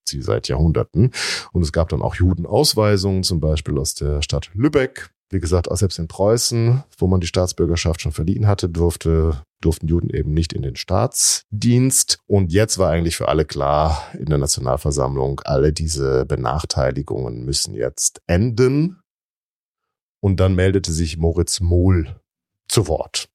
Sie 0.08 0.22
seit 0.22 0.48
Jahrhunderten. 0.48 1.12
Und 1.52 1.62
es 1.62 1.72
gab 1.72 1.90
dann 1.90 2.02
auch 2.02 2.16
Judenausweisungen, 2.16 3.24
zum 3.24 3.40
Beispiel 3.40 3.78
aus 3.78 3.96
der 3.96 4.22
Stadt 4.22 4.50
Lübeck. 4.54 5.10
Wie 5.32 5.40
gesagt, 5.40 5.72
auch 5.72 5.78
selbst 5.78 5.98
in 5.98 6.08
Preußen, 6.08 6.84
wo 7.00 7.08
man 7.08 7.20
die 7.20 7.28
Staatsbürgerschaft 7.28 8.00
schon 8.02 8.12
verliehen 8.12 8.46
hatte, 8.46 8.70
durfte, 8.70 9.42
durften 9.60 9.88
Juden 9.88 10.12
eben 10.12 10.34
nicht 10.34 10.54
in 10.54 10.62
den 10.62 10.76
Staatsdienst. 10.76 12.20
Und 12.28 12.52
jetzt 12.54 12.78
war 12.78 12.92
eigentlich 12.92 13.18
für 13.18 13.28
alle 13.28 13.46
klar 13.46 14.04
in 14.14 14.28
der 14.28 14.38
Nationalversammlung, 14.38 15.42
alle 15.44 15.74
diese 15.74 16.26
Benachteiligungen 16.26 17.44
müssen 17.44 17.74
jetzt 17.74 18.22
enden. 18.28 19.00
Und 20.22 20.40
dann 20.40 20.56
meldete 20.56 20.92
sich 20.92 21.18
Moritz 21.18 21.60
Mohl 21.60 22.20
zu 22.68 22.88
Wort. 22.88 23.28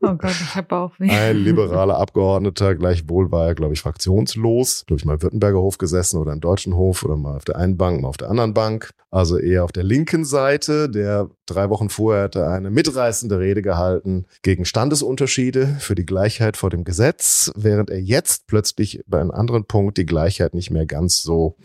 Oh 0.00 0.14
Gott, 0.14 0.32
ich 0.32 0.54
habe 0.54 0.76
auch 0.76 0.92
weh. 0.98 1.10
Ein 1.10 1.38
liberaler 1.38 1.96
Abgeordneter, 1.98 2.74
gleichwohl 2.74 3.32
war 3.32 3.48
er, 3.48 3.54
glaube 3.54 3.74
ich, 3.74 3.80
fraktionslos. 3.80 4.84
Glaube 4.86 5.00
ich, 5.00 5.04
mal 5.04 5.14
im 5.14 5.22
Württemberger 5.22 5.58
Hof 5.58 5.78
gesessen 5.78 6.18
oder 6.18 6.32
im 6.32 6.40
Deutschen 6.40 6.76
Hof 6.76 7.04
oder 7.04 7.16
mal 7.16 7.36
auf 7.36 7.44
der 7.44 7.56
einen 7.56 7.76
Bank, 7.76 8.02
mal 8.02 8.08
auf 8.08 8.16
der 8.16 8.30
anderen 8.30 8.54
Bank. 8.54 8.90
Also 9.10 9.38
eher 9.38 9.64
auf 9.64 9.72
der 9.72 9.84
linken 9.84 10.24
Seite. 10.24 10.88
Der 10.88 11.30
drei 11.46 11.70
Wochen 11.70 11.88
vorher 11.88 12.24
hatte 12.24 12.46
eine 12.48 12.70
mitreißende 12.70 13.38
Rede 13.38 13.62
gehalten 13.62 14.26
gegen 14.42 14.64
Standesunterschiede 14.64 15.76
für 15.78 15.94
die 15.94 16.06
Gleichheit 16.06 16.56
vor 16.56 16.70
dem 16.70 16.84
Gesetz, 16.84 17.50
während 17.56 17.90
er 17.90 18.00
jetzt 18.00 18.46
plötzlich 18.46 19.02
bei 19.06 19.20
einem 19.20 19.30
anderen 19.30 19.64
Punkt 19.64 19.98
die 19.98 20.06
Gleichheit 20.06 20.54
nicht 20.54 20.70
mehr 20.70 20.86
ganz 20.86 21.22
so 21.22 21.56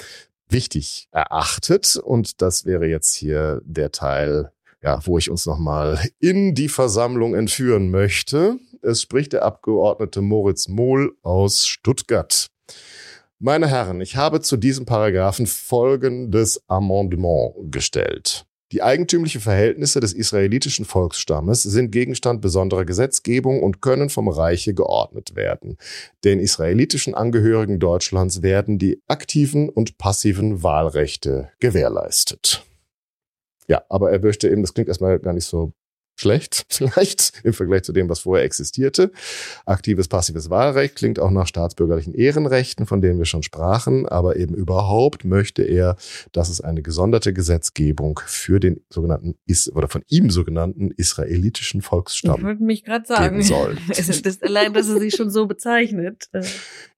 wichtig 0.47 1.07
erachtet. 1.11 1.95
Und 1.95 2.41
das 2.41 2.65
wäre 2.65 2.87
jetzt 2.87 3.13
hier 3.15 3.61
der 3.63 3.91
Teil, 3.91 4.51
ja, 4.81 4.99
wo 5.05 5.17
ich 5.17 5.29
uns 5.29 5.45
nochmal 5.45 5.99
in 6.19 6.55
die 6.55 6.69
Versammlung 6.69 7.35
entführen 7.35 7.91
möchte. 7.91 8.57
Es 8.81 9.01
spricht 9.01 9.33
der 9.33 9.43
Abgeordnete 9.43 10.21
Moritz 10.21 10.67
Mohl 10.67 11.15
aus 11.21 11.67
Stuttgart. 11.67 12.49
Meine 13.39 13.67
Herren, 13.67 14.01
ich 14.01 14.15
habe 14.15 14.41
zu 14.41 14.57
diesem 14.57 14.85
Paragraphen 14.85 15.47
folgendes 15.47 16.61
Amendement 16.67 17.53
gestellt. 17.71 18.45
Die 18.71 18.83
eigentümlichen 18.83 19.41
Verhältnisse 19.41 19.99
des 19.99 20.13
israelitischen 20.13 20.85
Volksstammes 20.85 21.63
sind 21.63 21.91
Gegenstand 21.91 22.41
besonderer 22.41 22.85
Gesetzgebung 22.85 23.63
und 23.63 23.81
können 23.81 24.09
vom 24.09 24.27
Reiche 24.27 24.75
geordnet 24.75 25.35
werden. 25.35 25.77
Den 26.23 26.39
israelitischen 26.39 27.15
Angehörigen 27.15 27.79
Deutschlands 27.79 28.43
werden 28.43 28.77
die 28.77 29.01
aktiven 29.07 29.69
und 29.69 29.97
passiven 29.97 30.61
Wahlrechte 30.61 31.49
gewährleistet. 31.59 32.63
Ja, 33.69 33.83
aber 33.87 34.11
er 34.11 34.19
möchte 34.19 34.49
eben, 34.49 34.63
das 34.63 34.73
klingt 34.73 34.87
erstmal 34.89 35.19
gar 35.19 35.33
nicht 35.33 35.45
so 35.45 35.73
schlecht, 36.19 36.65
vielleicht 36.69 37.33
im 37.43 37.53
Vergleich 37.53 37.83
zu 37.83 37.93
dem, 37.93 38.09
was 38.09 38.19
vorher 38.19 38.45
existierte. 38.45 39.11
Aktives, 39.65 40.07
passives 40.07 40.49
Wahlrecht 40.49 40.95
klingt 40.95 41.19
auch 41.19 41.31
nach 41.31 41.47
staatsbürgerlichen 41.47 42.13
Ehrenrechten, 42.13 42.85
von 42.85 43.01
denen 43.01 43.19
wir 43.19 43.25
schon 43.25 43.43
sprachen, 43.43 44.07
aber 44.07 44.35
eben 44.35 44.55
überhaupt 44.55 45.25
möchte 45.25 45.63
er, 45.63 45.95
dass 46.31 46.49
es 46.49 46.61
eine 46.61 46.81
gesonderte 46.81 47.33
Gesetzgebung 47.33 48.19
für 48.25 48.59
den 48.59 48.81
sogenannten 48.89 49.35
oder 49.73 49.87
von 49.87 50.03
ihm 50.07 50.29
sogenannten 50.29 50.91
israelitischen 50.91 51.81
Volksstamm 51.81 52.39
ich 52.39 52.43
würde 52.43 52.63
mich 52.63 52.83
gerade 52.83 53.05
sagen, 53.05 53.41
soll. 53.41 53.77
das, 53.87 54.41
allein, 54.41 54.73
dass 54.73 54.89
er 54.89 54.99
sich 54.99 55.15
schon 55.15 55.29
so 55.29 55.45
bezeichnet. 55.47 56.29
Äh. 56.31 56.43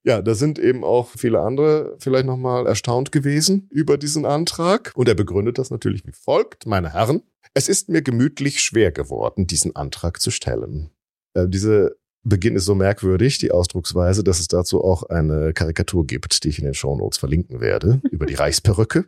Ja, 0.04 0.22
da 0.22 0.34
sind 0.34 0.60
eben 0.60 0.84
auch 0.84 1.10
viele 1.10 1.42
andere 1.42 1.96
vielleicht 2.00 2.26
nochmal 2.26 2.66
erstaunt 2.68 3.12
gewesen 3.12 3.68
über 3.70 3.98
diesen 3.98 4.26
Antrag. 4.26 4.92
Und 4.96 5.08
er 5.08 5.16
begründet 5.16 5.58
das 5.58 5.70
natürlich 5.70 6.06
wie 6.06 6.12
folgt, 6.12 6.66
meine 6.66 6.94
Herren. 6.94 7.22
Es 7.54 7.68
ist 7.68 7.90
mir 7.90 8.02
gemütlich 8.02 8.62
schwer 8.62 8.92
geworden, 8.92 9.48
diesen 9.48 9.76
Antrag 9.76 10.22
zu 10.22 10.32
stellen. 10.32 10.90
Äh, 11.34 11.48
diese 11.48 11.98
Beginn 12.24 12.56
ist 12.56 12.66
so 12.66 12.76
merkwürdig, 12.76 13.40
die 13.40 13.52
Ausdrucksweise, 13.52 14.24
dass 14.24 14.40
es 14.40 14.48
dazu 14.48 14.84
auch 14.84 15.04
eine 15.04 15.54
Karikatur 15.54 16.06
gibt, 16.06 16.44
die 16.44 16.50
ich 16.50 16.60
in 16.60 16.66
den 16.66 16.74
Shownotes 16.74 17.18
verlinken 17.18 17.60
werde, 17.60 18.02
über 18.12 18.26
die 18.26 18.36
Reichsperücke 18.36 19.06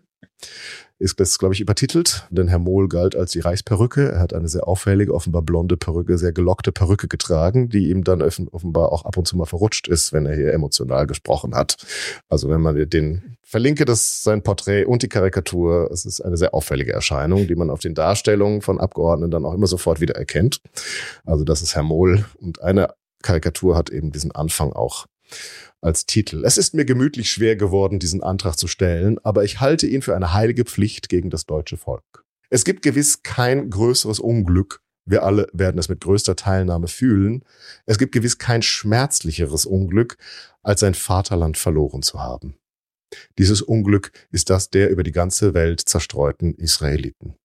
ist 0.99 1.19
das, 1.19 1.37
glaube 1.37 1.53
ich, 1.53 1.59
übertitelt, 1.59 2.27
denn 2.29 2.47
Herr 2.47 2.59
Mohl 2.59 2.87
galt 2.87 3.15
als 3.15 3.31
die 3.31 3.41
Reichsperücke. 3.41 4.13
Er 4.13 4.19
hat 4.19 4.33
eine 4.33 4.47
sehr 4.47 4.67
auffällige, 4.67 5.13
offenbar 5.13 5.41
blonde 5.41 5.75
Perücke, 5.75 6.17
sehr 6.17 6.31
gelockte 6.31 6.71
Perücke 6.71 7.07
getragen, 7.07 7.67
die 7.69 7.89
ihm 7.89 8.03
dann 8.03 8.21
offenbar 8.21 8.91
auch 8.91 9.03
ab 9.03 9.17
und 9.17 9.27
zu 9.27 9.35
mal 9.35 9.45
verrutscht 9.45 9.87
ist, 9.87 10.13
wenn 10.13 10.25
er 10.25 10.35
hier 10.35 10.53
emotional 10.53 11.05
gesprochen 11.05 11.55
hat. 11.55 11.75
Also 12.29 12.49
wenn 12.49 12.61
man 12.61 12.89
den 12.89 13.37
verlinke, 13.43 13.85
das 13.85 14.23
sein 14.23 14.43
Porträt 14.43 14.85
und 14.85 15.03
die 15.03 15.09
Karikatur, 15.09 15.89
es 15.91 16.05
ist 16.05 16.21
eine 16.21 16.37
sehr 16.37 16.53
auffällige 16.53 16.93
Erscheinung, 16.93 17.47
die 17.47 17.55
man 17.55 17.69
auf 17.69 17.81
den 17.81 17.95
Darstellungen 17.95 18.61
von 18.61 18.79
Abgeordneten 18.79 19.31
dann 19.31 19.45
auch 19.45 19.53
immer 19.53 19.67
sofort 19.67 19.99
wieder 19.99 20.15
erkennt. 20.15 20.61
Also 21.25 21.43
das 21.43 21.61
ist 21.61 21.75
Herr 21.75 21.83
Mohl 21.83 22.25
und 22.39 22.61
eine 22.61 22.93
Karikatur 23.21 23.75
hat 23.75 23.89
eben 23.89 24.11
diesen 24.11 24.31
Anfang 24.31 24.73
auch 24.73 25.05
als 25.83 26.05
Titel. 26.05 26.43
Es 26.45 26.57
ist 26.57 26.73
mir 26.73 26.85
gemütlich 26.85 27.31
schwer 27.31 27.55
geworden, 27.55 27.99
diesen 27.99 28.23
Antrag 28.23 28.57
zu 28.57 28.67
stellen, 28.67 29.19
aber 29.23 29.43
ich 29.43 29.59
halte 29.59 29.87
ihn 29.87 30.01
für 30.01 30.15
eine 30.15 30.33
heilige 30.33 30.65
Pflicht 30.65 31.09
gegen 31.09 31.29
das 31.29 31.45
deutsche 31.45 31.77
Volk. 31.77 32.25
Es 32.49 32.65
gibt 32.65 32.81
gewiss 32.83 33.23
kein 33.23 33.69
größeres 33.69 34.19
Unglück, 34.19 34.81
wir 35.05 35.23
alle 35.23 35.47
werden 35.51 35.77
es 35.77 35.89
mit 35.89 36.01
größter 36.01 36.35
Teilnahme 36.35 36.87
fühlen, 36.87 37.43
es 37.85 37.97
gibt 37.97 38.13
gewiss 38.13 38.37
kein 38.37 38.61
schmerzlicheres 38.61 39.65
Unglück, 39.65 40.17
als 40.61 40.79
sein 40.79 40.93
Vaterland 40.93 41.57
verloren 41.57 42.01
zu 42.01 42.21
haben. 42.21 42.55
Dieses 43.37 43.61
Unglück 43.61 44.11
ist 44.31 44.49
das 44.49 44.69
der 44.69 44.89
über 44.89 45.03
die 45.03 45.11
ganze 45.11 45.53
Welt 45.53 45.81
zerstreuten 45.81 46.55
Israeliten. 46.55 47.35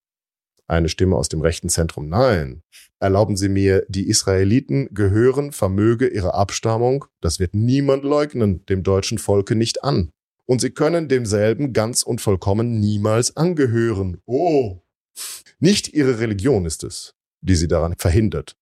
Eine 0.68 0.90
Stimme 0.90 1.16
aus 1.16 1.30
dem 1.30 1.40
rechten 1.40 1.70
Zentrum. 1.70 2.08
Nein. 2.08 2.62
Erlauben 3.00 3.36
Sie 3.36 3.48
mir, 3.48 3.86
die 3.88 4.08
Israeliten 4.08 4.88
gehören 4.92 5.52
Vermöge 5.52 6.08
ihrer 6.08 6.34
Abstammung, 6.34 7.06
das 7.20 7.40
wird 7.40 7.54
niemand 7.54 8.04
leugnen, 8.04 8.66
dem 8.66 8.82
deutschen 8.82 9.18
Volke 9.18 9.54
nicht 9.54 9.82
an. 9.82 10.10
Und 10.46 10.60
sie 10.60 10.70
können 10.70 11.08
demselben 11.08 11.72
ganz 11.72 12.02
und 12.02 12.20
vollkommen 12.20 12.80
niemals 12.80 13.36
angehören. 13.36 14.20
Oh. 14.26 14.82
Nicht 15.58 15.94
ihre 15.94 16.20
Religion 16.20 16.66
ist 16.66 16.84
es, 16.84 17.14
die 17.40 17.54
sie 17.54 17.68
daran 17.68 17.94
verhindert. 17.96 18.56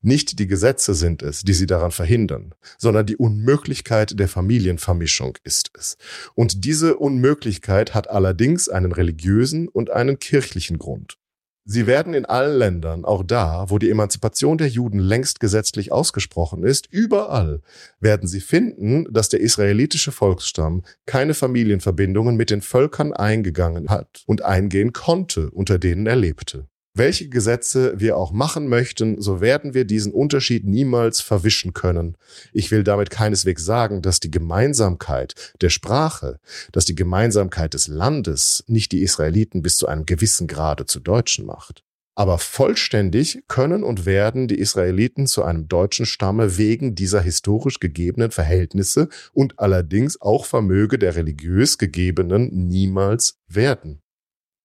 Nicht 0.00 0.38
die 0.38 0.46
Gesetze 0.46 0.94
sind 0.94 1.22
es, 1.22 1.42
die 1.42 1.52
sie 1.52 1.66
daran 1.66 1.90
verhindern, 1.90 2.54
sondern 2.78 3.06
die 3.06 3.16
Unmöglichkeit 3.16 4.18
der 4.18 4.28
Familienvermischung 4.28 5.36
ist 5.44 5.70
es. 5.76 5.96
Und 6.34 6.64
diese 6.64 6.96
Unmöglichkeit 6.96 7.94
hat 7.94 8.08
allerdings 8.08 8.68
einen 8.68 8.92
religiösen 8.92 9.68
und 9.68 9.90
einen 9.90 10.18
kirchlichen 10.18 10.78
Grund. 10.78 11.18
Sie 11.66 11.86
werden 11.86 12.12
in 12.12 12.26
allen 12.26 12.58
Ländern, 12.58 13.06
auch 13.06 13.24
da, 13.24 13.70
wo 13.70 13.78
die 13.78 13.88
Emanzipation 13.88 14.58
der 14.58 14.68
Juden 14.68 14.98
längst 14.98 15.40
gesetzlich 15.40 15.92
ausgesprochen 15.92 16.62
ist, 16.62 16.88
überall 16.90 17.62
werden 18.00 18.28
Sie 18.28 18.40
finden, 18.40 19.10
dass 19.10 19.30
der 19.30 19.40
israelitische 19.40 20.12
Volksstamm 20.12 20.82
keine 21.06 21.32
Familienverbindungen 21.32 22.36
mit 22.36 22.50
den 22.50 22.60
Völkern 22.60 23.14
eingegangen 23.14 23.88
hat 23.88 24.24
und 24.26 24.42
eingehen 24.42 24.92
konnte, 24.92 25.50
unter 25.50 25.78
denen 25.78 26.06
er 26.06 26.16
lebte. 26.16 26.68
Welche 26.96 27.28
Gesetze 27.28 27.94
wir 27.98 28.16
auch 28.16 28.30
machen 28.30 28.68
möchten, 28.68 29.20
so 29.20 29.40
werden 29.40 29.74
wir 29.74 29.84
diesen 29.84 30.12
Unterschied 30.12 30.64
niemals 30.64 31.20
verwischen 31.20 31.72
können. 31.72 32.16
Ich 32.52 32.70
will 32.70 32.84
damit 32.84 33.10
keineswegs 33.10 33.64
sagen, 33.64 34.00
dass 34.00 34.20
die 34.20 34.30
Gemeinsamkeit 34.30 35.52
der 35.60 35.70
Sprache, 35.70 36.38
dass 36.70 36.84
die 36.84 36.94
Gemeinsamkeit 36.94 37.74
des 37.74 37.88
Landes 37.88 38.62
nicht 38.68 38.92
die 38.92 39.02
Israeliten 39.02 39.60
bis 39.60 39.76
zu 39.76 39.88
einem 39.88 40.06
gewissen 40.06 40.46
Grade 40.46 40.86
zu 40.86 41.00
Deutschen 41.00 41.46
macht. 41.46 41.82
Aber 42.14 42.38
vollständig 42.38 43.42
können 43.48 43.82
und 43.82 44.06
werden 44.06 44.46
die 44.46 44.60
Israeliten 44.60 45.26
zu 45.26 45.42
einem 45.42 45.66
deutschen 45.66 46.06
Stamme 46.06 46.58
wegen 46.58 46.94
dieser 46.94 47.20
historisch 47.20 47.80
gegebenen 47.80 48.30
Verhältnisse 48.30 49.08
und 49.32 49.58
allerdings 49.58 50.20
auch 50.20 50.46
Vermöge 50.46 50.96
der 51.00 51.16
religiös 51.16 51.76
gegebenen 51.76 52.68
niemals 52.68 53.40
werden. 53.48 54.00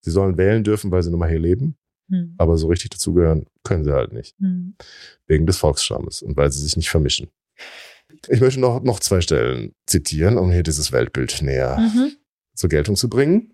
Sie 0.02 0.12
sollen 0.12 0.38
wählen 0.38 0.64
dürfen, 0.64 0.92
weil 0.92 1.02
sie 1.02 1.10
nun 1.10 1.22
mal 1.22 1.30
hier 1.30 1.40
leben. 1.40 1.79
Hm. 2.10 2.36
Aber 2.38 2.58
so 2.58 2.68
richtig 2.68 2.92
dazugehören 2.92 3.46
können 3.64 3.84
sie 3.84 3.94
halt 3.94 4.14
nicht. 4.14 4.36
Hm. 4.40 4.76
Wegen 5.28 5.46
des 5.46 5.58
Volksstammes 5.58 6.22
und 6.22 6.38
weil 6.38 6.52
sie 6.52 6.62
sich 6.62 6.78
nicht 6.78 6.90
vermischen. 6.90 7.30
Ich 8.28 8.42
möchte 8.42 8.60
noch, 8.60 8.82
noch 8.82 9.00
zwei 9.00 9.22
Stellen 9.22 9.74
zitieren, 9.86 10.38
um 10.38 10.52
hier 10.52 10.64
dieses 10.64 10.92
Weltbild 10.92 11.42
näher 11.42 11.78
mhm. 11.78 12.12
zur 12.56 12.70
Geltung 12.70 12.96
zu 12.96 13.10
bringen. 13.10 13.54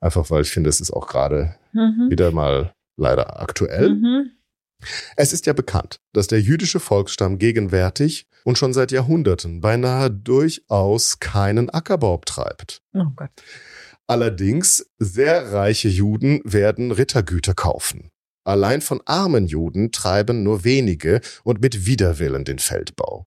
Einfach 0.00 0.30
weil 0.30 0.42
ich 0.42 0.50
finde, 0.50 0.70
es 0.70 0.80
ist 0.80 0.90
auch 0.90 1.06
gerade 1.06 1.54
mhm. 1.72 2.08
wieder 2.08 2.30
mal 2.32 2.72
leider 2.96 3.40
aktuell. 3.40 3.90
Mhm. 3.90 4.30
Es 5.16 5.32
ist 5.32 5.46
ja 5.46 5.52
bekannt, 5.52 6.00
dass 6.12 6.26
der 6.26 6.40
jüdische 6.40 6.80
Volksstamm 6.80 7.38
gegenwärtig 7.38 8.26
und 8.44 8.58
schon 8.58 8.72
seit 8.72 8.90
Jahrhunderten 8.90 9.60
beinahe 9.60 10.10
durchaus 10.10 11.20
keinen 11.20 11.70
Ackerbau 11.70 12.20
treibt. 12.24 12.82
Oh 12.92 13.06
Gott. 13.14 13.30
Allerdings, 14.12 14.84
sehr 14.98 15.54
reiche 15.54 15.88
Juden 15.88 16.42
werden 16.44 16.92
Rittergüter 16.92 17.54
kaufen. 17.54 18.10
Allein 18.44 18.82
von 18.82 19.00
armen 19.06 19.46
Juden 19.46 19.90
treiben 19.90 20.42
nur 20.42 20.64
wenige 20.64 21.22
und 21.44 21.62
mit 21.62 21.86
Widerwillen 21.86 22.44
den 22.44 22.58
Feldbau. 22.58 23.24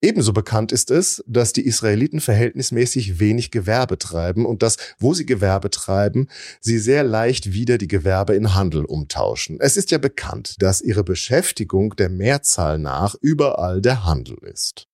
Ebenso 0.00 0.32
bekannt 0.32 0.70
ist 0.70 0.92
es, 0.92 1.24
dass 1.26 1.52
die 1.52 1.66
Israeliten 1.66 2.20
verhältnismäßig 2.20 3.18
wenig 3.18 3.50
Gewerbe 3.50 3.98
treiben 3.98 4.46
und 4.46 4.62
dass, 4.62 4.76
wo 5.00 5.12
sie 5.12 5.26
Gewerbe 5.26 5.70
treiben, 5.70 6.28
sie 6.60 6.78
sehr 6.78 7.02
leicht 7.02 7.52
wieder 7.52 7.76
die 7.76 7.88
Gewerbe 7.88 8.36
in 8.36 8.54
Handel 8.54 8.84
umtauschen. 8.84 9.58
Es 9.58 9.76
ist 9.76 9.90
ja 9.90 9.98
bekannt, 9.98 10.54
dass 10.60 10.80
ihre 10.80 11.02
Beschäftigung 11.02 11.96
der 11.96 12.10
Mehrzahl 12.10 12.78
nach 12.78 13.16
überall 13.20 13.80
der 13.80 14.04
Handel 14.04 14.38
ist. 14.42 14.86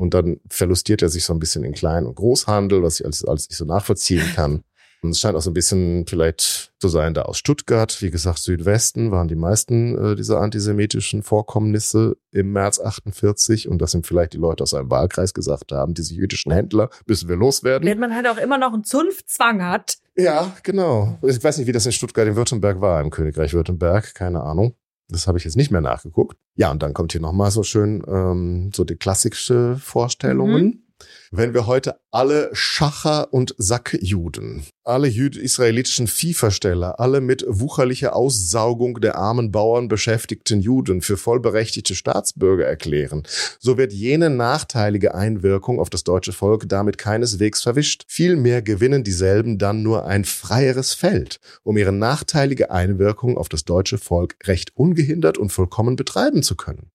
Und 0.00 0.14
dann 0.14 0.40
verlustiert 0.48 1.02
er 1.02 1.10
sich 1.10 1.26
so 1.26 1.34
ein 1.34 1.38
bisschen 1.38 1.62
in 1.62 1.74
Klein- 1.74 2.06
und 2.06 2.14
Großhandel, 2.14 2.82
was 2.82 3.00
ich 3.00 3.04
alles, 3.04 3.22
alles 3.22 3.50
nicht 3.50 3.58
so 3.58 3.66
nachvollziehen 3.66 4.24
kann. 4.34 4.64
Und 5.02 5.10
es 5.10 5.20
scheint 5.20 5.36
auch 5.36 5.42
so 5.42 5.50
ein 5.50 5.54
bisschen 5.54 6.06
vielleicht 6.06 6.72
zu 6.78 6.88
sein, 6.88 7.12
da 7.12 7.22
aus 7.22 7.36
Stuttgart, 7.36 8.00
wie 8.00 8.10
gesagt, 8.10 8.38
Südwesten 8.38 9.10
waren 9.10 9.28
die 9.28 9.36
meisten 9.36 10.12
äh, 10.12 10.16
dieser 10.16 10.40
antisemitischen 10.40 11.22
Vorkommnisse 11.22 12.16
im 12.32 12.52
März 12.52 12.80
48 12.80 13.68
und 13.68 13.76
das 13.82 13.90
sind 13.90 14.06
vielleicht 14.06 14.32
die 14.32 14.38
Leute 14.38 14.62
aus 14.62 14.72
einem 14.72 14.90
Wahlkreis 14.90 15.34
gesagt 15.34 15.70
haben, 15.70 15.92
diese 15.92 16.14
jüdischen 16.14 16.50
Händler 16.50 16.88
müssen 17.04 17.28
wir 17.28 17.36
loswerden. 17.36 17.86
Wenn 17.86 17.98
man 17.98 18.14
halt 18.14 18.26
auch 18.26 18.38
immer 18.38 18.56
noch 18.56 18.72
einen 18.72 18.84
Zunftzwang 18.84 19.62
hat. 19.62 19.98
Ja, 20.16 20.56
genau. 20.62 21.18
Ich 21.22 21.44
weiß 21.44 21.58
nicht, 21.58 21.66
wie 21.66 21.72
das 21.72 21.84
in 21.84 21.92
Stuttgart 21.92 22.26
in 22.26 22.36
Württemberg 22.36 22.80
war, 22.80 23.02
im 23.02 23.10
Königreich 23.10 23.52
Württemberg, 23.52 24.14
keine 24.14 24.42
Ahnung. 24.42 24.74
Das 25.10 25.26
habe 25.26 25.38
ich 25.38 25.44
jetzt 25.44 25.56
nicht 25.56 25.70
mehr 25.70 25.80
nachgeguckt. 25.80 26.36
Ja, 26.54 26.70
und 26.70 26.82
dann 26.82 26.94
kommt 26.94 27.12
hier 27.12 27.20
nochmal 27.20 27.50
so 27.50 27.62
schön 27.62 28.02
ähm, 28.06 28.70
so 28.74 28.84
die 28.84 28.96
klassische 28.96 29.76
Vorstellungen. 29.76 30.64
Mhm. 30.64 30.82
Wenn 31.30 31.54
wir 31.54 31.66
heute 31.66 32.00
alle 32.10 32.50
Schacher 32.52 33.32
und 33.32 33.54
Sackjuden, 33.56 34.64
alle 34.84 35.08
israelitischen 35.08 36.08
Viehversteller, 36.08 36.98
alle 36.98 37.20
mit 37.20 37.44
wucherlicher 37.46 38.16
Aussaugung 38.16 39.00
der 39.00 39.16
armen 39.16 39.52
Bauern 39.52 39.88
beschäftigten 39.88 40.60
Juden 40.60 41.02
für 41.02 41.16
vollberechtigte 41.16 41.94
Staatsbürger 41.94 42.66
erklären, 42.66 43.22
so 43.60 43.78
wird 43.78 43.92
jene 43.92 44.30
nachteilige 44.30 45.14
Einwirkung 45.14 45.78
auf 45.78 45.90
das 45.90 46.02
deutsche 46.02 46.32
Volk 46.32 46.68
damit 46.68 46.98
keineswegs 46.98 47.62
verwischt. 47.62 48.04
Vielmehr 48.08 48.62
gewinnen 48.62 49.04
dieselben 49.04 49.58
dann 49.58 49.82
nur 49.82 50.06
ein 50.06 50.24
freieres 50.24 50.94
Feld, 50.94 51.38
um 51.62 51.76
ihre 51.76 51.92
nachteilige 51.92 52.70
Einwirkung 52.70 53.38
auf 53.38 53.48
das 53.48 53.64
deutsche 53.64 53.98
Volk 53.98 54.36
recht 54.44 54.76
ungehindert 54.76 55.38
und 55.38 55.52
vollkommen 55.52 55.96
betreiben 55.96 56.42
zu 56.42 56.56
können. 56.56 56.90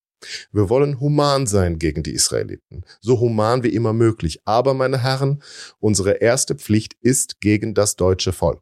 Wir 0.51 0.69
wollen 0.69 0.99
human 0.99 1.47
sein 1.47 1.79
gegen 1.79 2.03
die 2.03 2.13
Israeliten, 2.13 2.83
so 3.01 3.19
human 3.19 3.63
wie 3.63 3.69
immer 3.69 3.93
möglich. 3.93 4.41
Aber, 4.45 4.73
meine 4.73 5.03
Herren, 5.03 5.41
unsere 5.79 6.13
erste 6.13 6.55
Pflicht 6.55 6.95
ist 7.01 7.41
gegen 7.41 7.73
das 7.73 7.95
deutsche 7.95 8.33
Volk. 8.33 8.61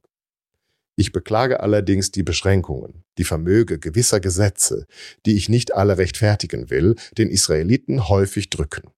Ich 0.95 1.11
beklage 1.11 1.59
allerdings 1.59 2.11
die 2.11 2.23
Beschränkungen, 2.23 3.03
die 3.17 3.23
Vermöge 3.23 3.79
gewisser 3.79 4.19
Gesetze, 4.19 4.85
die 5.25 5.35
ich 5.35 5.49
nicht 5.49 5.73
alle 5.73 5.97
rechtfertigen 5.97 6.69
will, 6.69 6.95
den 7.17 7.29
Israeliten 7.29 8.09
häufig 8.09 8.51
drücken. 8.51 8.91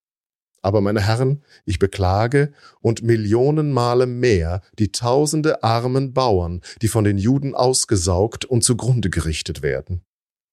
Aber 0.61 0.81
meine 0.81 1.05
Herren, 1.05 1.43
ich 1.65 1.77
beklage 1.77 2.51
und 2.81 3.03
Millionen 3.03 3.71
Male 3.71 4.07
mehr 4.07 4.61
die 4.79 4.91
tausende 4.91 5.63
armen 5.63 6.11
Bauern, 6.13 6.61
die 6.81 6.87
von 6.87 7.03
den 7.03 7.19
Juden 7.19 7.53
ausgesaugt 7.53 8.45
und 8.45 8.63
zugrunde 8.63 9.11
gerichtet 9.11 9.61
werden. 9.61 10.01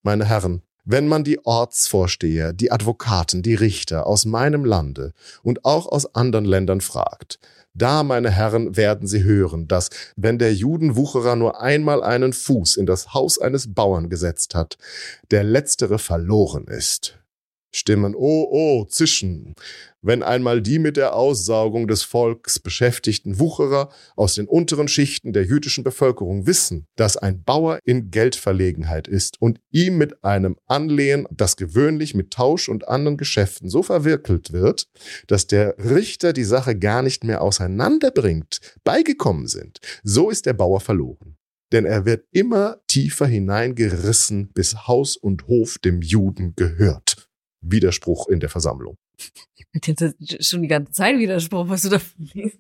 Meine 0.03 0.27
Herren, 0.27 0.63
wenn 0.85 1.09
man 1.09 1.25
die 1.25 1.45
Ortsvorsteher, 1.45 2.53
die 2.53 2.73
Advokaten, 2.73 3.43
die 3.43 3.55
Richter 3.55 4.07
aus 4.07 4.25
meinem 4.25 4.65
Lande 4.65 5.13
und 5.43 5.65
auch 5.65 5.87
aus 5.87 6.15
anderen 6.15 6.45
Ländern 6.45 6.81
fragt, 6.81 7.39
da, 7.75 8.03
meine 8.03 8.31
Herren, 8.31 8.77
werden 8.77 9.09
Sie 9.09 9.23
hören, 9.23 9.67
dass, 9.67 9.89
wenn 10.17 10.39
der 10.39 10.53
Judenwucherer 10.53 11.37
nur 11.37 11.63
einmal 11.63 12.03
einen 12.03 12.35
Fuß 12.35 12.77
in 12.77 12.85
das 12.85 13.15
Haus 13.15 13.39
eines 13.39 13.73
Bauern 13.73 14.11
gesetzt 14.11 14.55
hat, 14.55 14.77
der 15.31 15.43
letztere 15.43 15.99
verloren 15.99 16.67
ist. 16.67 17.22
Stimmen. 17.74 18.15
Oh, 18.15 18.49
oh, 18.51 18.85
zischen, 18.85 19.55
wenn 20.03 20.23
einmal 20.23 20.61
die 20.61 20.78
mit 20.78 20.97
der 20.97 21.15
Aussaugung 21.15 21.89
des 21.89 22.03
Volks 22.03 22.59
beschäftigten 22.59 23.39
Wucherer 23.39 23.89
aus 24.16 24.35
den 24.35 24.47
unteren 24.47 24.89
Schichten 24.89 25.32
der 25.32 25.44
jüdischen 25.44 25.85
Bevölkerung 25.85 26.47
wissen, 26.47 26.86
dass 26.97 27.16
ein 27.16 27.43
Bauer 27.44 27.78
in 27.85 28.11
Geldverlegenheit 28.11 29.09
ist 29.09 29.40
und 29.40 29.61
ihm 29.70 29.97
mit 29.97 30.23
einem 30.24 30.57
Anlehen, 30.66 31.27
das 31.31 31.57
gewöhnlich 31.57 32.15
mit 32.15 32.32
Tausch 32.32 32.69
und 32.69 32.89
anderen 32.89 33.16
Geschäften 33.16 33.69
so 33.69 33.82
verwirkelt 33.82 34.53
wird, 34.53 34.89
dass 35.28 35.47
der 35.47 35.77
Richter 35.78 36.32
die 36.32 36.44
Sache 36.44 36.77
gar 36.78 37.03
nicht 37.03 37.24
mehr 37.24 37.40
auseinanderbringt, 37.40 38.61
beigekommen 38.85 39.47
sind, 39.47 39.78
so 40.03 40.31
ist 40.31 40.47
der 40.47 40.53
Bauer 40.55 40.81
verloren. 40.81 41.36
Denn 41.73 41.86
er 41.86 42.05
wird 42.05 42.27
immer 42.32 42.78
tiefer 42.86 43.27
hineingerissen, 43.27 44.51
bis 44.53 44.86
Haus 44.86 45.16
und 45.16 45.47
Hof 45.47 45.78
dem 45.78 46.03
Juden 46.03 46.55
gehört. 46.55 47.22
Widerspruch 47.63 48.29
in 48.29 48.41
der 48.41 48.49
Versammlung. 48.49 48.99
Das 49.75 50.15
ist 50.19 50.49
schon 50.51 50.63
die 50.63 50.69
ganze 50.69 50.93
Zeit 50.93 51.19
Widerspruch, 51.19 51.67
was 51.69 51.83
du 51.83 51.89
da 51.89 52.01
liest. 52.19 52.59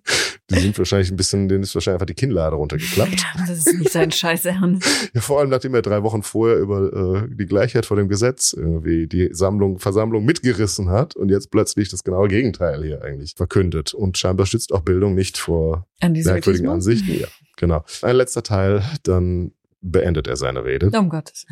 Die 0.48 0.60
sind 0.60 0.78
wahrscheinlich 0.78 1.10
ein 1.10 1.16
bisschen, 1.16 1.48
denen 1.48 1.62
ist 1.62 1.74
wahrscheinlich 1.74 1.96
einfach 1.96 2.06
die 2.06 2.14
Kinnlade 2.14 2.56
runtergeklappt. 2.56 3.24
Das 3.46 3.50
ist 3.50 3.78
nicht 3.78 3.92
sein 3.92 4.10
Scheiß 4.10 4.46
Ernst. 4.46 5.10
Ja, 5.12 5.20
vor 5.20 5.40
allem 5.40 5.50
nachdem 5.50 5.74
er 5.74 5.82
drei 5.82 6.02
Wochen 6.02 6.22
vorher 6.22 6.56
über 6.58 7.24
äh, 7.24 7.28
die 7.28 7.46
Gleichheit 7.46 7.84
vor 7.84 7.96
dem 7.96 8.08
Gesetz 8.08 8.54
irgendwie 8.54 9.06
die 9.06 9.28
Sammlung, 9.32 9.78
Versammlung 9.78 10.24
mitgerissen 10.24 10.88
hat 10.88 11.14
und 11.14 11.28
jetzt 11.28 11.50
plötzlich 11.50 11.90
das 11.90 12.02
genaue 12.02 12.28
Gegenteil 12.28 12.82
hier 12.82 13.02
eigentlich 13.02 13.34
verkündet. 13.36 13.92
Und 13.92 14.16
scheinbar 14.16 14.46
schützt 14.46 14.72
auch 14.72 14.80
Bildung 14.80 15.14
nicht 15.14 15.36
vor 15.36 15.86
merkwürdigen 16.02 16.68
Ansichten. 16.68 17.18
Ja, 17.18 17.28
genau. 17.56 17.84
Ein 18.00 18.16
letzter 18.16 18.42
Teil, 18.42 18.82
dann 19.02 19.52
beendet 19.82 20.28
er 20.28 20.36
seine 20.36 20.64
Rede. 20.64 20.90
Um 20.98 21.10
Gottes. 21.10 21.46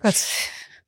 Gott. 0.00 0.14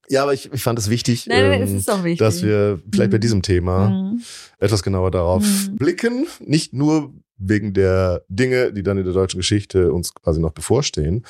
Ja, 0.08 0.22
aber 0.22 0.34
ich, 0.34 0.52
ich 0.52 0.62
fand 0.62 0.78
es 0.78 0.88
wichtig, 0.90 1.26
Nein, 1.26 1.62
ähm, 1.62 1.62
es 1.62 1.86
wichtig, 1.86 2.18
dass 2.18 2.42
wir 2.42 2.80
vielleicht 2.92 3.10
mhm. 3.10 3.14
bei 3.14 3.18
diesem 3.18 3.42
Thema 3.42 3.88
mhm. 3.90 4.22
etwas 4.58 4.82
genauer 4.82 5.10
darauf 5.10 5.42
mhm. 5.42 5.76
blicken. 5.76 6.26
Nicht 6.40 6.72
nur 6.72 7.12
wegen 7.38 7.74
der 7.74 8.22
Dinge, 8.28 8.72
die 8.72 8.82
dann 8.82 8.98
in 8.98 9.04
der 9.04 9.12
deutschen 9.12 9.38
Geschichte 9.38 9.92
uns 9.92 10.14
quasi 10.14 10.40
noch 10.40 10.52
bevorstehen, 10.52 11.24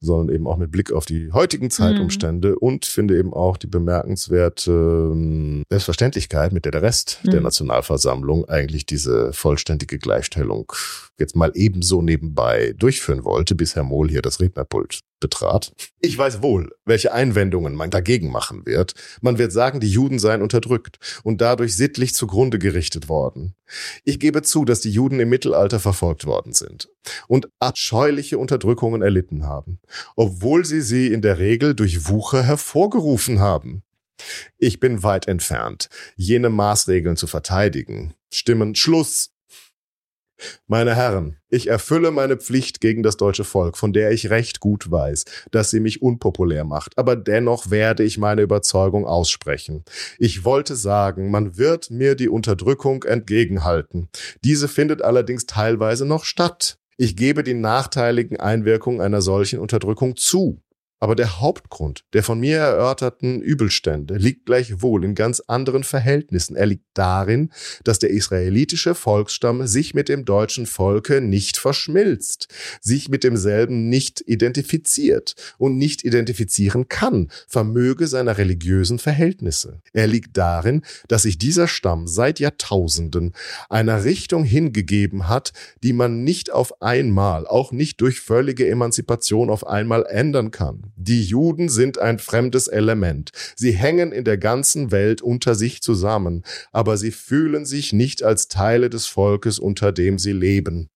sondern 0.00 0.34
eben 0.34 0.46
auch 0.46 0.56
mit 0.56 0.70
Blick 0.70 0.92
auf 0.92 1.06
die 1.06 1.32
heutigen 1.32 1.70
Zeitumstände 1.70 2.50
mhm. 2.50 2.56
und 2.58 2.86
finde 2.86 3.18
eben 3.18 3.32
auch 3.32 3.56
die 3.56 3.66
bemerkenswerte 3.66 4.70
ähm, 4.70 5.62
Selbstverständlichkeit, 5.70 6.52
mit 6.52 6.64
der 6.64 6.72
der 6.72 6.82
Rest 6.82 7.20
mhm. 7.22 7.30
der 7.30 7.40
Nationalversammlung 7.40 8.48
eigentlich 8.48 8.86
diese 8.86 9.32
vollständige 9.32 9.98
Gleichstellung 9.98 10.72
jetzt 11.18 11.36
mal 11.36 11.50
ebenso 11.54 12.00
nebenbei 12.00 12.74
durchführen 12.78 13.24
wollte, 13.24 13.54
bis 13.54 13.74
Herr 13.74 13.82
Mohl 13.82 14.08
hier 14.08 14.22
das 14.22 14.40
Rednerpult 14.40 15.00
betrat. 15.20 15.72
Ich 16.00 16.16
weiß 16.16 16.42
wohl, 16.42 16.70
welche 16.84 17.12
Einwendungen 17.12 17.74
man 17.74 17.90
dagegen 17.90 18.30
machen 18.30 18.66
wird. 18.66 18.94
Man 19.20 19.38
wird 19.38 19.52
sagen, 19.52 19.80
die 19.80 19.90
Juden 19.90 20.18
seien 20.18 20.42
unterdrückt 20.42 20.98
und 21.24 21.40
dadurch 21.40 21.76
sittlich 21.76 22.14
zugrunde 22.14 22.58
gerichtet 22.58 23.08
worden. 23.08 23.54
Ich 24.04 24.20
gebe 24.20 24.42
zu, 24.42 24.64
dass 24.64 24.80
die 24.80 24.90
Juden 24.90 25.20
im 25.20 25.28
Mittelalter 25.28 25.80
verfolgt 25.80 26.24
worden 26.24 26.52
sind 26.52 26.88
und 27.26 27.48
abscheuliche 27.58 28.38
Unterdrückungen 28.38 29.02
erlitten 29.02 29.44
haben, 29.44 29.80
obwohl 30.16 30.64
sie 30.64 30.80
sie 30.80 31.12
in 31.12 31.22
der 31.22 31.38
Regel 31.38 31.74
durch 31.74 32.08
Wucher 32.08 32.42
hervorgerufen 32.42 33.40
haben. 33.40 33.82
Ich 34.58 34.80
bin 34.80 35.02
weit 35.02 35.28
entfernt, 35.28 35.88
jene 36.16 36.50
Maßregeln 36.50 37.16
zu 37.16 37.26
verteidigen. 37.26 38.14
Stimmen 38.32 38.74
Schluss 38.74 39.30
meine 40.66 40.94
Herren, 40.94 41.36
ich 41.48 41.66
erfülle 41.68 42.10
meine 42.10 42.36
Pflicht 42.36 42.80
gegen 42.80 43.02
das 43.02 43.16
deutsche 43.16 43.44
Volk, 43.44 43.76
von 43.76 43.92
der 43.92 44.12
ich 44.12 44.30
recht 44.30 44.60
gut 44.60 44.90
weiß, 44.90 45.24
dass 45.50 45.70
sie 45.70 45.80
mich 45.80 46.00
unpopulär 46.02 46.64
macht, 46.64 46.96
aber 46.96 47.16
dennoch 47.16 47.70
werde 47.70 48.04
ich 48.04 48.18
meine 48.18 48.42
Überzeugung 48.42 49.06
aussprechen. 49.06 49.84
Ich 50.18 50.44
wollte 50.44 50.76
sagen, 50.76 51.30
man 51.30 51.56
wird 51.56 51.90
mir 51.90 52.14
die 52.14 52.28
Unterdrückung 52.28 53.02
entgegenhalten. 53.04 54.08
Diese 54.44 54.68
findet 54.68 55.02
allerdings 55.02 55.46
teilweise 55.46 56.04
noch 56.04 56.24
statt. 56.24 56.78
Ich 57.00 57.14
gebe 57.14 57.44
die 57.44 57.54
nachteiligen 57.54 58.40
Einwirkungen 58.40 59.00
einer 59.00 59.22
solchen 59.22 59.60
Unterdrückung 59.60 60.16
zu. 60.16 60.60
Aber 61.00 61.14
der 61.14 61.40
Hauptgrund 61.40 62.04
der 62.12 62.22
von 62.22 62.40
mir 62.40 62.58
erörterten 62.58 63.40
Übelstände 63.40 64.16
liegt 64.16 64.46
gleichwohl 64.46 65.04
in 65.04 65.14
ganz 65.14 65.40
anderen 65.46 65.84
Verhältnissen. 65.84 66.56
Er 66.56 66.66
liegt 66.66 66.86
darin, 66.94 67.52
dass 67.84 68.00
der 68.00 68.10
israelitische 68.10 68.94
Volksstamm 68.94 69.66
sich 69.66 69.94
mit 69.94 70.08
dem 70.08 70.24
deutschen 70.24 70.66
Volke 70.66 71.20
nicht 71.20 71.56
verschmilzt, 71.56 72.48
sich 72.80 73.08
mit 73.08 73.22
demselben 73.22 73.88
nicht 73.88 74.22
identifiziert 74.26 75.34
und 75.56 75.78
nicht 75.78 76.04
identifizieren 76.04 76.88
kann, 76.88 77.30
vermöge 77.46 78.08
seiner 78.08 78.38
religiösen 78.38 78.98
Verhältnisse. 78.98 79.80
Er 79.92 80.08
liegt 80.08 80.36
darin, 80.36 80.82
dass 81.06 81.22
sich 81.22 81.38
dieser 81.38 81.68
Stamm 81.68 82.08
seit 82.08 82.40
Jahrtausenden 82.40 83.34
einer 83.68 84.04
Richtung 84.04 84.42
hingegeben 84.42 85.28
hat, 85.28 85.52
die 85.82 85.92
man 85.92 86.24
nicht 86.24 86.50
auf 86.50 86.82
einmal, 86.82 87.46
auch 87.46 87.70
nicht 87.70 88.00
durch 88.00 88.20
völlige 88.20 88.68
Emanzipation 88.68 89.50
auf 89.50 89.66
einmal 89.66 90.04
ändern 90.06 90.50
kann. 90.50 90.87
Die 90.96 91.22
Juden 91.22 91.68
sind 91.68 91.98
ein 91.98 92.18
fremdes 92.18 92.68
Element. 92.68 93.30
Sie 93.56 93.72
hängen 93.72 94.12
in 94.12 94.24
der 94.24 94.38
ganzen 94.38 94.90
Welt 94.90 95.22
unter 95.22 95.54
sich 95.54 95.82
zusammen, 95.82 96.44
aber 96.72 96.96
sie 96.96 97.10
fühlen 97.10 97.64
sich 97.66 97.92
nicht 97.92 98.22
als 98.22 98.48
Teile 98.48 98.90
des 98.90 99.06
Volkes, 99.06 99.58
unter 99.58 99.92
dem 99.92 100.18
sie 100.18 100.32
leben. 100.32 100.88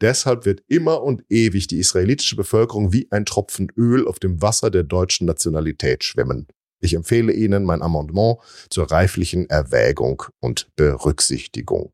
Deshalb 0.00 0.44
wird 0.44 0.62
immer 0.68 1.02
und 1.02 1.24
ewig 1.28 1.66
die 1.66 1.78
israelitische 1.78 2.36
Bevölkerung 2.36 2.92
wie 2.92 3.10
ein 3.10 3.24
Tropfen 3.24 3.68
Öl 3.76 4.06
auf 4.06 4.18
dem 4.18 4.42
Wasser 4.42 4.70
der 4.70 4.82
deutschen 4.82 5.26
Nationalität 5.26 6.04
schwimmen. 6.04 6.46
Ich 6.80 6.94
empfehle 6.94 7.32
Ihnen 7.32 7.64
mein 7.64 7.80
Amendement 7.80 8.38
zur 8.68 8.90
reiflichen 8.90 9.48
Erwägung 9.48 10.24
und 10.40 10.68
Berücksichtigung. 10.76 11.92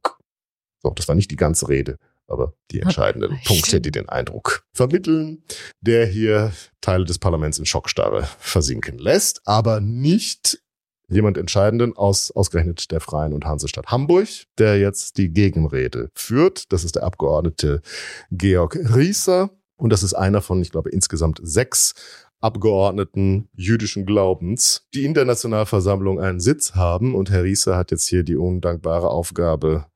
So, 0.82 0.90
das 0.90 1.06
war 1.06 1.14
nicht 1.14 1.30
die 1.30 1.36
ganze 1.36 1.68
Rede 1.68 1.98
aber 2.30 2.54
die 2.70 2.80
entscheidenden 2.80 3.38
Punkte, 3.44 3.80
die 3.80 3.90
den 3.90 4.08
Eindruck 4.08 4.64
vermitteln, 4.72 5.42
der 5.80 6.06
hier 6.06 6.52
Teile 6.80 7.04
des 7.04 7.18
Parlaments 7.18 7.58
in 7.58 7.66
Schockstarre 7.66 8.28
versinken 8.38 8.98
lässt, 8.98 9.42
aber 9.44 9.80
nicht 9.80 10.62
jemand 11.08 11.36
Entscheidenden 11.36 11.96
aus 11.96 12.30
ausgerechnet 12.30 12.90
der 12.92 13.00
Freien 13.00 13.32
und 13.32 13.44
Hansestadt 13.44 13.88
Hamburg, 13.88 14.28
der 14.58 14.78
jetzt 14.78 15.18
die 15.18 15.30
Gegenrede 15.30 16.10
führt. 16.14 16.72
Das 16.72 16.84
ist 16.84 16.96
der 16.96 17.02
Abgeordnete 17.02 17.82
Georg 18.30 18.76
Rieser 18.94 19.50
und 19.76 19.90
das 19.90 20.02
ist 20.02 20.14
einer 20.14 20.40
von, 20.40 20.62
ich 20.62 20.70
glaube, 20.70 20.90
insgesamt 20.90 21.40
sechs 21.42 21.94
Abgeordneten 22.40 23.48
jüdischen 23.54 24.06
Glaubens, 24.06 24.86
die 24.94 25.04
in 25.04 25.12
der 25.12 25.26
Nationalversammlung 25.26 26.20
einen 26.20 26.40
Sitz 26.40 26.74
haben. 26.74 27.14
Und 27.14 27.30
Herr 27.30 27.44
Rieser 27.44 27.76
hat 27.76 27.90
jetzt 27.90 28.08
hier 28.08 28.22
die 28.22 28.36
undankbare 28.36 29.10
Aufgabe, 29.10 29.86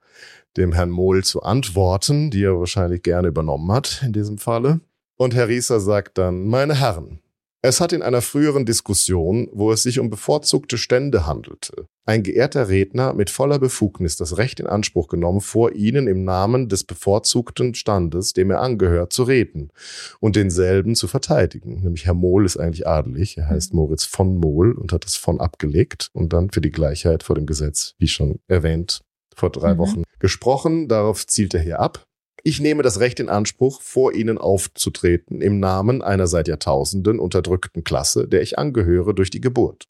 dem 0.57 0.73
Herrn 0.73 0.91
Mohl 0.91 1.25
zu 1.25 1.43
antworten, 1.43 2.31
die 2.31 2.45
er 2.45 2.59
wahrscheinlich 2.59 3.03
gerne 3.03 3.29
übernommen 3.29 3.71
hat 3.73 4.03
in 4.05 4.13
diesem 4.13 4.39
Falle. 4.39 4.81
Und 5.17 5.35
Herr 5.35 5.49
Rieser 5.49 5.81
sagt 5.81 6.19
dann, 6.19 6.47
meine 6.47 6.75
Herren, 6.75 7.21
Es 7.67 7.81
hat 7.81 7.95
in 7.95 8.03
einer 8.03 8.21
früheren 8.21 8.67
Diskussion, 8.67 9.49
wo 9.55 9.73
es 9.73 9.83
sich 9.83 9.99
um 9.99 10.11
bevorzugte 10.11 10.77
Stände 10.77 11.27
handelte, 11.27 11.87
ein 12.05 12.23
geehrter 12.23 12.69
Redner 12.69 13.15
mit 13.15 13.31
voller 13.31 13.59
Befugnis 13.59 14.19
das 14.19 14.37
Recht 14.37 14.61
in 14.61 14.67
Anspruch 14.67 15.09
genommen, 15.09 15.41
vor 15.41 15.73
Ihnen 15.73 16.07
im 16.07 16.25
Namen 16.25 16.69
des 16.69 16.85
bevorzugten 16.85 17.73
Standes, 17.73 18.35
dem 18.35 18.51
er 18.51 18.61
angehört, 18.61 19.15
zu 19.15 19.23
reden 19.23 19.71
und 20.21 20.37
denselben 20.37 20.95
zu 20.95 21.09
verteidigen. 21.09 21.81
Nämlich 21.81 22.05
Herr 22.05 22.13
Mohl 22.13 22.45
ist 22.45 22.59
eigentlich 22.59 22.87
adelig, 22.87 23.39
er 23.39 23.49
heißt 23.49 23.73
mhm. 23.73 23.79
Moritz 23.79 24.05
von 24.05 24.37
Mohl 24.37 24.73
und 24.73 24.93
hat 24.93 25.07
das 25.07 25.17
von 25.17 25.41
abgelegt 25.41 26.11
und 26.13 26.35
dann 26.35 26.51
für 26.51 26.61
die 26.61 26.71
Gleichheit 26.71 27.23
vor 27.23 27.35
dem 27.35 27.47
Gesetz, 27.47 27.95
wie 27.99 28.09
schon 28.09 28.41
erwähnt, 28.47 29.01
vor 29.37 29.51
drei 29.51 29.75
mhm. 29.75 29.79
Wochen 29.79 30.03
gesprochen. 30.19 30.89
Darauf 30.89 31.27
zielt 31.27 31.55
er 31.55 31.61
hier 31.61 31.81
ab. 31.81 32.07
Ich 32.47 32.61
nehme 32.61 32.83
das 32.83 33.01
Recht 33.01 33.21
in 33.21 33.31
Anspruch, 33.31 33.81
vor 33.81 34.13
Ihnen 34.13 34.37
aufzutreten 34.37 35.41
im 35.41 35.61
Namen 35.61 36.03
einer 36.03 36.27
seit 36.27 36.47
Jahrtausenden 36.47 37.19
unterdrückten 37.19 37.85
Klasse, 37.85 38.29
der 38.29 38.43
ich 38.43 38.59
angehöre 38.59 39.15
durch 39.15 39.31
die 39.31 39.41
Geburt. 39.41 39.89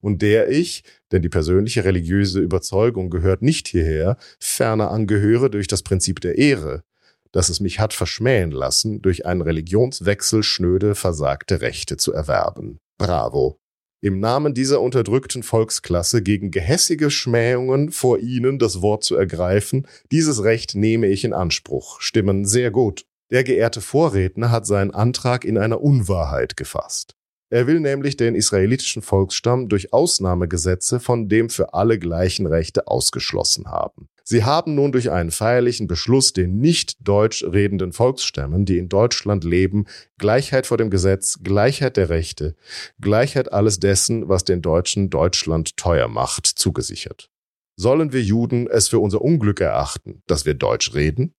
Und 0.00 0.20
der 0.20 0.50
ich, 0.50 0.82
denn 1.12 1.22
die 1.22 1.28
persönliche 1.28 1.84
religiöse 1.84 2.40
Überzeugung 2.40 3.10
gehört 3.10 3.42
nicht 3.42 3.68
hierher, 3.68 4.16
ferner 4.40 4.90
angehöre 4.90 5.50
durch 5.50 5.68
das 5.68 5.82
Prinzip 5.82 6.20
der 6.20 6.36
Ehre, 6.36 6.82
dass 7.30 7.48
es 7.48 7.60
mich 7.60 7.78
hat 7.78 7.92
verschmähen 7.92 8.50
lassen, 8.50 9.00
durch 9.00 9.26
einen 9.26 9.42
Religionswechsel 9.42 10.42
schnöde 10.42 10.94
versagte 10.96 11.60
Rechte 11.60 11.96
zu 11.96 12.12
erwerben. 12.12 12.78
Bravo 12.98 13.60
im 14.04 14.20
Namen 14.20 14.52
dieser 14.52 14.82
unterdrückten 14.82 15.42
Volksklasse 15.42 16.22
gegen 16.22 16.50
gehässige 16.50 17.10
Schmähungen 17.10 17.90
vor 17.90 18.18
ihnen 18.18 18.58
das 18.58 18.82
Wort 18.82 19.02
zu 19.02 19.16
ergreifen, 19.16 19.88
dieses 20.12 20.44
Recht 20.44 20.74
nehme 20.74 21.06
ich 21.06 21.24
in 21.24 21.32
Anspruch. 21.32 22.02
Stimmen 22.02 22.44
sehr 22.44 22.70
gut. 22.70 23.06
Der 23.30 23.44
geehrte 23.44 23.80
Vorredner 23.80 24.50
hat 24.50 24.66
seinen 24.66 24.90
Antrag 24.90 25.46
in 25.46 25.56
einer 25.56 25.80
Unwahrheit 25.80 26.58
gefasst. 26.58 27.16
Er 27.50 27.66
will 27.66 27.80
nämlich 27.80 28.16
den 28.16 28.34
israelitischen 28.34 29.02
Volksstamm 29.02 29.68
durch 29.68 29.92
Ausnahmegesetze 29.92 30.98
von 30.98 31.28
dem 31.28 31.50
für 31.50 31.74
alle 31.74 31.98
gleichen 31.98 32.46
Rechte 32.46 32.88
ausgeschlossen 32.88 33.66
haben. 33.66 34.08
Sie 34.26 34.42
haben 34.42 34.74
nun 34.74 34.90
durch 34.90 35.10
einen 35.10 35.30
feierlichen 35.30 35.86
Beschluss 35.86 36.32
den 36.32 36.56
nicht 36.56 36.96
deutsch 37.06 37.44
redenden 37.44 37.92
Volksstämmen, 37.92 38.64
die 38.64 38.78
in 38.78 38.88
Deutschland 38.88 39.44
leben, 39.44 39.84
Gleichheit 40.16 40.66
vor 40.66 40.78
dem 40.78 40.88
Gesetz, 40.88 41.40
Gleichheit 41.42 41.98
der 41.98 42.08
Rechte, 42.08 42.56
Gleichheit 43.00 43.52
alles 43.52 43.80
dessen, 43.80 44.26
was 44.28 44.44
den 44.44 44.62
Deutschen 44.62 45.10
Deutschland 45.10 45.76
teuer 45.76 46.08
macht, 46.08 46.46
zugesichert. 46.46 47.30
Sollen 47.76 48.14
wir 48.14 48.22
Juden 48.22 48.66
es 48.66 48.88
für 48.88 48.98
unser 48.98 49.20
Unglück 49.20 49.60
erachten, 49.60 50.22
dass 50.26 50.46
wir 50.46 50.54
Deutsch 50.54 50.94
reden? 50.94 51.34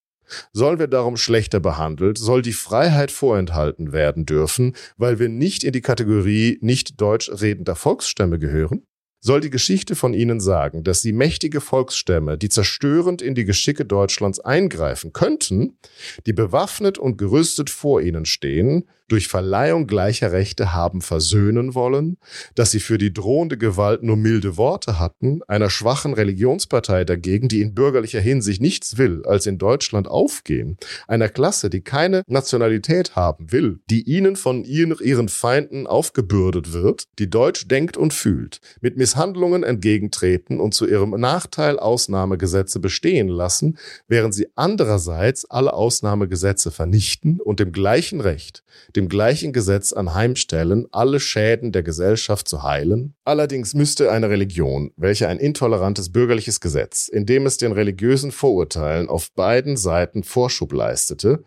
Sollen 0.52 0.78
wir 0.78 0.88
darum 0.88 1.16
schlechter 1.16 1.60
behandelt? 1.60 2.18
Soll 2.18 2.42
die 2.42 2.52
Freiheit 2.52 3.10
vorenthalten 3.10 3.92
werden 3.92 4.26
dürfen, 4.26 4.74
weil 4.96 5.18
wir 5.18 5.28
nicht 5.28 5.64
in 5.64 5.72
die 5.72 5.80
Kategorie 5.80 6.58
nicht 6.60 7.00
deutsch 7.00 7.30
redender 7.30 7.76
Volksstämme 7.76 8.38
gehören? 8.38 8.82
soll 9.26 9.40
die 9.40 9.50
Geschichte 9.50 9.96
von 9.96 10.14
ihnen 10.14 10.38
sagen, 10.40 10.84
dass 10.84 11.02
sie 11.02 11.12
mächtige 11.12 11.60
Volksstämme, 11.60 12.38
die 12.38 12.48
zerstörend 12.48 13.20
in 13.20 13.34
die 13.34 13.44
Geschicke 13.44 13.84
Deutschlands 13.84 14.38
eingreifen 14.38 15.12
könnten, 15.12 15.78
die 16.26 16.32
bewaffnet 16.32 16.96
und 16.96 17.18
gerüstet 17.18 17.68
vor 17.68 18.00
ihnen 18.00 18.24
stehen, 18.24 18.88
durch 19.08 19.28
Verleihung 19.28 19.86
gleicher 19.86 20.32
Rechte 20.32 20.72
haben 20.74 21.00
versöhnen 21.00 21.74
wollen, 21.74 22.18
dass 22.54 22.70
sie 22.70 22.80
für 22.80 22.98
die 22.98 23.12
drohende 23.12 23.56
Gewalt 23.56 24.02
nur 24.02 24.16
milde 24.16 24.56
Worte 24.56 24.98
hatten, 24.98 25.40
einer 25.46 25.70
schwachen 25.70 26.14
Religionspartei 26.14 27.04
dagegen, 27.04 27.48
die 27.48 27.60
in 27.60 27.74
bürgerlicher 27.74 28.20
Hinsicht 28.20 28.60
nichts 28.60 28.98
will, 28.98 29.22
als 29.24 29.46
in 29.46 29.58
Deutschland 29.58 30.08
aufgehen, 30.08 30.76
einer 31.06 31.28
Klasse, 31.28 31.70
die 31.70 31.82
keine 31.82 32.22
Nationalität 32.26 33.16
haben 33.16 33.52
will, 33.52 33.80
die 33.90 34.02
ihnen 34.02 34.36
von 34.36 34.64
ihren 34.64 35.28
Feinden 35.28 35.86
aufgebürdet 35.86 36.72
wird, 36.72 37.04
die 37.18 37.30
Deutsch 37.30 37.68
denkt 37.68 37.96
und 37.96 38.12
fühlt, 38.12 38.60
mit 38.80 38.96
Misshandlungen 38.96 39.62
entgegentreten 39.62 40.60
und 40.60 40.74
zu 40.74 40.86
ihrem 40.86 41.10
Nachteil 41.10 41.78
Ausnahmegesetze 41.78 42.80
bestehen 42.80 43.28
lassen, 43.28 43.78
während 44.08 44.34
sie 44.34 44.48
andererseits 44.54 45.44
alle 45.44 45.72
Ausnahmegesetze 45.72 46.70
vernichten 46.70 47.40
und 47.40 47.60
dem 47.60 47.72
gleichen 47.72 48.20
Recht, 48.20 48.64
dem 48.96 49.08
gleichen 49.08 49.52
Gesetz 49.52 49.92
anheimstellen, 49.92 50.86
alle 50.90 51.20
Schäden 51.20 51.70
der 51.70 51.82
Gesellschaft 51.82 52.48
zu 52.48 52.62
heilen? 52.62 53.14
Allerdings 53.24 53.74
müsste 53.74 54.10
eine 54.10 54.30
Religion, 54.30 54.90
welche 54.96 55.28
ein 55.28 55.38
intolerantes 55.38 56.10
bürgerliches 56.10 56.60
Gesetz, 56.60 57.08
in 57.08 57.26
dem 57.26 57.46
es 57.46 57.58
den 57.58 57.72
religiösen 57.72 58.32
Vorurteilen 58.32 59.08
auf 59.08 59.30
beiden 59.32 59.76
Seiten 59.76 60.24
Vorschub 60.24 60.72
leistete, 60.72 61.44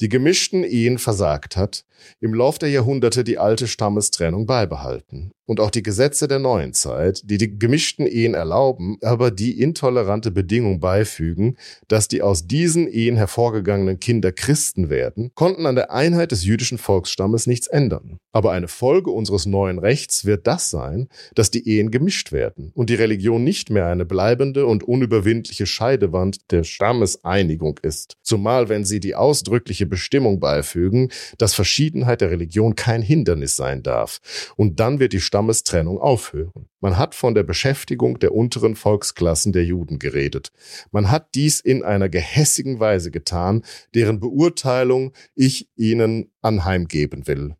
die 0.00 0.08
gemischten 0.08 0.64
Ehen 0.64 0.98
versagt 0.98 1.56
hat, 1.56 1.84
im 2.20 2.34
Lauf 2.34 2.58
der 2.58 2.70
Jahrhunderte 2.70 3.24
die 3.24 3.38
alte 3.38 3.66
Stammestrennung 3.66 4.46
beibehalten 4.46 5.32
und 5.46 5.60
auch 5.60 5.70
die 5.70 5.82
Gesetze 5.82 6.28
der 6.28 6.38
neuen 6.38 6.72
Zeit, 6.72 7.22
die 7.24 7.38
die 7.38 7.58
gemischten 7.58 8.06
Ehen 8.06 8.34
erlauben, 8.34 8.98
aber 9.02 9.30
die 9.30 9.60
intolerante 9.60 10.30
Bedingung 10.30 10.80
beifügen, 10.80 11.56
dass 11.88 12.08
die 12.08 12.20
aus 12.20 12.46
diesen 12.46 12.88
Ehen 12.88 13.16
hervorgegangenen 13.16 14.00
Kinder 14.00 14.32
Christen 14.32 14.90
werden, 14.90 15.30
konnten 15.34 15.66
an 15.66 15.76
der 15.76 15.92
Einheit 15.92 16.32
des 16.32 16.44
jüdischen 16.44 16.78
Volksstammes 16.78 17.46
nichts 17.46 17.68
ändern. 17.68 18.18
Aber 18.32 18.52
eine 18.52 18.68
Folge 18.68 19.10
unseres 19.10 19.46
neuen 19.46 19.78
Rechts 19.78 20.24
wird 20.24 20.46
das 20.46 20.68
sein, 20.68 21.08
dass 21.34 21.50
die 21.50 21.66
Ehen 21.68 21.90
gemischt 21.90 22.32
werden 22.32 22.72
und 22.74 22.90
die 22.90 22.94
Religion 22.94 23.44
nicht 23.44 23.70
mehr 23.70 23.86
eine 23.86 24.04
bleibende 24.04 24.66
und 24.66 24.84
unüberwindliche 24.84 25.66
Scheidewand 25.66 26.50
der 26.50 26.64
Stammeseinigung 26.64 27.78
ist, 27.82 28.16
zumal 28.22 28.68
wenn 28.68 28.84
sie 28.84 29.00
die 29.00 29.14
ausdrückliche 29.14 29.86
Bestimmung 29.86 30.40
beifügen, 30.40 31.10
dass 31.38 31.54
Verschiedenheit 31.86 32.20
der 32.20 32.32
Religion 32.32 32.74
kein 32.74 33.00
Hindernis 33.00 33.54
sein 33.54 33.84
darf. 33.84 34.52
Und 34.56 34.80
dann 34.80 34.98
wird 34.98 35.12
die 35.12 35.20
Stammestrennung 35.20 36.00
aufhören. 36.00 36.66
Man 36.80 36.98
hat 36.98 37.14
von 37.14 37.36
der 37.36 37.44
Beschäftigung 37.44 38.18
der 38.18 38.34
unteren 38.34 38.74
Volksklassen 38.74 39.52
der 39.52 39.64
Juden 39.64 40.00
geredet. 40.00 40.50
Man 40.90 41.12
hat 41.12 41.36
dies 41.36 41.60
in 41.60 41.84
einer 41.84 42.08
gehässigen 42.08 42.80
Weise 42.80 43.12
getan, 43.12 43.62
deren 43.94 44.18
Beurteilung 44.18 45.12
ich 45.36 45.68
ihnen 45.76 46.32
anheimgeben 46.42 47.28
will. 47.28 47.54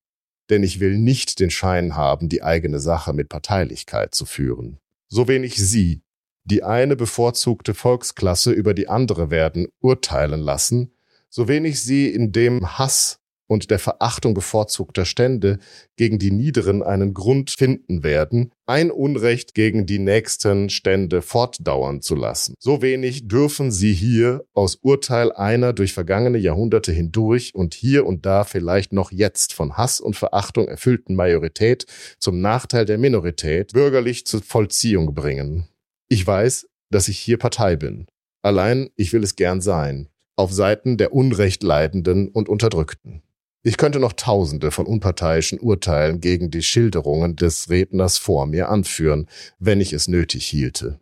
Denn 0.51 0.65
ich 0.65 0.81
will 0.81 0.98
nicht 0.98 1.39
den 1.39 1.51
Schein 1.51 1.94
haben, 1.94 2.28
die 2.28 2.43
eigene 2.43 2.81
Sache 2.81 3.12
mit 3.12 3.28
Parteilichkeit 3.28 4.12
zu 4.12 4.27
führen. 4.27 4.78
So 5.07 5.28
wenig 5.28 5.55
Sie, 5.55 6.03
die 6.43 6.65
eine 6.65 6.97
bevorzugte 6.97 7.74
Volksklasse 7.74 8.51
über 8.51 8.74
die 8.74 8.89
andere 8.89 9.31
werden, 9.31 9.69
urteilen 9.81 10.40
lassen, 10.40 10.90
so 11.28 11.47
wenig 11.47 11.81
sie 11.82 12.09
in 12.09 12.32
dem 12.32 12.78
Hass 12.78 13.20
und 13.47 13.70
der 13.70 13.78
Verachtung 13.78 14.35
bevorzugter 14.35 15.05
Stände 15.05 15.59
gegen 15.97 16.18
die 16.18 16.31
Niederen 16.31 16.82
einen 16.82 17.14
Grund 17.14 17.51
finden 17.51 18.02
werden, 18.02 18.52
ein 18.66 18.90
Unrecht 18.90 19.55
gegen 19.55 19.86
die 19.86 19.98
nächsten 19.98 20.70
Stände 20.70 21.23
fortdauern 21.23 22.02
zu 22.02 22.14
lassen. 22.14 22.55
So 22.59 22.82
wenig 22.82 23.28
dürfen 23.28 23.70
sie 23.70 23.93
hier 23.93 24.44
aus 24.55 24.77
Urteil 24.77 25.32
einer 25.32 25.73
durch 25.73 25.93
vergangene 25.93 26.39
Jahrhunderte 26.39 26.93
hindurch 26.93 27.55
und 27.55 27.74
hier 27.74 28.06
und 28.06 28.27
da 28.27 28.44
vielleicht 28.44 28.93
noch 28.93 29.12
jetzt 29.12 29.52
von 29.52 29.77
Hass 29.77 30.01
und 30.01 30.16
Verachtung 30.16 30.68
erfüllten 30.68 31.14
Majorität 31.14 31.86
zum 32.18 32.40
Nachteil 32.40 32.85
der 32.85 32.98
Minorität 32.98 33.73
bürgerlich 33.73 34.27
zur 34.27 34.43
Vollziehung 34.43 35.14
bringen. 35.14 35.68
Ich 36.09 36.27
weiß, 36.27 36.66
dass 36.90 37.09
ich 37.09 37.18
hier 37.18 37.39
Partei 37.39 37.77
bin. 37.77 38.06
Allein 38.43 38.90
ich 38.97 39.12
will 39.12 39.24
es 39.24 39.35
gern 39.36 39.60
sein, 39.60 40.09
auf 40.36 40.52
Seiten 40.52 40.98
der 40.98 41.12
Unrechtleidenden 41.12 42.28
und 42.28 42.48
Unterdrückten. 42.48 43.23
Ich 43.66 43.78
könnte 43.78 43.98
noch 43.98 44.12
tausende 44.12 44.70
von 44.70 44.86
unparteiischen 44.86 45.59
Urteilen 45.59 46.20
gegen 46.20 46.52
die 46.52 46.62
Schilderungen 46.62 47.34
des 47.34 47.68
Redners 47.68 48.16
vor 48.16 48.47
mir 48.47 48.68
anführen, 48.68 49.26
wenn 49.59 49.80
ich 49.80 49.93
es 49.93 50.06
nötig 50.06 50.47
hielte. 50.47 51.01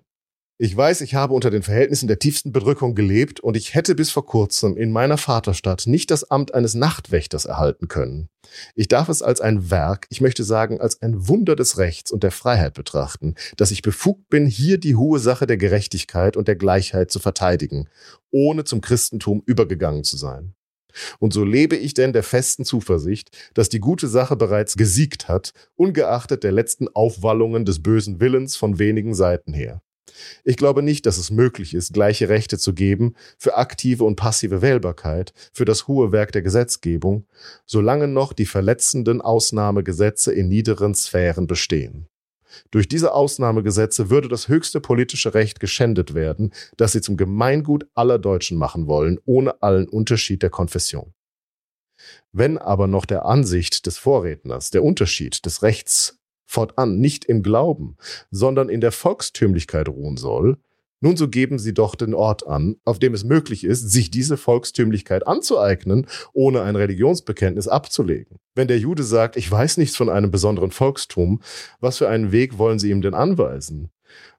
Ich 0.56 0.74
weiß, 0.74 1.02
ich 1.02 1.14
habe 1.14 1.34
unter 1.34 1.50
den 1.50 1.62
Verhältnissen 1.62 2.08
der 2.08 2.18
tiefsten 2.18 2.52
Bedrückung 2.52 2.94
gelebt 2.94 3.38
und 3.38 3.54
ich 3.58 3.74
hätte 3.74 3.94
bis 3.94 4.10
vor 4.10 4.24
kurzem 4.24 4.78
in 4.78 4.92
meiner 4.92 5.18
Vaterstadt 5.18 5.86
nicht 5.86 6.10
das 6.10 6.30
Amt 6.30 6.54
eines 6.54 6.72
Nachtwächters 6.72 7.44
erhalten 7.44 7.88
können. 7.88 8.30
Ich 8.74 8.88
darf 8.88 9.10
es 9.10 9.20
als 9.20 9.42
ein 9.42 9.70
Werk, 9.70 10.06
ich 10.08 10.22
möchte 10.22 10.42
sagen, 10.42 10.80
als 10.80 11.02
ein 11.02 11.28
Wunder 11.28 11.56
des 11.56 11.76
Rechts 11.76 12.10
und 12.10 12.22
der 12.22 12.30
Freiheit 12.30 12.72
betrachten, 12.72 13.34
dass 13.58 13.72
ich 13.72 13.82
befugt 13.82 14.30
bin, 14.30 14.46
hier 14.46 14.78
die 14.78 14.96
hohe 14.96 15.18
Sache 15.18 15.46
der 15.46 15.58
Gerechtigkeit 15.58 16.34
und 16.34 16.48
der 16.48 16.56
Gleichheit 16.56 17.10
zu 17.10 17.18
verteidigen, 17.18 17.90
ohne 18.30 18.64
zum 18.64 18.80
Christentum 18.80 19.42
übergegangen 19.44 20.02
zu 20.02 20.16
sein. 20.16 20.54
Und 21.18 21.32
so 21.32 21.44
lebe 21.44 21.76
ich 21.76 21.94
denn 21.94 22.12
der 22.12 22.22
festen 22.22 22.64
Zuversicht, 22.64 23.30
dass 23.54 23.68
die 23.68 23.80
gute 23.80 24.08
Sache 24.08 24.36
bereits 24.36 24.76
gesiegt 24.76 25.28
hat, 25.28 25.52
ungeachtet 25.76 26.44
der 26.44 26.52
letzten 26.52 26.88
Aufwallungen 26.88 27.64
des 27.64 27.82
bösen 27.82 28.20
Willens 28.20 28.56
von 28.56 28.78
wenigen 28.78 29.14
Seiten 29.14 29.52
her. 29.52 29.82
Ich 30.44 30.56
glaube 30.56 30.82
nicht, 30.82 31.06
dass 31.06 31.18
es 31.18 31.30
möglich 31.30 31.74
ist, 31.74 31.92
gleiche 31.92 32.28
Rechte 32.28 32.58
zu 32.58 32.72
geben 32.72 33.14
für 33.38 33.56
aktive 33.56 34.04
und 34.04 34.16
passive 34.16 34.62
Wählbarkeit, 34.62 35.32
für 35.52 35.64
das 35.64 35.88
hohe 35.88 36.12
Werk 36.12 36.32
der 36.32 36.42
Gesetzgebung, 36.42 37.26
solange 37.66 38.08
noch 38.08 38.32
die 38.32 38.46
verletzenden 38.46 39.20
Ausnahmegesetze 39.20 40.32
in 40.32 40.48
niederen 40.48 40.94
Sphären 40.94 41.46
bestehen. 41.46 42.08
Durch 42.70 42.88
diese 42.88 43.12
Ausnahmegesetze 43.12 44.10
würde 44.10 44.28
das 44.28 44.48
höchste 44.48 44.80
politische 44.80 45.34
Recht 45.34 45.60
geschändet 45.60 46.14
werden, 46.14 46.52
das 46.76 46.92
sie 46.92 47.00
zum 47.00 47.16
Gemeingut 47.16 47.86
aller 47.94 48.18
Deutschen 48.18 48.58
machen 48.58 48.86
wollen, 48.86 49.18
ohne 49.24 49.62
allen 49.62 49.88
Unterschied 49.88 50.42
der 50.42 50.50
Konfession. 50.50 51.14
Wenn 52.32 52.58
aber 52.58 52.86
noch 52.86 53.06
der 53.06 53.24
Ansicht 53.24 53.86
des 53.86 53.98
Vorredners 53.98 54.70
der 54.70 54.82
Unterschied 54.82 55.46
des 55.46 55.62
Rechts 55.62 56.18
fortan 56.46 56.98
nicht 56.98 57.24
im 57.24 57.42
Glauben, 57.42 57.96
sondern 58.30 58.68
in 58.68 58.80
der 58.80 58.92
Volkstümlichkeit 58.92 59.88
ruhen 59.88 60.16
soll, 60.16 60.58
nun 61.00 61.16
so 61.16 61.28
geben 61.28 61.58
Sie 61.58 61.74
doch 61.74 61.94
den 61.94 62.14
Ort 62.14 62.46
an, 62.46 62.76
auf 62.84 62.98
dem 62.98 63.14
es 63.14 63.24
möglich 63.24 63.64
ist, 63.64 63.90
sich 63.90 64.10
diese 64.10 64.36
Volkstümlichkeit 64.36 65.26
anzueignen, 65.26 66.06
ohne 66.32 66.62
ein 66.62 66.76
Religionsbekenntnis 66.76 67.68
abzulegen. 67.68 68.38
Wenn 68.54 68.68
der 68.68 68.78
Jude 68.78 69.02
sagt, 69.02 69.36
ich 69.36 69.50
weiß 69.50 69.76
nichts 69.76 69.96
von 69.96 70.08
einem 70.08 70.30
besonderen 70.30 70.70
Volkstum, 70.70 71.42
was 71.80 71.98
für 71.98 72.08
einen 72.08 72.32
Weg 72.32 72.58
wollen 72.58 72.78
Sie 72.78 72.90
ihm 72.90 73.02
denn 73.02 73.14
anweisen? 73.14 73.90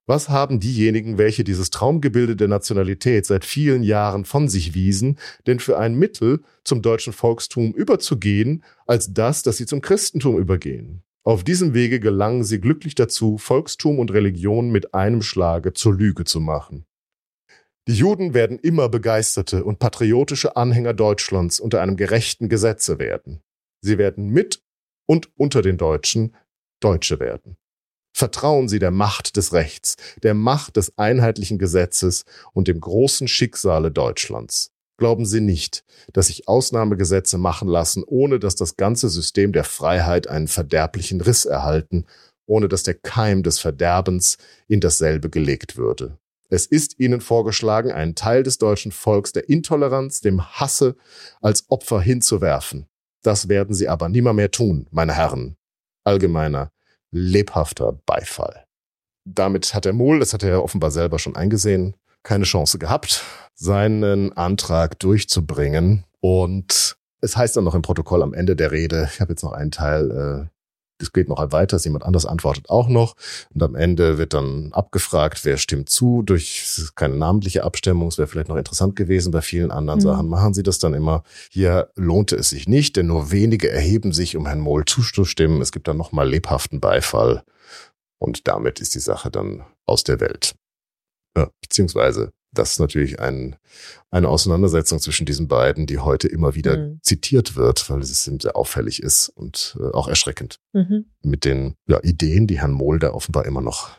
Was 0.07 0.29
haben 0.29 0.59
diejenigen, 0.59 1.17
welche 1.17 1.43
dieses 1.43 1.71
Traumgebilde 1.71 2.35
der 2.35 2.47
Nationalität 2.47 3.25
seit 3.25 3.43
vielen 3.43 3.81
Jahren 3.81 4.23
von 4.23 4.47
sich 4.47 4.75
wiesen, 4.75 5.17
denn 5.47 5.59
für 5.59 5.79
ein 5.79 5.95
Mittel, 5.95 6.41
zum 6.63 6.83
deutschen 6.83 7.11
Volkstum 7.11 7.73
überzugehen, 7.73 8.63
als 8.85 9.13
das, 9.13 9.41
dass 9.41 9.57
sie 9.57 9.65
zum 9.65 9.81
Christentum 9.81 10.37
übergehen? 10.37 11.01
Auf 11.27 11.43
diesem 11.43 11.73
Wege 11.73 11.99
gelangen 11.99 12.43
sie 12.43 12.61
glücklich 12.61 12.93
dazu, 12.93 13.39
Volkstum 13.39 13.97
und 13.97 14.11
Religion 14.11 14.69
mit 14.69 14.93
einem 14.93 15.23
Schlage 15.23 15.73
zur 15.73 15.95
Lüge 15.95 16.23
zu 16.23 16.39
machen. 16.39 16.85
Die 17.87 17.95
Juden 17.95 18.35
werden 18.35 18.59
immer 18.59 18.89
begeisterte 18.89 19.63
und 19.63 19.79
patriotische 19.79 20.55
Anhänger 20.55 20.93
Deutschlands 20.93 21.59
unter 21.59 21.81
einem 21.81 21.97
gerechten 21.97 22.47
Gesetze 22.47 22.99
werden. 22.99 23.41
Sie 23.81 23.97
werden 23.97 24.29
mit 24.29 24.63
und 25.07 25.31
unter 25.35 25.63
den 25.63 25.77
Deutschen 25.77 26.35
Deutsche 26.79 27.19
werden. 27.19 27.57
Vertrauen 28.15 28.67
Sie 28.67 28.79
der 28.79 28.91
Macht 28.91 29.35
des 29.35 29.51
Rechts, 29.51 29.97
der 30.21 30.35
Macht 30.35 30.77
des 30.77 30.95
einheitlichen 30.97 31.57
Gesetzes 31.57 32.23
und 32.53 32.67
dem 32.67 32.79
großen 32.79 33.27
Schicksale 33.27 33.91
Deutschlands. 33.91 34.74
Glauben 34.97 35.25
Sie 35.25 35.41
nicht, 35.41 35.83
dass 36.13 36.27
sich 36.27 36.47
Ausnahmegesetze 36.47 37.37
machen 37.37 37.67
lassen, 37.67 38.03
ohne 38.05 38.39
dass 38.39 38.55
das 38.55 38.77
ganze 38.77 39.09
System 39.09 39.51
der 39.51 39.65
Freiheit 39.65 40.27
einen 40.27 40.47
verderblichen 40.47 41.19
Riss 41.19 41.45
erhalten, 41.45 42.05
ohne 42.45 42.69
dass 42.69 42.83
der 42.83 42.93
Keim 42.93 43.43
des 43.43 43.59
Verderbens 43.59 44.37
in 44.67 44.79
dasselbe 44.79 45.29
gelegt 45.29 45.75
würde. 45.77 46.17
Es 46.49 46.65
ist 46.65 46.99
Ihnen 46.99 47.21
vorgeschlagen, 47.21 47.91
einen 47.91 48.15
Teil 48.15 48.43
des 48.43 48.57
deutschen 48.57 48.91
Volks 48.91 49.33
der 49.33 49.49
Intoleranz, 49.49 50.21
dem 50.21 50.45
Hasse 50.45 50.95
als 51.41 51.65
Opfer 51.69 51.99
hinzuwerfen. 51.99 52.85
Das 53.23 53.49
werden 53.49 53.73
Sie 53.73 53.89
aber 53.89 54.07
nimmer 54.09 54.33
mehr 54.33 54.51
tun, 54.51 54.87
meine 54.91 55.15
Herren. 55.15 55.57
Allgemeiner, 56.03 56.71
lebhafter 57.11 57.99
Beifall. 58.05 58.65
Damit 59.27 59.73
hat 59.73 59.85
der 59.85 59.93
Mohl, 59.93 60.19
das 60.19 60.33
hat 60.33 60.43
er 60.43 60.63
offenbar 60.63 60.91
selber 60.91 61.17
schon 61.17 61.35
eingesehen, 61.35 61.95
keine 62.25 62.43
Chance 62.43 62.77
gehabt, 62.77 63.23
seinen 63.53 64.33
Antrag 64.33 64.99
durchzubringen. 64.99 66.03
Und 66.19 66.97
es 67.21 67.37
heißt 67.37 67.55
dann 67.55 67.63
noch 67.63 67.75
im 67.75 67.81
Protokoll 67.81 68.21
am 68.21 68.33
Ende 68.33 68.57
der 68.57 68.71
Rede, 68.71 69.09
ich 69.13 69.21
habe 69.21 69.31
jetzt 69.31 69.43
noch 69.43 69.53
einen 69.53 69.71
Teil, 69.71 70.11
äh, 70.11 70.49
das 70.97 71.11
geht 71.11 71.27
noch 71.27 71.51
weiter, 71.51 71.77
jemand 71.77 72.05
anders 72.05 72.25
antwortet 72.25 72.69
auch 72.69 72.87
noch. 72.87 73.15
Und 73.53 73.61
am 73.61 73.75
Ende 73.75 74.17
wird 74.17 74.33
dann 74.33 74.71
abgefragt, 74.71 75.43
wer 75.43 75.57
stimmt 75.57 75.89
zu. 75.89 76.21
Durch 76.23 76.89
keine 76.95 77.17
namentliche 77.17 77.65
Abstimmung, 77.65 78.07
es 78.07 78.17
wäre 78.17 78.27
vielleicht 78.27 78.47
noch 78.47 78.55
interessant 78.55 78.95
gewesen. 78.95 79.31
Bei 79.31 79.41
vielen 79.41 79.71
anderen 79.71 79.99
mhm. 79.99 80.03
Sachen 80.03 80.27
machen 80.29 80.53
sie 80.53 80.63
das 80.63 80.79
dann 80.79 80.93
immer. 80.93 81.23
Hier 81.49 81.89
lohnte 81.95 82.37
es 82.37 82.49
sich 82.49 82.69
nicht, 82.69 82.95
denn 82.95 83.07
nur 83.07 83.31
wenige 83.31 83.69
erheben 83.69 84.13
sich, 84.13 84.37
um 84.37 84.45
Herrn 84.45 84.61
Mohl 84.61 84.85
zuzustimmen. 84.85 85.61
Es 85.61 85.73
gibt 85.73 85.89
dann 85.89 85.97
nochmal 85.97 86.29
lebhaften 86.29 86.79
Beifall. 86.79 87.43
Und 88.17 88.47
damit 88.47 88.79
ist 88.79 88.95
die 88.95 88.99
Sache 88.99 89.29
dann 89.29 89.65
aus 89.85 90.05
der 90.05 90.21
Welt. 90.21 90.55
Ja, 91.35 91.49
beziehungsweise 91.61 92.31
das 92.55 92.73
ist 92.73 92.79
natürlich 92.79 93.19
ein, 93.19 93.55
eine 94.09 94.29
Auseinandersetzung 94.29 94.99
zwischen 94.99 95.25
diesen 95.25 95.47
beiden, 95.47 95.85
die 95.85 95.99
heute 95.99 96.27
immer 96.27 96.55
wieder 96.55 96.77
mhm. 96.77 96.99
zitiert 97.01 97.55
wird, 97.55 97.89
weil 97.89 97.99
es 97.99 98.23
sehr 98.23 98.55
auffällig 98.55 99.03
ist 99.03 99.29
und 99.29 99.77
äh, 99.79 99.93
auch 99.93 100.07
erschreckend. 100.07 100.59
Mhm. 100.73 101.05
Mit 101.21 101.45
den 101.45 101.75
ja, 101.87 101.99
Ideen, 102.01 102.47
die 102.47 102.59
Herrn 102.59 102.71
Mohl 102.71 102.99
da 102.99 103.11
offenbar 103.11 103.45
immer 103.45 103.61
noch 103.61 103.89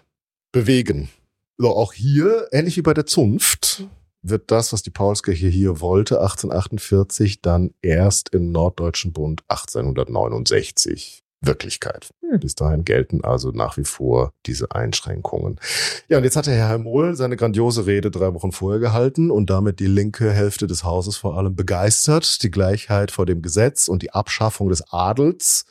bewegen. 0.53 1.11
So, 1.59 1.71
auch 1.71 1.93
hier, 1.93 2.49
ähnlich 2.53 2.77
wie 2.77 2.83
bei 2.83 2.95
der 2.95 3.07
Zunft, 3.07 3.87
wird 4.23 4.51
das, 4.51 4.73
was 4.73 4.83
die 4.83 4.91
Paulskirche 4.91 5.49
hier 5.49 5.81
wollte, 5.81 6.21
1848, 6.21 7.43
dann 7.43 7.71
erst 7.81 8.31
im 8.31 8.51
Norddeutschen 8.51 9.13
Bund 9.13 9.43
1869 9.49 11.26
Wirklichkeit. 11.41 12.11
Hm. 12.21 12.41
Bis 12.41 12.55
dahin 12.55 12.85
gelten 12.85 13.23
also 13.23 13.51
nach 13.51 13.77
wie 13.77 13.85
vor 13.85 14.33
diese 14.47 14.73
Einschränkungen. 14.73 15.61
Ja, 16.09 16.19
und 16.19 16.25
jetzt 16.25 16.37
hat 16.37 16.47
der 16.47 16.55
Herr 16.55 16.79
Mohl 16.79 17.15
seine 17.15 17.37
grandiose 17.37 17.87
Rede 17.87 18.11
drei 18.11 18.33
Wochen 18.35 18.53
vorher 18.53 18.81
gehalten 18.81 19.31
und 19.31 19.51
damit 19.51 19.79
die 19.81 19.87
linke 19.87 20.33
Hälfte 20.33 20.67
des 20.67 20.85
Hauses 20.85 21.17
vor 21.17 21.37
allem 21.37 21.55
begeistert. 21.55 22.43
Die 22.43 22.51
Gleichheit 22.51 23.11
vor 23.11 23.27
dem 23.27 23.43
Gesetz 23.43 23.89
und 23.89 24.03
die 24.03 24.13
Abschaffung 24.13 24.69
des 24.69 24.93
Adels 24.93 25.67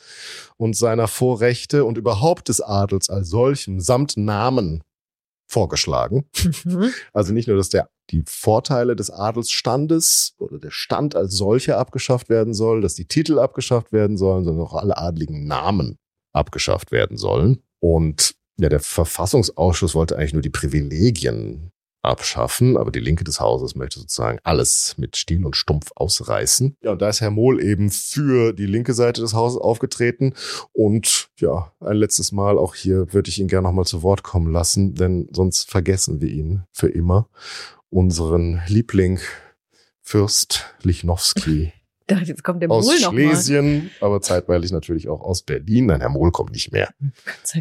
und 0.56 0.76
seiner 0.76 1.08
Vorrechte 1.08 1.84
und 1.84 1.98
überhaupt 1.98 2.48
des 2.48 2.60
Adels 2.60 3.10
als 3.10 3.28
solchen 3.28 3.80
samt 3.80 4.16
Namen 4.16 4.82
vorgeschlagen. 5.46 6.26
Mhm. 6.64 6.92
Also 7.12 7.32
nicht 7.32 7.48
nur, 7.48 7.56
dass 7.56 7.68
der, 7.68 7.88
die 8.10 8.22
Vorteile 8.26 8.96
des 8.96 9.10
Adelsstandes 9.10 10.34
oder 10.38 10.58
der 10.58 10.70
Stand 10.70 11.16
als 11.16 11.34
solcher 11.34 11.78
abgeschafft 11.78 12.28
werden 12.28 12.54
soll, 12.54 12.80
dass 12.80 12.94
die 12.94 13.06
Titel 13.06 13.38
abgeschafft 13.38 13.92
werden 13.92 14.16
sollen, 14.16 14.44
sondern 14.44 14.64
auch 14.64 14.74
alle 14.74 14.96
adligen 14.96 15.46
Namen 15.46 15.98
abgeschafft 16.32 16.92
werden 16.92 17.16
sollen. 17.16 17.62
Und 17.80 18.34
ja, 18.58 18.68
der 18.68 18.80
Verfassungsausschuss 18.80 19.94
wollte 19.94 20.16
eigentlich 20.16 20.32
nur 20.32 20.42
die 20.42 20.50
Privilegien 20.50 21.72
abschaffen, 22.06 22.76
aber 22.76 22.90
die 22.90 23.00
Linke 23.00 23.24
des 23.24 23.40
Hauses 23.40 23.74
möchte 23.74 23.98
sozusagen 23.98 24.38
alles 24.44 24.94
mit 24.96 25.16
Stiel 25.16 25.44
und 25.44 25.56
Stumpf 25.56 25.90
ausreißen. 25.96 26.76
Ja, 26.82 26.92
und 26.92 27.02
da 27.02 27.08
ist 27.08 27.20
Herr 27.20 27.30
Mohl 27.30 27.60
eben 27.60 27.90
für 27.90 28.52
die 28.52 28.66
linke 28.66 28.94
Seite 28.94 29.20
des 29.20 29.34
Hauses 29.34 29.60
aufgetreten 29.60 30.34
und 30.72 31.28
ja, 31.38 31.72
ein 31.80 31.96
letztes 31.96 32.32
Mal 32.32 32.58
auch 32.58 32.74
hier 32.74 33.12
würde 33.12 33.28
ich 33.28 33.40
ihn 33.40 33.48
gerne 33.48 33.66
nochmal 33.66 33.84
zu 33.84 34.02
Wort 34.02 34.22
kommen 34.22 34.52
lassen, 34.52 34.94
denn 34.94 35.28
sonst 35.32 35.68
vergessen 35.68 36.20
wir 36.20 36.28
ihn 36.28 36.62
für 36.72 36.88
immer. 36.88 37.28
Unseren 37.90 38.62
Liebling 38.66 39.20
Fürst 40.02 40.74
Lichnowsky 40.82 41.72
dachte, 42.06 42.24
jetzt 42.24 42.44
kommt 42.44 42.62
der 42.62 42.70
aus 42.70 42.86
Mohl 42.86 43.00
noch 43.00 43.12
Schlesien, 43.12 43.90
mal. 44.00 44.06
aber 44.06 44.20
zeitweilig 44.20 44.72
natürlich 44.72 45.08
auch 45.08 45.20
aus 45.20 45.42
Berlin. 45.42 45.86
Nein, 45.86 46.00
Herr 46.00 46.08
Mohl 46.08 46.32
kommt 46.32 46.52
nicht 46.52 46.72
mehr. 46.72 46.92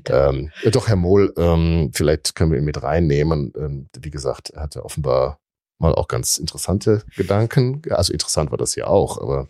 Ähm, 0.08 0.52
doch, 0.72 0.88
Herr 0.88 0.96
Mohl, 0.96 1.34
ähm, 1.38 1.92
vielleicht 1.94 2.36
können 2.36 2.52
wir 2.52 2.60
ihn 2.60 2.66
mit 2.66 2.84
reinnehmen. 2.84 3.54
Ähm, 3.58 3.88
wie 3.98 4.10
gesagt, 4.10 4.50
er 4.50 4.64
hatte 4.64 4.84
offenbar 4.84 5.40
mal 5.80 5.96
auch 5.96 6.08
ganz 6.08 6.38
interessante 6.38 7.04
Gedanken. 7.16 7.82
Also 7.90 8.12
interessant 8.12 8.52
war 8.52 8.58
das 8.58 8.76
ja 8.76 8.88
auch, 8.88 9.20
aber 9.22 9.50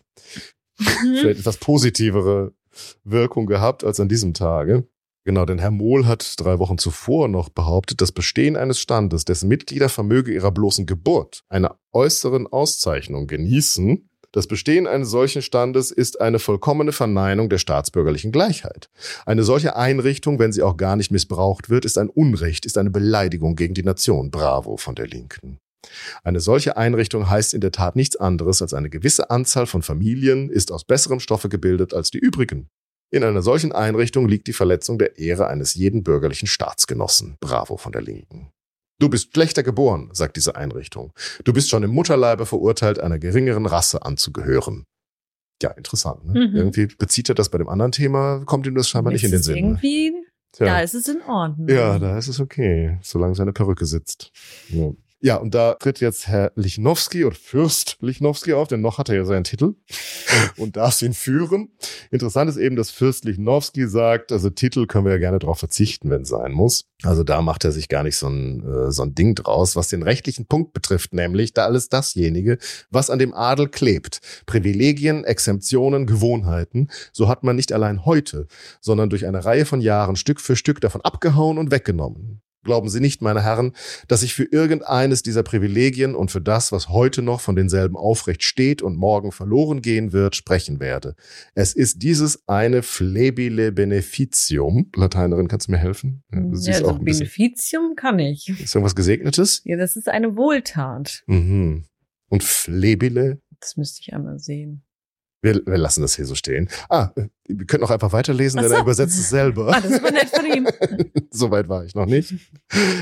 mhm. 0.77 0.85
vielleicht 1.19 1.39
etwas 1.39 1.57
positivere 1.57 2.53
Wirkung 3.03 3.47
gehabt 3.47 3.83
als 3.83 3.99
an 3.99 4.09
diesem 4.09 4.33
Tage. 4.33 4.87
Genau, 5.25 5.45
denn 5.45 5.57
Herr 5.57 5.71
Mohl 5.71 6.05
hat 6.05 6.39
drei 6.39 6.59
Wochen 6.59 6.77
zuvor 6.77 7.27
noch 7.27 7.49
behauptet, 7.49 7.99
das 7.99 8.11
Bestehen 8.11 8.55
eines 8.55 8.79
Standes, 8.79 9.25
dessen 9.25 9.49
Mitglieder 9.49 9.89
vermöge 9.89 10.31
ihrer 10.31 10.51
bloßen 10.51 10.85
Geburt 10.85 11.43
einer 11.49 11.79
äußeren 11.93 12.45
Auszeichnung 12.47 13.25
genießen, 13.25 14.07
das 14.35 14.47
Bestehen 14.47 14.85
eines 14.85 15.11
solchen 15.11 15.41
Standes 15.41 15.91
ist 15.91 16.19
eine 16.19 16.39
vollkommene 16.39 16.91
Verneinung 16.91 17.47
der 17.47 17.57
staatsbürgerlichen 17.57 18.33
Gleichheit. 18.33 18.89
Eine 19.25 19.43
solche 19.43 19.77
Einrichtung, 19.77 20.39
wenn 20.39 20.51
sie 20.51 20.61
auch 20.61 20.75
gar 20.75 20.97
nicht 20.97 21.09
missbraucht 21.09 21.69
wird, 21.69 21.85
ist 21.85 21.97
ein 21.97 22.09
Unrecht, 22.09 22.65
ist 22.65 22.77
eine 22.77 22.89
Beleidigung 22.91 23.55
gegen 23.55 23.73
die 23.73 23.83
Nation. 23.83 24.31
Bravo 24.31 24.75
von 24.75 24.93
der 24.93 25.07
Linken. 25.07 25.59
Eine 26.25 26.41
solche 26.41 26.75
Einrichtung 26.75 27.29
heißt 27.29 27.53
in 27.53 27.61
der 27.61 27.71
Tat 27.71 27.95
nichts 27.95 28.17
anderes 28.17 28.61
als 28.61 28.73
eine 28.73 28.89
gewisse 28.89 29.29
Anzahl 29.29 29.67
von 29.67 29.81
Familien 29.81 30.49
ist 30.49 30.69
aus 30.69 30.83
besserem 30.83 31.21
Stoffe 31.21 31.47
gebildet 31.47 31.93
als 31.93 32.11
die 32.11 32.19
übrigen. 32.19 32.67
In 33.15 33.23
einer 33.23 33.41
solchen 33.41 33.71
Einrichtung 33.71 34.27
liegt 34.27 34.45
die 34.47 34.51
Verletzung 34.51 34.97
der 34.97 35.17
Ehre 35.17 35.47
eines 35.47 35.73
jeden 35.73 36.03
bürgerlichen 36.03 36.49
Staatsgenossen. 36.49 37.37
Bravo 37.39 37.77
von 37.77 37.93
der 37.93 38.01
Linken. 38.01 38.49
Du 38.99 39.07
bist 39.07 39.31
schlechter 39.31 39.63
geboren, 39.63 40.09
sagt 40.11 40.35
diese 40.35 40.57
Einrichtung. 40.57 41.13
Du 41.45 41.53
bist 41.53 41.69
schon 41.69 41.83
im 41.83 41.91
Mutterleibe 41.91 42.45
verurteilt, 42.45 42.99
einer 42.99 43.17
geringeren 43.17 43.67
Rasse 43.67 44.03
anzugehören. 44.03 44.83
Ja, 45.63 45.71
interessant. 45.71 46.25
Ne? 46.25 46.49
Mhm. 46.49 46.55
Irgendwie 46.57 46.87
bezieht 46.87 47.29
er 47.29 47.35
das 47.35 47.47
bei 47.47 47.57
dem 47.57 47.69
anderen 47.69 47.93
Thema, 47.93 48.43
kommt 48.43 48.67
ihm 48.67 48.75
das 48.75 48.89
scheinbar 48.89 49.13
nicht 49.13 49.23
in 49.23 49.31
den 49.31 49.41
Sinn. 49.41 49.55
Ne? 49.55 49.61
Irgendwie, 49.61 50.13
Tja. 50.51 50.65
da 50.65 50.81
ist 50.81 50.93
es 50.93 51.07
in 51.07 51.21
Ordnung. 51.21 51.69
Ja, 51.69 51.97
da 51.97 52.17
ist 52.17 52.27
es 52.27 52.41
okay, 52.41 52.99
solange 53.01 53.35
seine 53.35 53.53
Perücke 53.53 53.85
sitzt. 53.85 54.33
Ja. 54.67 54.91
Ja, 55.25 55.37
und 55.37 55.55
da 55.55 55.73
tritt 55.73 56.01
jetzt 56.01 56.27
Herr 56.27 56.51
Lichnowsky 56.53 57.25
oder 57.25 57.35
Fürst 57.35 57.97
Lichnowsky 57.99 58.53
auf, 58.53 58.67
denn 58.67 58.81
noch 58.81 58.99
hat 58.99 59.09
er 59.09 59.15
ja 59.15 59.25
seinen 59.25 59.43
Titel 59.43 59.73
und 60.57 60.77
darf 60.77 61.01
ihn 61.01 61.15
führen. 61.15 61.69
Interessant 62.11 62.47
ist 62.47 62.57
eben, 62.57 62.75
dass 62.75 62.91
Fürst 62.91 63.25
Lichnowsky 63.25 63.87
sagt, 63.87 64.31
also 64.31 64.51
Titel 64.51 64.85
können 64.85 65.05
wir 65.05 65.13
ja 65.13 65.17
gerne 65.17 65.39
darauf 65.39 65.57
verzichten, 65.57 66.11
wenn 66.11 66.21
es 66.21 66.29
sein 66.29 66.51
muss. 66.51 66.85
Also 67.01 67.23
da 67.23 67.41
macht 67.41 67.65
er 67.65 67.71
sich 67.71 67.89
gar 67.89 68.03
nicht 68.03 68.17
so 68.17 68.27
ein, 68.27 68.63
äh, 68.71 68.91
so 68.91 69.01
ein 69.01 69.15
Ding 69.15 69.33
draus, 69.33 69.75
was 69.75 69.87
den 69.87 70.03
rechtlichen 70.03 70.45
Punkt 70.45 70.73
betrifft, 70.73 71.11
nämlich 71.11 71.53
da 71.53 71.65
alles 71.65 71.89
dasjenige, 71.89 72.59
was 72.91 73.09
an 73.09 73.17
dem 73.17 73.33
Adel 73.33 73.67
klebt. 73.67 74.19
Privilegien, 74.45 75.23
Exemptionen, 75.23 76.05
Gewohnheiten, 76.05 76.91
so 77.13 77.29
hat 77.29 77.43
man 77.43 77.55
nicht 77.55 77.73
allein 77.73 78.05
heute, 78.05 78.45
sondern 78.79 79.09
durch 79.09 79.25
eine 79.25 79.43
Reihe 79.43 79.65
von 79.65 79.81
Jahren 79.81 80.17
Stück 80.17 80.39
für 80.39 80.55
Stück 80.55 80.81
davon 80.81 81.01
abgehauen 81.01 81.57
und 81.57 81.71
weggenommen. 81.71 82.43
Glauben 82.65 82.89
Sie 82.89 82.99
nicht, 82.99 83.21
meine 83.21 83.43
Herren, 83.43 83.73
dass 84.07 84.23
ich 84.23 84.33
für 84.33 84.43
irgendeines 84.43 85.21
dieser 85.21 85.43
Privilegien 85.43 86.15
und 86.15 86.31
für 86.31 86.41
das, 86.41 86.71
was 86.71 86.89
heute 86.89 87.21
noch 87.21 87.39
von 87.39 87.55
denselben 87.55 87.95
aufrecht 87.95 88.43
steht 88.43 88.81
und 88.81 88.97
morgen 88.97 89.31
verloren 89.31 89.83
gehen 89.83 90.11
wird, 90.13 90.35
sprechen 90.35 90.79
werde. 90.79 91.15
Es 91.53 91.73
ist 91.73 92.01
dieses 92.01 92.47
eine 92.47 92.81
flebile 92.81 93.71
beneficium. 93.71 94.89
Lateinerin, 94.95 95.47
kannst 95.47 95.67
du 95.67 95.73
mir 95.73 95.77
helfen? 95.77 96.23
Ja, 96.33 96.39
ja 96.39 96.73
also 96.73 96.99
Beneficium 96.99 97.95
kann 97.95 98.17
ich. 98.17 98.49
Ist 98.49 98.73
irgendwas 98.73 98.95
Gesegnetes? 98.95 99.61
Ja, 99.63 99.77
das 99.77 99.95
ist 99.95 100.09
eine 100.09 100.35
Wohltat. 100.35 101.23
Mhm. 101.27 101.85
Und 102.29 102.43
flebile? 102.43 103.41
Das 103.59 103.77
müsste 103.77 104.01
ich 104.01 104.13
einmal 104.13 104.39
sehen. 104.39 104.83
Wir, 105.45 105.61
wir 105.63 105.77
lassen 105.77 106.01
das 106.01 106.15
hier 106.15 106.25
so 106.25 106.33
stehen. 106.33 106.69
Ah, 106.89 107.11
wir 107.47 107.67
können 107.67 107.83
auch 107.83 107.91
einfach 107.91 108.11
weiterlesen, 108.11 108.59
denn 108.59 108.71
er 108.71 108.79
übersetzt 108.79 109.19
es 109.19 109.29
selber. 109.29 109.75
Ah, 109.75 109.79
das 109.79 109.91
ist 109.91 110.01
nett 110.01 110.29
von 110.29 110.45
ihm. 110.45 110.67
Soweit 111.29 111.69
war 111.69 111.85
ich 111.85 111.93
noch 111.93 112.07
nicht. 112.07 112.33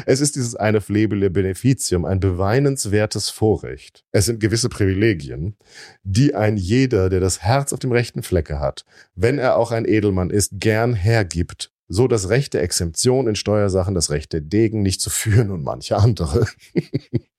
Es 0.06 0.20
ist 0.20 0.36
dieses 0.36 0.54
eine 0.54 0.82
flebile 0.82 1.30
Beneficium, 1.30 2.04
ein 2.04 2.20
beweinenswertes 2.20 3.30
Vorrecht. 3.30 4.04
Es 4.12 4.26
sind 4.26 4.42
gewisse 4.42 4.68
Privilegien, 4.68 5.56
die 6.04 6.36
ein 6.36 6.58
jeder, 6.58 7.10
der 7.10 7.22
das 7.22 7.42
Herz 7.42 7.72
auf 7.72 7.80
dem 7.80 7.94
rechten 7.94 8.24
Flecke 8.24 8.60
hat, 8.60 8.84
wenn 9.16 9.40
er 9.40 9.56
auch 9.56 9.72
ein 9.72 9.86
Edelmann 9.86 10.30
ist, 10.30 10.52
gern 10.56 10.96
hergibt, 10.96 11.72
so 11.88 12.10
das 12.10 12.28
Recht 12.28 12.54
der 12.54 12.64
Exemption 12.64 13.28
in 13.28 13.36
Steuersachen, 13.36 13.96
das 13.96 14.10
Recht 14.10 14.34
der 14.34 14.42
Degen 14.42 14.82
nicht 14.82 15.00
zu 15.00 15.10
führen 15.10 15.50
und 15.50 15.64
manche 15.64 15.96
andere. 15.96 16.46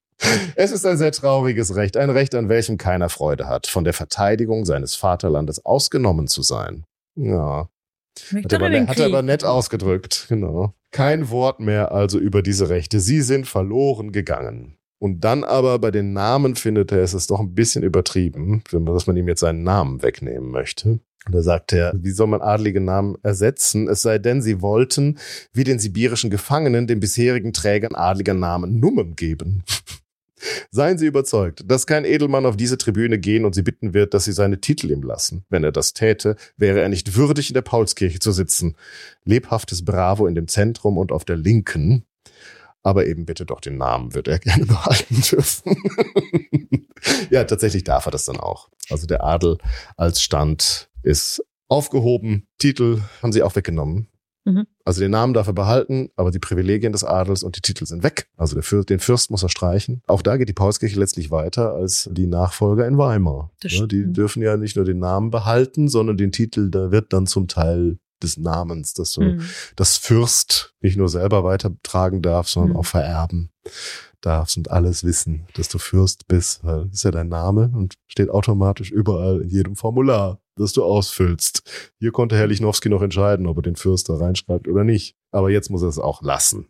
Es 0.55 0.71
ist 0.71 0.87
ein 0.87 0.97
sehr 0.97 1.13
trauriges 1.13 1.75
Recht, 1.75 1.97
ein 1.97 2.11
Recht, 2.11 2.35
an 2.35 2.49
welchem 2.49 2.79
keiner 2.79 3.09
Freude 3.09 3.47
hat, 3.47 3.67
von 3.67 3.85
der 3.85 3.93
Verteidigung 3.93 4.65
seines 4.65 4.95
Vaterlandes 4.95 5.65
ausgenommen 5.65 6.29
zu 6.29 6.43
sein. 6.43 6.85
Ja. 7.17 7.69
Hat 8.33 8.53
er, 8.53 8.63
aber, 8.63 8.87
hat 8.87 8.99
er 8.99 9.07
aber 9.07 9.23
nett 9.23 9.45
ausgedrückt, 9.45 10.27
genau. 10.29 10.73
Kein 10.93 11.31
Wort 11.31 11.59
mehr 11.59 11.91
also 11.91 12.19
über 12.19 12.43
diese 12.43 12.69
Rechte. 12.69 13.01
Sie 13.01 13.23
sind 13.23 13.49
verloren 13.49 14.13
gegangen. 14.13 14.79
Und 15.01 15.25
dann 15.25 15.43
aber 15.43 15.79
bei 15.81 15.91
den 15.91 16.13
Namen 16.13 16.55
findet 16.55 16.93
er, 16.93 17.01
es 17.01 17.13
ist 17.13 17.31
doch 17.31 17.41
ein 17.41 17.55
bisschen 17.55 17.83
übertrieben, 17.83 18.63
dass 18.71 19.07
man 19.07 19.17
ihm 19.17 19.29
jetzt 19.29 19.41
seinen 19.41 19.65
Namen 19.65 20.03
wegnehmen 20.03 20.51
möchte. 20.51 21.01
Und 21.27 21.35
da 21.35 21.43
sagt 21.43 21.73
er, 21.73 21.93
wie 21.97 22.11
soll 22.11 22.27
man 22.27 22.43
adlige 22.43 22.81
Namen 22.81 23.17
ersetzen? 23.23 23.89
Es 23.89 24.03
sei 24.03 24.19
denn, 24.19 24.43
sie 24.43 24.61
wollten, 24.61 25.19
wie 25.53 25.65
den 25.65 25.79
sibirischen 25.79 26.31
Gefangenen, 26.31 26.87
den 26.87 27.01
bisherigen 27.01 27.53
Trägern 27.53 27.95
adliger 27.95 28.35
Namen 28.35 28.79
Nummern 28.79 29.17
geben. 29.17 29.65
Seien 30.71 30.99
Sie 30.99 31.07
überzeugt, 31.07 31.63
dass 31.67 31.87
kein 31.87 32.05
Edelmann 32.05 32.47
auf 32.47 32.57
diese 32.57 32.79
Tribüne 32.79 33.19
gehen 33.19 33.45
und 33.45 33.55
Sie 33.55 33.63
bitten 33.63 33.95
wird, 33.95 34.15
dass 34.15 34.25
Sie 34.25 34.33
seine 34.33 34.61
Titel 34.61 34.91
ihm 34.91 35.03
lassen. 35.03 35.45
Wenn 35.49 35.65
er 35.65 35.73
das 35.73 35.93
täte, 35.93 36.37
wäre 36.57 36.81
er 36.81 36.89
nicht 36.89 37.17
würdig, 37.17 37.51
in 37.51 37.55
der 37.55 37.63
Paulskirche 37.63 38.19
zu 38.19 38.33
sitzen. 38.33 38.77
Lebhaftes 39.25 39.85
Bravo 39.85 40.27
in 40.27 40.35
dem 40.35 40.49
Zentrum 40.49 40.99
und 40.99 41.13
auf 41.13 41.25
der 41.25 41.37
Linken. 41.37 42.05
Aber 42.83 43.07
eben 43.07 43.25
bitte 43.25 43.47
doch 43.47 43.61
den 43.61 43.79
Namen 43.79 44.15
wird 44.15 44.29
er 44.29 44.39
gerne 44.41 44.67
behalten 44.67 45.23
dürfen. 45.23 45.77
ja, 47.31 47.45
tatsächlich 47.45 47.85
darf 47.85 48.07
er 48.07 48.13
das 48.13 48.27
dann 48.27 48.39
auch. 48.39 48.69
Also 48.91 49.07
der 49.07 49.25
Adel 49.25 49.59
als 49.97 50.23
Stand 50.23 50.91
ist 51.03 51.43
aufgehoben. 51.69 52.47
Titel 52.59 53.01
haben 53.23 53.33
sie 53.33 53.43
auch 53.43 53.57
weggenommen. 53.57 54.09
Mhm. 54.45 54.67
Also 54.85 55.01
den 55.01 55.11
Namen 55.11 55.33
darf 55.33 55.47
er 55.47 55.55
behalten, 55.55 56.11
aber 56.17 56.31
die 56.31 56.39
Privilegien 56.39 56.93
des 56.93 57.05
Adels 57.05 57.43
und 57.43 57.57
die 57.57 57.63
Titel 57.63 57.87
sind 57.87 58.03
weg. 58.03 58.29
Also 58.37 58.61
Fürst, 58.61 58.91
den 58.91 59.01
Fürst 59.01 59.31
muss 59.31 59.43
er 59.43 59.49
streichen. 59.49 60.03
Auch 60.07 60.21
da 60.21 60.37
geht 60.37 60.49
die 60.49 60.55
Paulskirche 60.55 60.99
letztlich 60.99 61.31
weiter 61.31 61.73
als 61.73 62.09
die 62.13 62.27
Nachfolger 62.27 62.87
in 62.87 62.99
Weimar. 62.99 63.51
Ja, 63.63 63.87
die 63.87 64.13
dürfen 64.13 64.43
ja 64.43 64.57
nicht 64.57 64.77
nur 64.77 64.85
den 64.85 64.99
Namen 64.99 65.31
behalten, 65.31 65.89
sondern 65.89 66.19
den 66.19 66.33
Titel, 66.33 66.71
da 66.71 66.91
wird 66.91 67.13
dann 67.15 67.27
zum 67.27 67.49
Teil 67.49 67.99
des 68.23 68.37
Namens, 68.37 68.95
dass 68.95 69.13
du 69.13 69.23
mhm. 69.23 69.41
das 69.77 69.97
Fürst 69.97 70.75
nicht 70.81 70.97
nur 70.97 71.09
selber 71.09 71.45
weitertragen 71.45 72.23
darf, 72.23 72.49
sondern 72.49 72.73
mhm. 72.73 72.77
auch 72.77 72.87
vererben 72.87 73.51
darfst 74.21 74.57
und 74.57 74.71
alles 74.71 75.05
wissen, 75.05 75.47
dass 75.55 75.69
du 75.69 75.79
Fürst 75.79 76.27
bist, 76.29 76.65
weil 76.65 76.85
das 76.87 76.95
ist 76.95 77.05
ja 77.05 77.11
dein 77.11 77.29
Name 77.29 77.71
und 77.75 77.95
steht 78.07 78.31
automatisch 78.31 78.91
überall 78.91 79.43
in 79.43 79.49
jedem 79.49 79.77
Formular 79.77 80.41
das 80.57 80.73
du 80.73 80.85
ausfüllst. 80.85 81.63
Hier 81.99 82.13
konnte 82.13 82.37
Herr 82.37 82.47
Lichnowsky 82.47 82.89
noch 82.89 83.03
entscheiden, 83.03 83.47
ob 83.47 83.59
er 83.59 83.63
den 83.63 83.77
Fürst 83.77 84.09
da 84.09 84.17
reinschreibt 84.17 84.69
oder 84.69 84.85
nicht. 84.85 85.17
Aber 85.31 85.51
jetzt 85.51 85.71
muss 85.71 85.83
er 85.83 85.89
es 85.89 85.99
auch 85.99 86.23
lassen. 86.23 86.69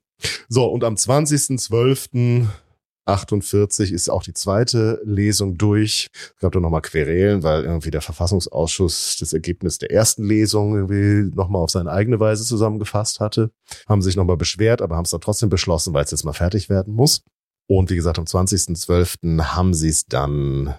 So, 0.48 0.66
und 0.66 0.84
am 0.84 0.94
20.12.48 0.94 3.92
ist 3.92 4.08
auch 4.08 4.22
die 4.22 4.32
zweite 4.32 5.00
Lesung 5.04 5.58
durch. 5.58 6.08
Es 6.14 6.40
gab 6.40 6.52
da 6.52 6.60
nochmal 6.60 6.82
Querelen, 6.82 7.42
weil 7.42 7.64
irgendwie 7.64 7.90
der 7.90 8.00
Verfassungsausschuss 8.00 9.16
das 9.18 9.32
Ergebnis 9.32 9.78
der 9.78 9.90
ersten 9.90 10.24
Lesung 10.24 10.74
irgendwie 10.74 11.34
nochmal 11.34 11.62
auf 11.62 11.70
seine 11.70 11.90
eigene 11.90 12.20
Weise 12.20 12.44
zusammengefasst 12.44 13.20
hatte. 13.20 13.50
Haben 13.88 14.02
sich 14.02 14.16
nochmal 14.16 14.36
beschwert, 14.36 14.82
aber 14.82 14.96
haben 14.96 15.04
es 15.04 15.10
dann 15.10 15.20
trotzdem 15.20 15.50
beschlossen, 15.50 15.92
weil 15.92 16.04
es 16.04 16.10
jetzt 16.10 16.24
mal 16.24 16.32
fertig 16.32 16.68
werden 16.68 16.94
muss. 16.94 17.22
Und 17.66 17.90
wie 17.90 17.96
gesagt, 17.96 18.18
am 18.18 18.24
20.12. 18.24 19.54
haben 19.54 19.74
sie 19.74 19.88
es 19.88 20.06
dann 20.06 20.74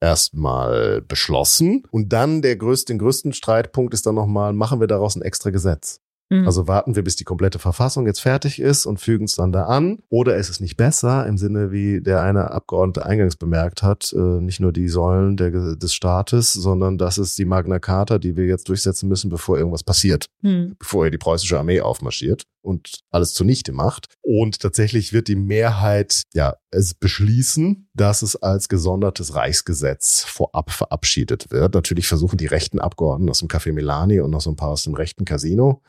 erstmal 0.00 1.02
beschlossen. 1.02 1.84
Und 1.90 2.12
dann 2.12 2.42
der 2.42 2.56
größte, 2.56 2.92
den 2.92 2.98
größten 2.98 3.32
Streitpunkt 3.32 3.94
ist 3.94 4.06
dann 4.06 4.14
nochmal, 4.14 4.52
machen 4.52 4.80
wir 4.80 4.86
daraus 4.86 5.16
ein 5.16 5.22
extra 5.22 5.50
Gesetz? 5.50 6.00
Mhm. 6.30 6.46
Also 6.46 6.68
warten 6.68 6.94
wir, 6.94 7.02
bis 7.02 7.16
die 7.16 7.24
komplette 7.24 7.58
Verfassung 7.58 8.06
jetzt 8.06 8.20
fertig 8.20 8.60
ist 8.60 8.86
und 8.86 9.00
fügen 9.00 9.24
es 9.24 9.34
dann 9.34 9.52
da 9.52 9.64
an. 9.64 9.98
Oder 10.08 10.36
ist 10.36 10.48
es 10.48 10.60
nicht 10.60 10.76
besser, 10.76 11.26
im 11.26 11.36
Sinne, 11.36 11.72
wie 11.72 12.00
der 12.00 12.22
eine 12.22 12.52
Abgeordnete 12.52 13.04
eingangs 13.04 13.36
bemerkt 13.36 13.82
hat, 13.82 14.12
äh, 14.16 14.40
nicht 14.40 14.60
nur 14.60 14.72
die 14.72 14.88
Säulen 14.88 15.36
der, 15.36 15.50
des 15.76 15.92
Staates, 15.92 16.52
sondern 16.52 16.98
das 16.98 17.18
ist 17.18 17.36
die 17.36 17.44
Magna 17.44 17.80
Carta, 17.80 18.18
die 18.18 18.36
wir 18.36 18.46
jetzt 18.46 18.68
durchsetzen 18.68 19.08
müssen, 19.08 19.28
bevor 19.28 19.58
irgendwas 19.58 19.82
passiert, 19.82 20.26
mhm. 20.42 20.76
bevor 20.78 21.04
hier 21.04 21.10
die 21.10 21.18
preußische 21.18 21.58
Armee 21.58 21.80
aufmarschiert 21.80 22.44
und 22.62 23.00
alles 23.10 23.34
zunichte 23.34 23.72
macht. 23.72 24.06
Und 24.22 24.60
tatsächlich 24.60 25.12
wird 25.12 25.28
die 25.28 25.36
Mehrheit 25.36 26.22
ja 26.34 26.56
es 26.70 26.94
beschließen, 26.94 27.88
dass 27.94 28.22
es 28.22 28.36
als 28.36 28.68
gesondertes 28.68 29.34
Reichsgesetz 29.34 30.24
vorab 30.24 30.70
verabschiedet 30.70 31.50
wird. 31.50 31.74
Natürlich 31.74 32.06
versuchen 32.06 32.36
die 32.36 32.46
rechten 32.46 32.78
Abgeordneten 32.78 33.30
aus 33.30 33.40
dem 33.40 33.48
Café 33.48 33.72
Milani 33.72 34.20
und 34.20 34.30
noch 34.30 34.40
so 34.40 34.50
ein 34.50 34.56
paar 34.56 34.70
aus 34.70 34.84
dem 34.84 34.94
rechten 34.94 35.24
Casino 35.24 35.82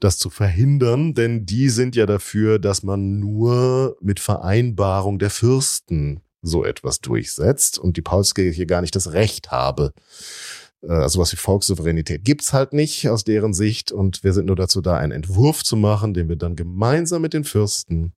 das 0.00 0.18
zu 0.18 0.30
verhindern, 0.30 1.14
denn 1.14 1.46
die 1.46 1.68
sind 1.68 1.96
ja 1.96 2.06
dafür, 2.06 2.58
dass 2.58 2.82
man 2.82 3.18
nur 3.18 3.96
mit 4.00 4.20
Vereinbarung 4.20 5.18
der 5.18 5.30
Fürsten 5.30 6.20
so 6.42 6.64
etwas 6.64 7.00
durchsetzt 7.00 7.78
und 7.78 7.96
die 7.96 8.02
Paulskirche 8.02 8.66
gar 8.66 8.80
nicht 8.80 8.94
das 8.94 9.12
Recht 9.12 9.50
habe, 9.50 9.92
also 10.86 11.18
was 11.18 11.32
wie 11.32 11.36
Volkssouveränität 11.36 12.24
gibt's 12.24 12.52
halt 12.52 12.72
nicht 12.72 13.08
aus 13.08 13.24
deren 13.24 13.52
Sicht 13.52 13.90
und 13.90 14.22
wir 14.22 14.32
sind 14.32 14.46
nur 14.46 14.56
dazu 14.56 14.80
da, 14.80 14.96
einen 14.96 15.12
Entwurf 15.12 15.64
zu 15.64 15.76
machen, 15.76 16.14
den 16.14 16.28
wir 16.28 16.36
dann 16.36 16.56
gemeinsam 16.56 17.22
mit 17.22 17.34
den 17.34 17.44
Fürsten 17.44 18.12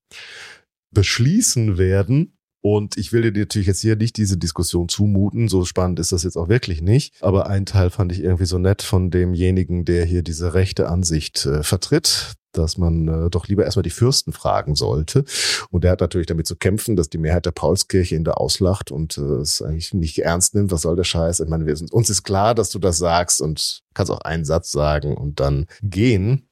beschließen 0.91 1.77
werden. 1.77 2.38
Und 2.61 2.97
ich 2.97 3.11
will 3.11 3.31
dir 3.31 3.41
natürlich 3.41 3.67
jetzt 3.67 3.81
hier 3.81 3.95
nicht 3.95 4.17
diese 4.17 4.38
Diskussion 4.38 4.88
zumuten, 4.88 5.47
so 5.47 5.65
spannend 5.65 5.99
ist 5.99 6.11
das 6.11 6.23
jetzt 6.23 6.38
auch 6.38 6.47
wirklich 6.47 6.81
nicht. 6.81 7.13
Aber 7.21 7.47
ein 7.47 7.65
Teil 7.65 7.89
fand 7.89 8.11
ich 8.11 8.21
irgendwie 8.21 8.45
so 8.45 8.59
nett 8.59 8.83
von 8.83 9.09
demjenigen, 9.09 9.83
der 9.83 10.05
hier 10.05 10.21
diese 10.21 10.53
rechte 10.53 10.88
Ansicht 10.88 11.45
äh, 11.45 11.63
vertritt 11.63 12.35
dass 12.53 12.77
man 12.77 13.07
äh, 13.07 13.29
doch 13.29 13.47
lieber 13.47 13.63
erstmal 13.63 13.83
die 13.83 13.89
Fürsten 13.89 14.33
fragen 14.33 14.75
sollte. 14.75 15.23
Und 15.69 15.85
er 15.85 15.91
hat 15.91 16.01
natürlich 16.01 16.27
damit 16.27 16.47
zu 16.47 16.55
kämpfen, 16.55 16.95
dass 16.95 17.09
die 17.09 17.17
Mehrheit 17.17 17.45
der 17.45 17.51
Paulskirche 17.51 18.15
ihn 18.15 18.23
da 18.23 18.31
auslacht 18.31 18.91
und 18.91 19.17
äh, 19.17 19.21
es 19.21 19.61
eigentlich 19.61 19.93
nicht 19.93 20.19
ernst 20.19 20.55
nimmt. 20.55 20.71
Was 20.71 20.81
soll 20.81 20.95
der 20.95 21.03
Scheiß? 21.03 21.39
Ich 21.39 21.49
meine, 21.49 21.65
wir 21.65 21.75
uns 21.91 22.09
ist 22.09 22.23
klar, 22.23 22.53
dass 22.55 22.69
du 22.69 22.79
das 22.79 22.97
sagst 22.97 23.41
und 23.41 23.81
kannst 23.93 24.11
auch 24.11 24.21
einen 24.21 24.45
Satz 24.45 24.71
sagen 24.71 25.15
und 25.15 25.39
dann 25.39 25.65
gehen. 25.81 26.47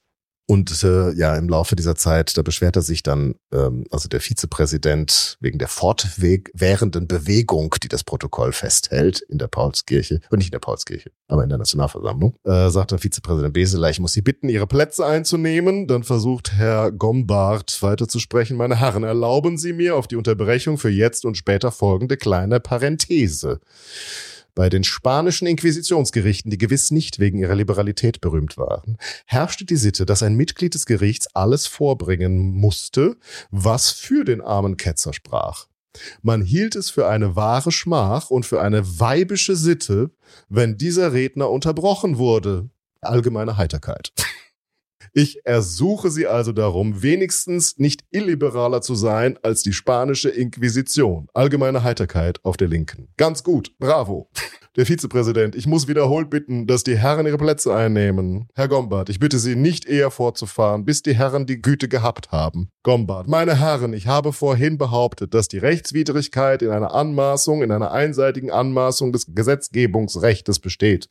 Und 0.50 0.82
äh, 0.82 1.12
ja, 1.12 1.36
im 1.36 1.48
Laufe 1.48 1.76
dieser 1.76 1.94
Zeit, 1.94 2.36
da 2.36 2.42
beschwert 2.42 2.74
er 2.74 2.82
sich 2.82 3.04
dann, 3.04 3.36
ähm, 3.52 3.84
also 3.92 4.08
der 4.08 4.20
Vizepräsident, 4.20 5.36
wegen 5.38 5.60
der 5.60 5.68
fortwährenden 5.68 7.06
Bewegung, 7.06 7.76
die 7.80 7.86
das 7.86 8.02
Protokoll 8.02 8.52
festhält 8.52 9.20
in 9.20 9.38
der 9.38 9.46
Paulskirche, 9.46 10.18
und 10.28 10.38
nicht 10.38 10.48
in 10.48 10.50
der 10.50 10.58
Paulskirche, 10.58 11.12
aber 11.28 11.44
in 11.44 11.50
der 11.50 11.58
Nationalversammlung, 11.58 12.34
äh, 12.42 12.68
sagt 12.68 12.90
der 12.90 12.98
Vizepräsident 12.98 13.54
Beseler, 13.54 13.90
ich 13.90 14.00
muss 14.00 14.12
Sie 14.12 14.22
bitten, 14.22 14.48
Ihre 14.48 14.66
Plätze 14.66 15.06
einzunehmen. 15.06 15.86
Dann 15.86 16.02
versucht 16.02 16.54
Herr 16.54 16.90
Gombart 16.90 17.80
weiterzusprechen. 17.80 18.56
Meine 18.56 18.80
Herren, 18.80 19.04
erlauben 19.04 19.56
Sie 19.56 19.72
mir 19.72 19.94
auf 19.94 20.08
die 20.08 20.16
Unterbrechung 20.16 20.78
für 20.78 20.90
jetzt 20.90 21.24
und 21.24 21.36
später 21.36 21.70
folgende 21.70 22.16
kleine 22.16 22.58
Parenthese. 22.58 23.60
Bei 24.54 24.68
den 24.68 24.84
spanischen 24.84 25.46
Inquisitionsgerichten, 25.46 26.50
die 26.50 26.58
gewiss 26.58 26.90
nicht 26.90 27.18
wegen 27.18 27.38
ihrer 27.38 27.54
Liberalität 27.54 28.20
berühmt 28.20 28.56
waren, 28.56 28.96
herrschte 29.26 29.64
die 29.64 29.76
Sitte, 29.76 30.06
dass 30.06 30.22
ein 30.22 30.34
Mitglied 30.34 30.74
des 30.74 30.86
Gerichts 30.86 31.28
alles 31.34 31.66
vorbringen 31.66 32.52
musste, 32.52 33.16
was 33.50 33.90
für 33.90 34.24
den 34.24 34.40
armen 34.40 34.76
Ketzer 34.76 35.12
sprach. 35.12 35.66
Man 36.22 36.42
hielt 36.42 36.76
es 36.76 36.90
für 36.90 37.08
eine 37.08 37.36
wahre 37.36 37.72
Schmach 37.72 38.30
und 38.30 38.46
für 38.46 38.60
eine 38.60 39.00
weibische 39.00 39.56
Sitte, 39.56 40.10
wenn 40.48 40.76
dieser 40.76 41.12
Redner 41.12 41.50
unterbrochen 41.50 42.18
wurde. 42.18 42.70
Allgemeine 43.00 43.56
Heiterkeit. 43.56 44.12
Ich 45.12 45.44
ersuche 45.44 46.10
Sie 46.10 46.26
also 46.26 46.52
darum, 46.52 47.02
wenigstens 47.02 47.78
nicht 47.78 48.04
illiberaler 48.10 48.80
zu 48.80 48.94
sein 48.94 49.38
als 49.42 49.62
die 49.62 49.72
spanische 49.72 50.28
Inquisition. 50.28 51.28
Allgemeine 51.34 51.82
Heiterkeit 51.82 52.38
auf 52.44 52.56
der 52.56 52.68
Linken. 52.68 53.08
Ganz 53.16 53.42
gut, 53.42 53.72
bravo. 53.78 54.30
Der 54.76 54.86
Vizepräsident, 54.86 55.56
ich 55.56 55.66
muss 55.66 55.88
wiederholt 55.88 56.30
bitten, 56.30 56.68
dass 56.68 56.84
die 56.84 56.96
Herren 56.96 57.26
ihre 57.26 57.38
Plätze 57.38 57.74
einnehmen. 57.74 58.46
Herr 58.54 58.68
Gombart, 58.68 59.08
ich 59.08 59.18
bitte 59.18 59.40
Sie 59.40 59.56
nicht 59.56 59.84
eher 59.84 60.12
fortzufahren, 60.12 60.84
bis 60.84 61.02
die 61.02 61.16
Herren 61.16 61.44
die 61.44 61.60
Güte 61.60 61.88
gehabt 61.88 62.30
haben. 62.30 62.70
Gombart, 62.84 63.26
meine 63.26 63.58
Herren, 63.58 63.92
ich 63.92 64.06
habe 64.06 64.32
vorhin 64.32 64.78
behauptet, 64.78 65.34
dass 65.34 65.48
die 65.48 65.58
Rechtswidrigkeit 65.58 66.62
in 66.62 66.70
einer 66.70 66.94
Anmaßung, 66.94 67.64
in 67.64 67.72
einer 67.72 67.90
einseitigen 67.90 68.52
Anmaßung 68.52 69.12
des 69.12 69.34
Gesetzgebungsrechtes 69.34 70.60
besteht. 70.60 71.08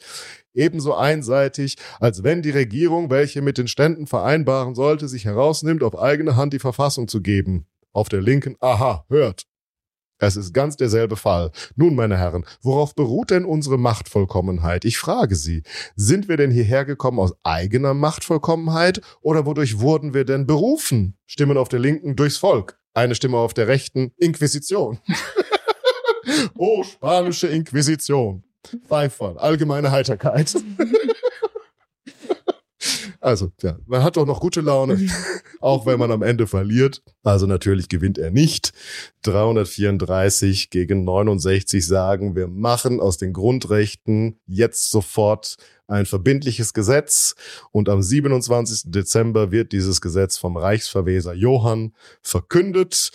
Ebenso 0.53 0.95
einseitig, 0.95 1.75
als 1.99 2.23
wenn 2.23 2.41
die 2.41 2.51
Regierung, 2.51 3.09
welche 3.09 3.41
mit 3.41 3.57
den 3.57 3.67
Ständen 3.67 4.07
vereinbaren 4.07 4.73
sollte, 4.73 5.09
sich 5.09 5.25
herausnimmt, 5.25 5.83
auf 5.83 5.99
eigene 5.99 6.37
Hand 6.37 6.53
die 6.53 6.59
Verfassung 6.59 7.09
zu 7.09 7.21
geben. 7.21 7.65
Auf 7.91 8.07
der 8.07 8.21
linken, 8.21 8.55
aha, 8.61 9.03
hört. 9.09 9.48
Es 10.19 10.35
ist 10.35 10.53
ganz 10.53 10.75
derselbe 10.75 11.15
Fall. 11.15 11.51
Nun, 11.75 11.95
meine 11.95 12.17
Herren, 12.17 12.45
worauf 12.61 12.93
beruht 12.93 13.31
denn 13.31 13.45
unsere 13.45 13.77
Machtvollkommenheit? 13.77 14.83
Ich 14.83 14.97
frage 14.97 15.35
Sie, 15.35 15.63
sind 15.95 16.27
wir 16.27 16.35
denn 16.35 16.51
hierher 16.51 16.83
gekommen 16.83 17.19
aus 17.19 17.33
eigener 17.43 17.93
Machtvollkommenheit 17.93 19.01
oder 19.21 19.45
wodurch 19.45 19.79
wurden 19.79 20.13
wir 20.13 20.25
denn 20.25 20.45
berufen? 20.45 21.17
Stimmen 21.25 21.57
auf 21.57 21.69
der 21.69 21.79
Linken 21.79 22.17
durchs 22.17 22.37
Volk. 22.37 22.77
Eine 22.93 23.15
Stimme 23.15 23.37
auf 23.37 23.53
der 23.53 23.67
Rechten, 23.69 24.11
Inquisition. 24.17 24.99
oh, 26.57 26.83
spanische 26.83 27.47
Inquisition. 27.47 28.43
Beifall, 28.89 29.37
allgemeine 29.37 29.89
Heiterkeit. 29.91 30.53
Also, 33.21 33.51
ja, 33.61 33.77
man 33.85 34.03
hat 34.03 34.15
doch 34.15 34.25
noch 34.25 34.39
gute 34.39 34.61
Laune, 34.61 34.97
auch 35.59 35.85
wenn 35.85 35.99
man 35.99 36.11
am 36.11 36.21
Ende 36.21 36.47
verliert. 36.47 37.01
Also 37.23 37.47
natürlich 37.47 37.89
gewinnt 37.89 38.17
er 38.17 38.31
nicht. 38.31 38.71
334 39.23 40.69
gegen 40.69 41.03
69 41.03 41.85
sagen, 41.85 42.35
wir 42.35 42.47
machen 42.47 43.01
aus 43.01 43.17
den 43.17 43.33
Grundrechten 43.33 44.39
jetzt 44.47 44.89
sofort 44.89 45.57
ein 45.87 46.05
verbindliches 46.05 46.73
Gesetz 46.73 47.35
und 47.71 47.89
am 47.89 48.01
27. 48.01 48.91
Dezember 48.91 49.51
wird 49.51 49.71
dieses 49.71 50.01
Gesetz 50.01 50.37
vom 50.37 50.55
Reichsverweser 50.55 51.33
Johann 51.33 51.93
verkündet 52.21 53.11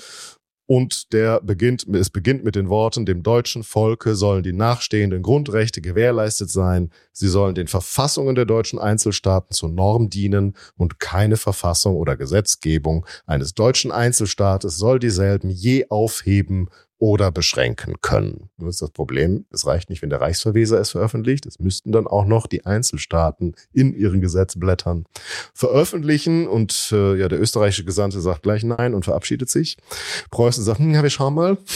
und 0.67 1.13
der 1.13 1.41
beginnt, 1.41 1.87
es 1.93 2.09
beginnt 2.09 2.45
mit 2.45 2.55
den 2.55 2.69
Worten, 2.69 3.05
dem 3.05 3.23
deutschen 3.23 3.65
Volke 3.65 4.15
sollen 4.15 4.43
die 4.43 4.53
nachstehenden 4.53 5.23
Grundrechte 5.23 5.83
gewährleistet 5.83 6.51
sein. 6.51 6.91
Sie 7.13 7.29
sollen 7.29 7.55
den 7.55 7.67
Verfassungen 7.67 8.35
der 8.35 8.47
deutschen 8.47 8.79
Einzelstaaten 8.79 9.55
zur 9.55 9.69
Norm 9.69 10.09
dienen 10.09 10.55
und 10.77 11.01
keine 11.01 11.37
Verfassung 11.37 11.97
oder 11.97 12.17
Gesetzgebung 12.17 13.05
eines 13.27 13.55
deutschen 13.55 13.93
Einzelstaates 13.93 14.77
soll 14.77 14.99
dieselben 14.99 15.51
je 15.51 15.87
aufheben 15.91 16.71
oder 16.99 17.31
beschränken 17.31 17.95
können. 18.01 18.51
Nur 18.57 18.71
ist 18.71 18.83
das 18.83 18.91
Problem, 18.91 19.47
es 19.51 19.67
reicht 19.67 19.91
nicht, 19.91 20.03
wenn 20.03 20.11
der 20.11 20.21
Reichsverweser 20.21 20.81
es 20.81 20.91
veröffentlicht. 20.91 21.47
Es 21.47 21.59
müssten 21.59 21.93
dann 21.93 22.07
auch 22.07 22.25
noch 22.25 22.47
die 22.47 22.65
Einzelstaaten 22.65 23.55
in 23.73 23.95
ihren 23.95 24.21
Gesetzblättern 24.21 25.05
veröffentlichen. 25.55 26.47
Und 26.47 26.91
äh, 26.93 27.17
ja, 27.17 27.29
der 27.29 27.41
österreichische 27.41 27.85
Gesandte 27.85 28.21
sagt 28.21 28.43
gleich 28.43 28.65
Nein 28.65 28.95
und 28.95 29.05
verabschiedet 29.05 29.51
sich. 29.51 29.77
Preußen 30.31 30.63
sagt, 30.65 30.79
hm, 30.79 30.95
ja, 30.95 31.03
wir 31.03 31.11
schauen 31.11 31.35
mal. 31.35 31.59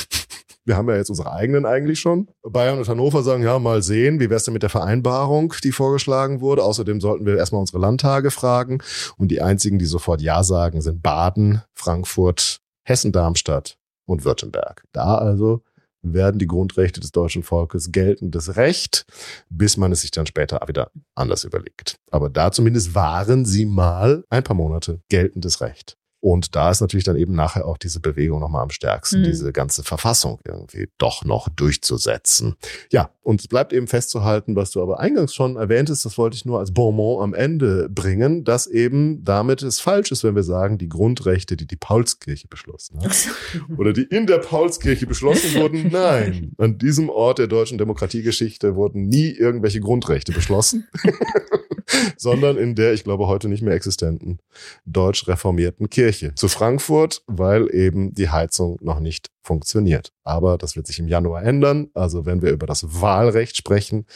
Wir 0.64 0.76
haben 0.76 0.86
ja 0.90 0.96
jetzt 0.96 1.08
unsere 1.08 1.32
eigenen 1.32 1.64
eigentlich 1.64 1.98
schon. 1.98 2.28
Bayern 2.42 2.76
und 2.76 2.86
Hannover 2.86 3.22
sagen, 3.22 3.42
ja, 3.42 3.58
mal 3.58 3.82
sehen, 3.82 4.20
wie 4.20 4.28
wär's 4.28 4.44
denn 4.44 4.52
mit 4.52 4.62
der 4.62 4.68
Vereinbarung, 4.68 5.54
die 5.64 5.72
vorgeschlagen 5.72 6.42
wurde. 6.42 6.62
Außerdem 6.62 7.00
sollten 7.00 7.24
wir 7.24 7.38
erstmal 7.38 7.62
unsere 7.62 7.78
Landtage 7.78 8.30
fragen. 8.30 8.82
Und 9.16 9.28
die 9.28 9.40
einzigen, 9.40 9.78
die 9.78 9.86
sofort 9.86 10.20
Ja 10.20 10.44
sagen, 10.44 10.82
sind 10.82 11.02
Baden, 11.02 11.62
Frankfurt, 11.72 12.60
Hessen-Darmstadt 12.84 13.77
und 14.08 14.24
Württemberg. 14.24 14.84
Da 14.92 15.16
also 15.16 15.62
werden 16.02 16.38
die 16.38 16.46
Grundrechte 16.46 17.00
des 17.00 17.12
deutschen 17.12 17.42
Volkes 17.42 17.92
geltendes 17.92 18.56
Recht, 18.56 19.04
bis 19.50 19.76
man 19.76 19.92
es 19.92 20.00
sich 20.00 20.10
dann 20.10 20.26
später 20.26 20.60
wieder 20.66 20.90
anders 21.14 21.44
überlegt. 21.44 21.96
Aber 22.10 22.30
da 22.30 22.50
zumindest 22.50 22.94
waren 22.94 23.44
sie 23.44 23.66
mal 23.66 24.24
ein 24.30 24.44
paar 24.44 24.56
Monate 24.56 25.00
geltendes 25.08 25.60
Recht. 25.60 25.97
Und 26.20 26.56
da 26.56 26.70
ist 26.70 26.80
natürlich 26.80 27.04
dann 27.04 27.16
eben 27.16 27.34
nachher 27.34 27.66
auch 27.66 27.78
diese 27.78 28.00
Bewegung 28.00 28.40
nochmal 28.40 28.62
am 28.62 28.70
stärksten, 28.70 29.20
mhm. 29.20 29.24
diese 29.24 29.52
ganze 29.52 29.84
Verfassung 29.84 30.40
irgendwie 30.44 30.88
doch 30.98 31.24
noch 31.24 31.48
durchzusetzen. 31.48 32.56
Ja, 32.90 33.10
und 33.22 33.40
es 33.40 33.46
bleibt 33.46 33.72
eben 33.72 33.86
festzuhalten, 33.86 34.56
was 34.56 34.72
du 34.72 34.82
aber 34.82 34.98
eingangs 34.98 35.34
schon 35.34 35.56
erwähntest, 35.56 36.04
das 36.04 36.18
wollte 36.18 36.34
ich 36.34 36.44
nur 36.44 36.58
als 36.58 36.72
Bonbon 36.72 37.22
am 37.22 37.34
Ende 37.34 37.88
bringen, 37.88 38.42
dass 38.42 38.66
eben 38.66 39.22
damit 39.22 39.62
es 39.62 39.80
falsch 39.80 40.10
ist, 40.10 40.24
wenn 40.24 40.34
wir 40.34 40.42
sagen, 40.42 40.78
die 40.78 40.88
Grundrechte, 40.88 41.56
die 41.56 41.66
die 41.66 41.76
Paulskirche 41.76 42.48
beschlossen 42.48 43.00
hat 43.00 43.28
oder 43.76 43.92
die 43.92 44.02
in 44.02 44.26
der 44.26 44.38
Paulskirche 44.38 45.06
beschlossen 45.06 45.54
wurden, 45.60 45.88
nein, 45.92 46.52
an 46.58 46.78
diesem 46.78 47.10
Ort 47.10 47.38
der 47.38 47.46
deutschen 47.46 47.78
Demokratiegeschichte 47.78 48.74
wurden 48.74 49.08
nie 49.08 49.30
irgendwelche 49.30 49.80
Grundrechte 49.80 50.32
beschlossen. 50.32 50.88
sondern 52.16 52.56
in 52.56 52.74
der, 52.74 52.92
ich 52.92 53.04
glaube, 53.04 53.26
heute 53.26 53.48
nicht 53.48 53.62
mehr 53.62 53.74
existenten 53.74 54.38
deutsch 54.84 55.26
reformierten 55.28 55.90
Kirche. 55.90 56.34
Zu 56.34 56.48
Frankfurt, 56.48 57.22
weil 57.26 57.72
eben 57.74 58.14
die 58.14 58.30
Heizung 58.30 58.78
noch 58.80 59.00
nicht 59.00 59.30
funktioniert. 59.42 60.12
Aber 60.24 60.58
das 60.58 60.76
wird 60.76 60.86
sich 60.86 60.98
im 60.98 61.08
Januar 61.08 61.42
ändern. 61.42 61.88
Also 61.94 62.26
wenn 62.26 62.42
wir 62.42 62.50
über 62.50 62.66
das 62.66 63.00
Wahlrecht 63.00 63.56
sprechen 63.56 64.06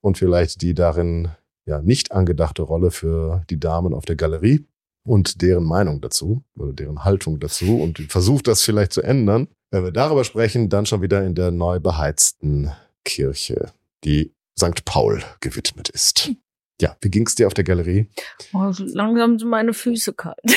und 0.00 0.18
vielleicht 0.18 0.62
die 0.62 0.74
darin 0.74 1.28
ja 1.64 1.80
nicht 1.80 2.12
angedachte 2.12 2.62
Rolle 2.62 2.90
für 2.90 3.42
die 3.48 3.60
Damen 3.60 3.94
auf 3.94 4.04
der 4.04 4.16
Galerie 4.16 4.66
und 5.04 5.42
deren 5.42 5.64
Meinung 5.64 6.00
dazu 6.00 6.42
oder 6.58 6.72
deren 6.72 7.04
Haltung 7.04 7.40
dazu 7.40 7.80
und 7.80 7.98
versucht 8.10 8.48
das 8.48 8.62
vielleicht 8.62 8.92
zu 8.92 9.02
ändern. 9.02 9.48
Wenn 9.70 9.84
wir 9.84 9.92
darüber 9.92 10.24
sprechen, 10.24 10.68
dann 10.68 10.86
schon 10.86 11.02
wieder 11.02 11.24
in 11.24 11.34
der 11.34 11.50
neu 11.50 11.80
beheizten 11.80 12.72
Kirche, 13.04 13.72
die 14.04 14.32
St. 14.58 14.84
Paul 14.84 15.22
gewidmet 15.40 15.88
ist. 15.88 16.32
Ja, 16.82 16.96
wie 17.00 17.10
ging's 17.10 17.36
dir 17.36 17.46
auf 17.46 17.54
der 17.54 17.62
Galerie? 17.62 18.08
Oh, 18.52 18.72
langsam 18.78 19.38
sind 19.38 19.48
meine 19.48 19.72
Füße 19.72 20.14
kalt. 20.14 20.40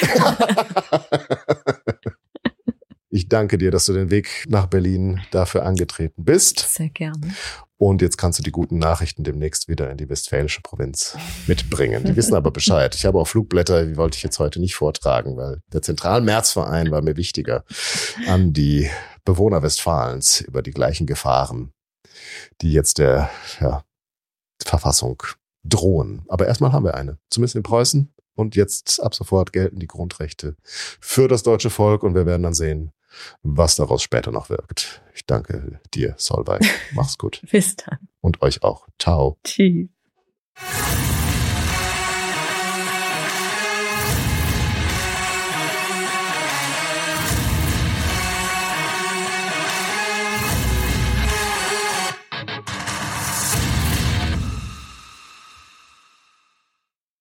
ich 3.12 3.30
danke 3.30 3.60
dir, 3.60 3.70
dass 3.70 3.86
du 3.86 3.94
den 3.94 4.10
Weg 4.10 4.28
nach 4.48 4.66
Berlin 4.66 5.22
dafür 5.30 5.68
angetreten 5.68 6.26
bist. 6.26 6.66
Sehr 6.68 6.90
gerne. 6.90 7.36
Und 7.78 8.02
jetzt 8.02 8.18
kannst 8.18 8.40
du 8.40 8.44
die 8.44 8.52
guten 8.52 8.80
Nachrichten 8.80 9.24
demnächst 9.24 9.68
wieder 9.68 9.92
in 9.92 9.98
die 9.98 10.10
westfälische 10.10 10.62
Provinz 10.62 11.16
mitbringen. 11.46 12.04
Die 12.06 12.16
wissen 12.16 12.34
aber 12.34 12.50
Bescheid. 12.50 12.96
Ich 12.96 13.06
habe 13.06 13.20
auch 13.20 13.28
Flugblätter, 13.28 13.86
die 13.86 13.96
wollte 13.96 14.18
ich 14.18 14.24
jetzt 14.24 14.40
heute 14.40 14.60
nicht 14.60 14.74
vortragen, 14.74 15.38
weil 15.38 15.62
der 15.74 15.84
Zentralmärzverein 15.84 16.90
war 16.90 17.04
mir 17.04 17.18
wichtiger 17.18 17.66
an 18.28 18.52
die 18.52 18.90
Bewohner 19.26 19.62
Westfalens 19.62 20.42
über 20.42 20.64
die 20.64 20.72
gleichen 20.72 21.06
Gefahren, 21.06 21.72
die 22.62 22.72
jetzt 22.72 22.98
der 22.98 23.30
ja, 23.62 23.84
Verfassung 24.64 25.22
drohen. 25.66 26.24
Aber 26.28 26.48
erstmal 26.48 26.72
haben 26.72 26.86
wir 26.86 26.96
eine, 26.96 27.18
zumindest 27.30 27.56
in 27.56 27.64
Preußen. 27.64 28.12
Und 28.36 28.56
jetzt 28.56 29.02
ab 29.02 29.16
sofort 29.16 29.54
gelten 29.54 29.80
die 29.80 29.88
Grundrechte 29.88 30.58
für 30.64 31.28
das 31.30 31.44
deutsche 31.44 31.70
Volk 31.70 32.04
und 32.04 32.16
wir 32.16 32.26
werden 32.26 32.44
dann 32.44 32.54
sehen, 32.54 32.92
was 33.44 33.78
daraus 33.78 34.04
später 34.04 34.32
noch 34.32 34.50
wirkt. 34.50 35.02
Ich 35.14 35.26
danke 35.26 35.80
dir, 35.94 36.16
Solveig. 36.18 36.62
Mach's 36.94 37.18
gut. 37.18 37.42
Bis 37.50 37.78
dann. 37.78 37.98
Und 38.20 38.42
euch 38.42 38.62
auch. 38.62 38.88
Ciao. 39.00 39.38
Tschüss. 39.44 39.88